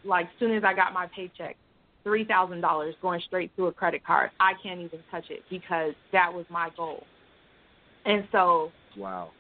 like 0.05 0.27
as 0.27 0.33
soon 0.39 0.55
as 0.55 0.63
I 0.63 0.75
got 0.75 0.93
my 0.93 1.09
paycheck, 1.09 1.57
three 2.05 2.25
thousand 2.25 2.61
dollars 2.61 2.95
going 3.03 3.21
straight 3.27 3.55
to 3.57 3.67
a 3.67 3.73
credit 3.73 4.07
card. 4.07 4.31
I 4.39 4.53
can't 4.63 4.79
even 4.81 5.01
touch 5.11 5.25
it 5.31 5.43
because 5.51 5.95
that 6.13 6.33
was 6.33 6.47
my 6.49 6.71
goal. 6.77 7.03
And 8.07 8.27
so, 8.33 8.73
Wow. 8.97 9.31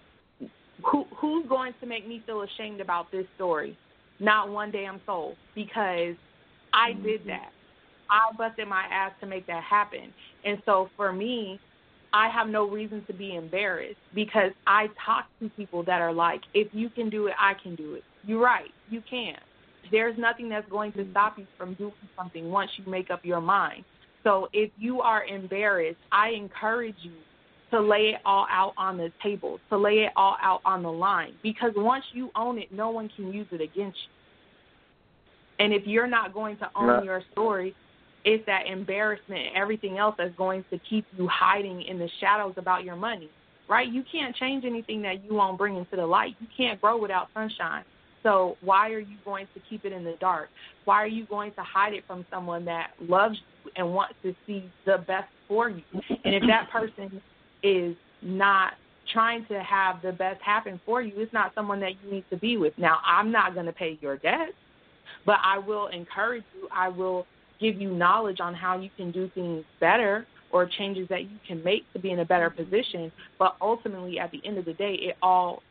who 0.85 1.05
who's 1.17 1.47
going 1.49 1.73
to 1.81 1.87
make 1.87 2.07
me 2.07 2.23
feel 2.27 2.43
ashamed 2.43 2.81
about 2.81 3.11
this 3.11 3.27
story? 3.37 3.79
Not 4.19 4.51
one 4.51 4.71
damn 4.71 5.01
soul, 5.07 5.37
because 5.55 6.17
I 6.73 6.91
mm-hmm. 6.93 7.03
did 7.05 7.27
that. 7.27 7.53
I 8.11 8.33
busted 8.37 8.69
my 8.69 8.85
ass 8.91 9.13
to 9.21 9.27
make 9.27 9.47
that 9.47 9.63
happen. 9.63 10.13
And 10.45 10.63
so 10.65 10.91
for 10.97 11.13
me, 11.13 11.59
I 12.13 12.29
have 12.29 12.49
no 12.49 12.69
reason 12.69 13.05
to 13.07 13.13
be 13.13 13.35
embarrassed 13.35 13.99
because 14.15 14.53
I 14.67 14.89
talk 15.05 15.27
to 15.41 15.49
people 15.51 15.83
that 15.85 16.01
are 16.01 16.13
like, 16.13 16.41
if 16.55 16.69
you 16.73 16.89
can 16.89 17.11
do 17.11 17.27
it, 17.27 17.35
I 17.39 17.55
can 17.61 17.75
do 17.75 17.95
it. 17.95 18.05
You're 18.25 18.41
right, 18.41 18.71
you 18.91 19.03
can. 19.09 19.37
There's 19.91 20.17
nothing 20.19 20.49
that's 20.49 20.69
going 20.71 20.93
to 20.93 21.01
mm-hmm. 21.01 21.11
stop 21.11 21.39
you 21.39 21.47
from 21.59 21.75
doing 21.75 21.93
something 22.17 22.51
once 22.51 22.71
you 22.77 22.91
make 22.91 23.11
up 23.11 23.25
your 23.25 23.41
mind. 23.41 23.85
So 24.25 24.49
if 24.53 24.71
you 24.79 25.01
are 25.01 25.25
embarrassed, 25.25 25.99
I 26.11 26.31
encourage 26.31 26.97
you 27.03 27.13
to 27.77 27.83
lay 27.83 28.15
it 28.15 28.21
all 28.25 28.47
out 28.51 28.73
on 28.79 28.97
the 28.97 29.13
table, 29.23 29.59
to 29.69 29.77
lay 29.77 30.05
it 30.05 30.13
all 30.17 30.37
out 30.43 30.61
on 30.65 30.83
the 30.83 30.91
line. 30.91 31.33
Because 31.43 31.73
once 31.77 32.05
you 32.13 32.31
own 32.35 32.59
it, 32.59 32.73
no 32.73 32.91
one 32.91 33.11
can 33.15 33.33
use 33.33 33.47
it 33.53 33.61
against 33.61 33.99
you. 33.99 34.13
And 35.59 35.73
if 35.73 35.83
you're 35.87 36.07
not 36.07 36.33
going 36.33 36.57
to 36.59 36.71
own 36.75 36.87
Right. 36.89 37.05
your 37.05 37.23
story, 37.33 37.75
it's 38.25 38.45
that 38.47 38.67
embarrassment 38.67 39.49
and 39.49 39.57
everything 39.57 39.99
else 39.99 40.15
that's 40.19 40.35
going 40.37 40.65
to 40.71 40.79
keep 40.89 41.05
you 41.17 41.29
hiding 41.29 41.83
in 41.83 41.99
the 41.99 42.09
shadows 42.21 42.55
about 42.57 42.85
your 42.85 42.97
money. 42.97 43.29
Right? 43.69 43.89
You 43.89 44.05
can't 44.11 44.35
change 44.37 44.65
anything 44.65 45.03
that 45.03 45.25
you 45.25 45.35
won't 45.35 45.59
bring 45.59 45.77
into 45.77 45.97
the 45.97 46.07
light. 46.07 46.37
You 46.41 46.47
can't 46.57 46.81
grow 46.81 46.97
without 46.97 47.29
sunshine. 47.35 47.85
So 48.23 48.57
why 48.61 48.91
are 48.91 49.01
you 49.01 49.17
going 49.25 49.47
to 49.55 49.61
keep 49.69 49.85
it 49.85 49.93
in 49.93 50.05
the 50.05 50.15
dark? 50.21 50.49
Why 50.85 50.97
are 50.97 51.07
you 51.07 51.27
going 51.27 51.53
to 51.53 51.63
hide 51.63 51.93
it 51.93 52.05
from 52.07 52.25
someone 52.31 52.65
that 52.65 52.91
loves 53.01 53.37
you 53.65 53.71
and 53.77 53.93
wants 53.93 54.15
to 54.23 54.35
see 54.47 54.71
the 54.85 54.99
best 54.99 55.29
for 55.49 55.69
you? 55.69 55.83
And 56.25 56.35
if 56.35 56.43
that 56.49 56.69
person 56.73 57.21
is 57.63 57.97
not 58.23 58.75
trying 59.13 59.47
to 59.47 59.63
have 59.63 60.03
the 60.03 60.13
best 60.13 60.41
happen 60.43 60.81
for 60.85 61.01
you, 61.01 61.13
it's 61.17 61.33
not 61.33 61.55
someone 61.55 61.81
that 61.81 61.93
you 62.03 62.11
need 62.11 62.25
to 62.31 62.37
be 62.37 62.57
with. 62.57 62.73
Now, 62.77 62.99
I'm 63.05 63.31
not 63.31 63.55
going 63.55 63.67
to 63.67 63.73
pay 63.73 63.99
your 64.01 64.17
debts, 64.17 64.53
but 65.25 65.37
I 65.45 65.59
will 65.59 65.87
encourage 65.89 66.45
you. 66.55 66.69
I 66.73 66.89
will 66.89 67.27
give 67.61 67.81
you 67.81 67.95
knowledge 67.95 68.41
on 68.41 68.55
how 68.55 68.79
you 68.79 68.91
can 68.97 69.13
do 69.13 69.31
things 69.35 69.65
better 69.81 70.27
or 70.53 70.67
changes 70.67 71.09
that 71.09 71.23
you 71.23 71.39
can 71.47 71.63
make 71.65 71.91
to 71.93 71.99
be 71.99 72.11
in 72.11 72.21
a 72.21 72.25
better 72.25 72.51
position. 72.51 73.11
But 73.39 73.57
ultimately, 73.61 74.19
at 74.19 74.31
the 74.31 74.41
end 74.45 74.59
of 74.59 74.65
the 74.65 74.75
day, 74.75 74.95
it 74.95 75.17
all 75.23 75.63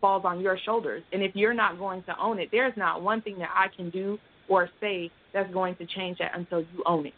falls 0.00 0.24
on 0.24 0.40
your 0.40 0.58
shoulders. 0.58 1.02
And 1.12 1.22
if 1.22 1.34
you're 1.34 1.54
not 1.54 1.78
going 1.78 2.02
to 2.04 2.18
own 2.20 2.38
it, 2.38 2.50
there's 2.52 2.76
not 2.76 3.02
one 3.02 3.22
thing 3.22 3.38
that 3.38 3.50
I 3.54 3.68
can 3.74 3.90
do 3.90 4.18
or 4.48 4.68
say 4.80 5.10
that's 5.32 5.52
going 5.52 5.76
to 5.76 5.86
change 5.86 6.18
that 6.18 6.32
until 6.34 6.60
you 6.60 6.82
own 6.86 7.06
it. 7.06 7.14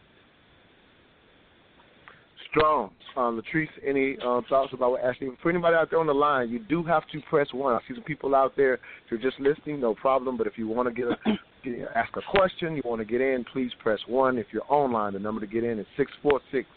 Strong. 2.57 2.91
Um, 3.17 3.41
Latrice, 3.41 3.69
any 3.87 4.17
um, 4.25 4.45
thoughts 4.49 4.73
about 4.73 4.93
what 4.93 5.03
Ashley? 5.03 5.29
For 5.43 5.51
anybody 5.51 5.75
out 5.75 5.91
there 5.91 5.99
on 5.99 6.07
the 6.07 6.15
line, 6.15 6.49
you 6.49 6.59
do 6.59 6.83
have 6.85 7.03
to 7.13 7.21
press 7.29 7.49
one. 7.53 7.75
I 7.75 7.79
see 7.89 7.95
some 7.95 8.05
people 8.05 8.35
out 8.35 8.55
there. 8.57 8.75
If 8.75 8.81
you're 9.11 9.21
just 9.21 9.39
listening, 9.41 9.81
no 9.81 9.95
problem. 9.95 10.37
But 10.37 10.47
if 10.47 10.55
you 10.57 10.69
want 10.69 10.89
to 10.89 10.95
get, 10.95 11.07
a, 11.07 11.17
get 11.65 11.89
ask 11.95 12.15
a 12.17 12.21
question, 12.31 12.77
you 12.77 12.83
want 12.85 13.01
to 13.01 13.05
get 13.05 13.21
in, 13.21 13.45
please 13.53 13.71
press 13.83 13.99
one. 14.07 14.39
If 14.39 14.47
you're 14.53 14.71
online, 14.71 15.15
the 15.15 15.19
number 15.19 15.41
to 15.41 15.47
get 15.47 15.65
in 15.65 15.79
is 15.79 15.87
six 15.97 16.11
four 16.23 16.41
six 16.53 16.69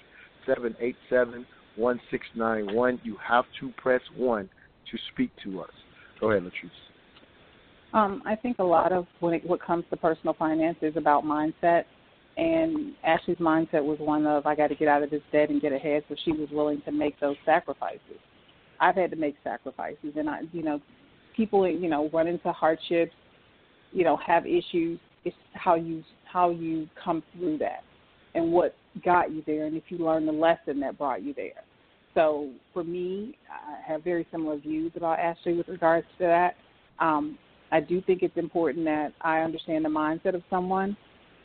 seven 0.45 0.75
eight 0.79 0.95
seven 1.09 1.45
one 1.75 1.99
six 2.11 2.25
nine 2.35 2.73
one. 2.73 2.99
You 3.03 3.17
have 3.25 3.45
to 3.59 3.71
press 3.77 4.01
one 4.15 4.49
to 4.91 4.97
speak 5.13 5.31
to 5.43 5.61
us. 5.61 5.71
Go 6.19 6.31
ahead, 6.31 6.43
Latrice. 6.43 6.69
Um, 7.97 8.21
I 8.25 8.35
think 8.35 8.59
a 8.59 8.63
lot 8.63 8.91
of 8.91 9.07
when 9.19 9.33
it, 9.33 9.45
what 9.45 9.61
comes 9.61 9.83
to 9.89 9.97
personal 9.97 10.33
finance 10.33 10.77
is 10.81 10.95
about 10.95 11.23
mindset. 11.23 11.83
And 12.39 12.93
Ashley's 13.03 13.37
mindset 13.37 13.83
was 13.83 13.97
one 13.99 14.25
of 14.25 14.45
I 14.45 14.55
got 14.55 14.67
to 14.67 14.75
get 14.75 14.87
out 14.87 15.03
of 15.03 15.09
this 15.09 15.21
debt 15.29 15.49
and 15.49 15.61
get 15.61 15.73
ahead, 15.73 16.03
so 16.07 16.15
she 16.23 16.31
was 16.31 16.47
willing 16.53 16.81
to 16.85 16.91
make 16.91 17.19
those 17.19 17.35
sacrifices. 17.45 17.99
I've 18.79 18.95
had 18.95 19.11
to 19.11 19.17
make 19.17 19.35
sacrifices, 19.43 20.13
and 20.15 20.29
I, 20.29 20.39
you 20.53 20.63
know, 20.63 20.79
people, 21.35 21.67
you 21.67 21.89
know, 21.89 22.09
run 22.13 22.27
into 22.27 22.53
hardships, 22.53 23.11
you 23.91 24.05
know, 24.05 24.17
have 24.25 24.45
issues. 24.45 25.01
It's 25.25 25.35
how 25.53 25.75
you 25.75 26.01
how 26.23 26.51
you 26.51 26.87
come 27.03 27.23
through 27.33 27.57
that, 27.57 27.83
and 28.35 28.53
what 28.53 28.73
got 29.03 29.33
you 29.33 29.43
there, 29.45 29.65
and 29.65 29.75
if 29.75 29.83
you 29.89 29.97
learn 29.97 30.25
the 30.25 30.31
lesson 30.31 30.79
that 30.79 30.97
brought 30.97 31.21
you 31.21 31.33
there. 31.33 31.61
So 32.13 32.51
for 32.73 32.85
me, 32.85 33.37
I 33.51 33.85
have 33.85 34.01
very 34.01 34.25
similar 34.31 34.57
views 34.57 34.93
about 34.95 35.19
Ashley 35.19 35.55
with 35.55 35.67
regards 35.67 36.07
to 36.19 36.25
that. 36.25 36.55
Um, 37.03 37.37
I 37.73 37.81
do 37.81 38.01
think 38.01 38.23
it's 38.23 38.37
important 38.37 38.85
that 38.85 39.11
I 39.19 39.39
understand 39.39 39.83
the 39.83 39.89
mindset 39.89 40.35
of 40.35 40.41
someone 40.49 40.95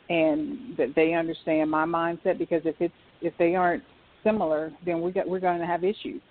and 0.09 0.77
that 0.77 0.93
they 0.95 1.13
understand 1.13 1.69
my 1.69 1.85
mindset 1.85 2.37
because 2.37 2.61
if 2.65 2.75
it's 2.79 2.93
if 3.21 3.33
they 3.39 3.55
aren't 3.55 3.83
similar, 4.23 4.71
then 4.85 5.01
we 5.01 5.11
got 5.11 5.27
we're 5.27 5.39
going 5.39 5.59
to 5.59 5.65
have 5.65 5.83
issues. 5.83 6.21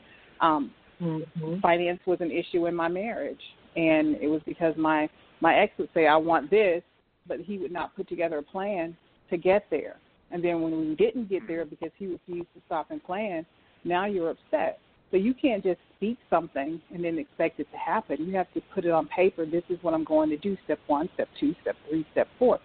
Um, 0.41 0.71
Mm-hmm. 1.05 1.61
Finance 1.61 2.01
was 2.07 2.19
an 2.21 2.31
issue 2.31 2.67
in 2.67 2.75
my 2.75 2.89
marriage, 2.89 3.41
and 3.77 4.17
it 4.17 4.29
was 4.29 4.41
because 4.47 4.75
my 4.77 5.09
my 5.41 5.57
ex 5.57 5.73
would 5.79 5.89
say 5.93 6.07
I 6.07 6.17
want 6.17 6.51
this, 6.51 6.83
but 7.27 7.41
he 7.41 7.59
would 7.59 7.73
not 7.73 7.95
put 7.97 8.09
together 8.09 8.39
a 8.39 8.43
plan 8.43 8.97
to 9.31 9.37
get 9.37 9.67
there. 9.71 9.97
And 10.31 10.43
then 10.43 10.63
when 10.63 10.79
we 10.79 10.95
didn't 10.95 11.29
get 11.29 11.47
there 11.47 11.65
because 11.65 11.91
he 11.99 12.07
refused 12.07 12.49
to 12.55 12.63
stop 12.67 12.91
and 12.91 13.03
plan, 13.03 13.45
now 13.85 14.07
you're 14.07 14.31
upset. 14.31 14.79
So 15.11 15.17
you 15.17 15.35
can't 15.35 15.63
just 15.63 15.79
speak 15.97 16.19
something 16.31 16.81
and 16.93 17.05
then 17.05 17.19
expect 17.19 17.61
it 17.61 17.69
to 17.71 17.79
happen. 17.79 18.25
You 18.25 18.35
have 18.37 18.53
to 18.55 18.61
put 18.75 18.85
it 18.85 18.91
on 18.91 19.07
paper. 19.09 19.47
This 19.47 19.63
is 19.69 19.79
what 19.83 19.95
I'm 19.95 20.03
going 20.03 20.31
to 20.31 20.37
do. 20.37 20.57
Step 20.65 20.79
one, 20.87 21.09
step 21.15 21.29
two, 21.39 21.55
step 21.63 21.77
three, 21.89 22.07
step 22.13 22.27
four. 22.39 22.59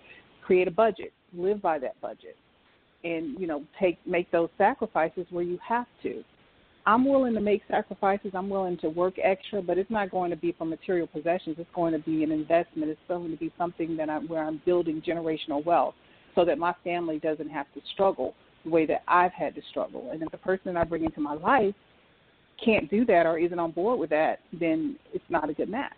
Create 0.49 0.67
a 0.67 0.71
budget. 0.71 1.13
Live 1.37 1.61
by 1.61 1.77
that 1.77 2.01
budget, 2.01 2.35
and 3.03 3.39
you 3.39 3.45
know 3.45 3.63
take 3.79 3.99
make 4.07 4.31
those 4.31 4.49
sacrifices 4.57 5.27
where 5.29 5.43
you 5.43 5.59
have 5.63 5.85
to. 6.01 6.23
I'm 6.87 7.05
willing 7.07 7.35
to 7.35 7.39
make 7.39 7.61
sacrifices. 7.69 8.31
I'm 8.33 8.49
willing 8.49 8.75
to 8.79 8.89
work 8.89 9.13
extra, 9.23 9.61
but 9.61 9.77
it's 9.77 9.91
not 9.91 10.09
going 10.09 10.31
to 10.31 10.35
be 10.35 10.55
for 10.57 10.65
material 10.65 11.05
possessions. 11.05 11.57
It's 11.59 11.69
going 11.75 11.93
to 11.93 11.99
be 11.99 12.23
an 12.23 12.31
investment. 12.31 12.89
It's 12.89 12.99
going 13.07 13.29
to 13.29 13.37
be 13.37 13.53
something 13.59 13.95
that 13.97 14.09
I'm 14.09 14.27
where 14.27 14.43
I'm 14.43 14.59
building 14.65 15.03
generational 15.05 15.63
wealth, 15.63 15.93
so 16.33 16.43
that 16.45 16.57
my 16.57 16.73
family 16.83 17.19
doesn't 17.19 17.49
have 17.49 17.67
to 17.75 17.81
struggle 17.93 18.33
the 18.63 18.71
way 18.71 18.87
that 18.87 19.03
I've 19.07 19.33
had 19.33 19.53
to 19.53 19.61
struggle. 19.69 20.09
And 20.11 20.23
if 20.23 20.31
the 20.31 20.37
person 20.37 20.75
I 20.75 20.83
bring 20.83 21.05
into 21.05 21.21
my 21.21 21.35
life 21.35 21.75
can't 22.65 22.89
do 22.89 23.05
that 23.05 23.27
or 23.27 23.37
isn't 23.37 23.59
on 23.59 23.69
board 23.69 23.99
with 23.99 24.09
that, 24.09 24.39
then 24.59 24.97
it's 25.13 25.23
not 25.29 25.47
a 25.51 25.53
good 25.53 25.69
match. 25.69 25.93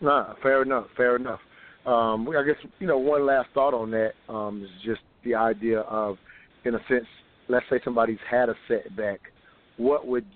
Nah, 0.00 0.34
fair 0.42 0.62
enough. 0.62 0.86
Fair 0.96 1.16
enough. 1.16 1.40
Um, 1.86 2.28
I 2.28 2.42
guess 2.44 2.56
you 2.78 2.86
know 2.86 2.98
one 2.98 3.26
last 3.26 3.48
thought 3.54 3.74
on 3.74 3.90
that 3.92 4.12
um, 4.28 4.62
is 4.62 4.70
just 4.84 5.00
the 5.24 5.34
idea 5.34 5.80
of, 5.80 6.16
in 6.64 6.74
a 6.74 6.78
sense, 6.88 7.06
let's 7.48 7.64
say 7.70 7.80
somebody's 7.84 8.18
had 8.30 8.48
a 8.48 8.54
setback. 8.68 9.20
What 9.76 10.06
would 10.06 10.26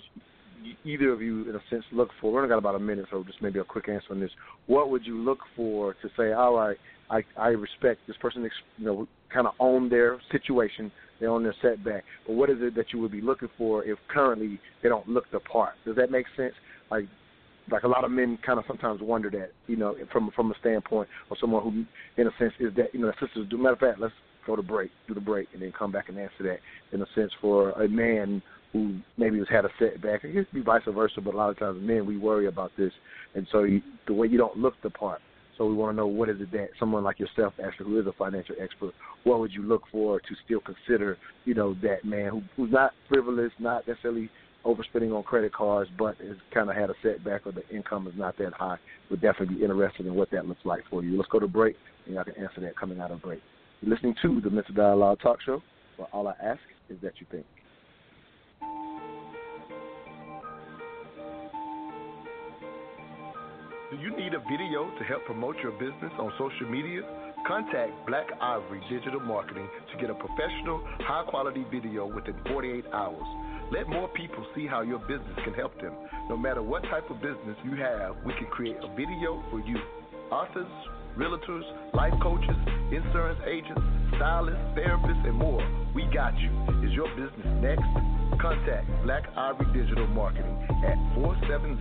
either 0.85 1.13
of 1.13 1.21
you, 1.21 1.49
in 1.49 1.55
a 1.55 1.61
sense, 1.69 1.85
look 1.93 2.09
for? 2.21 2.33
We 2.33 2.39
only 2.39 2.49
got 2.49 2.59
about 2.59 2.75
a 2.75 2.81
minute, 2.81 3.07
so 3.11 3.23
just 3.25 3.43
maybe 3.43 3.59
a 3.59 3.65
quick 3.65 3.89
answer 3.89 4.07
on 4.11 4.21
this. 4.21 4.31
What 4.67 4.91
would 4.91 5.07
you 5.07 5.19
look 5.19 5.39
for 5.55 5.95
to 5.95 6.09
say, 6.17 6.33
all 6.33 6.57
right, 6.57 6.77
I 7.11 7.23
I 7.39 7.49
respect 7.49 8.01
this 8.07 8.17
person, 8.21 8.49
you 8.79 8.85
know, 8.85 9.09
kind 9.33 9.47
of 9.47 9.55
own 9.59 9.89
their 9.89 10.21
situation, 10.33 10.91
they 11.21 11.27
own 11.27 11.43
their 11.43 11.55
setback. 11.61 12.05
But 12.27 12.35
what 12.35 12.49
is 12.49 12.57
it 12.61 12.75
that 12.77 12.87
you 12.93 13.01
would 13.01 13.13
be 13.13 13.21
looking 13.21 13.49
for 13.59 13.85
if 13.85 13.99
currently 14.09 14.59
they 14.83 14.89
don't 14.89 15.09
look 15.09 15.31
the 15.31 15.41
part? 15.41 15.75
Does 15.85 15.97
that 15.97 16.11
make 16.11 16.27
sense? 16.37 16.55
Like 16.91 17.05
like 17.71 17.83
a 17.85 17.89
lot 17.89 18.05
of 18.05 18.11
men 18.11 18.39
kind 18.45 18.59
of 18.59 18.65
sometimes 18.67 19.01
wonder 19.01 19.31
that, 19.31 19.51
you 19.67 19.77
know, 19.77 19.95
from 20.13 20.31
from 20.35 20.51
a 20.51 20.55
standpoint 20.61 21.09
of 21.31 21.37
someone 21.41 21.63
who, 21.63 21.85
in 22.21 22.29
a 22.29 22.31
sense, 22.39 22.53
is 22.61 22.75
that 22.77 22.93
you 22.93 23.01
know, 23.01 23.13
sisters 23.21 23.47
do. 23.49 23.59
Matter 23.59 23.75
of 23.75 23.79
fact, 23.79 24.01
let's 24.01 24.15
go 24.47 24.57
to 24.57 24.63
break, 24.63 24.91
do 25.09 25.15
the 25.15 25.21
break, 25.21 25.49
and 25.53 25.63
then 25.63 25.73
come 25.77 25.91
back 25.91 26.09
and 26.09 26.19
answer 26.19 26.43
that. 26.43 26.59
In 26.93 27.01
a 27.03 27.07
sense, 27.15 27.33
for 27.41 27.71
a 27.73 27.89
man 27.89 28.43
who 28.73 28.99
maybe 29.17 29.39
has 29.39 29.49
had 29.49 29.65
a 29.65 29.71
setback, 29.79 30.25
it 30.25 30.33
could 30.33 30.47
be 30.53 30.61
vice 30.61 30.83
versa, 30.87 31.21
but 31.21 31.35
a 31.35 31.37
lot 31.37 31.51
of 31.51 31.59
times 31.59 31.79
men 31.81 32.05
we 32.05 32.17
worry 32.17 32.47
about 32.49 32.73
this, 32.77 32.93
and 33.35 33.47
so 33.53 33.63
you, 33.63 33.81
the 34.07 34.13
way 34.13 34.27
you 34.27 34.37
don't 34.37 34.57
look 34.59 34.75
the 34.83 34.91
part. 34.91 35.21
So 35.57 35.67
we 35.67 35.75
want 35.75 35.93
to 35.93 35.97
know 35.97 36.09
what 36.09 36.29
is 36.29 36.41
it 36.41 36.51
that 36.51 36.71
someone 36.81 37.05
like 37.05 37.21
yourself, 37.21 37.55
Ashley, 37.61 37.87
who 37.87 38.01
is 38.01 38.07
a 38.09 38.13
financial 38.13 38.57
expert, 38.61 38.93
what 39.23 39.39
would 39.39 39.53
you 39.53 39.63
look 39.63 39.83
for 39.93 40.19
to 40.19 40.27
still 40.45 40.61
consider, 40.61 41.17
you 41.45 41.55
know, 41.55 41.75
that 41.83 42.05
man 42.05 42.31
who, 42.31 42.43
who's 42.57 42.73
not 42.73 42.91
frivolous, 43.09 43.53
not 43.61 43.87
necessarily 43.87 44.29
overspending 44.65 45.17
on 45.17 45.23
credit 45.23 45.53
cards, 45.53 45.91
but 45.99 46.17
has 46.19 46.37
kind 46.53 46.71
of 46.71 46.77
had 46.77 46.91
a 46.91 46.95
setback 47.03 47.47
or 47.47 47.53
the 47.53 47.67
income 47.69 48.07
is 48.07 48.15
not 48.17 48.37
that 48.39 48.53
high, 48.53 48.77
would 49.11 49.21
definitely 49.21 49.57
be 49.57 49.63
interested 49.63 50.07
in 50.07 50.15
what 50.15 50.31
that 50.31 50.47
looks 50.47 50.65
like 50.65 50.83
for 50.91 51.03
you. 51.03 51.17
Let's 51.17 51.29
go 51.29 51.39
to 51.39 51.49
break, 51.49 51.77
and 52.07 52.19
I 52.19 52.25
can 52.25 52.35
answer 52.35 52.61
that 52.63 52.77
coming 52.77 53.01
out 53.01 53.11
of 53.11 53.23
break. 53.23 53.41
You're 53.81 53.95
listening 53.95 54.15
to 54.23 54.41
the 54.41 54.51
Mental 54.51 54.75
Dialogue 54.75 55.19
Talk 55.23 55.39
Show, 55.45 55.63
where 55.97 56.09
all 56.13 56.29
I 56.29 56.35
ask 56.43 56.61
is 56.89 56.97
that 57.03 57.13
you 57.21 57.27
think. 57.31 57.47
Do 63.91 64.01
you 64.01 64.17
need 64.17 64.35
a 64.35 64.41
video 64.51 64.91
to 64.99 65.05
help 65.05 65.25
promote 65.25 65.57
your 65.63 65.73
business 65.73 66.13
on 66.19 66.33
social 66.39 66.69
media? 66.69 67.03
Contact 67.47 67.93
Black 68.07 68.27
Ivory 68.41 68.81
Digital 68.91 69.21
Marketing 69.21 69.69
to 69.93 70.01
get 70.01 70.11
a 70.11 70.15
professional, 70.15 70.83
high 71.01 71.25
quality 71.29 71.65
video 71.71 72.07
within 72.07 72.35
48 72.49 72.87
hours. 72.93 73.44
Let 73.73 73.89
more 73.89 74.09
people 74.09 74.45
see 74.55 74.67
how 74.67 74.83
your 74.83 74.99
business 75.01 75.37
can 75.45 75.55
help 75.55 75.81
them. 75.81 75.95
No 76.29 76.37
matter 76.37 76.63
what 76.63 76.83
type 76.85 77.11
of 77.11 77.21
business 77.21 77.57
you 77.65 77.75
have, 77.77 78.17
we 78.25 78.33
can 78.35 78.47
create 78.47 78.77
a 78.83 78.89
video 78.95 79.43
for 79.51 79.59
you. 79.61 79.77
Authors, 80.31 80.71
realtors, 81.17 81.65
life 81.95 82.13
coaches, 82.23 82.57
insurance 82.93 83.41
agents, 83.47 83.81
stylists, 84.17 84.61
therapists, 84.77 85.27
and 85.27 85.37
more. 85.37 85.67
We 85.95 86.05
got 86.13 86.39
you. 86.39 86.51
Is 86.87 86.93
your 86.93 87.09
business 87.17 87.47
next? 87.63 87.85
Contact 88.41 88.87
Black 89.05 89.25
Ivory 89.37 89.67
Digital 89.73 90.09
Marketing 90.09 90.57
at 90.85 90.97
470 91.15 91.79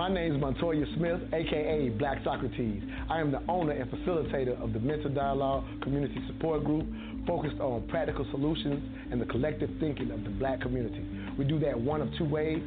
My 0.00 0.08
name 0.08 0.34
is 0.34 0.40
Montoya 0.40 0.86
Smith, 0.96 1.20
aka 1.34 1.90
Black 1.90 2.24
Socrates. 2.24 2.82
I 3.10 3.20
am 3.20 3.30
the 3.30 3.42
owner 3.50 3.72
and 3.72 3.90
facilitator 3.90 4.58
of 4.58 4.72
the 4.72 4.80
Mental 4.80 5.10
Dialogue 5.10 5.62
Community 5.82 6.16
Support 6.26 6.64
Group, 6.64 6.86
focused 7.26 7.60
on 7.60 7.86
practical 7.88 8.26
solutions 8.30 8.82
and 9.12 9.20
the 9.20 9.26
collective 9.26 9.68
thinking 9.78 10.10
of 10.10 10.24
the 10.24 10.30
black 10.30 10.62
community. 10.62 11.04
We 11.38 11.44
do 11.44 11.58
that 11.58 11.78
one 11.78 12.00
of 12.00 12.08
two 12.16 12.24
ways. 12.24 12.62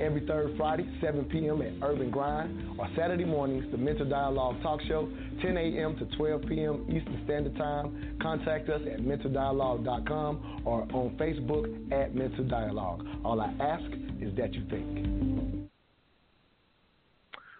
Every 0.00 0.26
third 0.26 0.54
Friday, 0.58 0.86
7 1.00 1.24
p.m. 1.24 1.62
at 1.62 1.72
Urban 1.82 2.10
Grind, 2.10 2.78
or 2.78 2.86
Saturday 2.96 3.24
mornings, 3.24 3.64
the 3.70 3.78
Mental 3.78 4.06
Dialogue 4.06 4.60
Talk 4.62 4.80
Show, 4.86 5.08
10 5.40 5.56
a.m. 5.56 5.96
to 5.96 6.16
12 6.16 6.42
p.m. 6.48 6.84
Eastern 6.88 7.22
Standard 7.24 7.56
Time. 7.56 8.18
Contact 8.20 8.68
us 8.68 8.82
at 8.92 9.00
mentaldialogue.com 9.00 10.62
or 10.66 10.82
on 10.82 11.16
Facebook 11.18 11.92
at 11.92 12.14
Mental 12.14 12.44
Dialogue. 12.44 13.06
All 13.24 13.40
I 13.40 13.52
ask 13.60 13.84
is 14.20 14.36
that 14.36 14.52
you 14.52 14.66
think. 14.68 15.66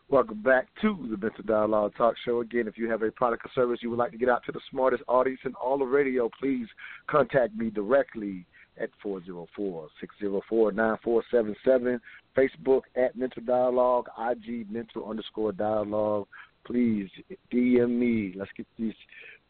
Welcome 0.08 0.40
back 0.42 0.68
to 0.82 0.96
the 1.10 1.16
Mental 1.16 1.42
Dialogue 1.44 1.92
Talk 1.96 2.14
Show. 2.24 2.40
Again, 2.40 2.68
if 2.68 2.78
you 2.78 2.88
have 2.90 3.02
a 3.02 3.10
product 3.10 3.44
or 3.44 3.50
service 3.54 3.80
you 3.82 3.90
would 3.90 3.98
like 3.98 4.12
to 4.12 4.18
get 4.18 4.28
out 4.28 4.44
to 4.46 4.52
the 4.52 4.60
smartest 4.70 5.02
audience 5.08 5.40
in 5.44 5.54
all 5.54 5.82
of 5.82 5.88
radio, 5.88 6.30
please 6.38 6.66
contact 7.08 7.56
me 7.56 7.70
directly 7.70 8.46
at 8.80 8.90
404-604-9477. 9.04 12.00
Facebook 12.36 12.82
at 12.96 13.16
Mental 13.16 13.42
Dialogue, 13.42 14.06
IG 14.18 14.70
Mental 14.70 15.08
underscore 15.08 15.52
Dialogue. 15.52 16.26
Please 16.66 17.08
DM 17.52 17.98
me. 17.98 18.34
Let's 18.36 18.50
get 18.56 18.66
these 18.78 18.94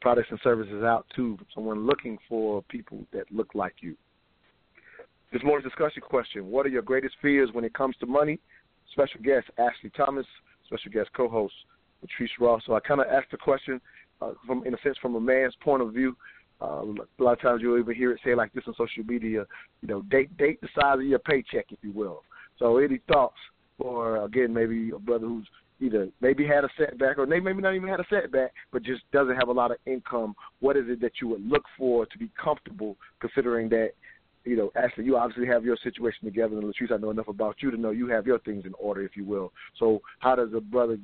products 0.01 0.29
and 0.31 0.41
services 0.43 0.83
out 0.83 1.07
to 1.17 1.39
someone 1.55 1.87
looking 1.87 2.19
for 2.29 2.63
people 2.65 3.07
that 3.13 3.31
look 3.33 3.55
like 3.55 3.77
you. 3.81 3.97
This 5.33 5.43
morning's 5.43 5.69
discussion 5.69 6.03
question, 6.03 6.47
what 6.47 6.67
are 6.67 6.71
your 6.71 6.83
greatest 6.83 7.17
fears 7.21 7.51
when 7.53 7.65
it 7.65 7.75
comes 7.75 7.97
to 8.01 8.07
money? 8.07 8.39
Special 8.93 9.21
guest, 9.23 9.47
Ashley 9.59 9.91
Thomas 9.97 10.27
special 10.67 10.91
guest 10.91 11.11
co-host 11.17 11.55
Patrice 12.01 12.31
Ross. 12.41 12.63
So 12.67 12.75
I 12.75 12.81
kind 12.81 13.01
of 13.01 13.07
asked 13.07 13.31
the 13.31 13.37
question 13.37 13.81
uh, 14.21 14.33
from, 14.47 14.67
in 14.67 14.75
a 14.75 14.79
sense, 14.83 14.97
from 15.01 15.15
a 15.15 15.21
man's 15.21 15.55
point 15.63 15.83
of 15.83 15.93
view. 15.93 16.17
Uh, 16.61 16.83
a 17.19 17.23
lot 17.23 17.33
of 17.33 17.41
times 17.41 17.61
you'll 17.63 17.79
even 17.79 17.95
hear 17.95 18.13
it 18.13 18.21
say 18.25 18.35
like 18.35 18.53
this 18.53 18.65
on 18.67 18.75
social 18.77 19.05
media. 19.05 19.45
You 19.83 19.89
know, 19.89 20.03
date 20.03 20.37
date 20.37 20.61
the 20.61 20.69
size 20.75 20.99
of 20.99 21.05
your 21.05 21.19
paycheck, 21.19 21.67
if 21.71 21.79
you 21.83 21.93
will. 21.93 22.23
So 22.59 22.79
any 22.79 23.01
thoughts, 23.09 23.37
for 23.79 24.25
again, 24.25 24.55
maybe 24.55 24.91
a 24.91 24.99
brother 24.99 25.27
who's 25.27 25.47
either 25.81 26.09
maybe 26.23 26.47
had 26.47 26.65
a 26.65 26.69
setback 26.79 27.19
or 27.19 27.27
maybe 27.27 27.53
not 27.55 27.75
even 27.75 27.89
had 27.89 28.01
a 28.01 28.07
setback, 28.09 28.53
but 28.73 28.83
just 28.83 29.03
doesn't 29.13 29.37
have 29.37 29.49
a 29.49 29.53
lot 29.53 29.71
of 29.71 29.77
income. 29.87 30.35
What 30.61 30.77
is 30.77 30.85
it 30.89 31.01
that 31.03 31.13
you 31.21 31.29
would 31.29 31.47
look 31.47 31.65
for 31.77 32.07
to 32.07 32.19
be 32.19 32.31
comfortable, 32.43 32.97
considering 33.21 33.69
that 33.71 33.91
you 34.47 34.57
know, 34.57 34.71
Ashley, 34.77 35.05
you 35.05 35.17
obviously 35.17 35.47
have 35.49 35.65
your 35.65 35.77
situation 35.83 36.25
together, 36.25 36.57
and 36.57 36.63
Latrice, 36.63 36.93
I 36.93 36.99
know 36.99 37.11
enough 37.11 37.29
about 37.29 37.57
you 37.61 37.73
to 37.73 37.77
know 37.77 37.91
you 37.91 38.07
have 38.09 38.27
your 38.27 38.39
things 38.39 38.65
in 38.65 38.73
order, 38.79 39.03
if 39.03 39.17
you 39.17 39.25
will. 39.25 39.53
So, 39.77 40.01
how 40.21 40.37
does 40.37 40.51
a 40.55 40.61
brother 40.61 40.99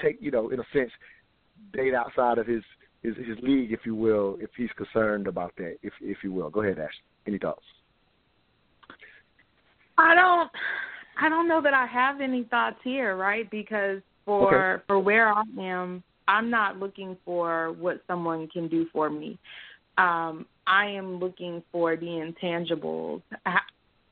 take, 0.00 0.18
you 0.20 0.30
know, 0.30 0.50
in 0.50 0.60
a 0.60 0.64
sense, 0.74 0.90
date 1.72 1.94
outside 1.94 2.36
of 2.36 2.46
his 2.46 2.62
his, 3.06 3.26
his 3.26 3.38
league, 3.42 3.72
if 3.72 3.80
you 3.84 3.94
will, 3.94 4.36
if 4.40 4.50
he's 4.56 4.70
concerned 4.76 5.26
about 5.26 5.52
that, 5.58 5.76
if 5.82 5.92
if 6.00 6.18
you 6.24 6.32
will? 6.32 6.50
Go 6.50 6.62
ahead, 6.62 6.78
Ashley. 6.78 6.90
Any 7.26 7.38
thoughts? 7.38 7.62
I 9.98 10.14
don't. 10.14 10.50
I 11.18 11.28
don't 11.28 11.48
know 11.48 11.62
that 11.62 11.72
I 11.72 11.86
have 11.86 12.20
any 12.20 12.44
thoughts 12.44 12.76
here, 12.84 13.16
right? 13.16 13.50
Because 13.50 14.02
for 14.24 14.74
okay. 14.74 14.84
for 14.86 14.98
where 14.98 15.32
I 15.32 15.42
am, 15.58 16.02
I'm 16.28 16.50
not 16.50 16.78
looking 16.78 17.16
for 17.24 17.72
what 17.72 18.02
someone 18.06 18.48
can 18.48 18.68
do 18.68 18.86
for 18.92 19.08
me. 19.08 19.38
Um, 19.98 20.46
I 20.66 20.86
am 20.86 21.18
looking 21.18 21.62
for 21.72 21.96
the 21.96 22.06
intangibles. 22.06 23.22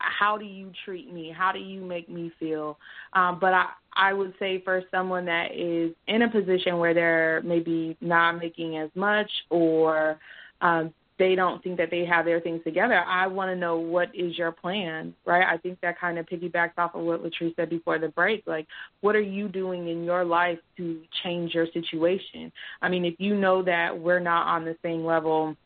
How, 0.05 0.37
do 0.39 0.45
you 0.45 0.73
treat 0.85 1.13
me? 1.13 1.35
How 1.37 1.53
do 1.53 1.59
you 1.59 1.81
make 1.81 2.09
me 2.09 2.33
feel? 2.39 2.79
Um, 3.13 3.39
but 3.41 3.55
I, 3.55 3.67
I 3.95 4.13
would 4.13 4.35
say 4.39 4.61
for 4.63 4.83
someone 4.91 5.25
that 5.27 5.55
is 5.55 5.93
in 6.07 6.23
a 6.23 6.31
position 6.31 6.79
where 6.79 6.95
they're 6.95 7.43
maybe 7.45 7.97
not 8.01 8.39
making 8.39 8.79
as 8.79 8.91
much 8.95 9.31
or 9.51 10.19
um, 10.61 10.93
they 11.19 11.35
don't 11.35 11.63
think 11.63 11.77
that 11.77 11.91
they 11.91 12.05
have 12.05 12.25
their 12.25 12.41
things 12.41 12.61
together, 12.65 12.99
I 13.07 13.27
want 13.29 13.51
to 13.51 13.57
know 13.57 13.79
what 13.79 14.09
is 14.15 14.37
your 14.37 14.51
plan, 14.51 15.15
right? 15.25 15.45
I 15.47 15.59
think 15.59 15.81
that 15.81 16.01
kind 16.01 16.19
of 16.19 16.27
piggybacks 16.27 16.73
off 16.77 16.95
of 16.95 17.05
what 17.05 17.23
Latrice 17.23 17.55
said 17.55 17.71
before 17.71 17.99
the 17.99 18.09
break. 18.09 18.43
Like, 18.47 18.67
what 19.01 19.15
are 19.15 19.21
you 19.21 19.49
doing 19.49 19.89
in 19.89 20.03
your 20.03 20.25
life 20.25 20.59
to 20.77 21.01
change 21.23 21.55
your 21.55 21.67
situation? 21.73 22.51
I 22.83 22.89
mean, 22.89 23.05
if 23.05 23.15
you 23.19 23.37
know 23.37 23.63
that 23.63 23.97
we're 23.97 24.19
not 24.19 24.49
on 24.49 24.65
the 24.65 24.77
same 24.83 25.05
level 25.05 25.57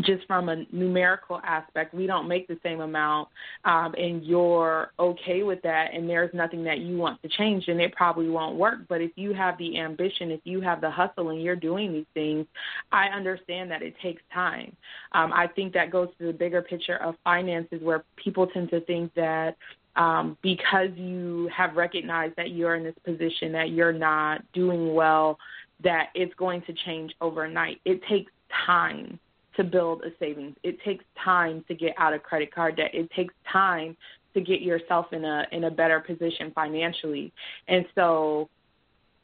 just 0.00 0.26
from 0.26 0.48
a 0.48 0.64
numerical 0.72 1.40
aspect, 1.44 1.94
we 1.94 2.06
don't 2.06 2.28
make 2.28 2.48
the 2.48 2.58
same 2.62 2.80
amount, 2.80 3.28
um, 3.64 3.94
and 3.96 4.24
you're 4.24 4.92
okay 4.98 5.42
with 5.42 5.60
that, 5.62 5.92
and 5.92 6.08
there's 6.08 6.32
nothing 6.34 6.64
that 6.64 6.78
you 6.78 6.96
want 6.96 7.20
to 7.22 7.28
change, 7.28 7.68
and 7.68 7.80
it 7.80 7.94
probably 7.94 8.28
won't 8.28 8.56
work. 8.56 8.80
But 8.88 9.00
if 9.00 9.10
you 9.16 9.32
have 9.34 9.58
the 9.58 9.78
ambition, 9.78 10.30
if 10.30 10.40
you 10.44 10.60
have 10.60 10.80
the 10.80 10.90
hustle, 10.90 11.30
and 11.30 11.42
you're 11.42 11.56
doing 11.56 11.92
these 11.92 12.06
things, 12.14 12.46
I 12.92 13.06
understand 13.06 13.70
that 13.70 13.82
it 13.82 13.94
takes 14.02 14.22
time. 14.32 14.76
Um, 15.12 15.32
I 15.32 15.46
think 15.46 15.72
that 15.74 15.90
goes 15.90 16.08
to 16.18 16.26
the 16.26 16.32
bigger 16.32 16.62
picture 16.62 16.96
of 16.96 17.14
finances, 17.24 17.80
where 17.82 18.04
people 18.16 18.46
tend 18.46 18.70
to 18.70 18.80
think 18.82 19.12
that 19.14 19.56
um, 19.96 20.38
because 20.40 20.90
you 20.94 21.50
have 21.54 21.74
recognized 21.74 22.36
that 22.36 22.52
you're 22.52 22.76
in 22.76 22.84
this 22.84 22.94
position, 23.04 23.52
that 23.52 23.70
you're 23.70 23.92
not 23.92 24.40
doing 24.52 24.94
well, 24.94 25.38
that 25.82 26.10
it's 26.14 26.34
going 26.34 26.62
to 26.62 26.72
change 26.84 27.12
overnight. 27.20 27.80
It 27.84 28.00
takes 28.08 28.30
time 28.66 29.18
to 29.60 29.64
build 29.64 30.02
a 30.02 30.10
savings. 30.18 30.56
It 30.62 30.80
takes 30.82 31.04
time 31.22 31.64
to 31.68 31.74
get 31.74 31.92
out 31.98 32.14
of 32.14 32.22
credit 32.22 32.54
card 32.54 32.76
debt. 32.76 32.90
It 32.94 33.10
takes 33.10 33.34
time 33.52 33.96
to 34.32 34.40
get 34.40 34.62
yourself 34.62 35.12
in 35.12 35.24
a 35.24 35.44
in 35.52 35.64
a 35.64 35.70
better 35.70 36.00
position 36.00 36.50
financially. 36.54 37.32
And 37.68 37.84
so 37.94 38.48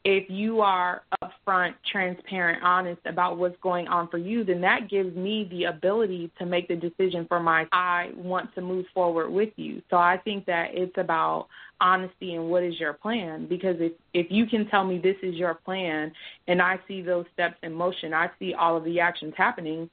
if 0.03 0.29
you 0.29 0.61
are 0.61 1.01
upfront, 1.21 1.73
transparent, 1.91 2.63
honest 2.63 3.01
about 3.05 3.37
what's 3.37 3.57
going 3.61 3.87
on 3.87 4.07
for 4.09 4.17
you, 4.17 4.45
then 4.45 4.61
that 4.61 4.89
gives 4.89 5.13
me 5.15 5.47
the 5.51 5.65
ability 5.65 6.31
to 6.39 6.45
make 6.45 6.67
the 6.67 6.75
decision 6.75 7.25
for 7.27 7.39
my 7.39 7.65
I 7.71 8.11
want 8.15 8.53
to 8.55 8.61
move 8.61 8.85
forward 8.93 9.31
with 9.31 9.49
you. 9.55 9.81
So 9.89 9.97
I 9.97 10.17
think 10.23 10.45
that 10.45 10.69
it's 10.71 10.97
about 10.97 11.47
honesty 11.81 12.35
and 12.35 12.49
what 12.49 12.63
is 12.63 12.79
your 12.79 12.93
plan 12.93 13.47
because 13.47 13.75
if 13.79 13.91
if 14.13 14.27
you 14.29 14.47
can 14.47 14.67
tell 14.69 14.83
me 14.83 14.97
this 14.97 15.17
is 15.21 15.35
your 15.35 15.53
plan 15.53 16.11
and 16.47 16.61
I 16.61 16.79
see 16.87 17.01
those 17.01 17.25
steps 17.33 17.55
in 17.63 17.73
motion, 17.73 18.13
I 18.13 18.29
see 18.39 18.53
all 18.53 18.77
of 18.77 18.83
the 18.83 18.99
actions 18.99 19.33
happening, 19.37 19.89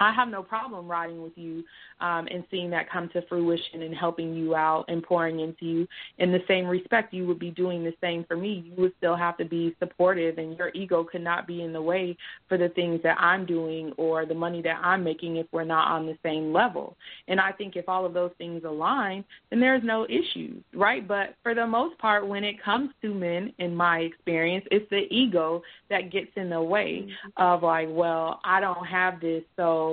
I 0.00 0.12
have 0.12 0.28
no 0.28 0.42
problem 0.42 0.88
riding 0.88 1.22
with 1.22 1.32
you 1.36 1.62
um, 2.00 2.26
and 2.30 2.44
seeing 2.50 2.68
that 2.70 2.90
come 2.90 3.08
to 3.10 3.22
fruition 3.28 3.82
and 3.82 3.94
helping 3.94 4.34
you 4.34 4.54
out 4.54 4.84
and 4.88 5.02
pouring 5.02 5.40
into 5.40 5.64
you. 5.64 5.88
In 6.18 6.32
the 6.32 6.42
same 6.48 6.66
respect, 6.66 7.14
you 7.14 7.26
would 7.26 7.38
be 7.38 7.50
doing 7.50 7.84
the 7.84 7.94
same 8.00 8.24
for 8.24 8.36
me. 8.36 8.64
You 8.66 8.82
would 8.82 8.92
still 8.98 9.14
have 9.16 9.36
to 9.38 9.44
be 9.44 9.76
supportive, 9.78 10.38
and 10.38 10.58
your 10.58 10.70
ego 10.74 11.04
could 11.04 11.22
not 11.22 11.46
be 11.46 11.62
in 11.62 11.72
the 11.72 11.80
way 11.80 12.16
for 12.48 12.58
the 12.58 12.70
things 12.70 13.00
that 13.04 13.16
I'm 13.20 13.46
doing 13.46 13.92
or 13.96 14.26
the 14.26 14.34
money 14.34 14.62
that 14.62 14.80
I'm 14.82 15.04
making 15.04 15.36
if 15.36 15.46
we're 15.52 15.64
not 15.64 15.88
on 15.88 16.06
the 16.06 16.18
same 16.22 16.52
level. 16.52 16.96
And 17.28 17.40
I 17.40 17.52
think 17.52 17.76
if 17.76 17.88
all 17.88 18.04
of 18.04 18.14
those 18.14 18.32
things 18.36 18.64
align, 18.64 19.24
then 19.50 19.60
there's 19.60 19.84
no 19.84 20.06
issues, 20.06 20.62
right? 20.74 21.06
But 21.06 21.36
for 21.42 21.54
the 21.54 21.66
most 21.66 21.96
part, 21.98 22.26
when 22.26 22.42
it 22.42 22.62
comes 22.62 22.90
to 23.02 23.14
men, 23.14 23.52
in 23.58 23.74
my 23.74 24.00
experience, 24.00 24.66
it's 24.70 24.88
the 24.90 25.06
ego 25.10 25.62
that 25.88 26.10
gets 26.10 26.30
in 26.36 26.50
the 26.50 26.62
way 26.62 27.06
of 27.36 27.62
like, 27.62 27.88
well, 27.90 28.40
I 28.44 28.60
don't 28.60 28.84
have 28.86 29.20
this, 29.20 29.42
so 29.56 29.83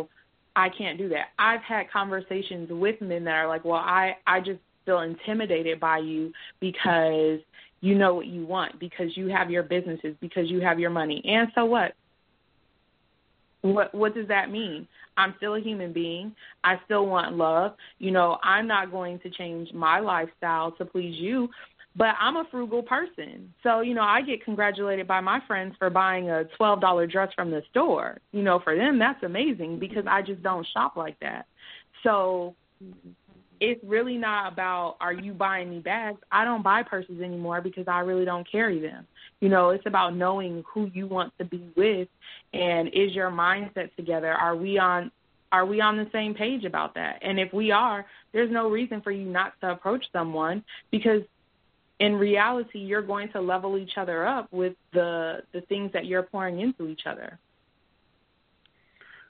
I 0.55 0.69
can't 0.69 0.97
do 0.97 1.09
that. 1.09 1.27
I've 1.39 1.61
had 1.61 1.89
conversations 1.91 2.69
with 2.71 2.99
men 3.01 3.23
that 3.25 3.35
are 3.35 3.47
like, 3.47 3.63
"Well, 3.63 3.79
I 3.79 4.17
I 4.27 4.39
just 4.39 4.59
feel 4.85 5.01
intimidated 5.01 5.79
by 5.79 5.99
you 5.99 6.33
because 6.59 7.39
you 7.81 7.95
know 7.95 8.13
what 8.15 8.27
you 8.27 8.45
want, 8.45 8.79
because 8.79 9.15
you 9.15 9.27
have 9.27 9.49
your 9.49 9.63
businesses, 9.63 10.15
because 10.19 10.49
you 10.49 10.61
have 10.61 10.79
your 10.79 10.89
money." 10.89 11.21
And 11.25 11.51
so 11.55 11.65
what? 11.65 11.93
What 13.61 13.93
what 13.93 14.13
does 14.15 14.27
that 14.27 14.51
mean? 14.51 14.87
I'm 15.17 15.33
still 15.37 15.55
a 15.55 15.59
human 15.59 15.93
being. 15.93 16.35
I 16.63 16.79
still 16.85 17.05
want 17.05 17.35
love. 17.37 17.75
You 17.99 18.11
know, 18.11 18.37
I'm 18.43 18.67
not 18.67 18.91
going 18.91 19.19
to 19.19 19.29
change 19.29 19.71
my 19.73 19.99
lifestyle 19.99 20.71
to 20.73 20.85
please 20.85 21.15
you, 21.19 21.49
but 21.95 22.15
I'm 22.19 22.37
a 22.37 22.45
frugal 22.49 22.83
person. 22.83 23.53
So, 23.63 23.81
you 23.81 23.93
know, 23.93 24.03
I 24.03 24.21
get 24.21 24.43
congratulated 24.43 25.07
by 25.07 25.19
my 25.19 25.39
friends 25.47 25.75
for 25.77 25.89
buying 25.89 26.29
a 26.29 26.45
$12 26.59 27.11
dress 27.11 27.29
from 27.35 27.51
the 27.51 27.61
store. 27.69 28.19
You 28.31 28.43
know, 28.43 28.59
for 28.63 28.75
them, 28.75 28.97
that's 28.97 29.23
amazing 29.23 29.79
because 29.79 30.05
I 30.09 30.21
just 30.21 30.41
don't 30.41 30.65
shop 30.73 30.95
like 30.95 31.19
that. 31.19 31.45
So, 32.03 32.55
it's 33.61 33.81
really 33.83 34.17
not 34.17 34.51
about 34.51 34.95
are 34.99 35.13
you 35.13 35.33
buying 35.33 35.69
me 35.69 35.79
bags? 35.79 36.19
I 36.31 36.43
don't 36.43 36.63
buy 36.63 36.81
purses 36.81 37.21
anymore 37.21 37.61
because 37.61 37.87
I 37.87 37.99
really 37.99 38.25
don't 38.25 38.49
carry 38.51 38.81
them. 38.81 39.05
You 39.39 39.49
know, 39.49 39.69
it's 39.69 39.85
about 39.85 40.15
knowing 40.15 40.63
who 40.73 40.89
you 40.93 41.05
want 41.05 41.31
to 41.37 41.45
be 41.45 41.69
with 41.77 42.07
and 42.53 42.87
is 42.87 43.13
your 43.13 43.29
mindset 43.29 43.95
together? 43.95 44.31
Are 44.31 44.55
we 44.55 44.79
on 44.79 45.11
are 45.53 45.65
we 45.65 45.81
on 45.81 45.97
the 45.97 46.07
same 46.13 46.33
page 46.33 46.63
about 46.63 46.95
that? 46.95 47.19
And 47.21 47.37
if 47.37 47.53
we 47.53 47.71
are, 47.71 48.05
there's 48.31 48.51
no 48.51 48.69
reason 48.69 49.01
for 49.01 49.11
you 49.11 49.25
not 49.25 49.51
to 49.59 49.71
approach 49.71 50.05
someone 50.13 50.63
because 50.91 51.21
in 52.01 52.15
reality 52.15 52.79
you're 52.79 53.01
going 53.01 53.31
to 53.31 53.39
level 53.39 53.77
each 53.77 53.93
other 53.95 54.27
up 54.27 54.51
with 54.51 54.73
the 54.93 55.37
the 55.53 55.61
things 55.61 55.91
that 55.93 56.05
you're 56.05 56.23
pouring 56.23 56.59
into 56.59 56.87
each 56.87 57.05
other 57.05 57.39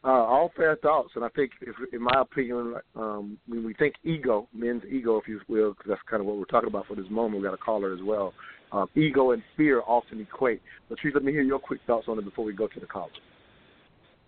uh, 0.03 0.07
all 0.07 0.51
fair 0.57 0.75
thoughts, 0.77 1.11
and 1.13 1.23
I 1.23 1.29
think, 1.29 1.51
if, 1.61 1.75
in 1.93 2.01
my 2.01 2.21
opinion, 2.21 2.73
um, 2.95 3.37
when 3.47 3.63
we 3.63 3.75
think 3.75 3.93
ego, 4.03 4.47
men's 4.51 4.81
ego, 4.89 5.19
if 5.19 5.27
you 5.27 5.39
will, 5.47 5.73
because 5.73 5.89
that's 5.89 6.01
kind 6.09 6.21
of 6.21 6.25
what 6.25 6.37
we're 6.37 6.45
talking 6.45 6.69
about 6.69 6.87
for 6.87 6.95
this 6.95 7.05
moment. 7.11 7.37
We 7.37 7.47
got 7.47 7.53
a 7.53 7.57
caller 7.57 7.93
as 7.93 7.99
well. 8.01 8.33
Um, 8.71 8.87
ego 8.95 9.29
and 9.29 9.43
fear 9.55 9.81
often 9.85 10.19
equate. 10.19 10.59
Latrice, 10.89 11.13
let 11.13 11.23
me 11.23 11.31
hear 11.31 11.43
your 11.43 11.59
quick 11.59 11.81
thoughts 11.85 12.07
on 12.07 12.17
it 12.17 12.25
before 12.25 12.45
we 12.45 12.53
go 12.53 12.67
to 12.67 12.79
the 12.79 12.87
caller. 12.87 13.11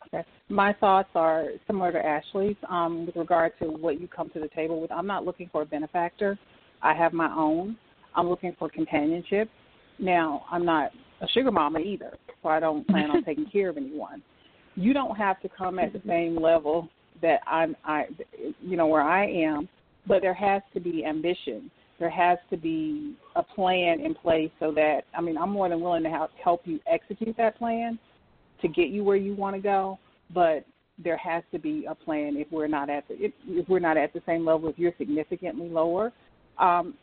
Okay. 0.06 0.24
My 0.48 0.74
thoughts 0.74 1.10
are 1.16 1.48
similar 1.66 1.92
to 1.92 2.06
Ashley's 2.06 2.58
um, 2.70 3.08
with 3.08 3.16
regard 3.16 3.54
to 3.60 3.66
what 3.66 4.00
you 4.00 4.08
come 4.08 4.30
to 4.32 4.40
the 4.40 4.50
table 4.50 4.80
with. 4.80 4.92
I'm 4.92 5.08
not 5.08 5.26
looking 5.26 5.50
for 5.52 5.64
a 5.64 5.66
benefactor. 5.66 6.38
I 6.84 6.94
have 6.94 7.14
my 7.14 7.34
own. 7.36 7.78
I'm 8.16 8.30
looking 8.30 8.56
for 8.58 8.70
companionship. 8.70 9.50
Now, 10.00 10.46
I'm 10.52 10.66
not 10.66 10.92
a 11.22 11.28
sugar 11.30 11.52
mama 11.52 11.80
either, 11.80 12.18
so 12.42 12.50
I 12.50 12.60
don't 12.60 12.88
plan 12.88 13.12
on 13.12 13.24
taking 13.26 13.46
care 13.46 13.70
of 13.70 13.78
anyone. 13.78 14.22
You 14.76 14.94
don't 14.94 15.16
have 15.16 15.40
to 15.42 15.50
come 15.50 15.80
at 15.80 15.94
the 15.94 16.02
same 16.08 16.42
level 16.42 16.90
that 17.22 17.40
I'm, 17.48 17.76
I, 17.86 18.06
you 18.62 18.76
know, 18.76 18.88
where 18.88 19.02
I 19.02 19.28
am, 19.28 19.70
but 20.08 20.22
there 20.22 20.34
has 20.34 20.62
to 20.74 20.80
be 20.80 21.06
ambition. 21.06 21.70
There 22.00 22.10
has 22.10 22.38
to 22.50 22.58
be 22.58 23.16
a 23.36 23.44
plan 23.44 24.00
in 24.02 24.16
place 24.16 24.50
so 24.60 24.72
that, 24.74 25.02
I 25.16 25.22
mean, 25.22 25.38
I'm 25.38 25.52
more 25.52 25.70
than 25.70 25.80
willing 25.80 26.04
to 26.04 26.10
help, 26.10 26.32
help 26.44 26.62
you 26.66 26.80
execute 26.92 27.38
that 27.38 27.58
plan 27.58 28.00
to 28.62 28.68
get 28.68 28.90
you 28.90 29.04
where 29.04 29.16
you 29.16 29.36
want 29.36 29.56
to 29.56 29.62
go, 29.62 30.00
but 30.34 30.66
there 30.98 31.18
has 31.18 31.44
to 31.52 31.60
be 31.60 31.86
a 31.86 31.96
plan 31.96 32.36
if 32.36 32.52
we're 32.52 32.68
not 32.68 32.90
at 32.90 33.08
the 33.08 33.16
if, 33.16 33.32
if 33.48 33.68
we're 33.68 33.80
not 33.80 33.98
at 33.98 34.14
the 34.14 34.22
same 34.26 34.46
level 34.46 34.70
if 34.70 34.78
you're 34.78 34.94
significantly 34.98 35.68
lower 35.68 36.12
um 36.60 36.94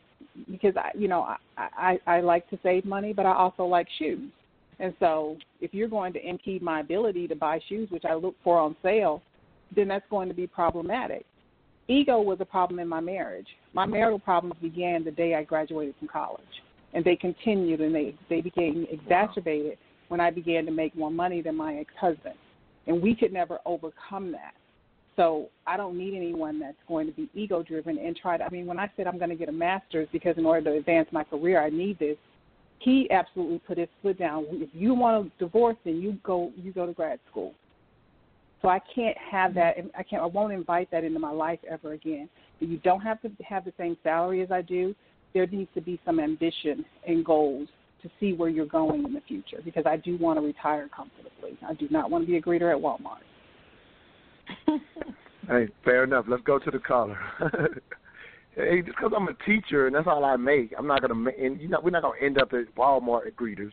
because 0.49 0.75
I, 0.77 0.91
you 0.97 1.07
know, 1.07 1.21
I, 1.57 1.97
I 2.07 2.17
I 2.17 2.21
like 2.21 2.49
to 2.49 2.59
save 2.63 2.85
money, 2.85 3.13
but 3.13 3.25
I 3.25 3.33
also 3.33 3.65
like 3.65 3.87
shoes. 3.99 4.31
And 4.79 4.93
so, 4.99 5.37
if 5.59 5.73
you're 5.73 5.87
going 5.87 6.13
to 6.13 6.27
impede 6.27 6.61
my 6.61 6.79
ability 6.79 7.27
to 7.27 7.35
buy 7.35 7.59
shoes, 7.69 7.89
which 7.91 8.05
I 8.05 8.15
look 8.15 8.35
for 8.43 8.59
on 8.59 8.75
sale, 8.81 9.21
then 9.75 9.87
that's 9.87 10.05
going 10.09 10.27
to 10.27 10.33
be 10.33 10.47
problematic. 10.47 11.25
Ego 11.87 12.21
was 12.21 12.39
a 12.41 12.45
problem 12.45 12.79
in 12.79 12.87
my 12.87 12.99
marriage. 12.99 13.47
My 13.73 13.85
marital 13.85 14.19
problems 14.19 14.55
began 14.61 15.03
the 15.03 15.11
day 15.11 15.35
I 15.35 15.43
graduated 15.43 15.95
from 15.99 16.07
college, 16.07 16.41
and 16.93 17.03
they 17.03 17.15
continued 17.15 17.81
and 17.81 17.93
they 17.93 18.15
they 18.29 18.41
became 18.41 18.87
exacerbated 18.89 19.77
when 20.07 20.19
I 20.19 20.29
began 20.29 20.65
to 20.65 20.71
make 20.71 20.95
more 20.95 21.11
money 21.11 21.41
than 21.41 21.55
my 21.55 21.75
ex-husband, 21.75 22.35
and 22.87 23.01
we 23.01 23.15
could 23.15 23.31
never 23.31 23.59
overcome 23.65 24.31
that. 24.31 24.53
So 25.15 25.49
I 25.67 25.77
don't 25.77 25.97
need 25.97 26.15
anyone 26.15 26.59
that's 26.59 26.77
going 26.87 27.07
to 27.07 27.13
be 27.13 27.29
ego 27.33 27.63
driven 27.63 27.97
and 27.97 28.15
try 28.15 28.37
to. 28.37 28.43
I 28.43 28.49
mean, 28.49 28.65
when 28.65 28.79
I 28.79 28.89
said 28.95 29.07
I'm 29.07 29.17
going 29.17 29.29
to 29.29 29.35
get 29.35 29.49
a 29.49 29.53
master's 29.53 30.07
because 30.11 30.37
in 30.37 30.45
order 30.45 30.71
to 30.71 30.77
advance 30.77 31.09
my 31.11 31.23
career 31.23 31.63
I 31.63 31.69
need 31.69 31.99
this, 31.99 32.17
he 32.79 33.09
absolutely 33.11 33.59
put 33.59 33.77
his 33.77 33.89
foot 34.01 34.17
down. 34.17 34.45
If 34.49 34.69
you 34.73 34.93
want 34.93 35.27
a 35.27 35.43
divorce, 35.43 35.77
then 35.85 36.01
you 36.01 36.17
go 36.23 36.51
you 36.55 36.71
go 36.71 36.85
to 36.85 36.93
grad 36.93 37.19
school. 37.29 37.53
So 38.61 38.69
I 38.69 38.79
can't 38.93 39.17
have 39.17 39.53
that. 39.55 39.75
I 39.97 40.03
can't. 40.03 40.21
I 40.21 40.27
won't 40.27 40.53
invite 40.53 40.89
that 40.91 41.03
into 41.03 41.19
my 41.19 41.31
life 41.31 41.59
ever 41.69 41.93
again. 41.93 42.29
But 42.59 42.69
you 42.69 42.77
don't 42.77 43.01
have 43.01 43.21
to 43.21 43.31
have 43.43 43.65
the 43.65 43.73
same 43.77 43.97
salary 44.03 44.41
as 44.41 44.51
I 44.51 44.61
do. 44.61 44.95
There 45.33 45.47
needs 45.47 45.69
to 45.75 45.81
be 45.81 45.99
some 46.05 46.19
ambition 46.19 46.85
and 47.07 47.25
goals 47.25 47.67
to 48.03 48.09
see 48.19 48.33
where 48.33 48.49
you're 48.49 48.65
going 48.65 49.03
in 49.03 49.13
the 49.13 49.21
future 49.21 49.59
because 49.63 49.85
I 49.85 49.97
do 49.97 50.17
want 50.17 50.39
to 50.39 50.45
retire 50.45 50.89
comfortably. 50.95 51.57
I 51.67 51.73
do 51.73 51.87
not 51.89 52.09
want 52.09 52.23
to 52.23 52.27
be 52.27 52.37
a 52.37 52.41
greeter 52.41 52.71
at 52.75 52.81
Walmart. 52.81 53.21
hey, 55.47 55.67
fair 55.83 56.03
enough. 56.03 56.25
Let's 56.27 56.43
go 56.43 56.59
to 56.59 56.71
the 56.71 56.79
caller. 56.79 57.17
hey, 58.55 58.81
just 58.81 58.97
because 58.97 59.11
I'm 59.15 59.27
a 59.27 59.33
teacher 59.45 59.87
and 59.87 59.95
that's 59.95 60.07
all 60.07 60.25
I 60.25 60.35
make, 60.35 60.73
I'm 60.77 60.87
not 60.87 61.01
gonna. 61.01 61.29
And 61.31 61.59
you 61.59 61.67
know, 61.67 61.79
we're 61.81 61.91
not 61.91 62.03
gonna 62.03 62.19
end 62.21 62.39
up 62.41 62.53
at 62.53 62.73
Walmart 62.75 63.27
at 63.27 63.35
greeters. 63.35 63.71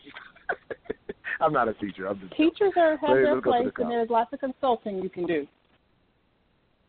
I'm 1.41 1.53
not 1.53 1.69
a 1.69 1.75
teacher. 1.75 2.07
I'm 2.07 2.19
just 2.21 2.37
teachers 2.37 2.73
are 2.77 2.97
have 2.97 3.01
hey, 3.01 3.23
their 3.23 3.41
place, 3.41 3.69
the 3.77 3.83
and 3.83 3.91
there's 3.91 4.11
lots 4.11 4.33
of 4.33 4.41
consulting 4.41 5.03
you 5.03 5.09
can 5.09 5.27
do. 5.27 5.47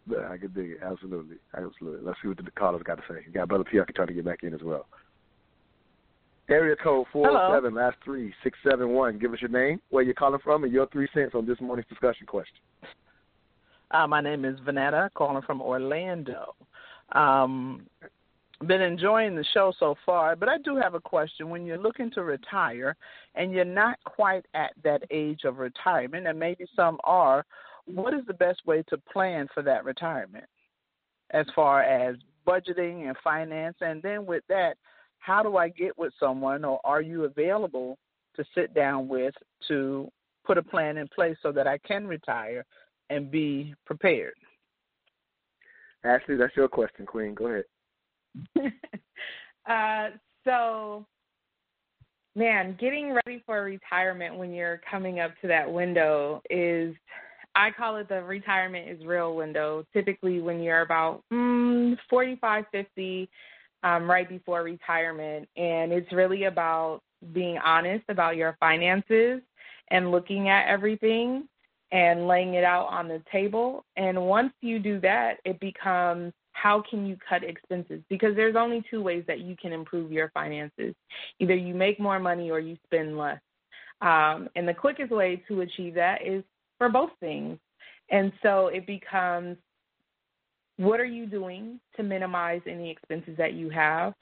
Yeah, 0.09 0.29
I 0.31 0.37
can 0.37 0.51
dig 0.53 0.71
it. 0.71 0.79
Absolutely, 0.83 1.35
absolutely. 1.55 2.03
Let's 2.03 2.17
see 2.21 2.29
what 2.29 2.37
the 2.37 2.49
callers 2.51 2.81
got 2.83 2.95
to 2.95 3.03
say. 3.07 3.19
You 3.25 3.31
got 3.31 3.47
Brother 3.47 3.63
Pianki 3.63 3.93
trying 3.93 4.07
to 4.07 4.13
get 4.13 4.25
back 4.25 4.43
in 4.43 4.53
as 4.53 4.61
well. 4.63 4.87
Area 6.49 6.75
code 6.75 7.05
four 7.13 7.51
seven 7.53 7.75
last 7.75 7.97
three 8.03 8.33
six 8.43 8.57
seven 8.67 8.89
one. 8.89 9.19
Give 9.19 9.31
us 9.33 9.41
your 9.41 9.51
name, 9.51 9.79
where 9.89 10.03
you're 10.03 10.15
calling 10.15 10.39
from, 10.43 10.63
and 10.63 10.73
your 10.73 10.87
three 10.87 11.07
cents 11.13 11.33
on 11.35 11.45
this 11.45 11.61
morning's 11.61 11.87
discussion 11.87 12.25
question. 12.25 12.57
Uh, 13.91 14.05
my 14.05 14.21
name 14.21 14.45
is 14.45 14.59
Vanetta, 14.59 15.09
calling 15.15 15.41
from 15.41 15.61
Orlando. 15.61 16.55
Um, 17.13 17.87
been 18.67 18.81
enjoying 18.81 19.35
the 19.35 19.45
show 19.53 19.73
so 19.79 19.95
far, 20.05 20.35
but 20.35 20.47
I 20.47 20.57
do 20.59 20.75
have 20.75 20.93
a 20.93 20.99
question. 20.99 21.49
When 21.49 21.65
you're 21.65 21.77
looking 21.77 22.11
to 22.11 22.23
retire 22.23 22.95
and 23.35 23.51
you're 23.51 23.65
not 23.65 23.97
quite 24.03 24.45
at 24.53 24.73
that 24.83 25.03
age 25.09 25.41
of 25.43 25.57
retirement, 25.57 26.27
and 26.27 26.37
maybe 26.37 26.65
some 26.75 26.99
are, 27.03 27.45
what 27.85 28.13
is 28.13 28.21
the 28.27 28.33
best 28.33 28.59
way 28.67 28.83
to 28.89 28.97
plan 29.11 29.47
for 29.53 29.63
that 29.63 29.85
retirement 29.85 30.45
as 31.31 31.45
far 31.55 31.81
as 31.81 32.15
budgeting 32.45 33.07
and 33.07 33.15
finance? 33.23 33.77
And 33.81 34.03
then 34.03 34.25
with 34.25 34.43
that, 34.49 34.75
how 35.17 35.41
do 35.41 35.57
I 35.57 35.69
get 35.69 35.97
with 35.97 36.13
someone, 36.19 36.63
or 36.63 36.79
are 36.83 37.01
you 37.01 37.23
available 37.23 37.97
to 38.35 38.45
sit 38.53 38.73
down 38.75 39.07
with 39.07 39.33
to 39.67 40.09
put 40.45 40.57
a 40.57 40.63
plan 40.63 40.97
in 40.97 41.07
place 41.07 41.37
so 41.41 41.51
that 41.51 41.65
I 41.65 41.77
can 41.79 42.07
retire 42.07 42.65
and 43.09 43.31
be 43.31 43.73
prepared. 43.85 44.33
Ashley, 46.03 46.35
that's 46.35 46.55
your 46.55 46.67
question, 46.67 47.05
Queen. 47.05 47.33
Go 47.33 47.47
ahead. 47.47 48.73
uh, 49.69 50.15
so, 50.45 51.05
man, 52.35 52.77
getting 52.79 53.13
ready 53.13 53.43
for 53.45 53.63
retirement 53.63 54.37
when 54.37 54.53
you're 54.53 54.79
coming 54.89 55.19
up 55.19 55.31
to 55.41 55.47
that 55.47 55.69
window 55.71 56.41
is 56.49 56.95
I 57.55 57.71
call 57.71 57.97
it 57.97 58.07
the 58.07 58.23
retirement 58.23 58.89
is 58.89 59.05
real 59.05 59.35
window. 59.35 59.85
Typically, 59.91 60.39
when 60.39 60.61
you're 60.61 60.81
about 60.81 61.23
mm, 61.33 61.97
45, 62.09 62.65
50, 62.71 63.29
um, 63.83 64.09
right 64.09 64.29
before 64.29 64.63
retirement, 64.63 65.47
and 65.57 65.91
it's 65.91 66.11
really 66.13 66.45
about 66.45 67.01
being 67.33 67.57
honest 67.57 68.05
about 68.07 68.37
your 68.37 68.55
finances 68.59 69.41
and 69.89 70.11
looking 70.11 70.47
at 70.47 70.67
everything 70.67 71.47
and 71.91 72.27
laying 72.27 72.53
it 72.53 72.63
out 72.63 72.87
on 72.87 73.07
the 73.07 73.21
table. 73.31 73.83
And 73.95 74.21
once 74.25 74.53
you 74.61 74.79
do 74.79 74.99
that, 75.01 75.37
it 75.45 75.59
becomes 75.59 76.33
how 76.51 76.83
can 76.89 77.05
you 77.05 77.17
cut 77.27 77.43
expenses? 77.43 78.01
Because 78.09 78.35
there's 78.35 78.55
only 78.55 78.83
two 78.89 79.01
ways 79.01 79.23
that 79.27 79.39
you 79.39 79.55
can 79.55 79.71
improve 79.71 80.11
your 80.11 80.29
finances 80.33 80.93
either 81.39 81.55
you 81.55 81.73
make 81.73 81.99
more 81.99 82.19
money 82.19 82.51
or 82.51 82.59
you 82.59 82.77
spend 82.83 83.17
less. 83.17 83.39
Um, 84.01 84.49
and 84.55 84.67
the 84.67 84.73
quickest 84.73 85.11
way 85.11 85.41
to 85.47 85.61
achieve 85.61 85.93
that 85.95 86.25
is 86.25 86.43
for 86.77 86.89
both 86.89 87.11
things. 87.19 87.57
And 88.09 88.31
so 88.41 88.67
it 88.67 88.85
becomes 88.85 89.57
what 90.77 90.99
are 90.99 91.05
you 91.05 91.25
doing 91.25 91.79
to 91.97 92.03
minimize 92.03 92.61
any 92.65 92.89
expenses 92.89 93.35
that 93.37 93.53
you 93.53 93.69
have? 93.69 94.13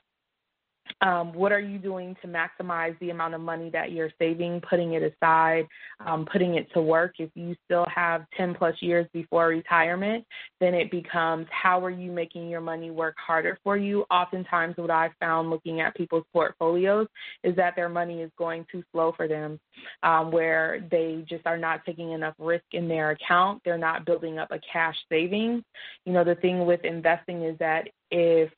Um, 1.01 1.31
what 1.33 1.51
are 1.51 1.59
you 1.59 1.77
doing 1.77 2.15
to 2.21 2.27
maximize 2.27 2.97
the 2.99 3.11
amount 3.11 3.35
of 3.35 3.41
money 3.41 3.69
that 3.71 3.91
you're 3.91 4.11
saving, 4.17 4.61
putting 4.67 4.93
it 4.93 5.03
aside, 5.03 5.67
um, 6.05 6.25
putting 6.31 6.55
it 6.55 6.67
to 6.73 6.81
work? 6.81 7.15
If 7.19 7.29
you 7.35 7.55
still 7.65 7.85
have 7.93 8.25
10 8.35 8.55
plus 8.55 8.75
years 8.81 9.05
before 9.13 9.47
retirement, 9.47 10.25
then 10.59 10.73
it 10.73 10.89
becomes 10.89 11.45
how 11.51 11.83
are 11.85 11.91
you 11.91 12.11
making 12.11 12.49
your 12.49 12.61
money 12.61 12.89
work 12.89 13.15
harder 13.17 13.59
for 13.63 13.77
you? 13.77 14.05
Oftentimes, 14.09 14.75
what 14.77 14.89
I've 14.89 15.11
found 15.19 15.49
looking 15.49 15.81
at 15.81 15.95
people's 15.95 16.25
portfolios 16.33 17.07
is 17.43 17.55
that 17.57 17.75
their 17.75 17.89
money 17.89 18.21
is 18.21 18.31
going 18.37 18.65
too 18.71 18.83
slow 18.91 19.13
for 19.15 19.27
them, 19.27 19.59
um, 20.01 20.31
where 20.31 20.83
they 20.89 21.23
just 21.29 21.45
are 21.45 21.57
not 21.57 21.85
taking 21.85 22.11
enough 22.11 22.33
risk 22.39 22.65
in 22.71 22.87
their 22.87 23.11
account. 23.11 23.61
They're 23.63 23.77
not 23.77 24.05
building 24.05 24.39
up 24.39 24.51
a 24.51 24.59
cash 24.71 24.95
savings. 25.09 25.63
You 26.05 26.13
know, 26.13 26.23
the 26.23 26.35
thing 26.35 26.65
with 26.65 26.83
investing 26.83 27.43
is 27.43 27.57
that 27.59 27.87
if 28.09 28.51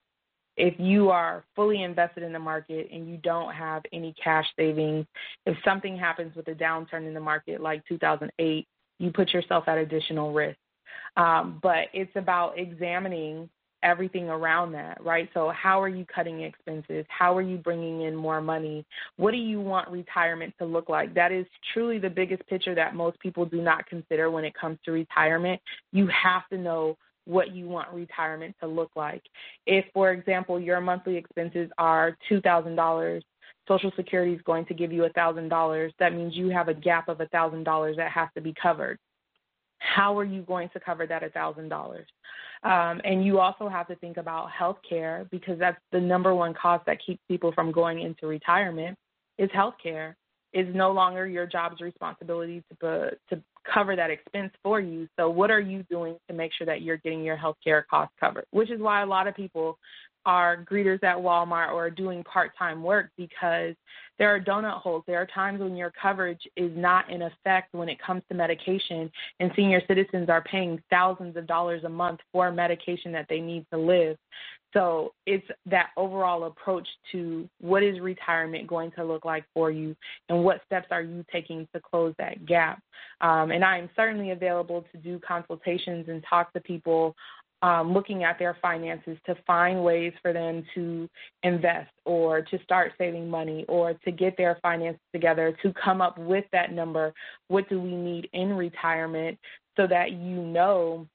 if 0.60 0.76
you 0.77 1.10
are 1.10 1.45
fully 1.56 1.84
invested 1.84 2.22
in 2.22 2.34
the 2.34 2.40
market 2.40 2.90
and 2.91 3.10
you 3.10 3.15
don't 3.18 3.53
have 3.53 3.81
any 3.94 4.14
cash 4.22 4.45
savings, 4.57 5.06
if 5.45 5.56
something 5.64 5.98
happens 5.98 6.36
with 6.36 6.49
a 6.49 6.53
downturn 6.53 7.07
in 7.07 7.14
the 7.14 7.19
market 7.19 7.61
like 7.61 7.81
2008, 7.88 8.68
you 8.99 9.11
put 9.11 9.30
yourself 9.30 9.64
at 9.68 9.77
additional 9.77 10.34
risk. 10.34 10.57
Um, 11.15 11.60
but 11.64 11.88
it's 11.94 12.11
about 12.15 12.60
examining 12.60 13.49
everything 13.84 14.30
around 14.30 14.73
that, 14.73 15.02
right? 15.02 15.30
So, 15.34 15.49
how 15.56 15.81
are 15.81 15.88
you 15.88 16.06
cutting 16.14 16.41
expenses? 16.41 17.06
How 17.07 17.36
are 17.38 17.41
you 17.41 17.57
bringing 17.57 18.02
in 18.02 18.14
more 18.14 18.41
money? 18.41 18.86
What 19.15 19.31
do 19.31 19.38
you 19.38 19.61
want 19.61 19.90
retirement 19.90 20.53
to 20.60 20.65
look 20.65 20.90
like? 20.90 21.14
That 21.14 21.31
is 21.31 21.45
truly 21.73 21.99
the 21.99 22.10
biggest 22.10 22.45
picture 22.48 22.76
that 22.76 22.95
most 22.95 23.18
people 23.22 23.45
do 23.45 23.61
not 23.61 23.86
consider 23.88 24.30
when 24.30 24.44
it 24.44 24.53
comes 24.60 24.77
to 24.84 24.91
retirement. 24.91 25.61
You 25.94 26.07
have 26.07 26.48
to 26.49 26.57
know 26.57 26.98
what 27.25 27.53
you 27.53 27.67
want 27.67 27.91
retirement 27.93 28.55
to 28.61 28.67
look 28.67 28.91
like. 28.95 29.21
If, 29.65 29.85
for 29.93 30.11
example, 30.11 30.59
your 30.59 30.81
monthly 30.81 31.15
expenses 31.15 31.69
are 31.77 32.17
$2,000, 32.31 33.21
Social 33.67 33.91
Security 33.95 34.33
is 34.33 34.41
going 34.43 34.65
to 34.65 34.73
give 34.73 34.91
you 34.91 35.07
$1,000. 35.15 35.91
That 35.99 36.13
means 36.13 36.35
you 36.35 36.49
have 36.49 36.69
a 36.69 36.73
gap 36.73 37.07
of 37.07 37.19
$1,000 37.19 37.95
that 37.97 38.11
has 38.11 38.29
to 38.35 38.41
be 38.41 38.53
covered. 38.61 38.97
How 39.77 40.17
are 40.17 40.25
you 40.25 40.41
going 40.41 40.69
to 40.73 40.79
cover 40.79 41.07
that 41.07 41.21
$1,000? 41.21 42.03
Um, 42.63 43.01
and 43.05 43.25
you 43.25 43.39
also 43.39 43.69
have 43.69 43.87
to 43.87 43.95
think 43.95 44.17
about 44.17 44.51
health 44.51 44.77
care 44.87 45.25
because 45.31 45.57
that's 45.57 45.79
the 45.91 46.01
number 46.01 46.35
one 46.35 46.53
cost 46.53 46.85
that 46.85 46.97
keeps 47.05 47.21
people 47.29 47.53
from 47.53 47.71
going 47.71 48.01
into 48.01 48.27
retirement 48.27 48.97
is 49.37 49.49
health 49.53 49.75
care. 49.81 50.15
Is 50.51 50.65
no 50.73 50.91
longer 50.91 51.27
your 51.27 51.45
job's 51.45 51.79
responsibility 51.79 52.63
to 52.81 53.11
to 53.29 53.43
cover 53.72 53.95
that 53.95 54.10
expense 54.10 54.52
for 54.64 54.80
you. 54.80 55.07
So, 55.18 55.30
what 55.30 55.52
are 55.52 55.60
you 55.60 55.84
doing 55.90 56.18
to 56.27 56.34
make 56.34 56.52
sure 56.53 56.65
that 56.68 56.81
you're 56.81 56.98
getting 56.98 57.23
your 57.23 57.38
healthcare 57.38 57.84
costs 57.90 58.15
covered? 58.19 58.45
Which 58.52 58.72
is 58.72 58.80
why 58.80 59.02
a 59.02 59.06
lot 59.06 59.27
of 59.27 59.36
people 59.36 59.77
are 60.26 60.65
greeters 60.69 61.02
at 61.03 61.18
Walmart 61.18 61.72
or 61.72 61.90
doing 61.90 62.23
part 62.23 62.52
time 62.57 62.84
work 62.84 63.10
because 63.18 63.73
there 64.18 64.34
are 64.34 64.40
donut 64.40 64.81
holes. 64.81 65.03
There 65.07 65.22
are 65.22 65.26
times 65.26 65.61
when 65.61 65.76
your 65.76 65.91
coverage 65.99 66.41
is 66.57 66.72
not 66.76 67.10
in 67.10 67.22
effect 67.22 67.73
when 67.73 67.88
it 67.88 67.98
comes 68.06 68.22
to 68.30 68.36
medication, 68.36 69.10
and 69.40 69.52
senior 69.56 69.81
citizens 69.88 70.30
are 70.30 70.44
paying 70.44 70.81
thousands 70.90 71.38
of 71.38 71.48
dollars 71.48 71.84
a 71.86 71.90
month 71.90 72.19
for 72.31 72.52
medication 72.52 73.11
that 73.14 73.27
they 73.30 73.40
need 73.40 73.65
to 73.72 73.80
live. 73.80 74.18
So 74.73 75.13
it's 75.25 75.47
that 75.65 75.89
overall 75.97 76.43
approach 76.43 76.87
to 77.11 77.49
what 77.59 77.81
is 77.81 77.99
retirement 77.99 78.67
going 78.67 78.91
to 78.91 79.03
look 79.03 79.25
like 79.25 79.45
for 79.53 79.71
you 79.71 79.95
and 80.29 80.43
what 80.43 80.61
steps 80.65 80.87
are 80.91 81.01
you 81.01 81.25
taking 81.31 81.67
to 81.73 81.81
close 81.81 82.13
that 82.19 82.45
gap. 82.45 82.81
Um, 83.21 83.51
and 83.51 83.63
I 83.63 83.79
am 83.79 83.89
certainly 83.95 84.31
available 84.31 84.85
to 84.91 84.97
do 84.99 85.19
consultations 85.19 86.07
and 86.07 86.23
talk 86.29 86.53
to 86.53 86.59
people 86.59 87.15
um, 87.61 87.93
looking 87.93 88.23
at 88.23 88.39
their 88.39 88.57
finances 88.61 89.17
to 89.25 89.35
find 89.45 89.83
ways 89.83 90.13
for 90.21 90.31
them 90.31 90.63
to 90.75 91.09
invest 91.43 91.91
or 92.05 92.41
to 92.41 92.59
start 92.63 92.93
saving 92.97 93.29
money 93.29 93.65
or 93.67 93.93
to 93.93 94.11
get 94.11 94.37
their 94.37 94.57
finances 94.61 95.01
together 95.11 95.57
to 95.61 95.73
come 95.73 96.01
up 96.01 96.17
with 96.17 96.45
that 96.53 96.71
number. 96.71 97.13
What 97.49 97.67
do 97.67 97.81
we 97.81 97.95
need 97.95 98.29
in 98.31 98.53
retirement 98.53 99.37
so 99.75 99.87
that 99.87 100.11
you 100.11 100.41
know 100.41 101.05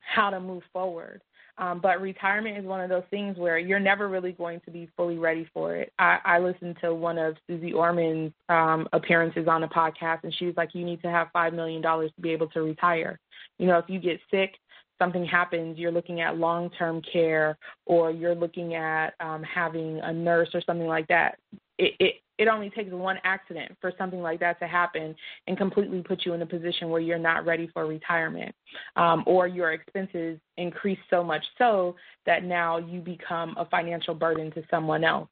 how 0.00 0.30
to 0.30 0.40
move 0.40 0.62
forward? 0.72 1.22
Um, 1.58 1.80
but 1.80 2.00
retirement 2.00 2.56
is 2.56 2.64
one 2.64 2.80
of 2.80 2.88
those 2.88 3.02
things 3.10 3.36
where 3.36 3.58
you're 3.58 3.80
never 3.80 4.08
really 4.08 4.32
going 4.32 4.60
to 4.64 4.70
be 4.70 4.88
fully 4.96 5.18
ready 5.18 5.48
for 5.52 5.74
it. 5.74 5.92
I, 5.98 6.18
I 6.24 6.38
listened 6.38 6.76
to 6.82 6.94
one 6.94 7.18
of 7.18 7.36
Suze 7.46 7.72
Orman's 7.74 8.32
um, 8.48 8.88
appearances 8.92 9.48
on 9.48 9.64
a 9.64 9.68
podcast, 9.68 10.22
and 10.22 10.34
she 10.38 10.46
was 10.46 10.56
like, 10.56 10.74
"You 10.74 10.84
need 10.84 11.02
to 11.02 11.10
have 11.10 11.28
five 11.32 11.52
million 11.52 11.82
dollars 11.82 12.12
to 12.14 12.22
be 12.22 12.30
able 12.30 12.48
to 12.50 12.62
retire. 12.62 13.18
You 13.58 13.66
know, 13.66 13.78
if 13.78 13.86
you 13.88 13.98
get 13.98 14.20
sick, 14.30 14.54
something 14.98 15.24
happens, 15.24 15.78
you're 15.78 15.92
looking 15.92 16.20
at 16.20 16.36
long 16.36 16.70
term 16.70 17.02
care 17.12 17.56
or 17.86 18.10
you're 18.10 18.34
looking 18.34 18.74
at 18.74 19.14
um, 19.20 19.42
having 19.42 20.00
a 20.02 20.12
nurse 20.12 20.50
or 20.54 20.62
something 20.66 20.86
like 20.86 21.08
that. 21.08 21.38
It, 21.78 21.94
it, 22.00 22.14
it 22.38 22.46
only 22.46 22.70
takes 22.70 22.92
one 22.92 23.18
accident 23.24 23.76
for 23.80 23.92
something 23.98 24.22
like 24.22 24.40
that 24.40 24.60
to 24.60 24.66
happen 24.66 25.14
and 25.46 25.58
completely 25.58 26.02
put 26.02 26.24
you 26.24 26.34
in 26.34 26.42
a 26.42 26.46
position 26.46 26.88
where 26.88 27.00
you're 27.00 27.18
not 27.18 27.44
ready 27.44 27.68
for 27.72 27.86
retirement 27.86 28.54
um, 28.96 29.24
or 29.26 29.48
your 29.48 29.72
expenses 29.72 30.38
increase 30.56 30.98
so 31.10 31.24
much 31.24 31.42
so 31.58 31.96
that 32.26 32.44
now 32.44 32.78
you 32.78 33.00
become 33.00 33.56
a 33.58 33.64
financial 33.66 34.14
burden 34.14 34.52
to 34.52 34.62
someone 34.70 35.02
else. 35.02 35.28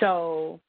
So 0.00 0.60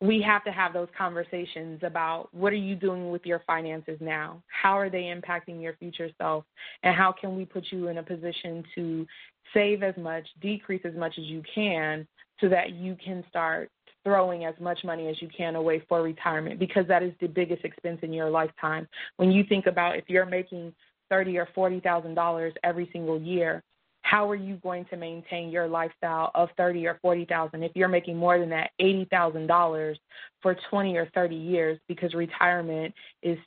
we 0.00 0.20
have 0.22 0.44
to 0.44 0.52
have 0.52 0.72
those 0.72 0.88
conversations 0.98 1.80
about 1.82 2.28
what 2.32 2.52
are 2.52 2.56
you 2.56 2.74
doing 2.74 3.10
with 3.10 3.24
your 3.24 3.40
finances 3.46 3.98
now? 4.00 4.42
How 4.48 4.76
are 4.76 4.90
they 4.90 5.12
impacting 5.14 5.62
your 5.62 5.74
future 5.76 6.10
self? 6.18 6.44
And 6.82 6.94
how 6.94 7.12
can 7.12 7.36
we 7.36 7.44
put 7.44 7.66
you 7.70 7.88
in 7.88 7.98
a 7.98 8.02
position 8.02 8.64
to 8.74 9.06
save 9.54 9.82
as 9.82 9.96
much, 9.96 10.26
decrease 10.40 10.82
as 10.84 10.94
much 10.94 11.14
as 11.18 11.24
you 11.24 11.42
can 11.54 12.06
so 12.42 12.48
that 12.50 12.72
you 12.72 12.96
can 13.02 13.24
start 13.30 13.70
throwing 14.04 14.44
as 14.44 14.54
much 14.60 14.80
money 14.84 15.08
as 15.08 15.22
you 15.22 15.28
can 15.34 15.54
away 15.54 15.82
for 15.88 16.02
retirement 16.02 16.58
because 16.58 16.86
that 16.88 17.02
is 17.02 17.12
the 17.20 17.28
biggest 17.28 17.64
expense 17.64 18.00
in 18.02 18.12
your 18.12 18.28
lifetime. 18.28 18.86
When 19.16 19.30
you 19.30 19.44
think 19.48 19.66
about 19.66 19.96
if 19.96 20.04
you're 20.08 20.26
making 20.26 20.74
thirty 21.08 21.38
or 21.38 21.48
forty 21.54 21.80
thousand 21.80 22.14
dollars 22.14 22.52
every 22.64 22.90
single 22.92 23.20
year, 23.20 23.62
how 24.02 24.28
are 24.28 24.34
you 24.34 24.56
going 24.56 24.84
to 24.86 24.96
maintain 24.96 25.50
your 25.50 25.68
lifestyle 25.68 26.32
of 26.34 26.48
thirty 26.56 26.86
or 26.86 26.98
forty 27.00 27.24
thousand 27.24 27.62
if 27.62 27.72
you're 27.74 27.88
making 27.88 28.16
more 28.16 28.38
than 28.38 28.50
that 28.50 28.70
eighty 28.80 29.06
thousand 29.10 29.46
dollars 29.46 29.96
for 30.42 30.56
twenty 30.68 30.96
or 30.96 31.08
thirty 31.14 31.36
years 31.36 31.78
because 31.86 32.12
retirement 32.12 32.92
is 33.22 33.38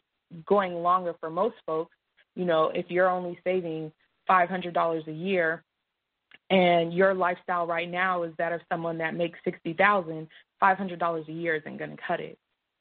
going 0.46 0.74
longer 0.74 1.14
for 1.20 1.30
most 1.30 1.56
folks 1.66 1.96
you 2.36 2.46
know 2.46 2.72
if 2.74 2.86
you're 2.90 3.10
only 3.10 3.38
saving 3.44 3.92
five 4.26 4.50
hundred 4.50 4.74
dollars 4.74 5.04
a 5.08 5.12
year 5.12 5.64
and 6.50 6.94
your 6.94 7.14
lifestyle 7.14 7.66
right 7.66 7.90
now 7.90 8.24
is 8.24 8.34
that 8.38 8.54
of 8.54 8.62
someone 8.72 8.98
that 8.98 9.16
makes 9.16 9.40
sixty 9.44 9.74
thousand 9.74 10.28
five 10.60 10.78
hundred 10.78 11.00
dollars 11.00 11.26
a 11.28 11.32
year 11.32 11.56
isn't 11.56 11.78
going 11.78 11.92
to 11.92 11.98
cut 12.08 12.20
it 12.20 12.38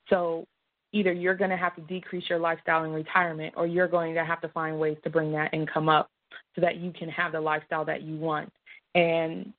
so 0.09 0.47
either 0.95 1.13
you're 1.13 1.35
going 1.35 1.51
to 1.51 1.57
have 1.57 1.75
to 1.75 1.83
decrease 1.83 2.25
your 2.31 2.39
lifestyle 2.39 2.85
in 2.85 2.93
retirement 2.93 3.53
or 3.57 3.67
you're 3.67 3.89
going 3.89 4.15
to 4.15 4.25
have 4.25 4.41
to 4.41 4.49
find 4.49 4.79
ways 4.79 4.97
to 5.03 5.11
bring 5.11 5.33
that 5.33 5.53
income 5.53 5.89
up 5.89 6.09
so 6.55 6.61
that 6.61 6.77
you 6.77 6.93
can 6.93 7.09
have 7.09 7.33
the 7.33 7.41
lifestyle 7.41 7.85
that 7.85 8.03
you 8.03 8.17
want. 8.17 8.51
And 8.95 9.53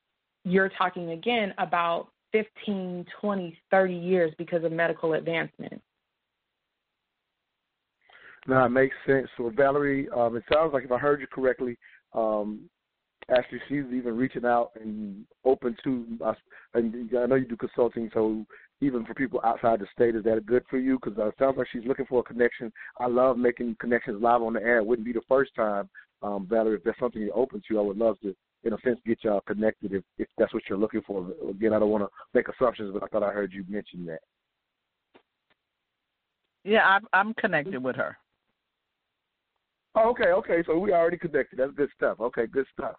you're 0.45 0.69
talking 0.69 1.11
again 1.11 1.53
about 1.57 2.07
15, 2.31 3.05
20, 3.19 3.57
30 3.69 3.93
years 3.93 4.33
because 4.37 4.63
of 4.63 4.71
medical 4.71 5.13
advancement. 5.13 5.81
Now 8.47 8.65
it 8.65 8.69
makes 8.69 8.95
sense. 9.05 9.27
So 9.35 9.51
Valerie, 9.53 10.07
um, 10.15 10.37
it 10.37 10.43
sounds 10.51 10.71
like 10.73 10.85
if 10.85 10.91
I 10.91 10.97
heard 10.97 11.19
you 11.19 11.27
correctly, 11.27 11.77
um, 12.13 12.69
actually 13.31 13.59
she's 13.67 13.85
even 13.93 14.15
reaching 14.15 14.45
out 14.45 14.71
and 14.79 15.25
open 15.43 15.75
to 15.83 16.05
us. 16.23 16.37
And 16.73 17.09
I 17.17 17.25
know 17.25 17.35
you 17.35 17.45
do 17.47 17.57
consulting, 17.57 18.09
so 18.13 18.45
even 18.81 19.05
for 19.05 19.13
people 19.13 19.39
outside 19.43 19.79
the 19.79 19.87
state, 19.93 20.15
is 20.15 20.23
that 20.25 20.45
good 20.45 20.63
for 20.69 20.77
you? 20.77 20.99
Because 21.01 21.17
uh, 21.17 21.27
it 21.27 21.35
sounds 21.39 21.57
like 21.57 21.67
she's 21.71 21.85
looking 21.85 22.05
for 22.05 22.19
a 22.19 22.23
connection. 22.23 22.71
I 22.99 23.07
love 23.07 23.37
making 23.37 23.77
connections 23.79 24.21
live 24.21 24.41
on 24.41 24.53
the 24.53 24.61
air. 24.61 24.77
It 24.77 24.85
wouldn't 24.85 25.05
be 25.05 25.13
the 25.13 25.21
first 25.27 25.55
time, 25.55 25.89
um, 26.21 26.45
Valerie. 26.49 26.77
If 26.77 26.83
that's 26.83 26.99
something 26.99 27.21
you're 27.21 27.37
open 27.37 27.61
to, 27.67 27.79
I 27.79 27.81
would 27.81 27.97
love 27.97 28.19
to, 28.21 28.35
in 28.63 28.73
a 28.73 28.77
sense, 28.83 28.99
get 29.05 29.23
y'all 29.23 29.41
connected 29.41 29.93
if, 29.93 30.03
if 30.17 30.27
that's 30.37 30.53
what 30.53 30.63
you're 30.67 30.77
looking 30.77 31.01
for. 31.07 31.25
Again, 31.49 31.73
I 31.73 31.79
don't 31.79 31.89
want 31.89 32.03
to 32.03 32.09
make 32.33 32.47
assumptions, 32.49 32.91
but 32.93 33.03
I 33.03 33.07
thought 33.07 33.23
I 33.23 33.31
heard 33.31 33.53
you 33.53 33.63
mention 33.69 34.05
that. 34.07 34.19
Yeah, 36.63 36.83
I'm, 36.83 37.05
I'm 37.13 37.33
connected 37.35 37.81
with 37.81 37.95
her. 37.95 38.17
Oh, 39.95 40.09
okay, 40.09 40.31
okay. 40.31 40.63
So 40.65 40.77
we 40.77 40.91
already 40.91 41.17
connected. 41.17 41.59
That's 41.59 41.71
good 41.73 41.89
stuff. 41.95 42.19
Okay, 42.19 42.47
good 42.47 42.65
stuff. 42.73 42.95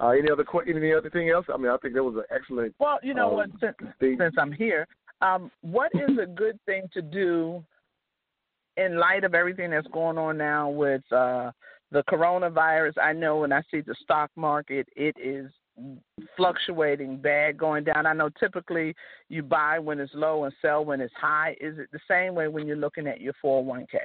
Uh, 0.00 0.08
any 0.08 0.30
other 0.30 0.44
qu- 0.44 0.60
any 0.60 0.92
other 0.92 1.10
thing 1.10 1.30
else? 1.30 1.46
I 1.52 1.56
mean, 1.56 1.70
I 1.70 1.76
think 1.78 1.94
that 1.94 2.02
was 2.02 2.16
an 2.16 2.24
excellent. 2.34 2.74
Well, 2.78 2.98
you 3.02 3.14
know 3.14 3.28
um, 3.28 3.34
what? 3.34 3.50
Since, 3.60 3.92
since 4.00 4.34
I'm 4.38 4.52
here, 4.52 4.86
um, 5.20 5.50
what 5.62 5.90
is 5.94 6.18
a 6.20 6.26
good 6.26 6.58
thing 6.66 6.88
to 6.94 7.02
do 7.02 7.64
in 8.76 8.98
light 8.98 9.24
of 9.24 9.34
everything 9.34 9.70
that's 9.70 9.86
going 9.88 10.18
on 10.18 10.36
now 10.36 10.68
with 10.68 11.02
uh, 11.12 11.52
the 11.92 12.02
coronavirus? 12.10 12.94
I 13.00 13.12
know 13.12 13.38
when 13.38 13.52
I 13.52 13.62
see 13.70 13.80
the 13.82 13.94
stock 14.02 14.30
market, 14.36 14.88
it 14.96 15.16
is 15.16 15.50
fluctuating 16.36 17.16
bad 17.18 17.56
going 17.56 17.84
down. 17.84 18.06
I 18.06 18.12
know 18.12 18.30
typically 18.40 18.94
you 19.28 19.42
buy 19.42 19.78
when 19.78 19.98
it's 20.00 20.12
low 20.14 20.44
and 20.44 20.54
sell 20.60 20.84
when 20.84 21.00
it's 21.00 21.14
high. 21.20 21.56
Is 21.60 21.78
it 21.78 21.88
the 21.92 22.00
same 22.08 22.34
way 22.34 22.48
when 22.48 22.66
you're 22.66 22.76
looking 22.76 23.06
at 23.06 23.20
your 23.20 23.34
401k? 23.44 23.96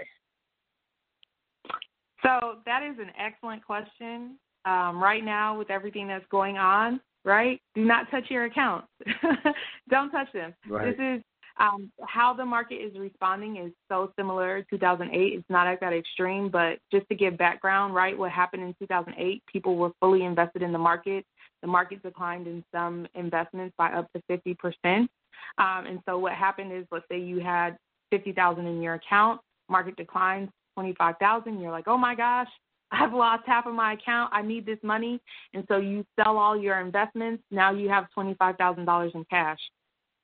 So 2.24 2.60
that 2.66 2.84
is 2.84 2.98
an 3.00 3.12
excellent 3.18 3.64
question. 3.64 4.38
Um, 4.66 5.02
right 5.02 5.24
now, 5.24 5.58
with 5.58 5.72
everything 5.72 6.08
that's 6.08 6.26
going 6.30 6.58
on, 6.58 7.00
right? 7.24 7.62
Do 7.76 7.86
not 7.86 8.10
touch 8.12 8.26
your 8.30 8.46
accounts. 8.46 8.88
Don't 9.90 10.12
touch 10.12 10.32
them. 10.34 10.54
Right. 10.68 10.98
This 10.98 11.18
is 11.20 11.24
um, 11.60 11.92
how 12.02 12.34
the 12.34 12.46
market 12.46 12.76
is 12.76 12.98
responding 12.98 13.58
is 13.58 13.72
so 13.90 14.12
similar 14.18 14.62
to 14.62 14.68
2008. 14.72 15.18
It's 15.18 15.50
not 15.50 15.68
at 15.68 15.80
that 15.82 15.94
extreme, 15.94 16.50
but 16.50 16.80
just 16.92 17.08
to 17.10 17.16
give 17.16 17.38
background, 17.38 17.94
right? 17.94 18.18
What 18.18 18.32
happened 18.32 18.64
in 18.64 18.74
2008? 18.80 19.44
People 19.52 19.76
were 19.76 19.92
fully 20.00 20.24
invested 20.24 20.62
in 20.62 20.72
the 20.72 20.78
market. 20.78 21.26
The 21.62 21.68
market 21.68 22.02
declined 22.02 22.48
in 22.48 22.64
some 22.74 23.08
investments 23.16 23.74
by 23.78 23.92
up 23.92 24.12
to 24.14 24.22
50 24.28 24.54
percent. 24.56 25.10
Um, 25.58 25.86
and 25.88 26.00
so 26.06 26.18
what 26.18 26.34
happened 26.34 26.72
is, 26.72 26.86
let's 26.92 27.06
say 27.12 27.20
you 27.20 27.40
had 27.40 27.78
50,000 28.12 28.66
in 28.66 28.82
your 28.82 28.96
account, 28.96 29.42
market 29.70 29.96
declines 29.98 30.50
25,000. 30.76 31.60
You're 31.60 31.72
like, 31.72 31.88
oh 31.88 31.98
my 31.98 32.16
gosh, 32.16 32.48
I've 32.92 33.14
lost 33.14 33.44
half 33.46 33.66
of 33.66 33.74
my 33.74 33.94
account. 33.94 34.32
I 34.34 34.42
need 34.42 34.66
this 34.66 34.80
money. 34.84 35.22
And 35.54 35.64
so 35.68 35.78
you 35.78 36.06
sell 36.20 36.38
all 36.38 36.58
your 36.58 36.80
investments. 36.80 37.44
Now 37.52 37.72
you 37.72 37.90
have 37.90 38.08
$25,000 38.18 39.16
in 39.16 39.26
cash. 39.26 39.60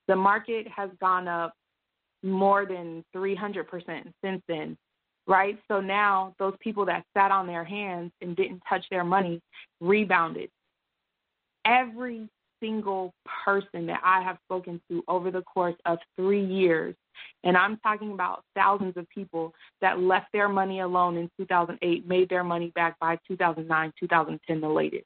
The 0.08 0.16
market 0.16 0.68
has 0.68 0.90
gone 1.00 1.28
up 1.28 1.54
more 2.24 2.66
than 2.66 3.04
300% 3.16 3.66
since 4.24 4.42
then, 4.48 4.78
right? 5.28 5.60
So 5.68 5.80
now 5.80 6.34
those 6.40 6.56
people 6.60 6.86
that 6.86 7.06
sat 7.16 7.32
on 7.32 7.48
their 7.48 7.64
hands 7.64 8.12
and 8.22 8.36
didn't 8.36 8.62
touch 8.68 8.86
their 8.90 9.04
money 9.04 9.42
rebounded. 9.80 10.50
Every 11.66 12.28
single 12.60 13.14
person 13.44 13.86
that 13.88 14.02
I 14.04 14.22
have 14.22 14.38
spoken 14.46 14.82
to 14.90 15.04
over 15.08 15.32
the 15.32 15.42
course 15.42 15.76
of 15.86 15.98
three 16.16 16.44
years, 16.44 16.96
and 17.44 17.56
I'm 17.56 17.78
talking 17.78 18.12
about 18.12 18.44
thousands 18.56 18.98
of 18.98 19.08
people 19.10 19.54
that 19.82 20.00
left 20.00 20.28
their 20.34 20.50
money 20.50 20.82
alone 20.82 21.18
in 21.18 21.30
2008, 21.38 22.08
made 22.08 22.30
their 22.30 22.44
money 22.44 22.72
back 22.76 23.00
by 23.00 23.18
2009, 23.28 23.94
2010, 24.00 24.62
the 24.62 24.68
latest. 24.68 25.06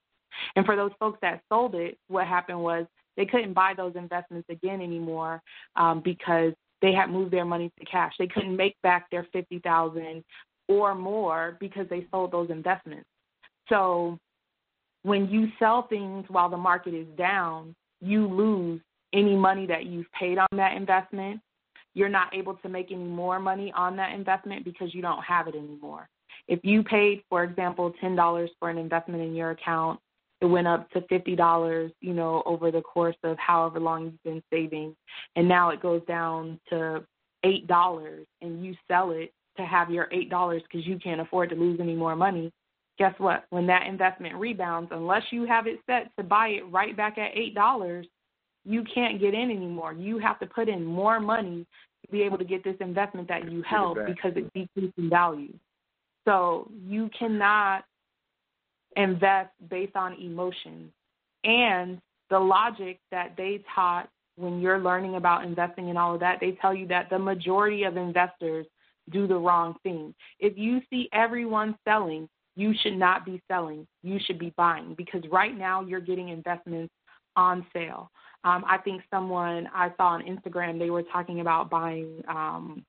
And 0.56 0.66
for 0.66 0.76
those 0.76 0.92
folks 1.00 1.20
that 1.22 1.42
sold 1.50 1.76
it, 1.76 1.98
what 2.08 2.28
happened 2.28 2.62
was 2.62 2.86
they 3.18 3.26
couldn't 3.26 3.54
buy 3.54 3.74
those 3.76 3.94
investments 3.96 4.48
again 4.50 4.82
anymore 4.82 5.42
um, 5.76 6.02
because 6.04 6.54
they 6.82 6.94
had 6.94 7.10
moved 7.10 7.32
their 7.32 7.46
money 7.46 7.72
to 7.78 7.86
cash. 7.86 8.14
They 8.18 8.28
couldn't 8.28 8.56
make 8.56 8.76
back 8.82 9.10
their 9.12 9.28
50,000 9.34 10.24
or 10.68 10.96
more 10.96 11.58
because 11.60 11.88
they 11.90 12.08
sold 12.12 12.32
those 12.32 12.50
investments. 12.50 13.08
So 13.68 14.18
when 15.04 15.30
you 15.30 15.48
sell 15.60 15.88
things 15.88 16.26
while 16.30 16.50
the 16.50 16.58
market 16.58 16.94
is 16.94 17.08
down, 17.18 17.76
you 18.02 18.28
lose 18.28 18.82
any 19.14 19.36
money 19.36 19.66
that 19.66 19.86
you've 19.86 20.12
paid 20.18 20.38
on 20.38 20.48
that 20.54 20.76
investment. 20.76 21.40
You're 21.94 22.10
not 22.10 22.34
able 22.36 22.56
to 22.56 22.70
make 22.70 22.92
any 22.92 23.04
more 23.04 23.40
money 23.40 23.74
on 23.76 23.96
that 23.98 24.14
investment 24.14 24.64
because 24.64 24.94
you 24.94 25.02
don't 25.02 25.24
have 25.24 25.48
it 25.48 25.56
anymore. 25.56 26.08
If 26.48 26.60
you 26.64 26.84
paid, 26.84 27.24
for 27.30 27.44
example, 27.44 27.94
$10 28.02 28.48
for 28.60 28.70
an 28.70 28.78
investment 28.78 29.22
in 29.22 29.36
your 29.36 29.52
account, 29.52 30.00
it 30.42 30.46
went 30.46 30.68
up 30.68 30.90
to 30.92 31.02
$50, 31.02 31.92
you 32.00 32.14
know, 32.14 32.44
over 32.46 32.72
the 32.72 32.82
course 32.82 33.16
of 33.24 33.38
however 33.38 33.80
long 33.80 34.06
you've 34.06 34.24
been 34.24 34.44
saving, 34.52 34.96
and 35.36 35.48
now 35.48 35.70
it 35.70 35.82
goes 35.82 36.02
down 36.08 36.60
to 36.70 37.04
$8 37.46 38.26
and 38.42 38.64
you 38.64 38.76
sell 38.88 39.12
it 39.12 39.34
to 39.58 39.66
have 39.66 39.90
your 39.90 40.08
$8 40.08 40.62
because 40.64 40.88
you 40.88 40.98
can't 40.98 41.22
afford 41.22 41.50
to 41.50 41.56
lose 41.56 41.80
any 41.82 41.96
more 41.96 42.16
money 42.16 42.52
guess 43.00 43.16
what? 43.18 43.46
When 43.50 43.66
that 43.68 43.88
investment 43.88 44.36
rebounds, 44.36 44.92
unless 44.94 45.24
you 45.32 45.46
have 45.46 45.66
it 45.66 45.80
set 45.88 46.16
to 46.18 46.24
buy 46.24 46.50
it 46.50 46.64
right 46.70 46.96
back 46.96 47.18
at 47.18 47.32
eight 47.36 47.56
dollars, 47.56 48.06
you 48.66 48.84
can't 48.94 49.20
get 49.20 49.34
in 49.34 49.50
anymore. 49.50 49.94
You 49.94 50.20
have 50.20 50.40
to 50.42 50.46
put 50.46 50.70
in 50.70 50.86
more 50.86 51.20
money 51.20 51.66
to 52.06 52.12
be 52.12 52.22
able 52.22 52.38
to 52.38 52.44
get 52.44 52.64
this 52.64 52.76
investment 52.82 53.28
that 53.30 53.52
you 53.52 53.64
held 53.64 53.98
because 54.06 54.34
it 54.36 54.54
decreased 54.54 54.98
in 54.98 55.10
value. 55.10 55.54
So 56.26 56.70
you 56.86 57.10
cannot 57.18 57.86
invest 58.96 59.50
based 59.70 59.96
on 59.96 60.14
emotions 60.14 60.92
and 61.44 62.02
the 62.30 62.40
logic 62.40 63.00
that 63.12 63.34
they 63.38 63.64
taught 63.74 64.10
when 64.36 64.62
you're 64.62 64.80
learning 64.80 65.16
about 65.16 65.44
investing 65.44 65.90
and 65.90 65.98
all 65.98 66.14
of 66.14 66.20
that, 66.22 66.40
they 66.40 66.52
tell 66.62 66.74
you 66.74 66.88
that 66.88 67.10
the 67.10 67.20
majority 67.20 67.84
of 67.84 67.98
investors 67.98 68.66
do 69.10 69.28
the 69.28 69.36
wrong 69.36 69.76
thing. 69.84 70.14
If 70.40 70.58
you 70.58 70.82
see 70.90 71.10
everyone 71.12 71.78
selling, 71.84 72.30
you 72.60 72.74
should 72.82 72.98
not 72.98 73.26
be 73.26 73.42
selling. 73.50 73.88
You 74.04 74.20
should 74.26 74.38
be 74.38 74.54
buying 74.58 74.94
because 74.98 75.22
right 75.32 75.58
now 75.58 75.82
you're 75.82 76.02
getting 76.02 76.28
investments 76.28 76.94
on 77.38 77.66
sale. 77.72 78.12
Um, 78.44 78.66
I 78.68 78.78
think 78.80 79.02
someone 79.10 79.70
I 79.74 79.94
saw 79.96 80.08
on 80.08 80.24
Instagram 80.24 80.78
they 80.78 80.90
were 80.90 81.04
talking 81.04 81.40
about 81.40 81.70
buying 81.70 82.22
um, 82.28 82.84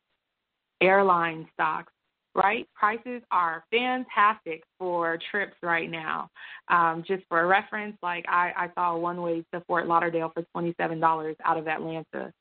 airline 0.80 1.46
stocks. 1.54 1.92
Right, 2.32 2.68
prices 2.76 3.22
are 3.32 3.64
fantastic 3.72 4.62
for 4.78 5.18
trips 5.32 5.56
right 5.64 5.90
now. 5.90 6.28
Um, 6.68 7.02
just 7.04 7.24
for 7.28 7.40
a 7.40 7.46
reference, 7.46 7.96
like 8.04 8.24
I, 8.28 8.52
I 8.56 8.70
saw 8.76 8.96
one 8.96 9.20
way 9.20 9.44
to 9.52 9.60
Fort 9.66 9.88
Lauderdale 9.88 10.30
for 10.32 10.44
twenty 10.52 10.72
seven 10.80 11.00
dollars 11.00 11.34
out 11.44 11.58
of 11.58 11.66
Atlanta, 11.66 12.32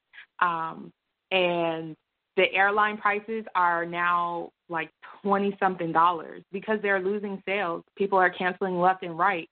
um, 0.42 0.92
and 1.32 1.96
the 2.40 2.54
airline 2.54 2.96
prices 2.96 3.44
are 3.54 3.86
now 3.86 4.50
like 4.70 4.90
20 5.24 5.58
something 5.60 5.92
dollars 5.92 6.42
because 6.54 6.80
they're 6.82 7.02
losing 7.02 7.44
sales. 7.46 7.84
People 7.98 8.18
are 8.18 8.30
canceling 8.30 8.80
left 8.80 9.04
and 9.04 9.18
right. 9.18 9.50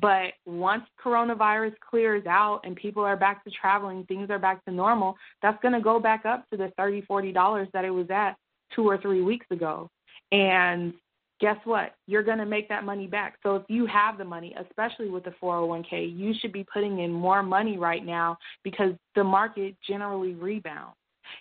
But 0.00 0.34
once 0.46 0.84
coronavirus 1.04 1.74
clears 1.90 2.24
out 2.26 2.60
and 2.62 2.76
people 2.76 3.02
are 3.02 3.16
back 3.16 3.42
to 3.42 3.50
traveling, 3.50 4.04
things 4.04 4.30
are 4.30 4.38
back 4.38 4.64
to 4.66 4.70
normal, 4.70 5.16
that's 5.42 5.60
going 5.62 5.74
to 5.74 5.80
go 5.80 5.98
back 5.98 6.26
up 6.26 6.48
to 6.50 6.56
the 6.56 6.72
30, 6.76 7.00
40 7.02 7.32
dollars 7.32 7.66
that 7.72 7.84
it 7.84 7.90
was 7.90 8.06
at 8.08 8.36
2 8.76 8.88
or 8.88 8.98
3 8.98 9.20
weeks 9.22 9.46
ago. 9.50 9.90
And 10.30 10.94
guess 11.40 11.56
what? 11.64 11.96
You're 12.06 12.22
going 12.22 12.38
to 12.38 12.46
make 12.46 12.68
that 12.68 12.84
money 12.84 13.08
back. 13.08 13.38
So 13.42 13.56
if 13.56 13.64
you 13.66 13.84
have 13.86 14.16
the 14.16 14.24
money, 14.24 14.54
especially 14.60 15.10
with 15.10 15.24
the 15.24 15.34
401k, 15.42 16.16
you 16.16 16.34
should 16.40 16.52
be 16.52 16.64
putting 16.72 17.00
in 17.00 17.10
more 17.12 17.42
money 17.42 17.78
right 17.78 18.06
now 18.06 18.38
because 18.62 18.92
the 19.16 19.24
market 19.24 19.74
generally 19.84 20.34
rebounds. 20.34 20.94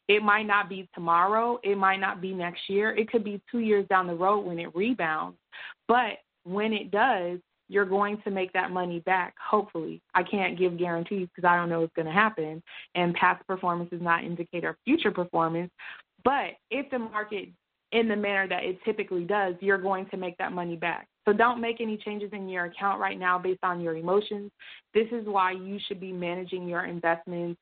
It 0.07 0.23
might 0.23 0.47
not 0.47 0.69
be 0.69 0.87
tomorrow, 0.93 1.59
it 1.63 1.77
might 1.77 1.99
not 1.99 2.21
be 2.21 2.33
next 2.33 2.61
year, 2.69 2.95
it 2.95 3.11
could 3.11 3.23
be 3.23 3.41
two 3.51 3.59
years 3.59 3.87
down 3.87 4.07
the 4.07 4.15
road 4.15 4.45
when 4.45 4.59
it 4.59 4.75
rebounds. 4.75 5.37
But 5.87 6.19
when 6.43 6.73
it 6.73 6.91
does, 6.91 7.39
you're 7.69 7.85
going 7.85 8.21
to 8.23 8.31
make 8.31 8.53
that 8.53 8.71
money 8.71 8.99
back, 9.01 9.35
hopefully. 9.45 10.01
I 10.15 10.23
can't 10.23 10.57
give 10.57 10.77
guarantees 10.77 11.27
because 11.35 11.47
I 11.47 11.57
don't 11.57 11.69
know 11.69 11.81
what's 11.81 11.93
going 11.95 12.05
to 12.05 12.11
happen, 12.11 12.63
and 12.95 13.13
past 13.13 13.45
performance 13.45 13.89
is 13.91 14.01
not 14.01 14.23
indicator 14.23 14.69
of 14.69 14.75
future 14.85 15.11
performance. 15.11 15.71
But 16.23 16.51
if 16.71 16.89
the 16.89 16.99
market 16.99 17.49
in 17.91 18.07
the 18.07 18.15
manner 18.15 18.47
that 18.47 18.63
it 18.63 18.79
typically 18.83 19.23
does, 19.23 19.55
you're 19.59 19.77
going 19.77 20.07
to 20.07 20.17
make 20.17 20.37
that 20.37 20.51
money 20.51 20.75
back. 20.75 21.07
So 21.25 21.33
don't 21.33 21.61
make 21.61 21.81
any 21.81 21.97
changes 21.97 22.29
in 22.33 22.47
your 22.47 22.65
account 22.65 22.99
right 22.99 23.19
now 23.19 23.37
based 23.37 23.63
on 23.63 23.81
your 23.81 23.95
emotions. 23.95 24.51
This 24.93 25.07
is 25.11 25.25
why 25.25 25.51
you 25.51 25.77
should 25.87 25.99
be 25.99 26.11
managing 26.11 26.67
your 26.67 26.85
investments 26.85 27.59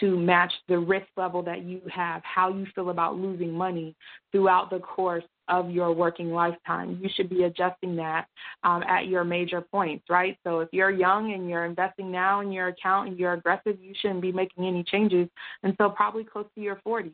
to 0.00 0.18
match 0.18 0.52
the 0.68 0.78
risk 0.78 1.06
level 1.16 1.42
that 1.42 1.62
you 1.62 1.80
have, 1.92 2.22
how 2.24 2.48
you 2.48 2.66
feel 2.74 2.90
about 2.90 3.16
losing 3.16 3.52
money 3.52 3.94
throughout 4.32 4.70
the 4.70 4.78
course 4.78 5.24
of 5.48 5.70
your 5.70 5.92
working 5.92 6.30
lifetime. 6.30 6.98
You 7.00 7.08
should 7.14 7.28
be 7.28 7.44
adjusting 7.44 7.96
that 7.96 8.26
um, 8.64 8.82
at 8.82 9.06
your 9.06 9.24
major 9.24 9.60
points, 9.60 10.04
right? 10.10 10.36
So 10.44 10.60
if 10.60 10.68
you're 10.72 10.90
young 10.90 11.32
and 11.32 11.48
you're 11.48 11.64
investing 11.64 12.10
now 12.10 12.40
in 12.40 12.50
your 12.50 12.68
account 12.68 13.08
and 13.08 13.18
you're 13.18 13.34
aggressive, 13.34 13.78
you 13.80 13.94
shouldn't 14.00 14.22
be 14.22 14.32
making 14.32 14.66
any 14.66 14.82
changes 14.82 15.28
until 15.62 15.90
probably 15.90 16.24
close 16.24 16.46
to 16.56 16.60
your 16.60 16.80
40s. 16.86 17.12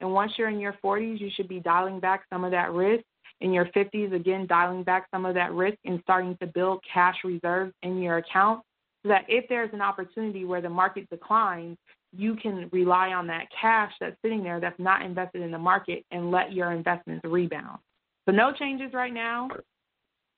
And 0.00 0.12
once 0.12 0.32
you're 0.36 0.48
in 0.48 0.60
your 0.60 0.76
40s, 0.84 1.20
you 1.20 1.30
should 1.34 1.48
be 1.48 1.60
dialing 1.60 2.00
back 2.00 2.24
some 2.30 2.44
of 2.44 2.50
that 2.52 2.72
risk. 2.72 3.04
In 3.40 3.52
your 3.52 3.66
50s, 3.66 4.12
again, 4.12 4.46
dialing 4.46 4.82
back 4.82 5.06
some 5.10 5.24
of 5.24 5.34
that 5.34 5.52
risk 5.52 5.78
and 5.86 6.00
starting 6.02 6.36
to 6.40 6.46
build 6.46 6.84
cash 6.92 7.16
reserves 7.24 7.72
in 7.82 8.02
your 8.02 8.18
account 8.18 8.62
so 9.02 9.08
that 9.08 9.24
if 9.28 9.48
there's 9.48 9.72
an 9.72 9.80
opportunity 9.80 10.44
where 10.44 10.60
the 10.60 10.68
market 10.68 11.08
declines, 11.08 11.78
you 12.16 12.36
can 12.36 12.68
rely 12.72 13.08
on 13.08 13.26
that 13.28 13.46
cash 13.58 13.92
that's 14.00 14.16
sitting 14.22 14.42
there 14.42 14.60
that's 14.60 14.78
not 14.78 15.02
invested 15.02 15.42
in 15.42 15.50
the 15.50 15.58
market 15.58 16.04
and 16.10 16.30
let 16.30 16.52
your 16.52 16.72
investments 16.72 17.24
rebound. 17.24 17.78
So, 18.26 18.32
no 18.32 18.52
changes 18.52 18.92
right 18.92 19.12
now. 19.12 19.48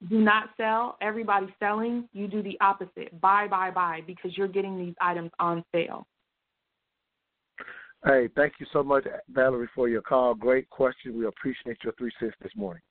Do 0.09 0.20
not 0.20 0.51
sell. 0.57 0.97
Everybody's 1.01 1.51
selling. 1.61 2.09
You 2.12 2.27
do 2.27 2.43
the 2.43 2.59
opposite. 2.61 3.19
Buy, 3.20 3.47
buy, 3.49 3.70
buy 3.70 4.01
because 4.07 4.36
you're 4.36 4.49
getting 4.49 4.78
these 4.78 4.94
items 5.01 5.31
on 5.39 5.65
sale. 5.73 6.07
Hey, 8.05 8.28
thank 8.35 8.55
you 8.59 8.66
so 8.73 8.82
much, 8.82 9.05
Valerie, 9.31 9.69
for 9.74 9.89
your 9.89 10.03
call. 10.03 10.35
Great 10.35 10.69
question. 10.70 11.16
We 11.16 11.27
appreciate 11.27 11.78
your 11.85 11.93
three 11.97 12.11
cents 12.19 12.35
this 12.43 12.51
morning. 12.57 12.82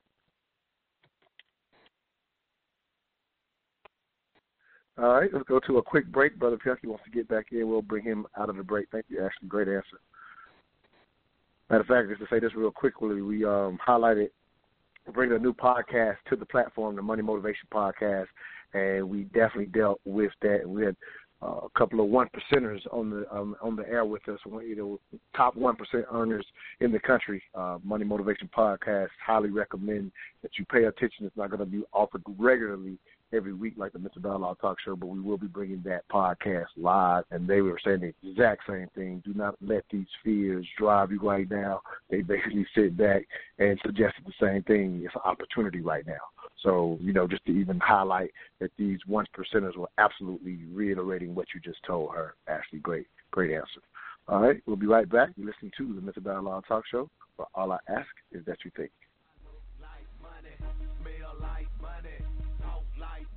All 4.98 5.14
right, 5.14 5.30
let's 5.34 5.48
go 5.48 5.60
to 5.60 5.78
a 5.78 5.84
quick 5.84 6.12
break. 6.12 6.38
Brother 6.38 6.58
Pianki 6.58 6.86
wants 6.86 7.04
to 7.06 7.12
get 7.12 7.28
back 7.28 7.48
in. 7.52 7.68
We'll 7.68 7.82
bring 7.82 8.04
him 8.04 8.26
out 8.38 8.50
of 8.50 8.58
the 8.58 8.64
break. 8.64 8.88
Thank 8.92 9.06
you, 9.08 9.20
Ashley. 9.20 9.48
Great 9.48 9.68
answer. 9.68 10.00
Matter 11.70 11.82
of 11.82 11.88
fact, 11.88 12.10
just 12.10 12.20
to 12.20 12.28
say 12.36 12.40
this 12.40 12.54
real 12.54 12.72
quickly, 12.72 13.22
we 13.22 13.46
um, 13.46 13.80
highlighted 13.86 14.30
bringing 15.14 15.36
a 15.36 15.40
new 15.40 15.54
podcast 15.54 16.18
to 16.30 16.36
the 16.36 16.46
platform, 16.46 16.96
the 16.96 17.02
Money 17.02 17.22
Motivation 17.22 17.68
Podcast, 17.74 18.28
and 18.74 19.10
we 19.10 19.24
definitely 19.24 19.68
dealt 19.68 20.02
with 20.06 20.32
that. 20.42 20.68
We 20.68 20.84
had 20.84 20.96
uh, 21.42 21.62
a 21.64 21.70
couple 21.76 22.02
of 22.02 22.08
one 22.08 22.28
percenters 22.28 22.82
on 22.92 23.10
the 23.10 23.26
um, 23.34 23.56
on 23.62 23.76
the 23.76 23.88
air 23.88 24.06
with 24.06 24.28
us. 24.30 24.40
You 24.46 24.76
know, 24.76 25.20
top 25.36 25.56
one 25.56 25.76
percent 25.76 26.06
earners 26.12 26.46
in 26.82 26.92
the 26.92 27.00
country. 27.00 27.42
Uh, 27.56 27.80
Money 27.84 28.06
Motivation 28.06 28.50
Podcast. 28.56 29.08
Highly 29.26 29.50
recommend 29.50 30.12
that 30.44 30.52
you 30.60 30.66
pay 30.66 30.84
attention. 30.84 31.26
It's 31.26 31.38
not 31.38 31.50
going 31.50 31.62
to 31.62 31.66
be 31.66 31.84
offered 31.94 32.22
regularly 32.38 32.98
every 33.34 33.54
week 33.54 33.74
like 33.78 33.94
the 33.94 34.00
Mental 34.00 34.22
Dialogue 34.22 34.58
Talk 34.60 34.78
Show, 34.84 34.96
but 34.96 35.08
we 35.08 35.20
will 35.20 35.38
be 35.38 35.48
bringing 35.48 35.82
that 35.86 36.08
podcast 36.10 36.68
live. 36.78 37.24
And 37.32 37.48
they 37.48 37.62
were 37.62 37.80
saying 37.84 38.02
the 38.02 38.30
exact 38.30 38.64
same 38.68 38.88
thing. 38.96 39.22
Do 39.26 39.34
not 39.34 39.56
let 39.66 39.84
these 39.92 40.08
fears 40.24 40.66
drive 40.78 41.12
you 41.12 41.20
right 41.22 41.50
now. 41.50 41.82
They 42.10 42.22
basically 42.22 42.66
sit 42.76 42.98
back 42.98 43.28
and 43.60 43.80
suggested 43.86 44.26
the 44.26 44.34
same 44.46 44.64
thing. 44.64 45.02
It's 45.06 45.16
an 45.16 45.22
opportunity 45.24 45.82
right 45.82 46.06
now. 46.06 46.22
So, 46.62 46.98
you 47.02 47.14
know, 47.14 47.28
just 47.28 47.46
to 47.46 47.52
even 47.52 47.80
highlight 47.80 48.32
that 48.60 48.72
these 48.78 49.00
one 49.08 49.26
percenters 49.36 49.76
were 49.76 49.90
absolutely 49.98 50.60
reiterating 50.72 51.34
what 51.34 51.48
you 51.54 51.60
just 51.60 51.84
told 51.84 52.14
her. 52.14 52.36
Ashley, 52.48 52.80
great, 52.80 53.08
great 53.32 53.52
answer. 53.52 53.82
All 54.28 54.42
right, 54.42 54.62
we'll 54.66 54.76
be 54.76 54.86
right 54.86 55.10
back. 55.10 55.30
You're 55.36 55.48
listening 55.48 55.72
to 55.78 55.94
the 55.94 56.02
Mental 56.02 56.22
Dialogue 56.22 56.66
Talk 56.68 56.84
Show, 56.90 57.10
where 57.36 57.48
all 57.56 57.72
I 57.72 57.80
ask 57.90 58.08
is 58.32 58.46
that 58.46 58.58
you 58.64 58.72
think. 58.78 58.92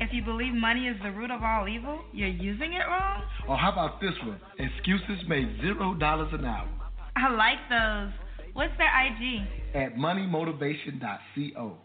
If 0.00 0.10
you 0.12 0.22
believe 0.22 0.54
money 0.54 0.86
is 0.86 0.96
the 1.02 1.10
root 1.10 1.30
of 1.30 1.42
all 1.42 1.68
evil, 1.68 2.00
you're 2.12 2.28
using 2.28 2.72
it 2.72 2.86
wrong? 2.88 3.22
Or 3.48 3.56
how 3.56 3.72
about 3.72 4.00
this 4.00 4.12
one? 4.24 4.40
Excuses 4.58 5.24
make 5.28 5.46
zero 5.60 5.94
dollars 5.94 6.32
an 6.32 6.44
hour. 6.44 6.68
I 7.16 7.30
like 7.30 7.58
those. 7.68 8.12
What's 8.52 8.72
their 8.78 8.86
IG? 8.86 9.46
At 9.74 9.96
moneymotivation.co. 9.96 11.76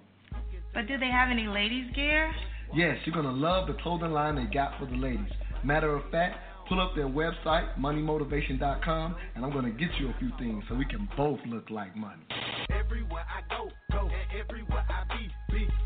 But 0.74 0.88
do 0.88 0.98
they 0.98 1.10
have 1.10 1.30
any 1.32 1.48
ladies' 1.48 1.92
gear? 1.96 2.32
Yes, 2.74 2.98
you're 3.06 3.14
going 3.14 3.26
to 3.26 3.32
love 3.32 3.68
the 3.68 3.74
clothing 3.82 4.12
line 4.12 4.36
they 4.36 4.52
got 4.54 4.80
for 4.80 4.86
the 4.86 4.96
ladies. 4.96 5.32
Matter 5.64 5.96
of 5.96 6.10
fact, 6.12 6.38
pull 6.68 6.82
up 6.82 6.96
their 6.96 7.08
website, 7.08 7.78
moneymotivation.com, 7.80 9.16
and 9.36 9.46
I'm 9.46 9.52
going 9.52 9.66
to 9.66 9.72
get 9.72 9.90
you 10.00 10.10
a 10.10 10.16
few 10.20 10.30
things 10.40 10.64
so 10.70 10.76
we 10.76 10.86
can 10.86 11.08
both 11.16 11.40
look 11.48 11.70
like 11.70 11.96
money. 11.96 12.24
Everywhere 12.72 13.26
I 13.28 13.56
go, 13.56 13.70
go, 13.92 14.10
everywhere 14.40 14.83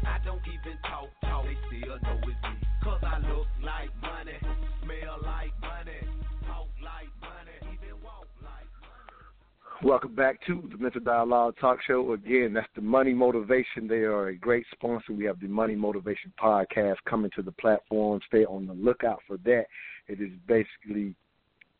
I 0.07 0.17
I 0.17 0.25
don't 0.25 0.41
even 0.47 0.77
talk, 0.83 1.09
talk. 1.21 1.45
They 1.45 1.57
still 1.67 1.97
know 1.99 2.19
it's 2.21 2.25
me. 2.25 2.67
Cause 2.83 3.01
I 3.03 3.19
look 3.19 3.47
like 3.63 3.89
money, 4.01 4.37
smell 4.83 5.17
like 5.23 5.51
money, 5.61 5.99
talk 6.45 6.67
like 6.81 7.09
money, 7.21 7.73
even 7.73 7.95
walk 8.01 8.27
like 8.41 9.83
Welcome 9.83 10.15
back 10.15 10.39
to 10.47 10.67
the 10.71 10.77
Mental 10.77 11.01
Dialogue 11.01 11.55
Talk 11.59 11.79
Show. 11.85 12.13
Again, 12.13 12.53
that's 12.53 12.67
the 12.75 12.81
Money 12.81 13.13
Motivation. 13.13 13.87
They 13.87 14.03
are 14.05 14.29
a 14.29 14.35
great 14.35 14.65
sponsor. 14.71 15.13
We 15.13 15.25
have 15.25 15.39
the 15.39 15.47
Money 15.47 15.75
Motivation 15.75 16.31
podcast 16.41 16.95
coming 17.07 17.31
to 17.35 17.41
the 17.41 17.51
platform. 17.51 18.21
Stay 18.27 18.45
on 18.45 18.65
the 18.65 18.73
lookout 18.73 19.19
for 19.27 19.37
that. 19.37 19.65
It 20.07 20.21
is 20.21 20.31
basically 20.47 21.15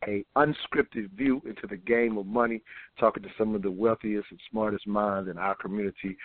a 0.06 0.24
unscripted 0.36 1.10
view 1.16 1.42
into 1.44 1.66
the 1.68 1.76
game 1.76 2.18
of 2.18 2.26
money, 2.26 2.62
talking 3.00 3.22
to 3.22 3.28
some 3.36 3.54
of 3.54 3.62
the 3.62 3.70
wealthiest 3.70 4.26
and 4.30 4.40
smartest 4.50 4.86
minds 4.86 5.28
in 5.28 5.38
our 5.38 5.54
community. 5.56 6.16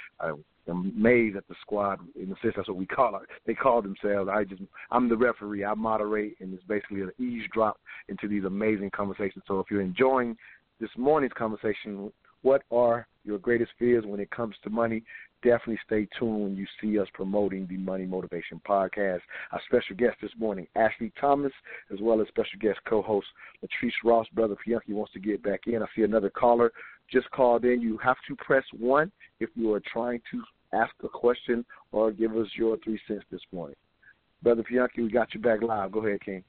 Amazed 0.68 1.36
at 1.36 1.48
the 1.48 1.56
squad. 1.62 2.00
In 2.16 2.30
the 2.30 2.36
sense, 2.42 2.54
that's 2.56 2.70
what 2.70 2.78
we 2.78 2.86
call 2.86 3.16
it. 3.18 3.30
They 3.46 3.54
call 3.54 3.82
themselves. 3.82 4.30
I 4.32 4.46
just, 4.46 4.62
I'm 4.92 5.10
the 5.10 5.18
referee. 5.18 5.66
I 5.66 5.74
moderate, 5.74 6.36
and 6.40 6.54
it's 6.54 6.64
basically 6.64 7.02
an 7.02 7.12
eavesdrop 7.20 7.80
into 8.08 8.28
these 8.30 8.46
amazing 8.46 8.92
conversations. 8.92 9.44
So 9.48 9.60
if 9.60 9.68
you're 9.70 9.82
enjoying 9.82 10.38
this 10.80 10.90
morning's 10.98 11.34
conversation, 11.34 12.12
what 12.44 12.64
are 12.72 13.08
your 13.26 13.40
greatest 13.40 13.72
fears 13.80 14.06
when 14.06 14.20
it 14.20 14.32
comes 14.32 14.56
to 14.64 14.70
money? 14.70 15.04
Definitely 15.44 15.80
stay 15.86 16.08
tuned 16.18 16.44
when 16.44 16.56
you 16.56 16.66
see 16.82 16.98
us 16.98 17.08
promoting 17.14 17.68
the 17.68 17.78
Money 17.78 18.06
Motivation 18.06 18.62
Podcast. 18.66 19.20
Our 19.52 19.62
special 19.66 19.96
guest 19.98 20.16
this 20.22 20.32
morning, 20.38 20.68
Ashley 20.78 21.12
Thomas, 21.20 21.52
as 21.92 22.00
well 22.02 22.22
as 22.22 22.28
special 22.30 22.60
guest 22.62 22.80
co-host 22.88 23.28
Latrice 23.62 23.92
Ross. 24.06 24.28
Brother 24.34 24.56
Pianki 24.56 24.94
wants 24.94 25.12
to 25.14 25.20
get 25.20 25.44
back 25.44 25.62
in. 25.68 25.84
I 25.84 25.86
see 25.96 26.04
another 26.04 26.30
caller 26.30 26.72
just 27.12 27.30
called 27.32 27.66
in. 27.66 27.82
You 27.82 27.98
have 27.98 28.16
to 28.28 28.36
press 28.38 28.64
one 28.78 29.12
if 29.42 29.50
you 29.56 29.74
are 29.74 29.82
trying 29.92 30.22
to 30.32 30.42
ask 30.74 30.94
a 31.04 31.10
question 31.10 31.66
or 31.92 32.12
give 32.12 32.36
us 32.36 32.48
your 32.56 32.78
three 32.84 33.00
cents 33.08 33.24
this 33.32 33.42
morning. 33.52 33.76
Brother 34.42 34.64
Pianki, 34.64 34.98
we 34.98 35.10
got 35.10 35.34
you 35.34 35.40
back 35.40 35.62
live. 35.62 35.92
Go 35.92 36.06
ahead, 36.06 36.22
King. 36.22 36.44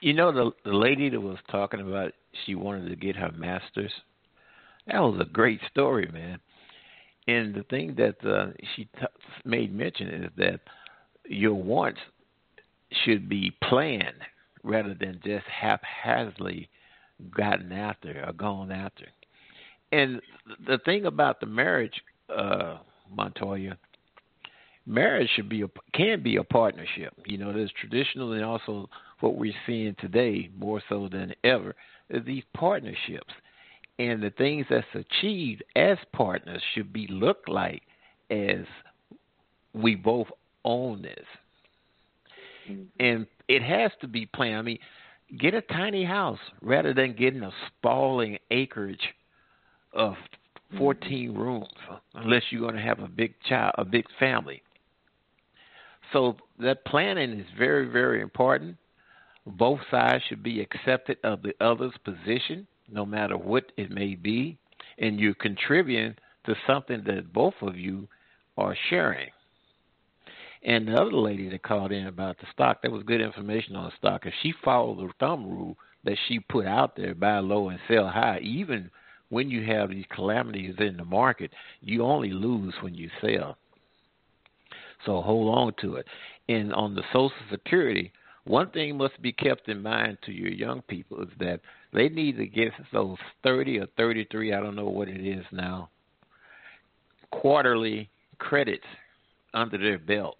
You 0.00 0.14
know 0.14 0.32
the 0.32 0.50
the 0.64 0.76
lady 0.76 1.08
that 1.10 1.20
was 1.20 1.38
talking 1.50 1.80
about 1.80 2.12
she 2.44 2.54
wanted 2.54 2.88
to 2.88 2.96
get 2.96 3.14
her 3.16 3.30
master's. 3.32 3.92
That 4.88 4.98
was 4.98 5.20
a 5.20 5.30
great 5.30 5.60
story, 5.70 6.10
man. 6.12 6.40
And 7.28 7.54
the 7.54 7.62
thing 7.64 7.94
that 7.96 8.16
uh, 8.28 8.50
she 8.74 8.84
t- 8.84 9.06
made 9.44 9.72
mention 9.72 10.08
is 10.08 10.30
that 10.36 10.60
your 11.24 11.54
wants 11.54 12.00
should 13.04 13.28
be 13.28 13.52
planned 13.62 14.16
rather 14.64 14.94
than 14.94 15.20
just 15.24 15.46
haphazardly 15.46 16.68
gotten 17.36 17.70
after 17.70 18.24
or 18.26 18.32
gone 18.32 18.72
after. 18.72 19.06
And 19.92 20.20
the 20.66 20.78
thing 20.84 21.04
about 21.04 21.38
the 21.38 21.46
marriage, 21.46 21.94
uh, 22.34 22.78
Montoya, 23.14 23.76
marriage 24.86 25.28
should 25.34 25.48
be 25.48 25.62
a 25.62 25.68
can 25.94 26.22
be 26.22 26.36
a 26.36 26.44
partnership. 26.44 27.14
You 27.26 27.38
know, 27.38 27.52
there's 27.52 27.72
traditional 27.80 28.32
and 28.32 28.44
also 28.44 28.88
what 29.20 29.36
we're 29.36 29.54
seeing 29.66 29.94
today 30.00 30.50
more 30.58 30.82
so 30.88 31.08
than 31.10 31.34
ever 31.44 31.74
is 32.10 32.24
these 32.24 32.44
partnerships. 32.54 33.32
And 33.98 34.22
the 34.22 34.30
things 34.30 34.66
that's 34.68 34.86
achieved 34.94 35.62
as 35.76 35.98
partners 36.12 36.62
should 36.74 36.92
be 36.92 37.06
looked 37.08 37.48
like 37.48 37.82
as 38.30 38.64
we 39.74 39.94
both 39.94 40.28
own 40.64 41.02
this. 41.02 41.26
Mm-hmm. 42.68 42.82
And 42.98 43.26
it 43.48 43.62
has 43.62 43.92
to 44.00 44.08
be 44.08 44.26
planned. 44.26 44.56
I 44.56 44.62
mean, 44.62 44.78
get 45.38 45.54
a 45.54 45.60
tiny 45.62 46.04
house 46.04 46.38
rather 46.60 46.94
than 46.94 47.14
getting 47.14 47.42
a 47.42 47.52
sprawling 47.68 48.38
acreage 48.50 49.14
of 49.92 50.14
14 50.78 51.34
rooms 51.34 51.68
unless 52.14 52.42
you're 52.50 52.62
going 52.62 52.74
to 52.74 52.82
have 52.82 53.00
a 53.00 53.08
big 53.08 53.34
child 53.48 53.74
a 53.78 53.84
big 53.84 54.04
family. 54.18 54.62
So 56.12 56.36
that 56.58 56.84
planning 56.84 57.38
is 57.38 57.46
very 57.58 57.86
very 57.86 58.20
important. 58.20 58.76
Both 59.46 59.80
sides 59.90 60.22
should 60.28 60.42
be 60.42 60.60
accepted 60.60 61.18
of 61.24 61.42
the 61.42 61.54
other's 61.60 61.94
position 62.04 62.66
no 62.90 63.04
matter 63.06 63.36
what 63.36 63.72
it 63.76 63.90
may 63.90 64.14
be 64.14 64.58
and 64.98 65.18
you're 65.18 65.34
contributing 65.34 66.14
to 66.46 66.54
something 66.66 67.02
that 67.06 67.32
both 67.32 67.54
of 67.62 67.76
you 67.76 68.08
are 68.56 68.76
sharing. 68.90 69.30
And 70.64 70.86
the 70.86 70.94
other 70.94 71.12
lady 71.12 71.48
that 71.48 71.62
called 71.62 71.90
in 71.90 72.06
about 72.06 72.38
the 72.38 72.46
stock 72.52 72.82
that 72.82 72.92
was 72.92 73.02
good 73.02 73.20
information 73.20 73.74
on 73.74 73.86
the 73.86 73.96
stock 73.96 74.26
if 74.26 74.34
she 74.42 74.52
followed 74.64 74.98
the 74.98 75.12
thumb 75.18 75.44
rule 75.44 75.76
that 76.04 76.16
she 76.28 76.38
put 76.38 76.66
out 76.66 76.96
there 76.96 77.14
buy 77.14 77.38
low 77.38 77.68
and 77.68 77.80
sell 77.88 78.08
high 78.08 78.38
even 78.42 78.90
when 79.32 79.48
you 79.48 79.64
have 79.64 79.88
these 79.88 80.04
calamities 80.14 80.74
in 80.78 80.98
the 80.98 81.04
market, 81.06 81.50
you 81.80 82.02
only 82.02 82.32
lose 82.32 82.74
when 82.82 82.94
you 82.94 83.08
sell. 83.22 83.56
So 85.06 85.22
hold 85.22 85.56
on 85.56 85.72
to 85.80 85.96
it. 85.96 86.04
And 86.50 86.70
on 86.74 86.94
the 86.94 87.02
Social 87.14 87.32
Security, 87.50 88.12
one 88.44 88.68
thing 88.72 88.98
must 88.98 89.20
be 89.22 89.32
kept 89.32 89.70
in 89.70 89.82
mind 89.82 90.18
to 90.26 90.32
your 90.32 90.50
young 90.50 90.82
people 90.82 91.22
is 91.22 91.30
that 91.40 91.60
they 91.94 92.10
need 92.10 92.36
to 92.36 92.46
get 92.46 92.72
those 92.92 93.16
30 93.42 93.78
or 93.78 93.86
33, 93.96 94.52
I 94.52 94.60
don't 94.60 94.76
know 94.76 94.90
what 94.90 95.08
it 95.08 95.26
is 95.26 95.46
now, 95.50 95.88
quarterly 97.30 98.10
credits 98.36 98.84
under 99.54 99.78
their 99.78 99.98
belt 99.98 100.36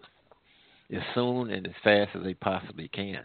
as 0.94 1.00
soon 1.14 1.50
and 1.50 1.66
as 1.66 1.72
fast 1.82 2.10
as 2.14 2.24
they 2.24 2.34
possibly 2.34 2.88
can. 2.88 3.20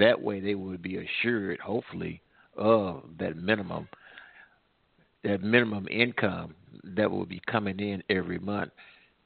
That 0.00 0.20
way 0.20 0.40
they 0.40 0.56
would 0.56 0.82
be 0.82 0.96
assured, 0.96 1.60
hopefully, 1.60 2.22
of 2.56 3.04
that 3.20 3.36
minimum 3.36 3.86
that 5.28 5.42
minimum 5.42 5.86
income 5.88 6.54
that 6.84 7.10
will 7.10 7.26
be 7.26 7.40
coming 7.50 7.78
in 7.80 8.02
every 8.10 8.38
month, 8.38 8.70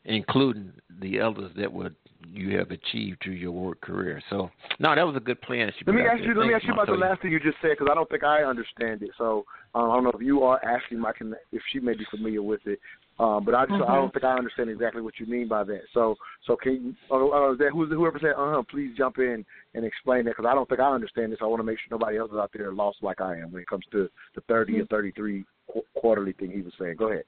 including 0.05 0.73
the 1.01 1.21
others 1.21 1.51
that 1.57 1.73
would 1.73 1.95
you 2.31 2.57
have 2.57 2.71
achieved 2.71 3.19
through 3.23 3.35
your 3.35 3.53
work 3.53 3.81
career. 3.81 4.23
So, 4.31 4.49
no, 4.79 4.95
that 4.95 5.07
was 5.07 5.17
a 5.17 5.21
good 5.21 5.41
plan. 5.43 5.67
That 5.67 5.75
she 5.79 5.85
Let 5.85 5.97
me 5.97 6.03
ask 6.03 6.19
there. 6.19 6.29
you. 6.29 6.39
Let 6.39 6.47
me 6.47 6.55
ask 6.55 6.65
you 6.65 6.73
about 6.73 6.87
the 6.87 6.93
last 6.93 7.21
thing 7.21 7.33
you 7.33 7.41
just 7.41 7.57
said 7.61 7.71
because 7.71 7.89
I 7.91 7.95
don't 7.95 8.09
think 8.09 8.23
I 8.25 8.43
understand 8.43 9.03
it. 9.03 9.11
So 9.19 9.45
um, 9.75 9.91
I 9.91 9.95
don't 9.95 10.05
know 10.05 10.13
if 10.15 10.23
you 10.23 10.43
are 10.43 10.65
asking 10.65 11.01
might 11.01 11.17
can 11.17 11.35
if 11.51 11.63
she 11.73 11.81
may 11.81 11.95
be 11.95 12.05
familiar 12.11 12.43
with 12.43 12.61
it. 12.67 12.79
Um, 13.19 13.45
but 13.45 13.55
I 13.55 13.67
just 13.67 13.81
I 13.81 13.85
Mhm. 13.85 13.95
don't 13.95 14.13
think 14.13 14.25
I 14.25 14.37
understand 14.37 14.71
exactly 14.71 15.03
what 15.03 15.19
you 15.21 15.27
mean 15.27 15.47
by 15.47 15.65
that. 15.65 15.83
So 15.93 16.17
so 16.47 16.57
can 16.57 16.73
you? 16.73 16.95
Uh, 17.11 17.29
uh, 17.29 17.55
that 17.57 17.71
who's 17.73 17.91
whoever 17.91 18.19
said 18.19 18.35
uh 18.39 18.55
huh? 18.55 18.63
Please 18.71 18.97
jump 18.97 19.19
in 19.19 19.45
and 19.75 19.85
explain 19.85 20.25
that 20.25 20.37
because 20.37 20.49
I 20.49 20.55
don't 20.55 20.69
think 20.69 20.81
I 20.81 20.91
understand 20.93 21.33
this. 21.33 21.39
I 21.43 21.47
want 21.47 21.61
to 21.61 21.65
make 21.65 21.79
sure 21.79 21.99
nobody 21.99 22.19
else 22.19 22.31
is 22.31 22.39
out 22.39 22.51
there 22.55 22.73
lost 22.73 22.99
like 23.03 23.21
I 23.21 23.37
am 23.39 23.53
when 23.53 23.63
it 23.63 23.69
comes 23.69 23.85
to 23.93 24.09
the 24.35 24.41
30 24.43 24.81
or 24.81 24.87
33 24.87 25.45
qu- 25.73 25.85
quarterly 25.95 26.33
thing 26.33 26.51
he 26.51 26.63
was 26.63 26.73
saying. 26.79 26.97
Go 26.99 27.09
ahead. 27.09 27.25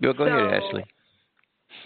Go, 0.00 0.12
go 0.12 0.24
ahead, 0.24 0.62
Ashley. 0.62 0.84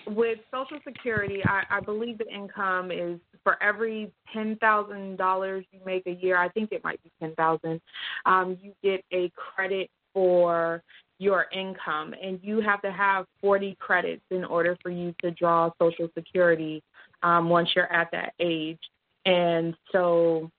with 0.06 0.38
Social 0.50 0.78
Security, 0.86 1.42
I, 1.44 1.62
I 1.70 1.80
believe 1.80 2.18
the 2.18 2.28
income 2.32 2.90
is 2.90 3.18
for 3.42 3.62
every 3.62 4.10
ten 4.32 4.56
thousand 4.56 5.16
dollars 5.16 5.64
you 5.72 5.80
make 5.84 6.06
a 6.06 6.12
year. 6.12 6.36
I 6.36 6.48
think 6.48 6.72
it 6.72 6.82
might 6.84 7.02
be 7.02 7.10
ten 7.20 7.34
thousand. 7.34 7.80
Um, 8.26 8.58
you 8.62 8.72
get 8.82 9.04
a 9.12 9.30
credit 9.34 9.90
for 10.12 10.82
your 11.18 11.46
income, 11.52 12.14
and 12.22 12.38
you 12.42 12.60
have 12.60 12.80
to 12.82 12.92
have 12.92 13.26
forty 13.40 13.76
credits 13.80 14.22
in 14.30 14.44
order 14.44 14.76
for 14.82 14.90
you 14.90 15.14
to 15.20 15.30
draw 15.32 15.70
Social 15.80 16.08
Security 16.16 16.82
um, 17.22 17.48
once 17.48 17.70
you're 17.74 17.92
at 17.92 18.10
that 18.12 18.32
age. 18.40 18.78
And 19.26 19.74
so 19.92 20.50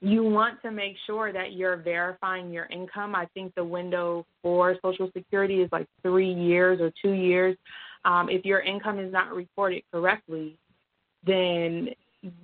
you 0.00 0.22
want 0.22 0.62
to 0.62 0.70
make 0.70 0.96
sure 1.06 1.32
that 1.32 1.52
you're 1.52 1.76
verifying 1.76 2.50
your 2.50 2.66
income. 2.66 3.14
I 3.14 3.26
think 3.34 3.54
the 3.54 3.64
window 3.64 4.24
for 4.42 4.76
Social 4.82 5.10
Security 5.12 5.60
is 5.60 5.68
like 5.72 5.86
three 6.02 6.32
years 6.32 6.80
or 6.80 6.90
two 7.02 7.12
years. 7.12 7.56
Um, 8.04 8.30
if 8.30 8.44
your 8.46 8.60
income 8.60 8.98
is 8.98 9.12
not 9.12 9.34
reported 9.34 9.82
correctly, 9.92 10.56
then 11.26 11.90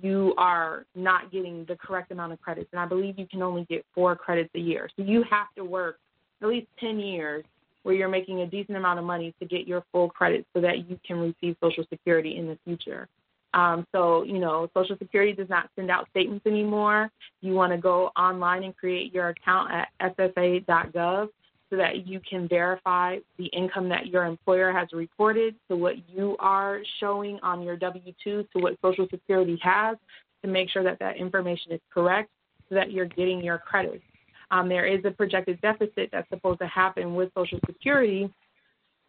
you 0.01 0.33
are 0.37 0.85
not 0.95 1.31
getting 1.31 1.65
the 1.65 1.75
correct 1.75 2.11
amount 2.11 2.33
of 2.33 2.41
credits. 2.41 2.69
And 2.71 2.79
I 2.79 2.85
believe 2.85 3.17
you 3.17 3.27
can 3.27 3.41
only 3.41 3.65
get 3.69 3.85
four 3.93 4.15
credits 4.15 4.49
a 4.55 4.59
year. 4.59 4.89
So 4.95 5.03
you 5.03 5.23
have 5.29 5.47
to 5.55 5.63
work 5.63 5.97
at 6.41 6.47
least 6.47 6.67
10 6.79 6.99
years 6.99 7.43
where 7.83 7.95
you're 7.95 8.09
making 8.09 8.41
a 8.41 8.45
decent 8.45 8.77
amount 8.77 8.99
of 8.99 9.05
money 9.05 9.33
to 9.39 9.45
get 9.45 9.67
your 9.67 9.83
full 9.91 10.09
credit 10.09 10.45
so 10.53 10.61
that 10.61 10.89
you 10.89 10.99
can 11.05 11.17
receive 11.17 11.55
Social 11.61 11.85
Security 11.89 12.37
in 12.37 12.47
the 12.47 12.57
future. 12.65 13.07
Um, 13.53 13.85
so, 13.93 14.23
you 14.23 14.39
know, 14.39 14.69
Social 14.73 14.97
Security 14.97 15.33
does 15.33 15.49
not 15.49 15.69
send 15.75 15.89
out 15.89 16.07
statements 16.09 16.45
anymore. 16.45 17.09
You 17.41 17.53
want 17.53 17.71
to 17.71 17.77
go 17.77 18.11
online 18.17 18.63
and 18.63 18.75
create 18.75 19.13
your 19.13 19.29
account 19.29 19.71
at 19.71 20.17
ssa.gov 20.17 21.29
so 21.69 21.75
that 21.75 22.07
you 22.07 22.19
can 22.27 22.47
verify 22.47 23.17
the 23.37 23.45
income 23.47 23.89
that 23.89 24.07
your 24.07 24.25
employer 24.25 24.71
has 24.71 24.87
reported 24.93 25.55
to 25.69 25.75
what 25.75 25.95
you 26.09 26.35
are 26.39 26.81
showing 26.99 27.39
on 27.43 27.61
your 27.61 27.75
W 27.75 28.13
2 28.23 28.47
to 28.53 28.59
what 28.61 28.77
Social 28.81 29.07
Security 29.09 29.59
has 29.61 29.97
to 30.43 30.49
make 30.49 30.69
sure 30.69 30.83
that 30.83 30.99
that 30.99 31.17
information 31.17 31.71
is 31.71 31.81
correct 31.93 32.29
so 32.69 32.75
that 32.75 32.91
you're 32.91 33.05
getting 33.05 33.43
your 33.43 33.57
credits. 33.57 34.03
Um, 34.51 34.69
there 34.69 34.85
is 34.85 35.03
a 35.03 35.11
projected 35.11 35.59
deficit 35.61 36.09
that's 36.11 36.29
supposed 36.29 36.59
to 36.59 36.67
happen 36.67 37.15
with 37.15 37.31
Social 37.37 37.59
Security 37.65 38.31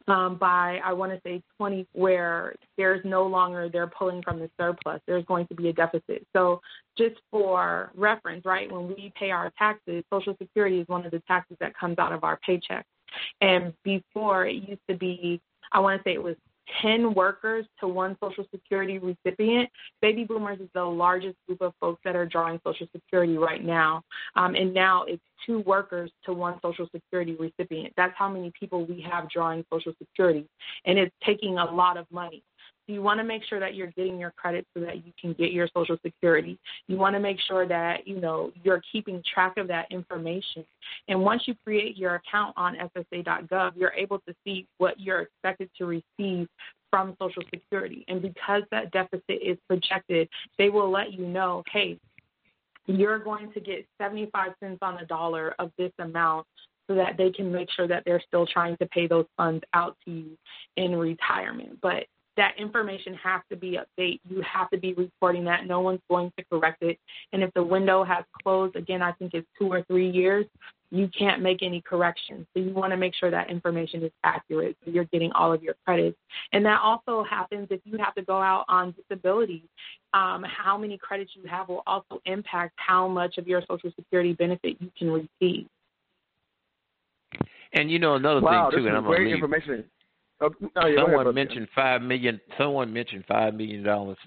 um, 0.09 0.37
by 0.37 0.81
I 0.85 0.93
want 0.93 1.13
to 1.13 1.21
say 1.25 1.43
20, 1.59 1.87
where 1.93 2.55
there's 2.77 3.05
no 3.05 3.27
longer 3.27 3.69
they're 3.69 3.87
pulling 3.87 4.23
from 4.23 4.39
the 4.39 4.51
surplus. 4.59 5.01
There's 5.07 5.25
going 5.27 5.47
to 5.49 5.55
be 5.55 5.69
a 5.69 5.73
deficit. 5.73 6.27
So 6.35 6.61
just 6.97 7.17
for 7.31 7.91
reference, 7.95 8.45
right, 8.45 8.71
when 8.71 8.89
we 8.89 9.13
pay 9.19 9.31
our 9.31 9.53
taxes, 9.59 10.05
Social 10.13 10.35
Security 10.41 10.81
is 10.81 10.89
one 10.89 11.05
of 11.05 11.11
the 11.11 11.23
taxes 11.27 11.57
that 11.61 11.77
comes 11.79 11.99
out 11.99 12.13
of 12.13 12.25
our 12.25 12.39
paycheck. 12.45 12.85
And 13.41 13.73
before 13.85 14.47
it 14.47 14.57
used 14.57 14.81
to 14.89 14.97
be, 14.97 15.41
I 15.73 15.81
want 15.81 16.03
to 16.03 16.09
say 16.09 16.15
it 16.15 16.23
was 16.23 16.37
10 16.83 17.15
workers 17.15 17.67
to 17.81 17.89
one 17.89 18.17
Social 18.21 18.45
Security 18.51 18.99
recipient. 18.99 19.69
Baby 20.01 20.25
boomers 20.25 20.61
is 20.61 20.69
the 20.75 20.85
largest 20.85 21.37
group 21.47 21.61
of 21.61 21.73
folks 21.81 22.01
that 22.05 22.17
are 22.17 22.27
drawing 22.27 22.61
Social 22.65 22.87
Security 22.93 23.39
right 23.39 23.65
now. 23.65 24.03
Um, 24.37 24.55
and 24.55 24.73
now 24.73 25.05
it's 25.05 25.23
two 25.47 25.61
workers 25.61 26.11
to 26.25 26.33
one 26.33 26.59
Social 26.63 26.89
Security 26.95 27.37
recipient. 27.37 27.93
That's 27.97 28.15
how 28.17 28.29
many 28.29 28.53
people 28.59 28.85
we 28.87 29.01
have 29.11 29.29
drawing 29.31 29.65
Social 29.73 29.93
Security. 29.99 30.47
And 30.85 30.99
it's 30.99 31.15
taking 31.25 31.59
a 31.59 31.65
lot 31.65 31.97
of 31.97 32.07
money. 32.11 32.43
You 32.89 33.03
want 33.03 33.21
to 33.21 33.25
make 33.25 33.43
sure 33.45 33.61
that 33.61 33.75
you're 33.75 33.93
getting 33.93 34.19
your 34.19 34.33
credit 34.33 34.67
so 34.75 34.81
that 34.81 35.05
you 35.07 35.13
can 35.21 35.35
get 35.35 35.53
your 35.53 35.69
Social 35.77 35.99
Security. 36.03 36.59
You 36.87 36.97
want 36.97 37.15
to 37.15 37.21
make 37.21 37.37
sure 37.47 37.69
that 37.69 38.09
you 38.09 38.19
know 38.19 38.51
you're 38.65 38.81
keeping 38.91 39.23
track 39.33 39.59
of 39.59 39.69
that 39.69 39.87
information. 39.91 40.65
And 41.07 41.21
once 41.21 41.43
you 41.47 41.55
create 41.65 41.99
your 41.99 42.15
account 42.15 42.55
on 42.57 42.77
SSA.gov, 42.97 43.73
you're 43.77 43.93
able 43.93 44.21
to 44.21 44.35
see 44.43 44.67
what 44.79 44.99
you're 44.99 45.21
expected 45.21 45.69
to 45.77 45.85
receive 45.85 46.49
from 46.91 47.15
Social 47.21 47.43
Security. 47.53 48.07
And 48.09 48.23
because 48.23 48.63
that 48.71 48.91
deficit 48.91 49.23
is 49.43 49.59
projected, 49.69 50.27
they 50.57 50.71
will 50.71 50.91
let 50.91 51.13
you 51.13 51.27
know, 51.27 51.63
hey, 51.71 51.99
you're 52.87 53.19
going 53.19 53.53
to 53.53 53.61
get 53.61 53.87
75 54.01 54.53
cents 54.61 54.79
on 54.81 54.97
the 54.99 55.05
dollar 55.05 55.55
of 55.59 55.71
this 55.77 55.93
amount 55.99 56.47
so 56.89 56.95
that 56.95 57.19
they 57.19 57.31
can 57.31 57.53
make 57.53 57.69
sure 57.71 57.87
that 57.87 58.03
they're 58.07 58.23
still 58.27 58.47
trying 58.47 58.79
to 58.79 58.87
pay 58.87 59.07
those 59.07 59.27
funds 59.37 59.63
out 59.75 59.95
to 60.07 60.11
you 60.11 60.39
in 60.77 60.97
retirement. 60.97 61.79
But 61.83 62.07
that 62.39 62.55
information 62.57 63.15
has 63.15 63.43
to 63.51 63.57
be 63.57 63.79
updated. 63.79 64.21
You 64.31 64.43
have 64.43 64.71
to 64.71 64.79
be 64.79 64.95
reporting 64.95 65.45
that. 65.45 65.67
No 65.67 65.81
one's 65.81 66.01
going 66.09 66.33
to 66.39 66.45
correct 66.51 66.83
it. 66.83 66.97
And 67.33 67.43
if 67.43 67.53
the 67.55 67.63
window 67.63 68.05
has 68.05 68.25
closed, 68.43 68.77
again, 68.77 69.03
I 69.03 69.13
think 69.13 69.35
it's 69.35 69.47
two 69.59 69.67
or 69.67 69.83
three 69.83 70.09
years, 70.09 70.47
you 70.91 71.11
can't 71.19 71.43
make 71.43 71.63
any 71.63 71.83
corrections. 71.83 72.47
So 72.55 72.63
you 72.63 72.73
want 72.73 72.93
to 72.93 72.97
make 72.97 73.13
sure 73.15 73.31
that 73.31 73.51
information 73.51 74.05
is 74.05 74.13
accurate 74.23 74.77
so 74.85 74.93
you're 74.93 75.05
getting 75.07 75.33
all 75.33 75.53
of 75.53 75.63
your 75.65 75.75
credits. 75.85 76.17
And 76.53 76.65
that 76.65 76.81
also 76.81 77.25
happens 77.29 77.67
if 77.71 77.81
you 77.85 77.99
have 77.99 78.15
to 78.15 78.23
go 78.23 78.41
out 78.41 78.65
on 78.69 78.95
disability. 78.97 79.65
Um, 80.15 80.45
how 80.45 80.79
many 80.79 80.97
credits 80.97 81.33
you 81.35 81.47
have 81.51 81.69
will 81.69 81.83
also 81.89 82.23
impact 82.25 82.75
how 82.77 83.09
much 83.09 83.37
of 83.37 83.49
your 83.49 83.63
Social 83.69 83.91
Security 83.97 84.33
benefit 84.33 84.77
you 84.81 84.91
can 84.97 85.11
receive. 85.11 85.67
And 87.75 87.91
you 87.91 87.99
know 87.99 88.15
another 88.15 88.41
wow, 88.41 88.71
thing 88.71 88.79
too, 88.79 88.85
this 88.85 88.89
and 88.89 88.95
is 88.95 88.99
I'm 88.99 89.05
gonna 89.05 89.17
great 89.17 89.27
leave. 89.27 89.35
information. 89.35 89.85
Oh, 90.41 90.51
no, 90.61 90.69
yeah, 90.77 90.83
go 90.83 90.87
ahead, 90.87 90.97
someone 91.17 91.35
mentioned 91.35 91.69
five 91.75 92.03
million. 92.03 92.41
Someone 92.57 92.93
mentioned 92.93 93.25
five 93.27 93.55
million 93.55 93.83
dollars. 93.83 94.19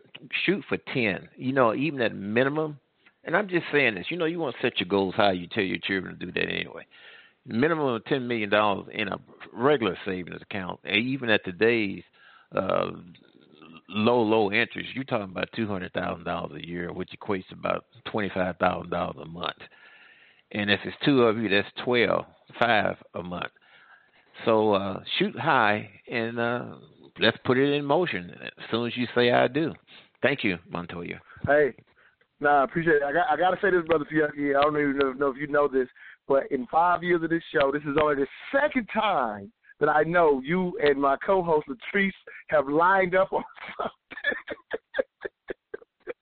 Shoot 0.45 0.63
for 0.67 0.77
ten. 0.93 1.29
You 1.35 1.53
know, 1.53 1.73
even 1.73 2.01
at 2.01 2.15
minimum. 2.15 2.79
And 3.23 3.37
I'm 3.37 3.47
just 3.47 3.65
saying 3.71 3.95
this. 3.95 4.07
You 4.09 4.17
know, 4.17 4.25
you 4.25 4.39
want 4.39 4.55
to 4.55 4.61
set 4.61 4.79
your 4.79 4.89
goals 4.89 5.13
high. 5.15 5.33
You 5.33 5.47
tell 5.47 5.63
your 5.63 5.77
children 5.77 6.17
to 6.17 6.25
do 6.25 6.31
that 6.31 6.49
anyway. 6.49 6.85
Minimum 7.45 7.85
of 7.85 8.05
ten 8.05 8.27
million 8.27 8.49
dollars 8.49 8.87
in 8.93 9.07
a 9.07 9.17
regular 9.53 9.97
savings 10.05 10.41
account, 10.41 10.79
even 10.85 11.29
at 11.29 11.45
today's 11.45 12.03
uh, 12.55 12.91
low 13.89 14.21
low 14.21 14.51
interest, 14.51 14.89
you're 14.93 15.03
talking 15.03 15.31
about 15.31 15.49
two 15.55 15.67
hundred 15.67 15.93
thousand 15.93 16.25
dollars 16.25 16.61
a 16.61 16.67
year, 16.67 16.91
which 16.91 17.09
equates 17.17 17.47
to 17.47 17.55
about 17.55 17.85
twenty 18.05 18.29
five 18.33 18.57
thousand 18.57 18.89
dollars 18.89 19.17
a 19.21 19.25
month. 19.25 19.57
And 20.51 20.69
if 20.69 20.79
it's 20.83 20.95
two 21.05 21.23
of 21.23 21.37
you, 21.37 21.47
that's 21.49 21.67
twelve 21.83 22.25
five 22.59 22.95
a 23.15 23.23
month. 23.23 23.51
So 24.45 24.73
uh, 24.73 25.03
shoot 25.19 25.37
high 25.37 25.89
and 26.09 26.39
uh, 26.39 26.65
let's 27.19 27.37
put 27.45 27.57
it 27.57 27.73
in 27.73 27.85
motion 27.85 28.31
as 28.41 28.51
soon 28.69 28.87
as 28.87 28.97
you 28.97 29.07
say 29.15 29.31
I 29.31 29.47
do. 29.47 29.73
Thank 30.21 30.43
you, 30.43 30.57
Montoya. 30.69 31.19
Hey, 31.47 31.73
nah, 32.39 32.61
I 32.61 32.63
appreciate 32.63 32.97
it. 32.97 33.03
I 33.03 33.11
got 33.11 33.27
I 33.29 33.37
got 33.37 33.51
to 33.51 33.57
say 33.61 33.71
this, 33.71 33.85
brother 33.87 34.05
Pianki. 34.05 34.55
I 34.55 34.61
don't 34.61 34.77
even 34.77 34.97
know, 34.97 35.13
know 35.13 35.27
if 35.29 35.37
you 35.37 35.47
know 35.47 35.67
this, 35.67 35.87
but 36.27 36.43
in 36.51 36.67
five 36.67 37.03
years 37.03 37.23
of 37.23 37.29
this 37.29 37.43
show, 37.53 37.71
this 37.71 37.81
is 37.83 37.97
only 38.01 38.15
the 38.15 38.27
second 38.51 38.87
time 38.93 39.51
that 39.79 39.89
I 39.89 40.03
know 40.03 40.41
you 40.43 40.77
and 40.83 41.01
my 41.01 41.17
co-host 41.25 41.67
Latrice 41.67 42.11
have 42.49 42.67
lined 42.67 43.15
up 43.15 43.33
on 43.33 43.43
something. 43.77 43.93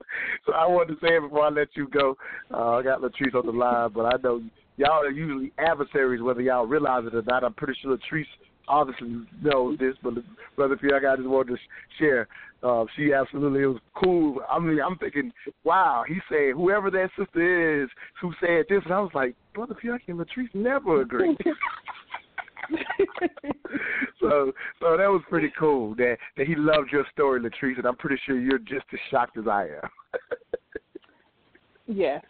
so 0.45 0.53
I 0.53 0.65
wanted 0.65 0.93
to 0.93 1.05
say 1.05 1.17
it 1.17 1.21
before 1.21 1.45
I 1.45 1.49
let 1.49 1.67
you 1.75 1.87
go. 1.89 2.15
Uh, 2.53 2.77
I 2.77 2.83
got 2.83 3.01
Latrice 3.01 3.35
on 3.35 3.45
the 3.45 3.51
line, 3.51 3.91
but 3.93 4.05
I 4.05 4.17
know 4.23 4.41
y'all 4.79 5.03
are 5.03 5.11
usually 5.11 5.51
adversaries, 5.59 6.21
whether 6.21 6.41
y'all 6.41 6.65
realize 6.65 7.03
it 7.05 7.13
or 7.13 7.21
not. 7.23 7.43
I'm 7.43 7.53
pretty 7.53 7.77
sure 7.81 7.97
Latrice 7.97 8.25
obviously 8.67 9.25
knows 9.43 9.77
this, 9.77 9.95
but 10.01 10.13
brother 10.55 10.77
Pianki, 10.77 11.11
I 11.11 11.17
just 11.17 11.27
wanted 11.27 11.55
to 11.55 11.57
share. 11.99 12.27
Uh, 12.63 12.85
she 12.95 13.13
absolutely 13.13 13.63
it 13.63 13.67
was 13.67 13.81
cool. 14.01 14.39
I 14.49 14.57
mean, 14.59 14.79
I'm 14.81 14.97
thinking, 14.97 15.31
wow. 15.63 16.03
He 16.07 16.15
said 16.29 16.53
whoever 16.55 16.89
that 16.91 17.09
sister 17.17 17.83
is 17.83 17.89
who 18.21 18.31
said 18.39 18.65
this, 18.69 18.81
and 18.85 18.93
I 18.93 18.99
was 19.01 19.11
like, 19.13 19.35
brother 19.53 19.75
Pianki 19.75 20.09
and 20.09 20.19
Latrice 20.19 20.53
never 20.53 21.01
agree. 21.01 21.37
so, 24.19 24.51
so 24.79 24.97
that 24.97 25.07
was 25.07 25.23
pretty 25.27 25.51
cool. 25.59 25.95
That 25.95 26.17
that 26.37 26.47
he 26.47 26.55
loved 26.55 26.91
your 26.91 27.05
story, 27.11 27.39
Latrice, 27.41 27.77
and 27.77 27.85
I'm 27.85 27.95
pretty 27.95 28.21
sure 28.25 28.39
you're 28.39 28.59
just 28.59 28.85
as 28.93 28.99
shocked 29.09 29.37
as 29.37 29.47
I 29.47 29.63
am. 29.63 29.89
yes. 31.87 32.23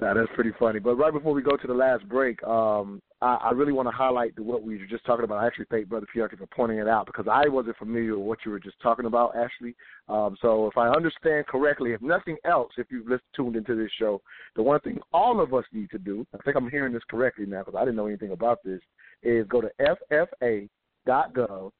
Nah, 0.00 0.14
that's 0.14 0.28
pretty 0.34 0.52
funny. 0.60 0.78
But 0.78 0.94
right 0.94 1.12
before 1.12 1.34
we 1.34 1.42
go 1.42 1.56
to 1.56 1.66
the 1.66 1.74
last 1.74 2.08
break, 2.08 2.40
um, 2.44 3.02
I, 3.20 3.34
I 3.42 3.50
really 3.50 3.72
want 3.72 3.88
to 3.88 3.92
highlight 3.92 4.38
what 4.38 4.62
we 4.62 4.78
were 4.78 4.86
just 4.86 5.04
talking 5.04 5.24
about. 5.24 5.42
I 5.42 5.46
actually 5.46 5.64
thank 5.70 5.88
Brother 5.88 6.06
Pianki 6.14 6.38
for 6.38 6.46
pointing 6.46 6.78
it 6.78 6.86
out 6.86 7.06
because 7.06 7.26
I 7.28 7.48
wasn't 7.48 7.78
familiar 7.78 8.16
with 8.16 8.26
what 8.26 8.38
you 8.44 8.52
were 8.52 8.60
just 8.60 8.80
talking 8.80 9.06
about, 9.06 9.34
Ashley. 9.34 9.74
Um, 10.08 10.36
so 10.40 10.68
if 10.68 10.78
I 10.78 10.88
understand 10.88 11.46
correctly, 11.48 11.94
if 11.94 12.02
nothing 12.02 12.36
else, 12.44 12.70
if 12.76 12.86
you've 12.90 13.08
listened, 13.08 13.22
tuned 13.34 13.56
into 13.56 13.74
this 13.74 13.90
show, 13.98 14.22
the 14.54 14.62
one 14.62 14.78
thing 14.80 15.00
all 15.12 15.40
of 15.40 15.52
us 15.52 15.64
need 15.72 15.90
to 15.90 15.98
do, 15.98 16.24
I 16.32 16.38
think 16.44 16.56
I'm 16.56 16.70
hearing 16.70 16.92
this 16.92 17.02
correctly 17.10 17.46
now 17.46 17.64
because 17.64 17.74
I 17.76 17.80
didn't 17.80 17.96
know 17.96 18.06
anything 18.06 18.30
about 18.30 18.62
this, 18.64 18.80
is 19.24 19.48
go 19.48 19.60
to 19.60 19.70
ssa.gov 19.80 21.72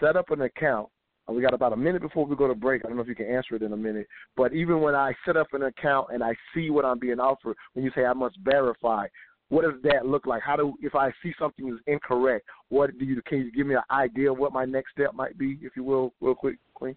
set 0.00 0.16
up 0.16 0.30
an 0.30 0.42
account, 0.42 0.88
we 1.28 1.42
got 1.42 1.54
about 1.54 1.72
a 1.72 1.76
minute 1.76 2.02
before 2.02 2.26
we 2.26 2.36
go 2.36 2.48
to 2.48 2.54
break. 2.54 2.84
I 2.84 2.88
don't 2.88 2.96
know 2.96 3.02
if 3.02 3.08
you 3.08 3.14
can 3.14 3.26
answer 3.26 3.54
it 3.54 3.62
in 3.62 3.72
a 3.72 3.76
minute, 3.76 4.06
but 4.36 4.52
even 4.52 4.80
when 4.80 4.94
I 4.94 5.12
set 5.24 5.36
up 5.36 5.48
an 5.52 5.62
account 5.62 6.08
and 6.12 6.22
I 6.22 6.34
see 6.54 6.70
what 6.70 6.84
I'm 6.84 6.98
being 6.98 7.20
offered, 7.20 7.56
when 7.74 7.84
you 7.84 7.90
say 7.94 8.04
I 8.04 8.12
must 8.12 8.36
verify, 8.42 9.06
what 9.48 9.62
does 9.62 9.80
that 9.84 10.06
look 10.06 10.26
like? 10.26 10.42
How 10.42 10.56
do 10.56 10.74
if 10.80 10.94
I 10.94 11.10
see 11.22 11.32
something 11.38 11.68
is 11.68 11.78
incorrect, 11.86 12.46
what 12.70 12.98
do 12.98 13.04
you 13.04 13.20
can 13.22 13.38
you 13.38 13.52
give 13.52 13.66
me 13.66 13.74
an 13.74 13.82
idea 13.90 14.32
of 14.32 14.38
what 14.38 14.52
my 14.52 14.64
next 14.64 14.92
step 14.92 15.14
might 15.14 15.36
be, 15.38 15.58
if 15.62 15.76
you 15.76 15.84
will, 15.84 16.12
real 16.20 16.34
quick, 16.34 16.56
Queen? 16.74 16.96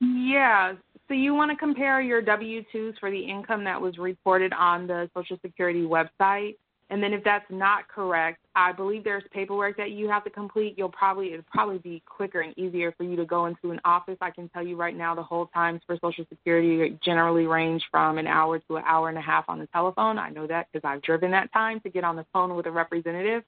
Yeah. 0.00 0.74
So 1.08 1.14
you 1.14 1.34
want 1.34 1.50
to 1.50 1.56
compare 1.56 2.00
your 2.00 2.20
W 2.20 2.62
twos 2.72 2.94
for 2.98 3.10
the 3.10 3.20
income 3.20 3.62
that 3.64 3.80
was 3.80 3.96
reported 3.98 4.52
on 4.52 4.86
the 4.86 5.08
Social 5.14 5.38
Security 5.40 5.82
website 5.82 6.56
and 6.88 7.02
then 7.02 7.12
if 7.12 7.24
that's 7.24 7.44
not 7.50 7.88
correct, 7.88 8.38
I 8.54 8.70
believe 8.70 9.02
there's 9.02 9.24
paperwork 9.32 9.76
that 9.76 9.90
you 9.90 10.08
have 10.08 10.22
to 10.24 10.30
complete. 10.30 10.74
You'll 10.78 10.88
probably 10.88 11.32
it'll 11.32 11.44
probably 11.50 11.78
be 11.78 12.00
quicker 12.06 12.42
and 12.42 12.56
easier 12.56 12.92
for 12.96 13.02
you 13.02 13.16
to 13.16 13.24
go 13.24 13.46
into 13.46 13.72
an 13.72 13.80
office. 13.84 14.16
I 14.20 14.30
can 14.30 14.48
tell 14.50 14.64
you 14.64 14.76
right 14.76 14.96
now 14.96 15.14
the 15.14 15.22
hold 15.22 15.52
times 15.52 15.80
for 15.84 15.98
Social 16.00 16.24
Security 16.28 16.96
generally 17.04 17.46
range 17.46 17.82
from 17.90 18.18
an 18.18 18.28
hour 18.28 18.60
to 18.60 18.76
an 18.76 18.84
hour 18.86 19.08
and 19.08 19.18
a 19.18 19.22
half 19.22 19.44
on 19.48 19.58
the 19.58 19.66
telephone. 19.68 20.16
I 20.16 20.30
know 20.30 20.46
that 20.46 20.68
because 20.72 20.88
I've 20.88 21.02
driven 21.02 21.32
that 21.32 21.52
time 21.52 21.80
to 21.80 21.90
get 21.90 22.04
on 22.04 22.14
the 22.14 22.26
phone 22.32 22.54
with 22.54 22.66
a 22.66 22.70
representative. 22.70 23.42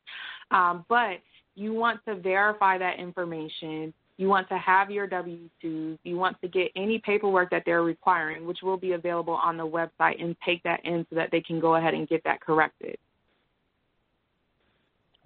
Um, 0.50 0.84
but 0.88 1.18
you 1.54 1.72
want 1.72 2.00
to 2.08 2.16
verify 2.16 2.76
that 2.78 2.98
information. 2.98 3.94
You 4.16 4.28
want 4.28 4.48
to 4.48 4.58
have 4.58 4.90
your 4.90 5.06
W 5.06 5.48
2s. 5.62 5.98
You 6.02 6.16
want 6.16 6.40
to 6.40 6.48
get 6.48 6.72
any 6.74 6.98
paperwork 6.98 7.50
that 7.50 7.62
they're 7.64 7.84
requiring, 7.84 8.46
which 8.46 8.62
will 8.62 8.76
be 8.76 8.92
available 8.92 9.34
on 9.34 9.56
the 9.56 9.66
website, 9.66 10.20
and 10.20 10.36
take 10.44 10.60
that 10.64 10.84
in 10.84 11.06
so 11.08 11.14
that 11.14 11.30
they 11.30 11.40
can 11.40 11.60
go 11.60 11.76
ahead 11.76 11.94
and 11.94 12.08
get 12.08 12.24
that 12.24 12.40
corrected. 12.40 12.98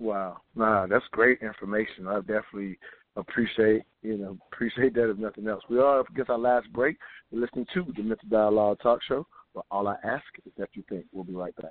Wow, 0.02 0.40
nah, 0.56 0.88
that's 0.88 1.04
great 1.12 1.38
information. 1.42 2.08
I 2.08 2.18
definitely 2.18 2.76
appreciate 3.14 3.84
you 4.02 4.18
know 4.18 4.36
appreciate 4.52 4.94
that 4.94 5.08
if 5.08 5.16
nothing 5.16 5.46
else. 5.46 5.62
We 5.70 5.78
are 5.78 6.00
up 6.00 6.08
against 6.08 6.28
our 6.28 6.38
last 6.38 6.72
break. 6.72 6.96
We're 7.30 7.40
listening 7.40 7.66
to 7.74 7.84
the 7.96 8.02
Mental 8.02 8.28
Dialogue 8.28 8.78
Talk 8.82 8.98
Show. 9.06 9.28
But 9.54 9.64
all 9.70 9.86
I 9.86 9.94
ask 10.02 10.24
is 10.44 10.52
that 10.58 10.70
you 10.72 10.82
think. 10.88 11.04
We'll 11.12 11.22
be 11.22 11.34
right 11.34 11.54
back. 11.54 11.70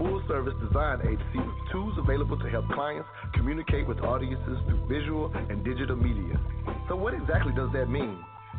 Full 0.00 0.22
service 0.26 0.54
design 0.66 1.00
agency 1.02 1.36
with 1.36 1.60
tools 1.70 1.92
available 1.98 2.38
to 2.38 2.48
help 2.48 2.66
clients 2.72 3.06
communicate 3.34 3.86
with 3.86 4.00
audiences 4.00 4.56
through 4.66 4.80
visual 4.88 5.30
and 5.50 5.62
digital 5.62 5.94
media. 5.94 6.40
So, 6.88 6.96
what 6.96 7.12
exactly 7.12 7.52
does 7.52 7.68
that 7.74 7.90
mean? 7.90 8.16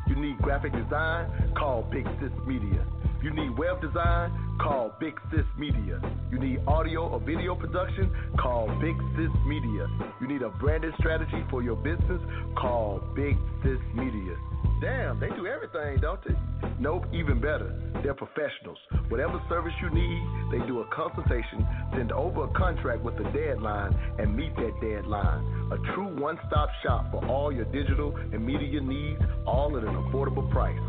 You 0.08 0.16
need 0.16 0.38
graphic 0.38 0.72
design? 0.74 1.54
Call 1.58 1.82
Big 1.92 2.06
Sis 2.22 2.32
Media. 2.46 2.86
You 3.24 3.32
need 3.34 3.58
web 3.58 3.82
design? 3.82 4.32
Call 4.62 4.94
Big 5.00 5.14
Sis 5.32 5.46
Media. 5.58 6.00
You 6.32 6.38
need 6.38 6.60
audio 6.68 7.08
or 7.10 7.20
video 7.20 7.56
production? 7.56 8.12
Call 8.40 8.68
Big 8.80 8.96
Sis 9.18 9.34
Media. 9.46 9.88
You 10.22 10.28
need 10.28 10.44
a 10.44 10.50
branded 10.50 10.94
strategy 11.00 11.44
for 11.50 11.64
your 11.64 11.76
business? 11.76 12.22
Call 12.56 13.02
Big 13.16 13.36
Sis 13.64 13.80
Media. 13.96 14.38
Damn, 14.82 15.20
they 15.20 15.30
do 15.30 15.46
everything, 15.46 16.00
don't 16.02 16.20
they? 16.28 16.34
Nope, 16.80 17.06
even 17.14 17.40
better. 17.40 17.72
They're 18.02 18.16
professionals. 18.16 18.80
Whatever 19.10 19.40
service 19.48 19.74
you 19.80 19.92
need, 19.92 20.24
they 20.52 20.58
do 20.66 20.80
a 20.80 20.88
consultation, 20.88 21.68
send 21.96 22.12
over 22.12 22.46
a 22.46 22.48
contract 22.58 23.04
with 23.04 23.14
a 23.20 23.32
deadline, 23.32 23.94
and 24.18 24.36
meet 24.36 24.56
that 24.56 24.74
deadline. 24.82 25.70
A 25.72 25.78
true 25.94 26.20
one 26.20 26.40
stop 26.48 26.70
shop 26.84 27.12
for 27.12 27.24
all 27.28 27.54
your 27.54 27.66
digital 27.66 28.16
and 28.16 28.44
media 28.44 28.82
needs, 28.82 29.22
all 29.46 29.78
at 29.78 29.84
an 29.84 29.94
affordable 29.94 30.50
price. 30.50 30.80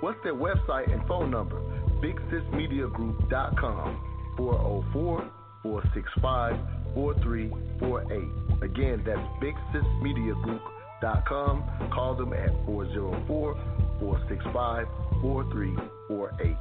What's 0.00 0.22
their 0.22 0.34
website 0.34 0.92
and 0.92 1.04
phone 1.08 1.32
number? 1.32 1.60
BigSisMediaGroup.com 2.00 4.00
404 4.36 5.28
465 5.64 6.56
4348. 6.94 8.62
Again, 8.62 9.02
that's 9.04 9.18
BigSisMediaGroup.com 9.42 10.69
com. 11.26 11.64
Call 11.92 12.14
them 12.14 12.32
at 12.32 12.50
404 12.66 13.54
465 14.00 14.86
4348. 15.22 16.56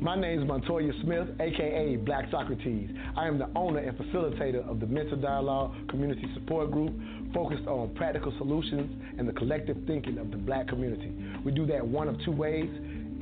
My 0.00 0.18
name 0.18 0.40
is 0.40 0.46
Montoya 0.48 0.92
Smith, 1.02 1.28
aka 1.38 1.96
Black 1.96 2.30
Socrates. 2.30 2.88
I 3.16 3.26
am 3.26 3.38
the 3.38 3.50
owner 3.54 3.80
and 3.80 3.98
facilitator 3.98 4.66
of 4.66 4.80
the 4.80 4.86
Mental 4.86 5.16
Dialogue 5.16 5.74
Community 5.90 6.24
Support 6.34 6.70
Group, 6.70 6.94
focused 7.34 7.66
on 7.66 7.94
practical 7.94 8.32
solutions 8.38 8.90
and 9.18 9.28
the 9.28 9.32
collective 9.32 9.76
thinking 9.86 10.16
of 10.16 10.30
the 10.30 10.36
black 10.38 10.68
community. 10.68 11.12
We 11.44 11.52
do 11.52 11.66
that 11.66 11.86
one 11.86 12.08
of 12.08 12.16
two 12.24 12.32
ways 12.32 12.70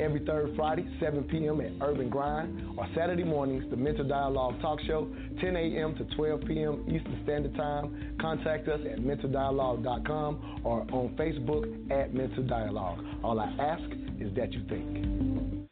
every 0.00 0.20
third 0.24 0.54
Friday, 0.56 0.86
7 1.00 1.24
p.m. 1.24 1.60
at 1.60 1.72
Urban 1.80 2.08
Grind, 2.08 2.78
or 2.78 2.86
Saturday 2.94 3.24
mornings, 3.24 3.64
the 3.70 3.76
Mental 3.76 4.06
Dialogue 4.06 4.60
Talk 4.60 4.80
Show, 4.86 5.08
10 5.40 5.56
a.m. 5.56 5.94
to 5.96 6.04
12 6.16 6.40
p.m. 6.46 6.84
Eastern 6.88 7.20
Standard 7.24 7.54
Time. 7.56 8.16
Contact 8.20 8.68
us 8.68 8.80
at 8.90 8.98
mentaldialogue.com 8.98 10.62
or 10.64 10.80
on 10.92 11.16
Facebook 11.18 11.90
at 11.90 12.14
Mental 12.14 12.42
Dialogue. 12.42 13.04
All 13.22 13.40
I 13.40 13.46
ask 13.60 13.84
is 14.20 14.34
that 14.36 14.52
you 14.52 14.64
think. 14.68 15.66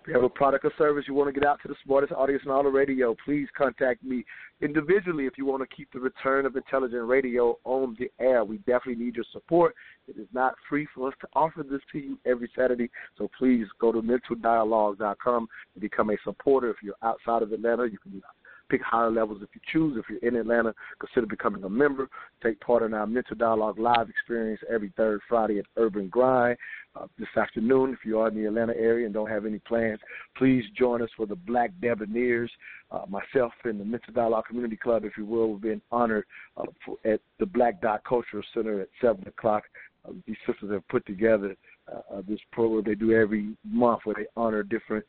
If 0.00 0.08
you 0.08 0.14
have 0.14 0.22
a 0.22 0.30
product 0.30 0.64
or 0.64 0.72
service 0.78 1.04
you 1.06 1.12
want 1.12 1.28
to 1.32 1.38
get 1.38 1.46
out 1.46 1.60
to 1.62 1.68
the 1.68 1.74
smartest 1.84 2.12
audience 2.12 2.42
in 2.46 2.50
all 2.50 2.62
the 2.62 2.70
radio, 2.70 3.14
please 3.24 3.48
contact 3.56 4.02
me 4.02 4.24
individually 4.62 5.26
if 5.26 5.38
you 5.38 5.46
want 5.46 5.62
to 5.62 5.76
keep 5.76 5.92
the 5.92 6.00
return 6.00 6.46
of 6.46 6.56
intelligent 6.56 7.06
radio 7.06 7.58
on 7.64 7.96
the 7.98 8.10
air. 8.20 8.44
We 8.44 8.58
definitely 8.58 9.04
need 9.04 9.16
your 9.16 9.24
support. 9.32 9.74
It 10.08 10.16
is 10.18 10.28
not 10.32 10.54
free 10.68 10.86
for 10.94 11.08
us 11.08 11.14
to 11.20 11.28
offer 11.34 11.62
this 11.62 11.80
to 11.92 11.98
you 11.98 12.18
every 12.26 12.50
Saturday, 12.56 12.90
so 13.16 13.30
please 13.38 13.66
go 13.80 13.92
to 13.92 14.02
mentaldialogue.com 14.02 15.48
and 15.74 15.80
become 15.80 16.10
a 16.10 16.16
supporter. 16.24 16.70
If 16.70 16.76
you're 16.82 16.94
outside 17.02 17.42
of 17.42 17.52
Atlanta, 17.52 17.86
you 17.86 17.98
can 17.98 18.22
pick 18.70 18.80
higher 18.82 19.10
levels 19.10 19.42
if 19.42 19.48
you 19.54 19.60
choose. 19.70 19.98
If 19.98 20.06
you're 20.08 20.30
in 20.30 20.38
Atlanta, 20.38 20.72
consider 20.98 21.26
becoming 21.26 21.64
a 21.64 21.68
member. 21.68 22.08
Take 22.42 22.60
part 22.60 22.82
in 22.82 22.94
our 22.94 23.06
Mental 23.06 23.36
Dialogue 23.36 23.78
live 23.78 24.08
experience 24.08 24.60
every 24.72 24.92
third 24.96 25.20
Friday 25.28 25.58
at 25.58 25.66
Urban 25.76 26.08
Grind. 26.08 26.56
Uh, 26.96 27.06
this 27.18 27.28
afternoon, 27.36 27.92
if 27.92 28.04
you 28.04 28.18
are 28.18 28.28
in 28.28 28.34
the 28.34 28.46
Atlanta 28.46 28.76
area 28.76 29.04
and 29.04 29.14
don't 29.14 29.30
have 29.30 29.46
any 29.46 29.60
plans, 29.60 30.00
please 30.36 30.64
join 30.76 31.00
us 31.00 31.08
for 31.16 31.24
the 31.24 31.36
Black 31.36 31.70
Debonaires. 31.80 32.50
Uh, 32.90 33.02
myself 33.08 33.52
and 33.64 33.78
the 33.78 33.84
Mental 33.84 34.12
Dialogue 34.12 34.46
Community 34.46 34.76
Club, 34.76 35.04
if 35.04 35.12
you 35.16 35.24
will, 35.24 35.52
we've 35.52 35.60
been 35.60 35.82
honored 35.92 36.24
uh, 36.56 36.64
for, 36.84 36.96
at 37.04 37.20
the 37.38 37.46
Black 37.46 37.80
Dot 37.80 38.02
Cultural 38.02 38.42
Center 38.52 38.80
at 38.80 38.88
7 39.00 39.24
o'clock. 39.28 39.64
Uh, 40.04 40.12
these 40.26 40.36
sisters 40.46 40.72
have 40.72 40.86
put 40.88 41.06
together 41.06 41.54
uh, 41.92 42.16
uh, 42.16 42.22
this 42.26 42.40
program 42.50 42.82
they 42.84 42.96
do 42.96 43.12
every 43.12 43.56
month 43.64 44.00
where 44.04 44.16
they 44.16 44.26
honor 44.36 44.62
different 44.64 45.04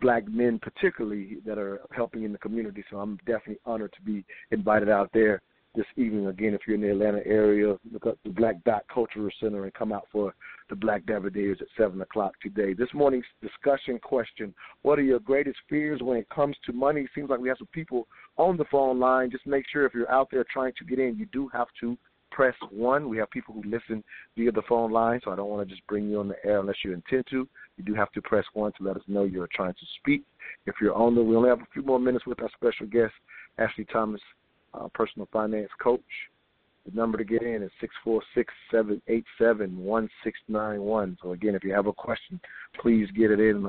black 0.00 0.26
men 0.28 0.58
particularly 0.58 1.38
that 1.44 1.58
are 1.58 1.80
helping 1.92 2.24
in 2.24 2.32
the 2.32 2.38
community. 2.38 2.82
So 2.90 2.98
I'm 2.98 3.16
definitely 3.18 3.58
honored 3.64 3.92
to 3.92 4.02
be 4.02 4.24
invited 4.50 4.88
out 4.88 5.10
there 5.12 5.42
this 5.74 5.86
evening. 5.96 6.26
Again, 6.26 6.54
if 6.54 6.62
you're 6.66 6.74
in 6.74 6.82
the 6.82 6.90
Atlanta 6.90 7.24
area, 7.26 7.76
look 7.92 8.06
up 8.06 8.18
the 8.24 8.30
Black 8.30 8.62
Dot 8.64 8.84
Cultural 8.92 9.30
Center 9.40 9.64
and 9.64 9.74
come 9.74 9.92
out 9.92 10.06
for 10.10 10.34
the 10.68 10.76
Black 10.76 11.04
Debonaires 11.04 11.60
at 11.60 11.68
7 11.76 12.00
o'clock 12.00 12.32
today. 12.42 12.74
This 12.74 12.88
morning's 12.94 13.24
discussion 13.42 13.98
question 13.98 14.54
What 14.82 14.98
are 14.98 15.02
your 15.02 15.20
greatest 15.20 15.58
fears 15.68 16.00
when 16.02 16.16
it 16.16 16.28
comes 16.28 16.56
to 16.66 16.72
money? 16.72 17.06
Seems 17.14 17.30
like 17.30 17.40
we 17.40 17.48
have 17.48 17.58
some 17.58 17.68
people 17.72 18.06
on 18.36 18.56
the 18.56 18.64
phone 18.70 18.98
line. 18.98 19.30
Just 19.30 19.46
make 19.46 19.64
sure 19.72 19.86
if 19.86 19.94
you're 19.94 20.10
out 20.10 20.28
there 20.30 20.44
trying 20.52 20.72
to 20.78 20.84
get 20.84 20.98
in, 20.98 21.16
you 21.16 21.26
do 21.32 21.48
have 21.52 21.68
to 21.80 21.96
press 22.30 22.54
1. 22.70 23.08
We 23.08 23.18
have 23.18 23.30
people 23.30 23.54
who 23.54 23.62
listen 23.68 24.02
via 24.36 24.52
the 24.52 24.62
phone 24.68 24.92
line, 24.92 25.20
so 25.24 25.30
I 25.30 25.36
don't 25.36 25.50
want 25.50 25.68
to 25.68 25.74
just 25.74 25.86
bring 25.86 26.08
you 26.08 26.20
on 26.20 26.28
the 26.28 26.36
air 26.44 26.60
unless 26.60 26.76
you 26.84 26.92
intend 26.92 27.24
to. 27.30 27.48
You 27.76 27.84
do 27.84 27.94
have 27.94 28.12
to 28.12 28.22
press 28.22 28.44
1 28.54 28.72
to 28.78 28.84
let 28.84 28.96
us 28.96 29.02
know 29.08 29.24
you're 29.24 29.48
trying 29.54 29.74
to 29.74 29.86
speak. 29.98 30.22
If 30.66 30.76
you're 30.80 30.94
on 30.94 31.14
the, 31.14 31.22
we 31.22 31.36
only 31.36 31.48
have 31.48 31.60
a 31.60 31.68
few 31.72 31.82
more 31.82 32.00
minutes 32.00 32.26
with 32.26 32.40
our 32.40 32.50
special 32.54 32.86
guest, 32.86 33.12
Ashley 33.58 33.84
Thomas, 33.92 34.20
uh, 34.74 34.88
personal 34.94 35.28
finance 35.32 35.70
coach. 35.82 36.00
The 36.86 36.92
number 36.96 37.18
to 37.18 37.24
get 37.24 37.42
in 37.42 37.62
is 37.62 37.70
six 37.80 37.94
four 38.02 38.22
six 38.34 38.52
seven 38.70 39.02
eight 39.08 39.24
seven 39.38 39.76
one 39.76 40.08
six 40.24 40.38
nine 40.48 40.80
one. 40.80 41.18
So 41.22 41.32
again, 41.32 41.54
if 41.54 41.62
you 41.62 41.72
have 41.72 41.86
a 41.86 41.92
question, 41.92 42.40
please 42.80 43.08
get 43.16 43.30
it 43.30 43.40
in. 43.40 43.68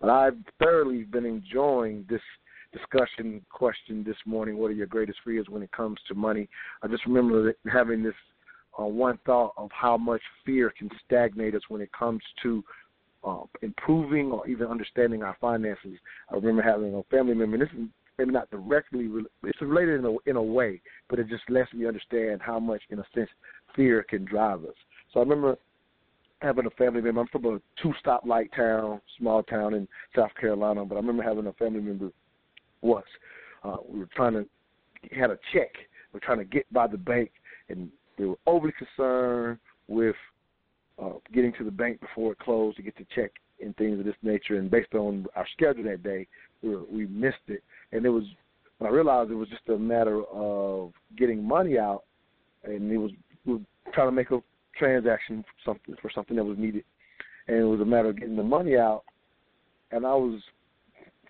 But 0.00 0.10
I've 0.10 0.36
thoroughly 0.62 1.02
been 1.04 1.24
enjoying 1.26 2.04
this 2.08 2.20
discussion 2.72 3.44
question 3.50 4.04
this 4.04 4.16
morning. 4.26 4.56
What 4.56 4.70
are 4.70 4.74
your 4.74 4.86
greatest 4.86 5.18
fears 5.24 5.46
when 5.48 5.62
it 5.62 5.72
comes 5.72 5.98
to 6.08 6.14
money? 6.14 6.48
I 6.82 6.88
just 6.88 7.06
remember 7.06 7.54
having 7.72 8.02
this 8.02 8.14
uh, 8.78 8.84
one 8.84 9.18
thought 9.24 9.52
of 9.56 9.70
how 9.72 9.96
much 9.96 10.22
fear 10.44 10.72
can 10.76 10.90
stagnate 11.04 11.54
us 11.54 11.62
when 11.68 11.80
it 11.80 11.90
comes 11.92 12.20
to 12.42 12.64
uh, 13.24 13.42
improving 13.62 14.30
or 14.30 14.46
even 14.46 14.66
understanding 14.66 15.22
our 15.22 15.36
finances. 15.40 15.98
I 16.30 16.34
remember 16.34 16.62
having 16.62 16.94
a 16.94 17.02
family 17.04 17.34
member. 17.34 17.58
This 17.58 17.68
is 17.70 17.86
maybe 18.18 18.32
not 18.32 18.50
directly. 18.50 19.08
It's 19.42 19.60
related 19.60 20.00
in 20.00 20.06
a 20.06 20.30
in 20.30 20.36
a 20.36 20.42
way, 20.42 20.80
but 21.08 21.18
it 21.18 21.28
just 21.28 21.42
lets 21.48 21.72
me 21.72 21.86
understand 21.86 22.40
how 22.42 22.58
much, 22.58 22.82
in 22.90 22.98
a 22.98 23.04
sense, 23.14 23.30
fear 23.74 24.02
can 24.02 24.24
drive 24.24 24.64
us. 24.64 24.74
So 25.12 25.20
I 25.20 25.22
remember 25.22 25.56
having 26.40 26.66
a 26.66 26.70
family 26.70 27.00
member. 27.00 27.20
I'm 27.20 27.28
from 27.28 27.46
a 27.46 27.60
two 27.82 27.92
stoplight 28.04 28.54
town, 28.54 29.00
small 29.18 29.42
town 29.42 29.74
in 29.74 29.88
South 30.14 30.30
Carolina, 30.40 30.84
but 30.84 30.96
I 30.96 30.98
remember 30.98 31.22
having 31.22 31.46
a 31.46 31.52
family 31.54 31.80
member 31.80 32.10
once. 32.82 33.06
Uh, 33.62 33.76
we 33.88 33.98
were 34.00 34.08
trying 34.14 34.34
to 34.34 34.46
had 35.18 35.30
a 35.30 35.38
check. 35.52 35.70
We 36.12 36.18
are 36.18 36.20
trying 36.20 36.38
to 36.38 36.44
get 36.44 36.70
by 36.72 36.86
the 36.86 36.98
bank, 36.98 37.30
and 37.68 37.90
they 38.18 38.24
were 38.24 38.38
overly 38.46 38.72
concerned 38.72 39.58
with 39.88 40.16
uh, 41.02 41.14
getting 41.32 41.52
to 41.54 41.64
the 41.64 41.70
bank 41.70 42.00
before 42.00 42.32
it 42.32 42.38
closed 42.38 42.76
to 42.76 42.82
get 42.82 42.96
the 42.96 43.06
check 43.14 43.32
and 43.60 43.76
things 43.76 43.98
of 43.98 44.04
this 44.04 44.14
nature. 44.22 44.56
And 44.56 44.70
based 44.70 44.94
on 44.94 45.26
our 45.34 45.46
schedule 45.54 45.84
that 45.84 46.02
day, 46.02 46.26
we, 46.62 46.70
were, 46.70 46.84
we 46.90 47.06
missed 47.06 47.36
it. 47.48 47.62
And 47.94 48.04
it 48.04 48.10
was 48.10 48.24
when 48.78 48.90
I 48.90 48.94
realized 48.94 49.30
it 49.30 49.34
was 49.34 49.48
just 49.48 49.68
a 49.68 49.78
matter 49.78 50.24
of 50.24 50.92
getting 51.16 51.42
money 51.42 51.78
out, 51.78 52.02
and 52.64 52.90
it 52.90 52.98
was 52.98 53.12
we 53.46 53.54
were 53.54 53.60
trying 53.94 54.08
to 54.08 54.12
make 54.12 54.32
a 54.32 54.42
transaction 54.76 55.44
for 55.44 55.70
something 55.70 55.94
for 56.02 56.10
something 56.12 56.36
that 56.36 56.44
was 56.44 56.58
needed, 56.58 56.84
and 57.46 57.56
it 57.56 57.64
was 57.64 57.80
a 57.80 57.84
matter 57.84 58.10
of 58.10 58.18
getting 58.18 58.36
the 58.36 58.42
money 58.42 58.76
out. 58.76 59.04
And 59.92 60.04
I 60.04 60.14
was 60.14 60.40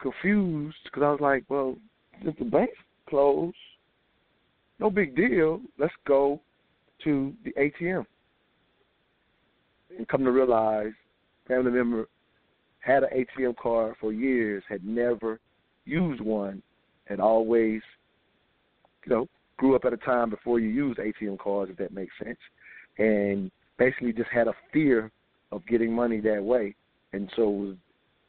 confused 0.01 0.79
because 0.85 1.03
I 1.03 1.11
was 1.11 1.21
like, 1.21 1.45
well, 1.51 1.77
since 2.23 2.35
the 2.39 2.47
bank's 2.47 2.73
closed, 3.09 3.57
no 4.81 4.89
big 4.89 5.15
deal. 5.15 5.61
Let's 5.79 5.93
go 6.07 6.41
to 7.05 7.35
the 7.45 7.53
ATM. 7.53 8.07
And 9.97 10.09
come 10.09 10.25
to 10.25 10.33
realize, 10.33 10.93
family 11.47 11.73
member 11.73 12.09
had 12.81 13.03
an 13.03 13.11
ATM 13.39 13.57
card 13.57 13.97
for 14.01 14.13
years, 14.13 14.65
had 14.69 14.83
never 14.85 15.41
used 15.85 16.21
one, 16.21 16.63
and 17.09 17.21
always, 17.21 17.81
you 19.05 19.15
know, 19.15 19.29
grew 19.57 19.77
up 19.77 19.85
at 19.85 19.93
a 19.93 19.99
time 19.99 20.31
before 20.31 20.59
you 20.59 20.69
used 20.69 20.99
ATM 20.99 21.39
cards, 21.39 21.71
if 21.71 21.77
that 21.79 21.93
makes 21.93 22.13
sense, 22.23 22.39
and 22.99 23.51
basically 23.79 24.13
just 24.13 24.31
had 24.31 24.49
a 24.49 24.55
fear 24.73 25.11
of 25.53 25.67
getting 25.67 25.93
money 25.93 26.21
that 26.21 26.43
way, 26.43 26.75
and 27.13 27.31
so 27.37 27.49
was 27.49 27.77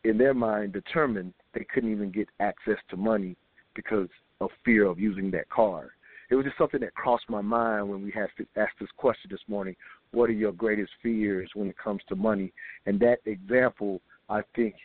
in 0.04 0.18
their 0.18 0.34
mind 0.34 0.74
determined 0.74 1.34
they 1.54 1.66
couldn't 1.74 1.92
even 1.92 2.12
get 2.12 2.28
access 2.40 2.78
to 2.90 2.98
money 2.98 3.36
because 3.74 4.10
of 4.42 4.50
fear 4.64 4.86
of 4.86 5.00
using 5.00 5.32
that 5.32 5.50
card. 5.50 5.90
It 6.30 6.36
was 6.36 6.46
just 6.46 6.58
something 6.58 6.82
that 6.82 6.94
crossed 6.96 7.30
my 7.30 7.42
mind 7.42 7.88
when 7.90 8.04
we 8.04 8.12
had 8.12 8.28
to 8.38 8.46
ask 8.60 8.72
this 8.80 8.90
question 8.98 9.30
this 9.32 9.42
morning. 9.48 9.76
What 10.12 10.30
are 10.30 10.34
your 10.34 10.52
greatest 10.52 10.92
fears 11.04 11.50
when 11.54 11.68
it 11.68 11.78
comes 11.78 12.02
to 12.10 12.16
money? 12.16 12.52
And 12.86 13.00
that 13.00 13.18
example, 13.26 14.02
I 14.30 14.42
think, 14.56 14.76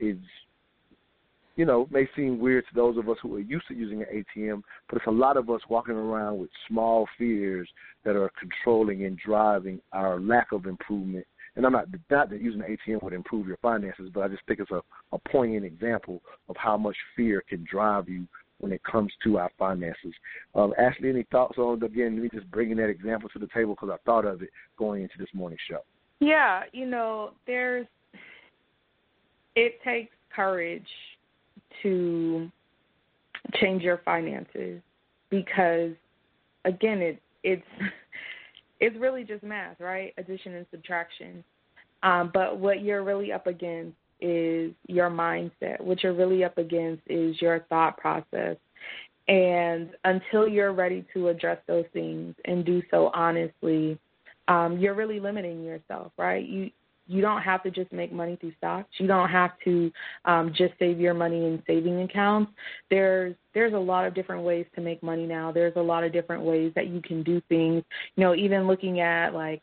is 0.00 0.16
you 1.56 1.64
know, 1.64 1.88
may 1.90 2.08
seem 2.16 2.38
weird 2.38 2.64
to 2.68 2.74
those 2.74 2.96
of 2.96 3.08
us 3.08 3.16
who 3.22 3.34
are 3.36 3.40
used 3.40 3.66
to 3.68 3.74
using 3.74 4.02
an 4.02 4.24
ATM, 4.36 4.62
but 4.88 4.96
it's 4.96 5.06
a 5.06 5.10
lot 5.10 5.36
of 5.36 5.50
us 5.50 5.60
walking 5.68 5.94
around 5.94 6.38
with 6.38 6.50
small 6.68 7.06
fears 7.18 7.68
that 8.04 8.16
are 8.16 8.30
controlling 8.38 9.04
and 9.04 9.18
driving 9.18 9.80
our 9.92 10.20
lack 10.20 10.52
of 10.52 10.66
improvement. 10.66 11.26
And 11.56 11.66
I'm 11.66 11.72
not 11.72 11.88
not 12.10 12.30
that 12.30 12.40
using 12.40 12.62
an 12.62 12.76
ATM 12.88 13.02
would 13.02 13.12
improve 13.12 13.46
your 13.46 13.58
finances, 13.58 14.10
but 14.14 14.20
I 14.20 14.28
just 14.28 14.42
think 14.46 14.60
it's 14.60 14.70
a, 14.70 14.80
a 15.12 15.18
poignant 15.30 15.64
example 15.64 16.22
of 16.48 16.56
how 16.56 16.76
much 16.76 16.96
fear 17.16 17.42
can 17.48 17.66
drive 17.70 18.08
you 18.08 18.26
when 18.60 18.72
it 18.72 18.82
comes 18.84 19.12
to 19.24 19.38
our 19.38 19.50
finances. 19.58 20.14
Um, 20.54 20.72
Ashley, 20.78 21.08
any 21.08 21.24
thoughts 21.32 21.58
on 21.58 21.82
again? 21.82 22.22
Me 22.22 22.28
just 22.32 22.50
bringing 22.50 22.76
that 22.76 22.88
example 22.88 23.28
to 23.30 23.38
the 23.38 23.48
table 23.52 23.74
because 23.74 23.90
I 23.92 23.96
thought 24.06 24.24
of 24.26 24.42
it 24.42 24.50
going 24.78 25.02
into 25.02 25.14
this 25.18 25.28
morning's 25.34 25.60
show. 25.68 25.80
Yeah, 26.20 26.62
you 26.72 26.86
know, 26.86 27.32
there's 27.46 27.86
it 29.56 29.82
takes 29.82 30.14
courage 30.34 30.86
to 31.82 32.50
change 33.54 33.82
your 33.82 34.00
finances 34.04 34.80
because 35.30 35.92
again 36.64 36.98
it 36.98 37.22
it's 37.42 37.62
it's 38.80 38.96
really 38.98 39.24
just 39.24 39.42
math, 39.42 39.78
right? 39.78 40.12
Addition 40.18 40.54
and 40.54 40.66
subtraction. 40.70 41.44
Um, 42.02 42.30
but 42.32 42.58
what 42.58 42.82
you're 42.82 43.04
really 43.04 43.32
up 43.32 43.46
against 43.46 43.96
is 44.20 44.72
your 44.86 45.10
mindset. 45.10 45.80
What 45.80 46.02
you're 46.02 46.14
really 46.14 46.44
up 46.44 46.58
against 46.58 47.02
is 47.06 47.40
your 47.40 47.60
thought 47.68 47.98
process. 47.98 48.56
And 49.28 49.90
until 50.04 50.48
you're 50.48 50.72
ready 50.72 51.04
to 51.14 51.28
address 51.28 51.58
those 51.66 51.84
things 51.92 52.34
and 52.46 52.64
do 52.64 52.82
so 52.90 53.10
honestly, 53.14 53.98
um, 54.48 54.78
you're 54.78 54.94
really 54.94 55.20
limiting 55.20 55.62
yourself, 55.62 56.12
right? 56.18 56.44
You 56.44 56.70
you 57.10 57.20
don't 57.20 57.42
have 57.42 57.60
to 57.64 57.72
just 57.72 57.92
make 57.92 58.12
money 58.12 58.36
through 58.40 58.52
stocks. 58.56 58.88
You 58.98 59.08
don't 59.08 59.28
have 59.28 59.50
to 59.64 59.90
um, 60.26 60.52
just 60.56 60.74
save 60.78 61.00
your 61.00 61.12
money 61.12 61.38
in 61.38 61.60
saving 61.66 62.00
accounts. 62.02 62.52
There's 62.88 63.34
there's 63.52 63.72
a 63.72 63.78
lot 63.78 64.06
of 64.06 64.14
different 64.14 64.44
ways 64.44 64.64
to 64.76 64.80
make 64.80 65.02
money 65.02 65.26
now. 65.26 65.50
There's 65.50 65.72
a 65.74 65.82
lot 65.82 66.04
of 66.04 66.12
different 66.12 66.44
ways 66.44 66.70
that 66.76 66.86
you 66.86 67.02
can 67.02 67.24
do 67.24 67.42
things. 67.48 67.82
You 68.14 68.24
know, 68.24 68.36
even 68.36 68.68
looking 68.68 69.00
at 69.00 69.34
like 69.34 69.60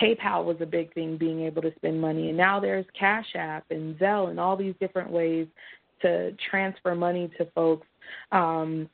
PayPal 0.00 0.44
was 0.44 0.58
a 0.60 0.66
big 0.66 0.92
thing, 0.92 1.16
being 1.16 1.40
able 1.40 1.62
to 1.62 1.72
spend 1.76 1.98
money, 1.98 2.28
and 2.28 2.36
now 2.36 2.60
there's 2.60 2.84
Cash 2.98 3.28
App 3.34 3.64
and 3.70 3.98
Zelle 3.98 4.28
and 4.28 4.38
all 4.38 4.56
these 4.56 4.74
different 4.78 5.10
ways 5.10 5.46
to 6.02 6.32
transfer 6.50 6.94
money 6.94 7.30
to 7.38 7.46
folks. 7.54 7.86
Um, 8.30 8.90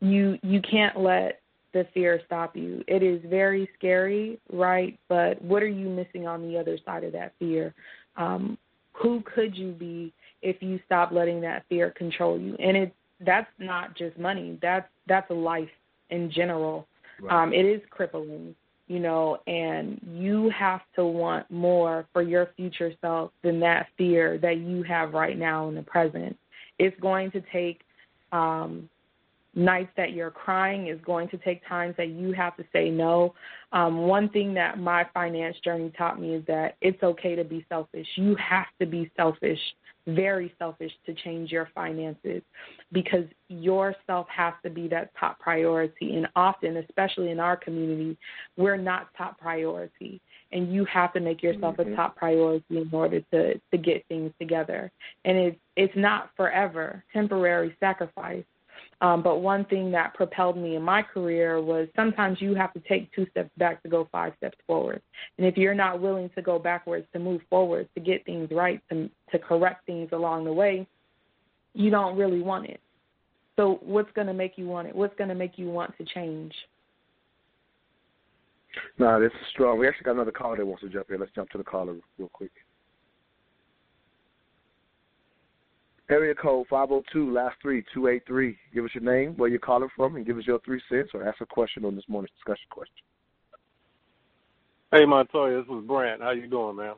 you 0.00 0.38
you 0.44 0.60
can't 0.62 1.00
let 1.00 1.40
the 1.76 1.86
fear 1.92 2.20
stop 2.24 2.56
you. 2.56 2.82
It 2.88 3.02
is 3.02 3.20
very 3.28 3.68
scary, 3.76 4.40
right? 4.50 4.98
But 5.08 5.40
what 5.42 5.62
are 5.62 5.68
you 5.68 5.88
missing 5.88 6.26
on 6.26 6.42
the 6.42 6.58
other 6.58 6.78
side 6.84 7.04
of 7.04 7.12
that 7.12 7.34
fear? 7.38 7.74
Um, 8.16 8.56
who 8.94 9.22
could 9.22 9.54
you 9.54 9.72
be 9.72 10.12
if 10.40 10.62
you 10.62 10.80
stop 10.86 11.12
letting 11.12 11.40
that 11.42 11.64
fear 11.68 11.90
control 11.90 12.40
you? 12.40 12.56
And 12.58 12.76
it 12.76 12.94
that's 13.20 13.50
not 13.58 13.96
just 13.96 14.18
money. 14.18 14.58
That's 14.62 14.88
that's 15.06 15.30
life 15.30 15.68
in 16.10 16.30
general. 16.30 16.86
Right. 17.20 17.42
Um, 17.42 17.52
it 17.52 17.66
is 17.66 17.80
crippling, 17.90 18.54
you 18.88 19.00
know, 19.00 19.38
and 19.46 20.00
you 20.14 20.50
have 20.50 20.80
to 20.96 21.04
want 21.04 21.50
more 21.50 22.06
for 22.12 22.22
your 22.22 22.50
future 22.56 22.92
self 23.02 23.32
than 23.42 23.60
that 23.60 23.88
fear 23.98 24.38
that 24.38 24.58
you 24.58 24.82
have 24.82 25.12
right 25.12 25.38
now 25.38 25.68
in 25.68 25.74
the 25.74 25.82
present. 25.82 26.36
It's 26.78 26.98
going 27.00 27.30
to 27.32 27.42
take 27.52 27.80
um, 28.32 28.88
nights 29.56 29.90
that 29.96 30.12
you're 30.12 30.30
crying 30.30 30.88
is 30.88 31.00
going 31.04 31.28
to 31.30 31.38
take 31.38 31.66
times 31.66 31.94
that 31.96 32.10
you 32.10 32.32
have 32.32 32.56
to 32.58 32.64
say 32.72 32.90
no. 32.90 33.34
Um, 33.72 34.06
one 34.06 34.28
thing 34.28 34.52
that 34.54 34.78
my 34.78 35.06
finance 35.14 35.56
journey 35.64 35.90
taught 35.96 36.20
me 36.20 36.34
is 36.34 36.44
that 36.46 36.76
it's 36.82 37.02
okay 37.02 37.34
to 37.34 37.42
be 37.42 37.64
selfish. 37.68 38.06
You 38.16 38.36
have 38.36 38.66
to 38.80 38.86
be 38.86 39.10
selfish, 39.16 39.58
very 40.06 40.54
selfish, 40.58 40.92
to 41.06 41.14
change 41.14 41.50
your 41.50 41.70
finances 41.74 42.42
because 42.92 43.24
yourself 43.48 44.26
has 44.28 44.52
to 44.62 44.70
be 44.70 44.88
that 44.88 45.10
top 45.18 45.38
priority. 45.40 46.16
And 46.16 46.28
often, 46.36 46.76
especially 46.76 47.30
in 47.30 47.40
our 47.40 47.56
community, 47.56 48.18
we're 48.58 48.76
not 48.76 49.08
top 49.16 49.38
priority. 49.38 50.20
And 50.52 50.72
you 50.72 50.84
have 50.84 51.12
to 51.14 51.20
make 51.20 51.42
yourself 51.42 51.76
mm-hmm. 51.76 51.94
a 51.94 51.96
top 51.96 52.14
priority 52.14 52.64
in 52.70 52.88
order 52.92 53.20
to 53.32 53.54
to 53.54 53.78
get 53.78 54.06
things 54.06 54.32
together. 54.38 54.92
And 55.24 55.36
it's 55.36 55.58
it's 55.76 55.96
not 55.96 56.30
forever, 56.36 57.02
temporary 57.12 57.74
sacrifice 57.80 58.44
um, 59.02 59.22
but 59.22 59.40
one 59.40 59.64
thing 59.66 59.90
that 59.90 60.14
propelled 60.14 60.56
me 60.56 60.76
in 60.76 60.82
my 60.82 61.02
career 61.02 61.60
was 61.60 61.86
sometimes 61.94 62.40
you 62.40 62.54
have 62.54 62.72
to 62.72 62.80
take 62.80 63.12
two 63.12 63.26
steps 63.30 63.50
back 63.58 63.82
to 63.82 63.88
go 63.88 64.08
five 64.10 64.32
steps 64.38 64.56
forward. 64.66 65.02
And 65.36 65.46
if 65.46 65.56
you're 65.56 65.74
not 65.74 66.00
willing 66.00 66.30
to 66.34 66.42
go 66.42 66.58
backwards 66.58 67.06
to 67.12 67.18
move 67.18 67.42
forward, 67.50 67.88
to 67.94 68.00
get 68.00 68.24
things 68.24 68.48
right, 68.50 68.80
to, 68.90 69.10
to 69.32 69.38
correct 69.38 69.84
things 69.84 70.08
along 70.12 70.44
the 70.44 70.52
way, 70.52 70.86
you 71.74 71.90
don't 71.90 72.16
really 72.16 72.40
want 72.40 72.66
it. 72.66 72.80
So 73.56 73.80
what's 73.82 74.10
going 74.12 74.28
to 74.28 74.34
make 74.34 74.56
you 74.56 74.66
want 74.66 74.88
it? 74.88 74.94
What's 74.94 75.16
going 75.16 75.28
to 75.28 75.34
make 75.34 75.58
you 75.58 75.68
want 75.70 75.96
to 75.98 76.04
change? 76.04 76.54
No, 78.98 79.20
this 79.20 79.32
is 79.32 79.46
strong. 79.52 79.78
We 79.78 79.88
actually 79.88 80.04
got 80.04 80.14
another 80.14 80.32
caller 80.32 80.56
that 80.56 80.66
wants 80.66 80.82
to 80.82 80.88
jump 80.88 81.10
in. 81.10 81.20
Let's 81.20 81.32
jump 81.34 81.50
to 81.50 81.58
the 81.58 81.64
caller 81.64 81.96
real 82.18 82.28
quick. 82.28 82.50
Area 86.08 86.34
code 86.34 86.66
502, 86.70 87.32
last 87.32 87.56
three, 87.60 87.82
283. 87.92 88.56
Give 88.72 88.84
us 88.84 88.90
your 88.94 89.02
name, 89.02 89.32
where 89.36 89.48
you're 89.48 89.58
calling 89.58 89.88
from, 89.96 90.14
and 90.14 90.24
give 90.24 90.38
us 90.38 90.46
your 90.46 90.60
three 90.60 90.80
cents 90.88 91.10
or 91.14 91.26
ask 91.26 91.40
a 91.40 91.46
question 91.46 91.84
on 91.84 91.96
this 91.96 92.04
morning's 92.08 92.30
discussion 92.36 92.66
question. 92.70 92.94
Hey, 94.92 95.04
Montoya, 95.04 95.62
this 95.62 95.76
is 95.76 95.84
Brent. 95.84 96.22
How 96.22 96.30
you 96.30 96.46
doing, 96.46 96.76
man? 96.76 96.94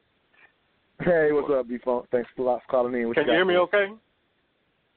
Hey, 1.01 1.30
what's 1.32 1.48
up, 1.51 1.68
B-Funk? 1.68 2.06
Thanks 2.12 2.28
a 2.39 2.43
lot 2.43 2.60
for 2.66 2.70
calling 2.70 3.01
in. 3.01 3.09
What 3.09 3.16
Can 3.16 3.24
you, 3.24 3.32
you 3.32 3.39
hear 3.39 3.44
me 3.47 3.56
okay? 3.56 3.86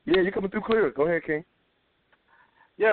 Yeah, 0.06 0.22
you're 0.22 0.32
coming 0.32 0.52
through 0.52 0.64
clear. 0.66 0.92
Go 0.92 1.08
ahead, 1.08 1.24
King. 1.26 1.46
Yeah, 2.78 2.92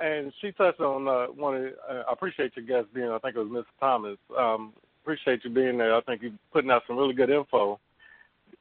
and 0.00 0.32
she 0.40 0.52
touched 0.52 0.80
on 0.80 1.08
uh, 1.08 1.32
one 1.32 1.56
of, 1.56 1.64
uh, 1.90 2.02
I 2.08 2.12
appreciate 2.12 2.52
your 2.56 2.66
guest 2.66 2.94
being, 2.94 3.08
I 3.08 3.18
think 3.18 3.34
it 3.34 3.40
was 3.40 3.48
Mr. 3.48 3.64
Thomas. 3.80 4.18
Um, 4.38 4.74
appreciate 5.02 5.40
you 5.42 5.50
being 5.50 5.78
there. 5.78 5.96
I 5.96 6.00
think 6.02 6.22
you're 6.22 6.30
putting 6.52 6.70
out 6.70 6.82
some 6.86 6.98
really 6.98 7.14
good 7.14 7.30
info 7.30 7.80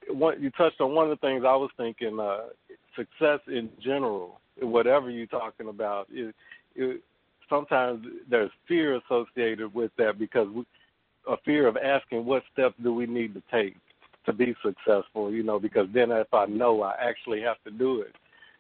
one, 0.10 0.42
you 0.42 0.50
touched 0.52 0.82
on 0.82 0.94
one 0.94 1.10
of 1.10 1.20
the 1.20 1.28
things 1.28 1.44
I 1.46 1.56
was 1.56 1.70
thinking. 1.78 2.20
Uh, 2.20 2.48
success 2.96 3.40
in 3.48 3.70
general, 3.82 4.42
whatever 4.62 5.10
you're 5.10 5.26
talking 5.28 5.70
about, 5.70 6.08
it, 6.12 6.36
it, 6.76 7.02
sometimes 7.50 8.06
there's 8.30 8.52
fear 8.68 8.98
associated 8.98 9.74
with 9.74 9.92
that 9.98 10.20
because 10.20 10.48
we, 10.54 10.66
a 11.28 11.38
fear 11.46 11.68
of 11.68 11.78
asking 11.78 12.26
what 12.26 12.44
steps 12.52 12.76
do 12.82 12.94
we 12.94 13.06
need 13.06 13.34
to 13.34 13.44
take 13.52 13.76
to 14.26 14.34
be 14.34 14.56
successful. 14.64 15.32
You 15.32 15.44
know, 15.44 15.60
because 15.60 15.88
then 15.94 16.12
if 16.12 16.34
I 16.34 16.46
know, 16.46 16.82
I 16.82 16.96
actually 17.00 17.42
have 17.42 17.62
to 17.66 17.72
do 17.72 18.02
it. 18.02 18.16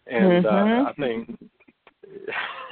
And 0.07 0.45
mm-hmm. 0.45 0.85
uh, 0.85 0.89
I 0.89 0.93
think 0.93 1.37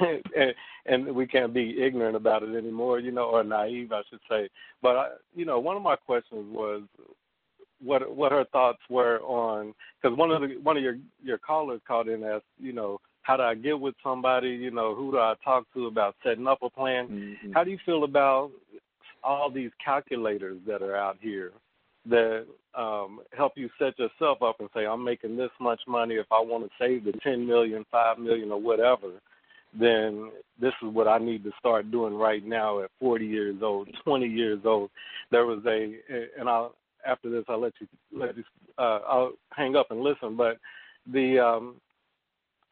and, 0.36 0.54
and 0.86 1.14
we 1.14 1.26
can't 1.26 1.54
be 1.54 1.82
ignorant 1.82 2.16
about 2.16 2.42
it 2.42 2.56
anymore, 2.56 2.98
you 2.98 3.12
know, 3.12 3.24
or 3.24 3.44
naive, 3.44 3.92
I 3.92 4.02
should 4.08 4.20
say. 4.28 4.48
But 4.82 4.96
I, 4.96 5.08
you 5.34 5.44
know, 5.44 5.58
one 5.58 5.76
of 5.76 5.82
my 5.82 5.96
questions 5.96 6.46
was 6.52 6.82
what 7.82 8.14
what 8.14 8.32
her 8.32 8.44
thoughts 8.52 8.80
were 8.88 9.20
on 9.20 9.74
because 10.00 10.16
one 10.16 10.30
of 10.30 10.42
the 10.42 10.58
one 10.62 10.76
of 10.76 10.82
your 10.82 10.96
your 11.22 11.38
callers 11.38 11.80
called 11.86 12.08
in 12.08 12.14
and 12.14 12.24
asked, 12.24 12.44
you 12.58 12.72
know, 12.72 13.00
how 13.22 13.36
do 13.36 13.42
I 13.42 13.54
get 13.54 13.78
with 13.78 13.94
somebody, 14.02 14.50
you 14.50 14.70
know, 14.70 14.94
who 14.94 15.12
do 15.12 15.18
I 15.18 15.34
talk 15.44 15.64
to 15.74 15.86
about 15.86 16.16
setting 16.22 16.46
up 16.46 16.58
a 16.62 16.70
plan? 16.70 17.08
Mm-hmm. 17.08 17.52
How 17.52 17.64
do 17.64 17.70
you 17.70 17.78
feel 17.84 18.04
about 18.04 18.50
all 19.22 19.50
these 19.50 19.70
calculators 19.84 20.58
that 20.66 20.82
are 20.82 20.96
out 20.96 21.16
here 21.20 21.52
that 22.06 22.46
um, 22.74 23.20
help 23.36 23.52
you 23.56 23.68
set 23.78 23.98
yourself 23.98 24.42
up 24.42 24.60
and 24.60 24.70
say, 24.74 24.86
I'm 24.86 25.04
making 25.04 25.36
this 25.36 25.50
much 25.60 25.80
money. 25.86 26.14
If 26.14 26.26
I 26.30 26.40
want 26.40 26.64
to 26.64 26.70
save 26.78 27.04
the 27.04 27.12
ten 27.22 27.46
million, 27.46 27.84
five 27.90 28.18
million, 28.18 28.50
or 28.50 28.60
whatever, 28.60 29.20
then 29.78 30.30
this 30.60 30.72
is 30.82 30.92
what 30.92 31.06
I 31.06 31.18
need 31.18 31.44
to 31.44 31.52
start 31.58 31.90
doing 31.90 32.14
right 32.14 32.44
now 32.44 32.82
at 32.82 32.90
40 32.98 33.26
years 33.26 33.56
old, 33.62 33.88
20 34.04 34.26
years 34.26 34.60
old. 34.64 34.90
There 35.30 35.46
was 35.46 35.60
a, 35.66 35.94
and 36.38 36.48
I'll 36.48 36.74
after 37.06 37.30
this 37.30 37.44
I'll 37.48 37.60
let 37.60 37.72
you 37.80 37.86
let 38.12 38.36
you 38.36 38.44
uh, 38.78 39.00
I'll 39.06 39.32
hang 39.50 39.76
up 39.76 39.90
and 39.90 40.00
listen. 40.00 40.36
But 40.36 40.58
the 41.12 41.38
um, 41.38 41.76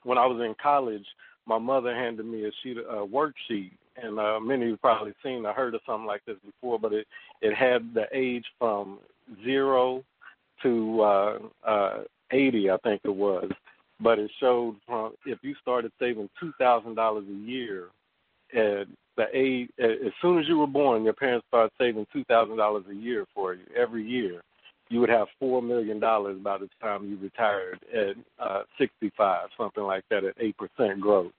when 0.04 0.18
I 0.18 0.26
was 0.26 0.40
in 0.44 0.54
college, 0.62 1.06
my 1.46 1.58
mother 1.58 1.94
handed 1.94 2.26
me 2.26 2.44
a 2.44 2.50
sheet 2.62 2.78
a 2.78 3.06
worksheet, 3.06 3.72
and 3.96 4.18
uh, 4.18 4.38
many 4.40 4.62
of 4.62 4.68
you 4.68 4.76
probably 4.76 5.14
seen 5.22 5.46
or 5.46 5.52
heard 5.52 5.74
of 5.74 5.80
something 5.86 6.06
like 6.06 6.24
this 6.26 6.36
before. 6.44 6.78
But 6.78 6.92
it 6.92 7.06
it 7.42 7.54
had 7.54 7.94
the 7.94 8.06
age 8.12 8.44
from 8.58 8.98
zero 9.44 10.04
to 10.62 11.00
uh, 11.00 11.38
uh, 11.64 11.98
80, 12.32 12.70
I 12.70 12.76
think 12.78 13.00
it 13.04 13.14
was. 13.14 13.48
But 14.00 14.18
it 14.18 14.30
showed 14.38 14.76
from 14.86 15.12
if 15.26 15.38
you 15.42 15.54
started 15.60 15.90
saving 15.98 16.30
two 16.38 16.52
thousand 16.58 16.94
dollars 16.94 17.24
a 17.28 17.48
year 17.48 17.88
at 18.54 18.86
the 19.18 19.26
age 19.34 19.68
as 19.78 20.12
soon 20.22 20.38
as 20.38 20.46
you 20.48 20.58
were 20.58 20.66
born, 20.68 21.02
your 21.02 21.12
parents 21.12 21.44
started 21.48 21.72
saving 21.76 22.06
two 22.12 22.24
thousand 22.24 22.56
dollars 22.56 22.84
a 22.90 22.94
year 22.94 23.26
for 23.34 23.52
you 23.52 23.64
every 23.76 24.08
year. 24.08 24.40
You 24.88 25.00
would 25.00 25.10
have 25.10 25.26
four 25.38 25.60
million 25.60 25.98
dollars 26.00 26.38
by 26.42 26.56
the 26.56 26.68
time 26.80 27.06
you 27.06 27.18
retired 27.18 27.80
at 27.92 28.16
uh, 28.38 28.62
sixty-five, 28.78 29.48
something 29.58 29.82
like 29.82 30.04
that, 30.10 30.24
at 30.24 30.34
eight 30.40 30.56
percent 30.56 31.00
growth. 31.00 31.32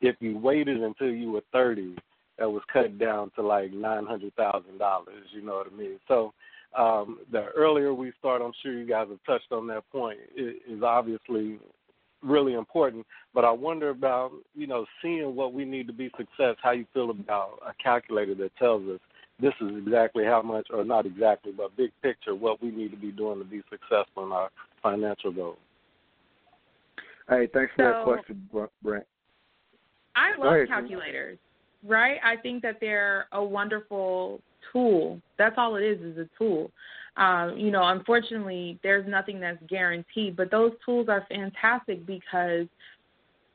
If 0.00 0.16
you 0.20 0.38
waited 0.38 0.82
until 0.82 1.10
you 1.10 1.32
were 1.32 1.42
thirty, 1.50 1.96
that 2.38 2.48
was 2.48 2.62
cut 2.72 2.98
down 2.98 3.32
to 3.36 3.42
like 3.42 3.72
nine 3.72 4.06
hundred 4.06 4.34
thousand 4.36 4.78
dollars. 4.78 5.24
You 5.32 5.42
know 5.42 5.54
what 5.54 5.72
I 5.72 5.76
mean? 5.76 5.98
So 6.06 6.32
um, 6.78 7.20
the 7.32 7.46
earlier 7.56 7.94
we 7.94 8.12
start, 8.18 8.42
I'm 8.42 8.52
sure 8.62 8.78
you 8.78 8.86
guys 8.86 9.08
have 9.08 9.24
touched 9.26 9.50
on 9.50 9.66
that 9.68 9.84
point, 9.90 10.18
is 10.36 10.82
obviously 10.82 11.58
really 12.22 12.54
important. 12.54 13.06
But 13.34 13.44
I 13.44 13.50
wonder 13.50 13.90
about, 13.90 14.32
you 14.54 14.66
know, 14.66 14.86
seeing 15.02 15.34
what 15.34 15.52
we 15.52 15.64
need 15.64 15.86
to 15.86 15.92
be 15.92 16.10
success, 16.16 16.56
how 16.62 16.72
you 16.72 16.86
feel 16.92 17.10
about 17.10 17.60
a 17.66 17.72
calculator 17.82 18.34
that 18.36 18.56
tells 18.56 18.88
us 18.88 19.00
this 19.40 19.54
is 19.60 19.76
exactly 19.76 20.24
how 20.24 20.42
much, 20.42 20.66
or 20.72 20.84
not 20.84 21.06
exactly, 21.06 21.52
but 21.52 21.76
big 21.76 21.92
picture, 22.02 22.34
what 22.34 22.60
we 22.62 22.70
need 22.70 22.90
to 22.90 22.96
be 22.96 23.12
doing 23.12 23.38
to 23.38 23.44
be 23.44 23.62
successful 23.70 24.24
in 24.24 24.32
our 24.32 24.50
financial 24.82 25.30
goals. 25.30 25.58
Hey, 27.28 27.48
thanks 27.52 27.72
for 27.76 27.84
that 27.84 28.04
question, 28.04 28.48
Brent. 28.82 29.06
I 30.16 30.36
love 30.36 30.54
ahead. 30.54 30.68
calculators, 30.68 31.38
right? 31.86 32.18
I 32.24 32.36
think 32.36 32.62
that 32.62 32.78
they're 32.80 33.26
a 33.32 33.44
wonderful 33.44 34.40
tool. 34.72 35.20
That's 35.36 35.54
all 35.56 35.76
it 35.76 35.84
is, 35.84 36.00
is 36.00 36.18
a 36.18 36.28
tool. 36.36 36.70
Um, 37.18 37.58
you 37.58 37.72
know, 37.72 37.82
unfortunately, 37.88 38.78
there's 38.82 39.06
nothing 39.08 39.40
that's 39.40 39.58
guaranteed, 39.68 40.36
but 40.36 40.50
those 40.50 40.72
tools 40.84 41.08
are 41.08 41.26
fantastic 41.28 42.06
because 42.06 42.66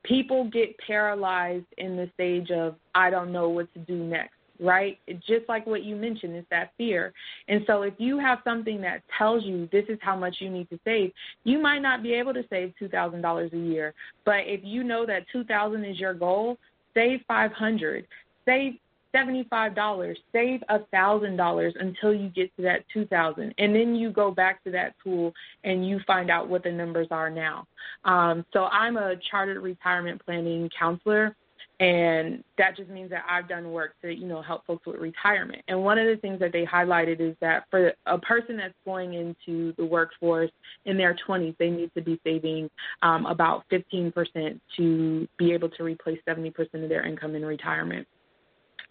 people 0.03 0.49
get 0.49 0.77
paralyzed 0.85 1.65
in 1.77 1.95
the 1.95 2.09
stage 2.13 2.51
of, 2.51 2.75
I 2.93 3.09
don't 3.09 3.31
know 3.31 3.47
what 3.47 3.73
to 3.73 3.79
do 3.79 3.95
next, 3.95 4.33
right? 4.59 4.99
Just 5.25 5.47
like 5.47 5.65
what 5.65 5.83
you 5.83 5.95
mentioned, 5.95 6.35
it's 6.35 6.49
that 6.49 6.73
fear. 6.77 7.13
And 7.47 7.61
so 7.65 7.83
if 7.83 7.93
you 7.99 8.19
have 8.19 8.39
something 8.43 8.81
that 8.81 9.01
tells 9.17 9.45
you 9.45 9.69
this 9.71 9.85
is 9.87 9.97
how 10.01 10.17
much 10.17 10.35
you 10.39 10.49
need 10.49 10.69
to 10.69 10.79
save, 10.83 11.13
you 11.45 11.57
might 11.57 11.79
not 11.79 12.03
be 12.03 12.13
able 12.15 12.33
to 12.33 12.43
save 12.49 12.73
$2,000 12.81 13.53
a 13.53 13.57
year. 13.57 13.93
But 14.25 14.41
if 14.45 14.59
you 14.61 14.83
know 14.83 15.05
that 15.05 15.23
2000 15.31 15.85
is 15.85 15.97
your 15.97 16.13
goal, 16.13 16.57
save 16.93 17.21
500 17.29 18.05
save 18.45 18.73
$75, 19.15 20.15
save 20.31 20.63
$1,000 20.69 21.71
until 21.79 22.13
you 22.13 22.29
get 22.29 22.55
to 22.55 22.63
that 22.63 22.85
2000 22.93 23.53
And 23.57 23.75
then 23.75 23.95
you 23.95 24.11
go 24.11 24.31
back 24.31 24.63
to 24.63 24.71
that 24.71 24.95
tool 25.03 25.33
and 25.63 25.87
you 25.87 25.99
find 26.05 26.29
out 26.29 26.49
what 26.49 26.63
the 26.63 26.71
numbers 26.71 27.07
are 27.11 27.29
now. 27.29 27.67
Um, 28.05 28.45
so 28.53 28.65
I'm 28.65 28.97
a 28.97 29.15
chartered 29.29 29.61
retirement 29.61 30.21
planning 30.25 30.69
counselor 30.77 31.35
and 31.79 32.43
that 32.57 32.77
just 32.77 32.89
means 32.89 33.09
that 33.09 33.23
I've 33.29 33.49
done 33.49 33.71
work 33.71 33.95
to 34.01 34.13
you 34.13 34.25
know 34.27 34.41
help 34.41 34.65
folks 34.65 34.85
with 34.85 34.97
retirement. 34.97 35.63
And 35.67 35.83
one 35.83 35.97
of 35.97 36.07
the 36.07 36.17
things 36.17 36.39
that 36.39 36.51
they 36.51 36.65
highlighted 36.65 37.19
is 37.19 37.35
that 37.41 37.65
for 37.69 37.91
a 38.05 38.17
person 38.19 38.57
that's 38.57 38.73
going 38.85 39.15
into 39.15 39.73
the 39.77 39.85
workforce 39.85 40.51
in 40.85 40.97
their 40.97 41.15
20s, 41.27 41.55
they 41.57 41.69
need 41.69 41.91
to 41.95 42.01
be 42.01 42.19
saving 42.23 42.69
um, 43.01 43.25
about 43.25 43.63
15% 43.71 44.59
to 44.77 45.27
be 45.37 45.51
able 45.51 45.69
to 45.69 45.83
replace 45.83 46.19
70% 46.27 46.53
of 46.75 46.89
their 46.89 47.05
income 47.05 47.35
in 47.35 47.43
retirement. 47.43 48.07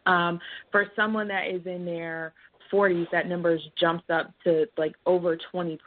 Um, 0.07 0.41
for 0.71 0.87
someone 0.97 1.29
that 1.29 1.49
is 1.49 1.65
in 1.67 1.85
their 1.85 2.33
40s, 2.73 3.07
that 3.13 3.29
number 3.29 3.59
jumps 3.79 4.05
up 4.11 4.33
to 4.45 4.67
like 4.77 4.95
over 5.07 5.39
20% 5.53 5.79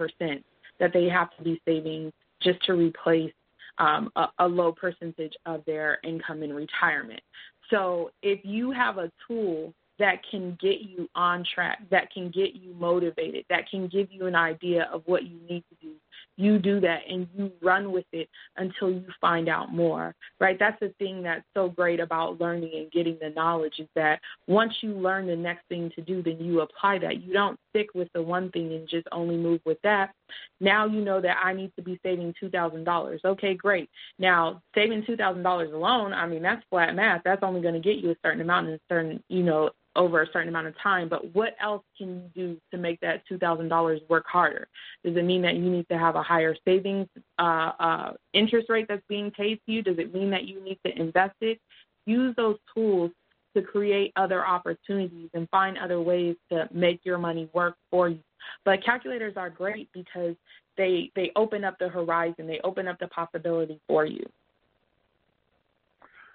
that 0.80 0.94
they 0.94 1.06
have 1.06 1.36
to 1.38 1.44
be 1.44 1.62
saving 1.66 2.12
just 2.42 2.64
to 2.66 2.74
replace 2.74 3.34
um, 3.78 4.12
a, 4.16 4.28
a 4.40 4.48
low 4.48 4.72
percentage 4.72 5.34
of 5.46 5.64
their 5.66 6.00
income 6.04 6.44
in 6.44 6.54
retirement. 6.54 7.22
So 7.70 8.12
if 8.22 8.40
you 8.44 8.72
have 8.72 8.98
a 8.98 9.12
tool 9.28 9.74
that 9.98 10.20
can 10.30 10.58
get 10.62 10.82
you 10.82 11.10
on 11.16 11.46
track, 11.54 11.80
that 11.90 12.12
can 12.14 12.30
get 12.30 12.56
you 12.56 12.74
motivated, 12.78 13.46
that 13.50 13.70
can 13.70 13.88
give 13.88 14.08
you 14.12 14.28
an 14.28 14.36
idea 14.36 14.90
of 14.92 15.02
what 15.06 15.24
you 15.24 15.40
need 15.50 15.64
to 15.70 15.76
do, 15.82 15.94
you 16.38 16.60
do 16.60 16.80
that 16.82 17.02
and 17.10 17.28
you 17.36 17.52
run 17.62 17.92
with 17.92 18.06
it 18.12 18.30
until 18.58 18.90
you 18.90 19.06
find 19.22 19.48
out 19.48 19.74
more, 19.74 20.14
right? 20.40 20.58
That's 20.60 20.80
the 20.80 20.94
thing 21.00 21.24
that's 21.24 21.46
so 21.54 21.70
great 21.70 22.00
about 22.00 22.40
learning 22.40 22.72
and 22.76 22.92
getting 22.92 23.18
the 23.22 23.30
knowledge 23.30 23.76
is 23.80 23.88
that 23.96 24.20
once 24.48 24.74
you 24.82 24.94
learn 24.94 25.28
the 25.28 25.36
next 25.36 25.68
thing 25.70 25.92
to 25.96 26.02
do, 26.02 26.22
then 26.22 26.38
you 26.40 26.62
apply 26.62 27.00
that. 27.00 27.22
You 27.22 27.34
don't 27.34 27.60
stick 27.70 27.88
with 27.94 28.10
the 28.14 28.22
one 28.22 28.52
thing 28.52 28.74
and 28.74 28.88
just 28.88 29.08
only 29.12 29.38
move 29.38 29.62
with 29.66 29.78
that. 29.84 30.14
Now 30.60 30.86
you 30.86 31.02
know 31.02 31.22
that 31.22 31.38
I 31.44 31.54
need 31.54 31.72
to 31.76 31.82
be 31.82 32.00
saving 32.04 32.34
$2,000. 32.42 33.26
Okay, 33.26 33.54
great. 33.54 33.90
Now, 34.20 34.62
saving 34.74 35.04
$2,000 35.04 35.74
alone, 35.74 36.14
I 36.14 36.28
mean, 36.28 36.42
that's 36.42 36.64
flat 36.70 36.96
math. 36.96 37.22
That's 37.24 37.44
only 37.44 37.62
going 37.62 37.74
to 37.74 37.80
get 37.80 37.98
you 37.98 38.12
a 38.12 38.16
certain 38.24 38.42
amount 38.42 38.68
in 38.68 38.74
a 38.76 38.80
certain, 38.90 39.24
you 39.30 39.44
know, 39.44 39.70
over 39.96 40.22
a 40.22 40.28
certain 40.32 40.50
amount 40.50 40.68
of 40.68 40.74
time, 40.82 41.10
but 41.10 41.34
what 41.34 41.56
else 41.62 41.84
can 41.98 42.16
you 42.16 42.30
do 42.36 42.62
to 42.72 42.78
make 42.78 43.00
that 43.02 43.24
$2,000 43.32 44.10
work 44.10 44.26
harder? 44.28 44.68
Does 45.04 45.16
it 45.16 45.24
mean 45.24 45.42
that 45.44 45.56
you 45.56 45.70
need 45.70 45.88
to 45.90 45.98
have 45.98 46.16
a 46.16 46.24
higher 46.24 46.56
savings 46.66 47.08
uh, 47.40 47.72
uh, 47.80 48.14
interest 48.34 48.70
rate 48.70 48.88
that's 48.88 49.04
being 49.08 49.32
paid 49.32 49.60
to 49.66 49.72
you? 49.72 49.82
Does 49.82 49.98
it 49.98 50.14
mean 50.14 50.30
that 50.32 50.46
you 50.46 50.64
need 50.64 50.80
to 50.86 51.00
invest 51.00 51.36
it? 51.42 51.60
Use 52.06 52.36
those 52.36 52.58
tools 52.74 53.12
to 53.56 53.62
create 53.62 54.12
other 54.16 54.46
opportunities 54.46 55.30
and 55.34 55.50
find 55.50 55.78
other 55.78 56.02
ways 56.02 56.36
to 56.52 56.68
make 56.72 57.00
your 57.04 57.18
money 57.18 57.50
work 57.54 57.76
for 57.90 58.10
you. 58.10 58.20
But 58.64 58.84
calculators 58.84 59.36
are 59.38 59.50
great 59.50 59.90
because 59.94 60.36
they 60.78 61.12
they 61.16 61.32
open 61.36 61.64
up 61.64 61.78
the 61.80 61.88
horizon, 61.88 62.48
they 62.48 62.60
open 62.64 62.88
up 62.88 63.00
the 63.00 63.08
possibility 63.08 63.80
for 63.88 64.06
you. 64.06 64.26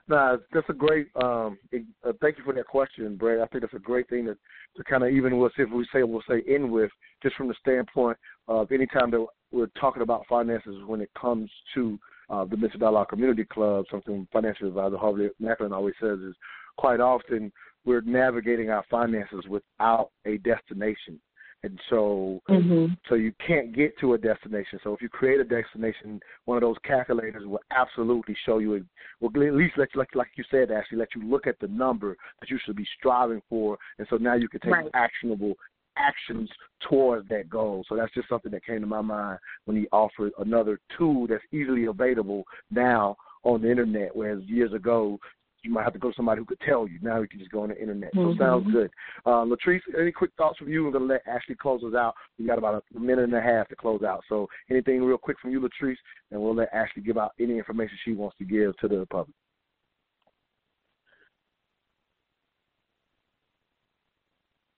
Nah, 0.08 0.38
that's 0.52 0.68
a 0.68 0.72
great. 0.72 1.08
Um, 1.22 1.58
uh, 1.72 2.12
thank 2.20 2.38
you 2.38 2.44
for 2.44 2.52
that 2.54 2.66
question, 2.66 3.16
Brad. 3.16 3.40
I 3.40 3.46
think 3.46 3.62
that's 3.62 3.74
a 3.74 3.78
great 3.78 4.08
thing 4.08 4.24
to, 4.26 4.34
to 4.76 4.84
kind 4.84 5.04
of 5.04 5.10
even 5.10 5.38
with 5.38 5.52
if 5.58 5.70
we 5.70 5.86
say 5.92 6.02
we'll 6.02 6.22
say 6.28 6.42
end 6.48 6.70
with 6.70 6.90
just 7.22 7.36
from 7.36 7.48
the 7.48 7.54
standpoint 7.60 8.16
of 8.48 8.72
anytime 8.72 9.10
that 9.12 9.24
we're 9.52 9.68
talking 9.80 10.02
about 10.02 10.26
finances 10.28 10.76
when 10.86 11.00
it 11.00 11.10
comes 11.20 11.50
to 11.74 11.98
uh, 12.28 12.44
the 12.44 12.56
Mental 12.56 12.78
Dialogue 12.78 13.08
Community 13.08 13.44
Club, 13.44 13.84
something 13.90 14.26
financial 14.32 14.68
advisor 14.68 14.96
Harvey 14.96 15.28
Macklin 15.38 15.72
always 15.72 15.94
says 16.00 16.18
is 16.20 16.34
quite 16.76 17.00
often 17.00 17.52
we're 17.84 18.02
navigating 18.02 18.70
our 18.70 18.84
finances 18.90 19.44
without 19.48 20.10
a 20.26 20.38
destination. 20.38 21.20
And 21.62 21.78
so, 21.90 22.40
mm-hmm. 22.48 22.94
so 23.08 23.16
you 23.16 23.32
can't 23.46 23.74
get 23.74 23.98
to 23.98 24.14
a 24.14 24.18
destination. 24.18 24.78
So 24.82 24.94
if 24.94 25.02
you 25.02 25.10
create 25.10 25.40
a 25.40 25.44
destination, 25.44 26.18
one 26.46 26.56
of 26.56 26.62
those 26.62 26.76
calculators 26.84 27.46
will 27.46 27.60
absolutely 27.70 28.34
show 28.46 28.58
you. 28.58 28.84
Will 29.20 29.28
at 29.28 29.54
least 29.54 29.74
let 29.76 29.88
you, 29.94 29.98
like 29.98 30.14
like 30.14 30.30
you 30.36 30.44
said, 30.50 30.70
actually 30.70 30.98
let 30.98 31.14
you 31.14 31.22
look 31.28 31.46
at 31.46 31.58
the 31.60 31.68
number 31.68 32.16
that 32.40 32.48
you 32.48 32.58
should 32.64 32.76
be 32.76 32.86
striving 32.98 33.42
for, 33.48 33.76
and 33.98 34.06
so 34.08 34.16
now 34.16 34.34
you 34.34 34.48
can 34.48 34.60
take 34.60 34.72
right. 34.72 34.90
actionable 34.94 35.54
actions 35.98 36.48
towards 36.88 37.28
that 37.28 37.50
goal. 37.50 37.84
So 37.88 37.96
that's 37.96 38.14
just 38.14 38.28
something 38.28 38.52
that 38.52 38.64
came 38.64 38.80
to 38.80 38.86
my 38.86 39.02
mind 39.02 39.38
when 39.66 39.76
he 39.76 39.86
offered 39.92 40.32
another 40.38 40.80
tool 40.96 41.26
that's 41.26 41.44
easily 41.52 41.86
available 41.86 42.44
now 42.70 43.16
on 43.42 43.62
the 43.62 43.70
internet, 43.70 44.14
whereas 44.14 44.42
years 44.44 44.72
ago 44.72 45.18
you 45.62 45.70
might 45.70 45.84
have 45.84 45.92
to 45.92 45.98
go 45.98 46.10
to 46.10 46.16
somebody 46.16 46.40
who 46.40 46.44
could 46.44 46.60
tell 46.60 46.88
you. 46.88 46.98
Now 47.02 47.20
you 47.20 47.28
can 47.28 47.38
just 47.38 47.50
go 47.50 47.62
on 47.62 47.68
the 47.68 47.80
internet. 47.80 48.14
Mm-hmm. 48.14 48.38
So 48.38 48.44
sounds 48.44 48.72
good. 48.72 48.90
Uh, 49.26 49.44
Latrice, 49.44 49.80
any 49.98 50.12
quick 50.12 50.30
thoughts 50.36 50.58
from 50.58 50.68
you? 50.68 50.84
We're 50.84 50.92
going 50.92 51.06
to 51.06 51.14
let 51.14 51.26
Ashley 51.26 51.54
close 51.54 51.82
us 51.82 51.94
out. 51.94 52.14
We 52.38 52.46
got 52.46 52.58
about 52.58 52.84
a 52.94 52.98
minute 52.98 53.24
and 53.24 53.34
a 53.34 53.40
half 53.40 53.68
to 53.68 53.76
close 53.76 54.02
out. 54.02 54.22
So 54.28 54.48
anything 54.70 55.02
real 55.02 55.18
quick 55.18 55.38
from 55.40 55.50
you, 55.50 55.60
Latrice, 55.60 55.96
and 56.30 56.40
we'll 56.40 56.54
let 56.54 56.72
Ashley 56.72 57.02
give 57.02 57.18
out 57.18 57.32
any 57.38 57.58
information 57.58 57.96
she 58.04 58.12
wants 58.12 58.36
to 58.38 58.44
give 58.44 58.76
to 58.78 58.88
the 58.88 59.06
public. 59.10 59.34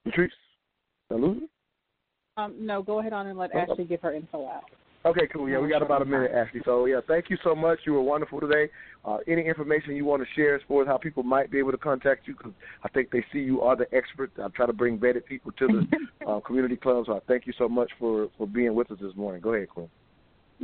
Latrice, 0.07 0.31
hello. 1.09 1.37
Um, 2.37 2.55
no, 2.59 2.83
go 2.83 2.99
ahead 2.99 3.13
on 3.13 3.29
and 3.29 3.39
let 3.39 3.51
oh. 3.55 3.65
oh. 3.69 3.73
Ashley 3.73 3.85
give 3.85 4.01
her 4.01 4.13
info 4.13 4.47
out. 4.49 4.65
Okay, 5.05 5.27
cool. 5.33 5.49
Yeah, 5.49 5.59
we 5.59 5.69
got 5.69 5.83
about 5.83 6.03
a 6.03 6.05
minute, 6.05 6.31
Ashley. 6.31 6.61
So 6.65 6.87
yeah, 6.87 7.01
thank 7.09 7.29
you 7.29 7.37
so 7.43 7.57
much. 7.57 7.81
You 7.85 7.95
were 7.95 8.03
wonderful 8.03 8.41
today. 8.41 8.71
Uh, 9.05 9.19
any 9.27 9.45
information 9.47 9.97
you 9.97 10.05
want 10.05 10.23
to 10.23 10.29
share 10.37 10.55
as 10.55 10.63
far 10.69 10.83
as 10.83 10.87
how 10.87 10.97
people 10.97 11.25
might 11.25 11.51
be 11.51 11.59
able 11.59 11.73
to 11.73 11.79
contact 11.79 12.29
you, 12.29 12.35
because 12.37 12.53
I 12.85 12.89
think 12.89 13.11
they 13.11 13.25
see 13.33 13.41
you 13.41 13.63
are 13.63 13.75
the 13.75 13.93
expert. 13.93 14.31
I 14.41 14.47
try 14.49 14.67
to 14.67 14.73
bring 14.73 14.99
vetted 14.99 15.25
people 15.25 15.51
to 15.59 15.67
the 15.67 15.87
uh, 16.27 16.41
community 16.41 16.77
club. 16.77 17.07
So 17.07 17.17
I 17.17 17.21
thank 17.27 17.49
you 17.49 17.53
so 17.59 17.69
much 17.69 17.91
for 17.99 18.29
for 18.39 18.47
being 18.47 18.75
with 18.75 18.93
us 18.93 18.99
this 19.01 19.17
morning. 19.17 19.41
Go 19.41 19.55
ahead, 19.55 19.71
Quinn. 19.71 19.89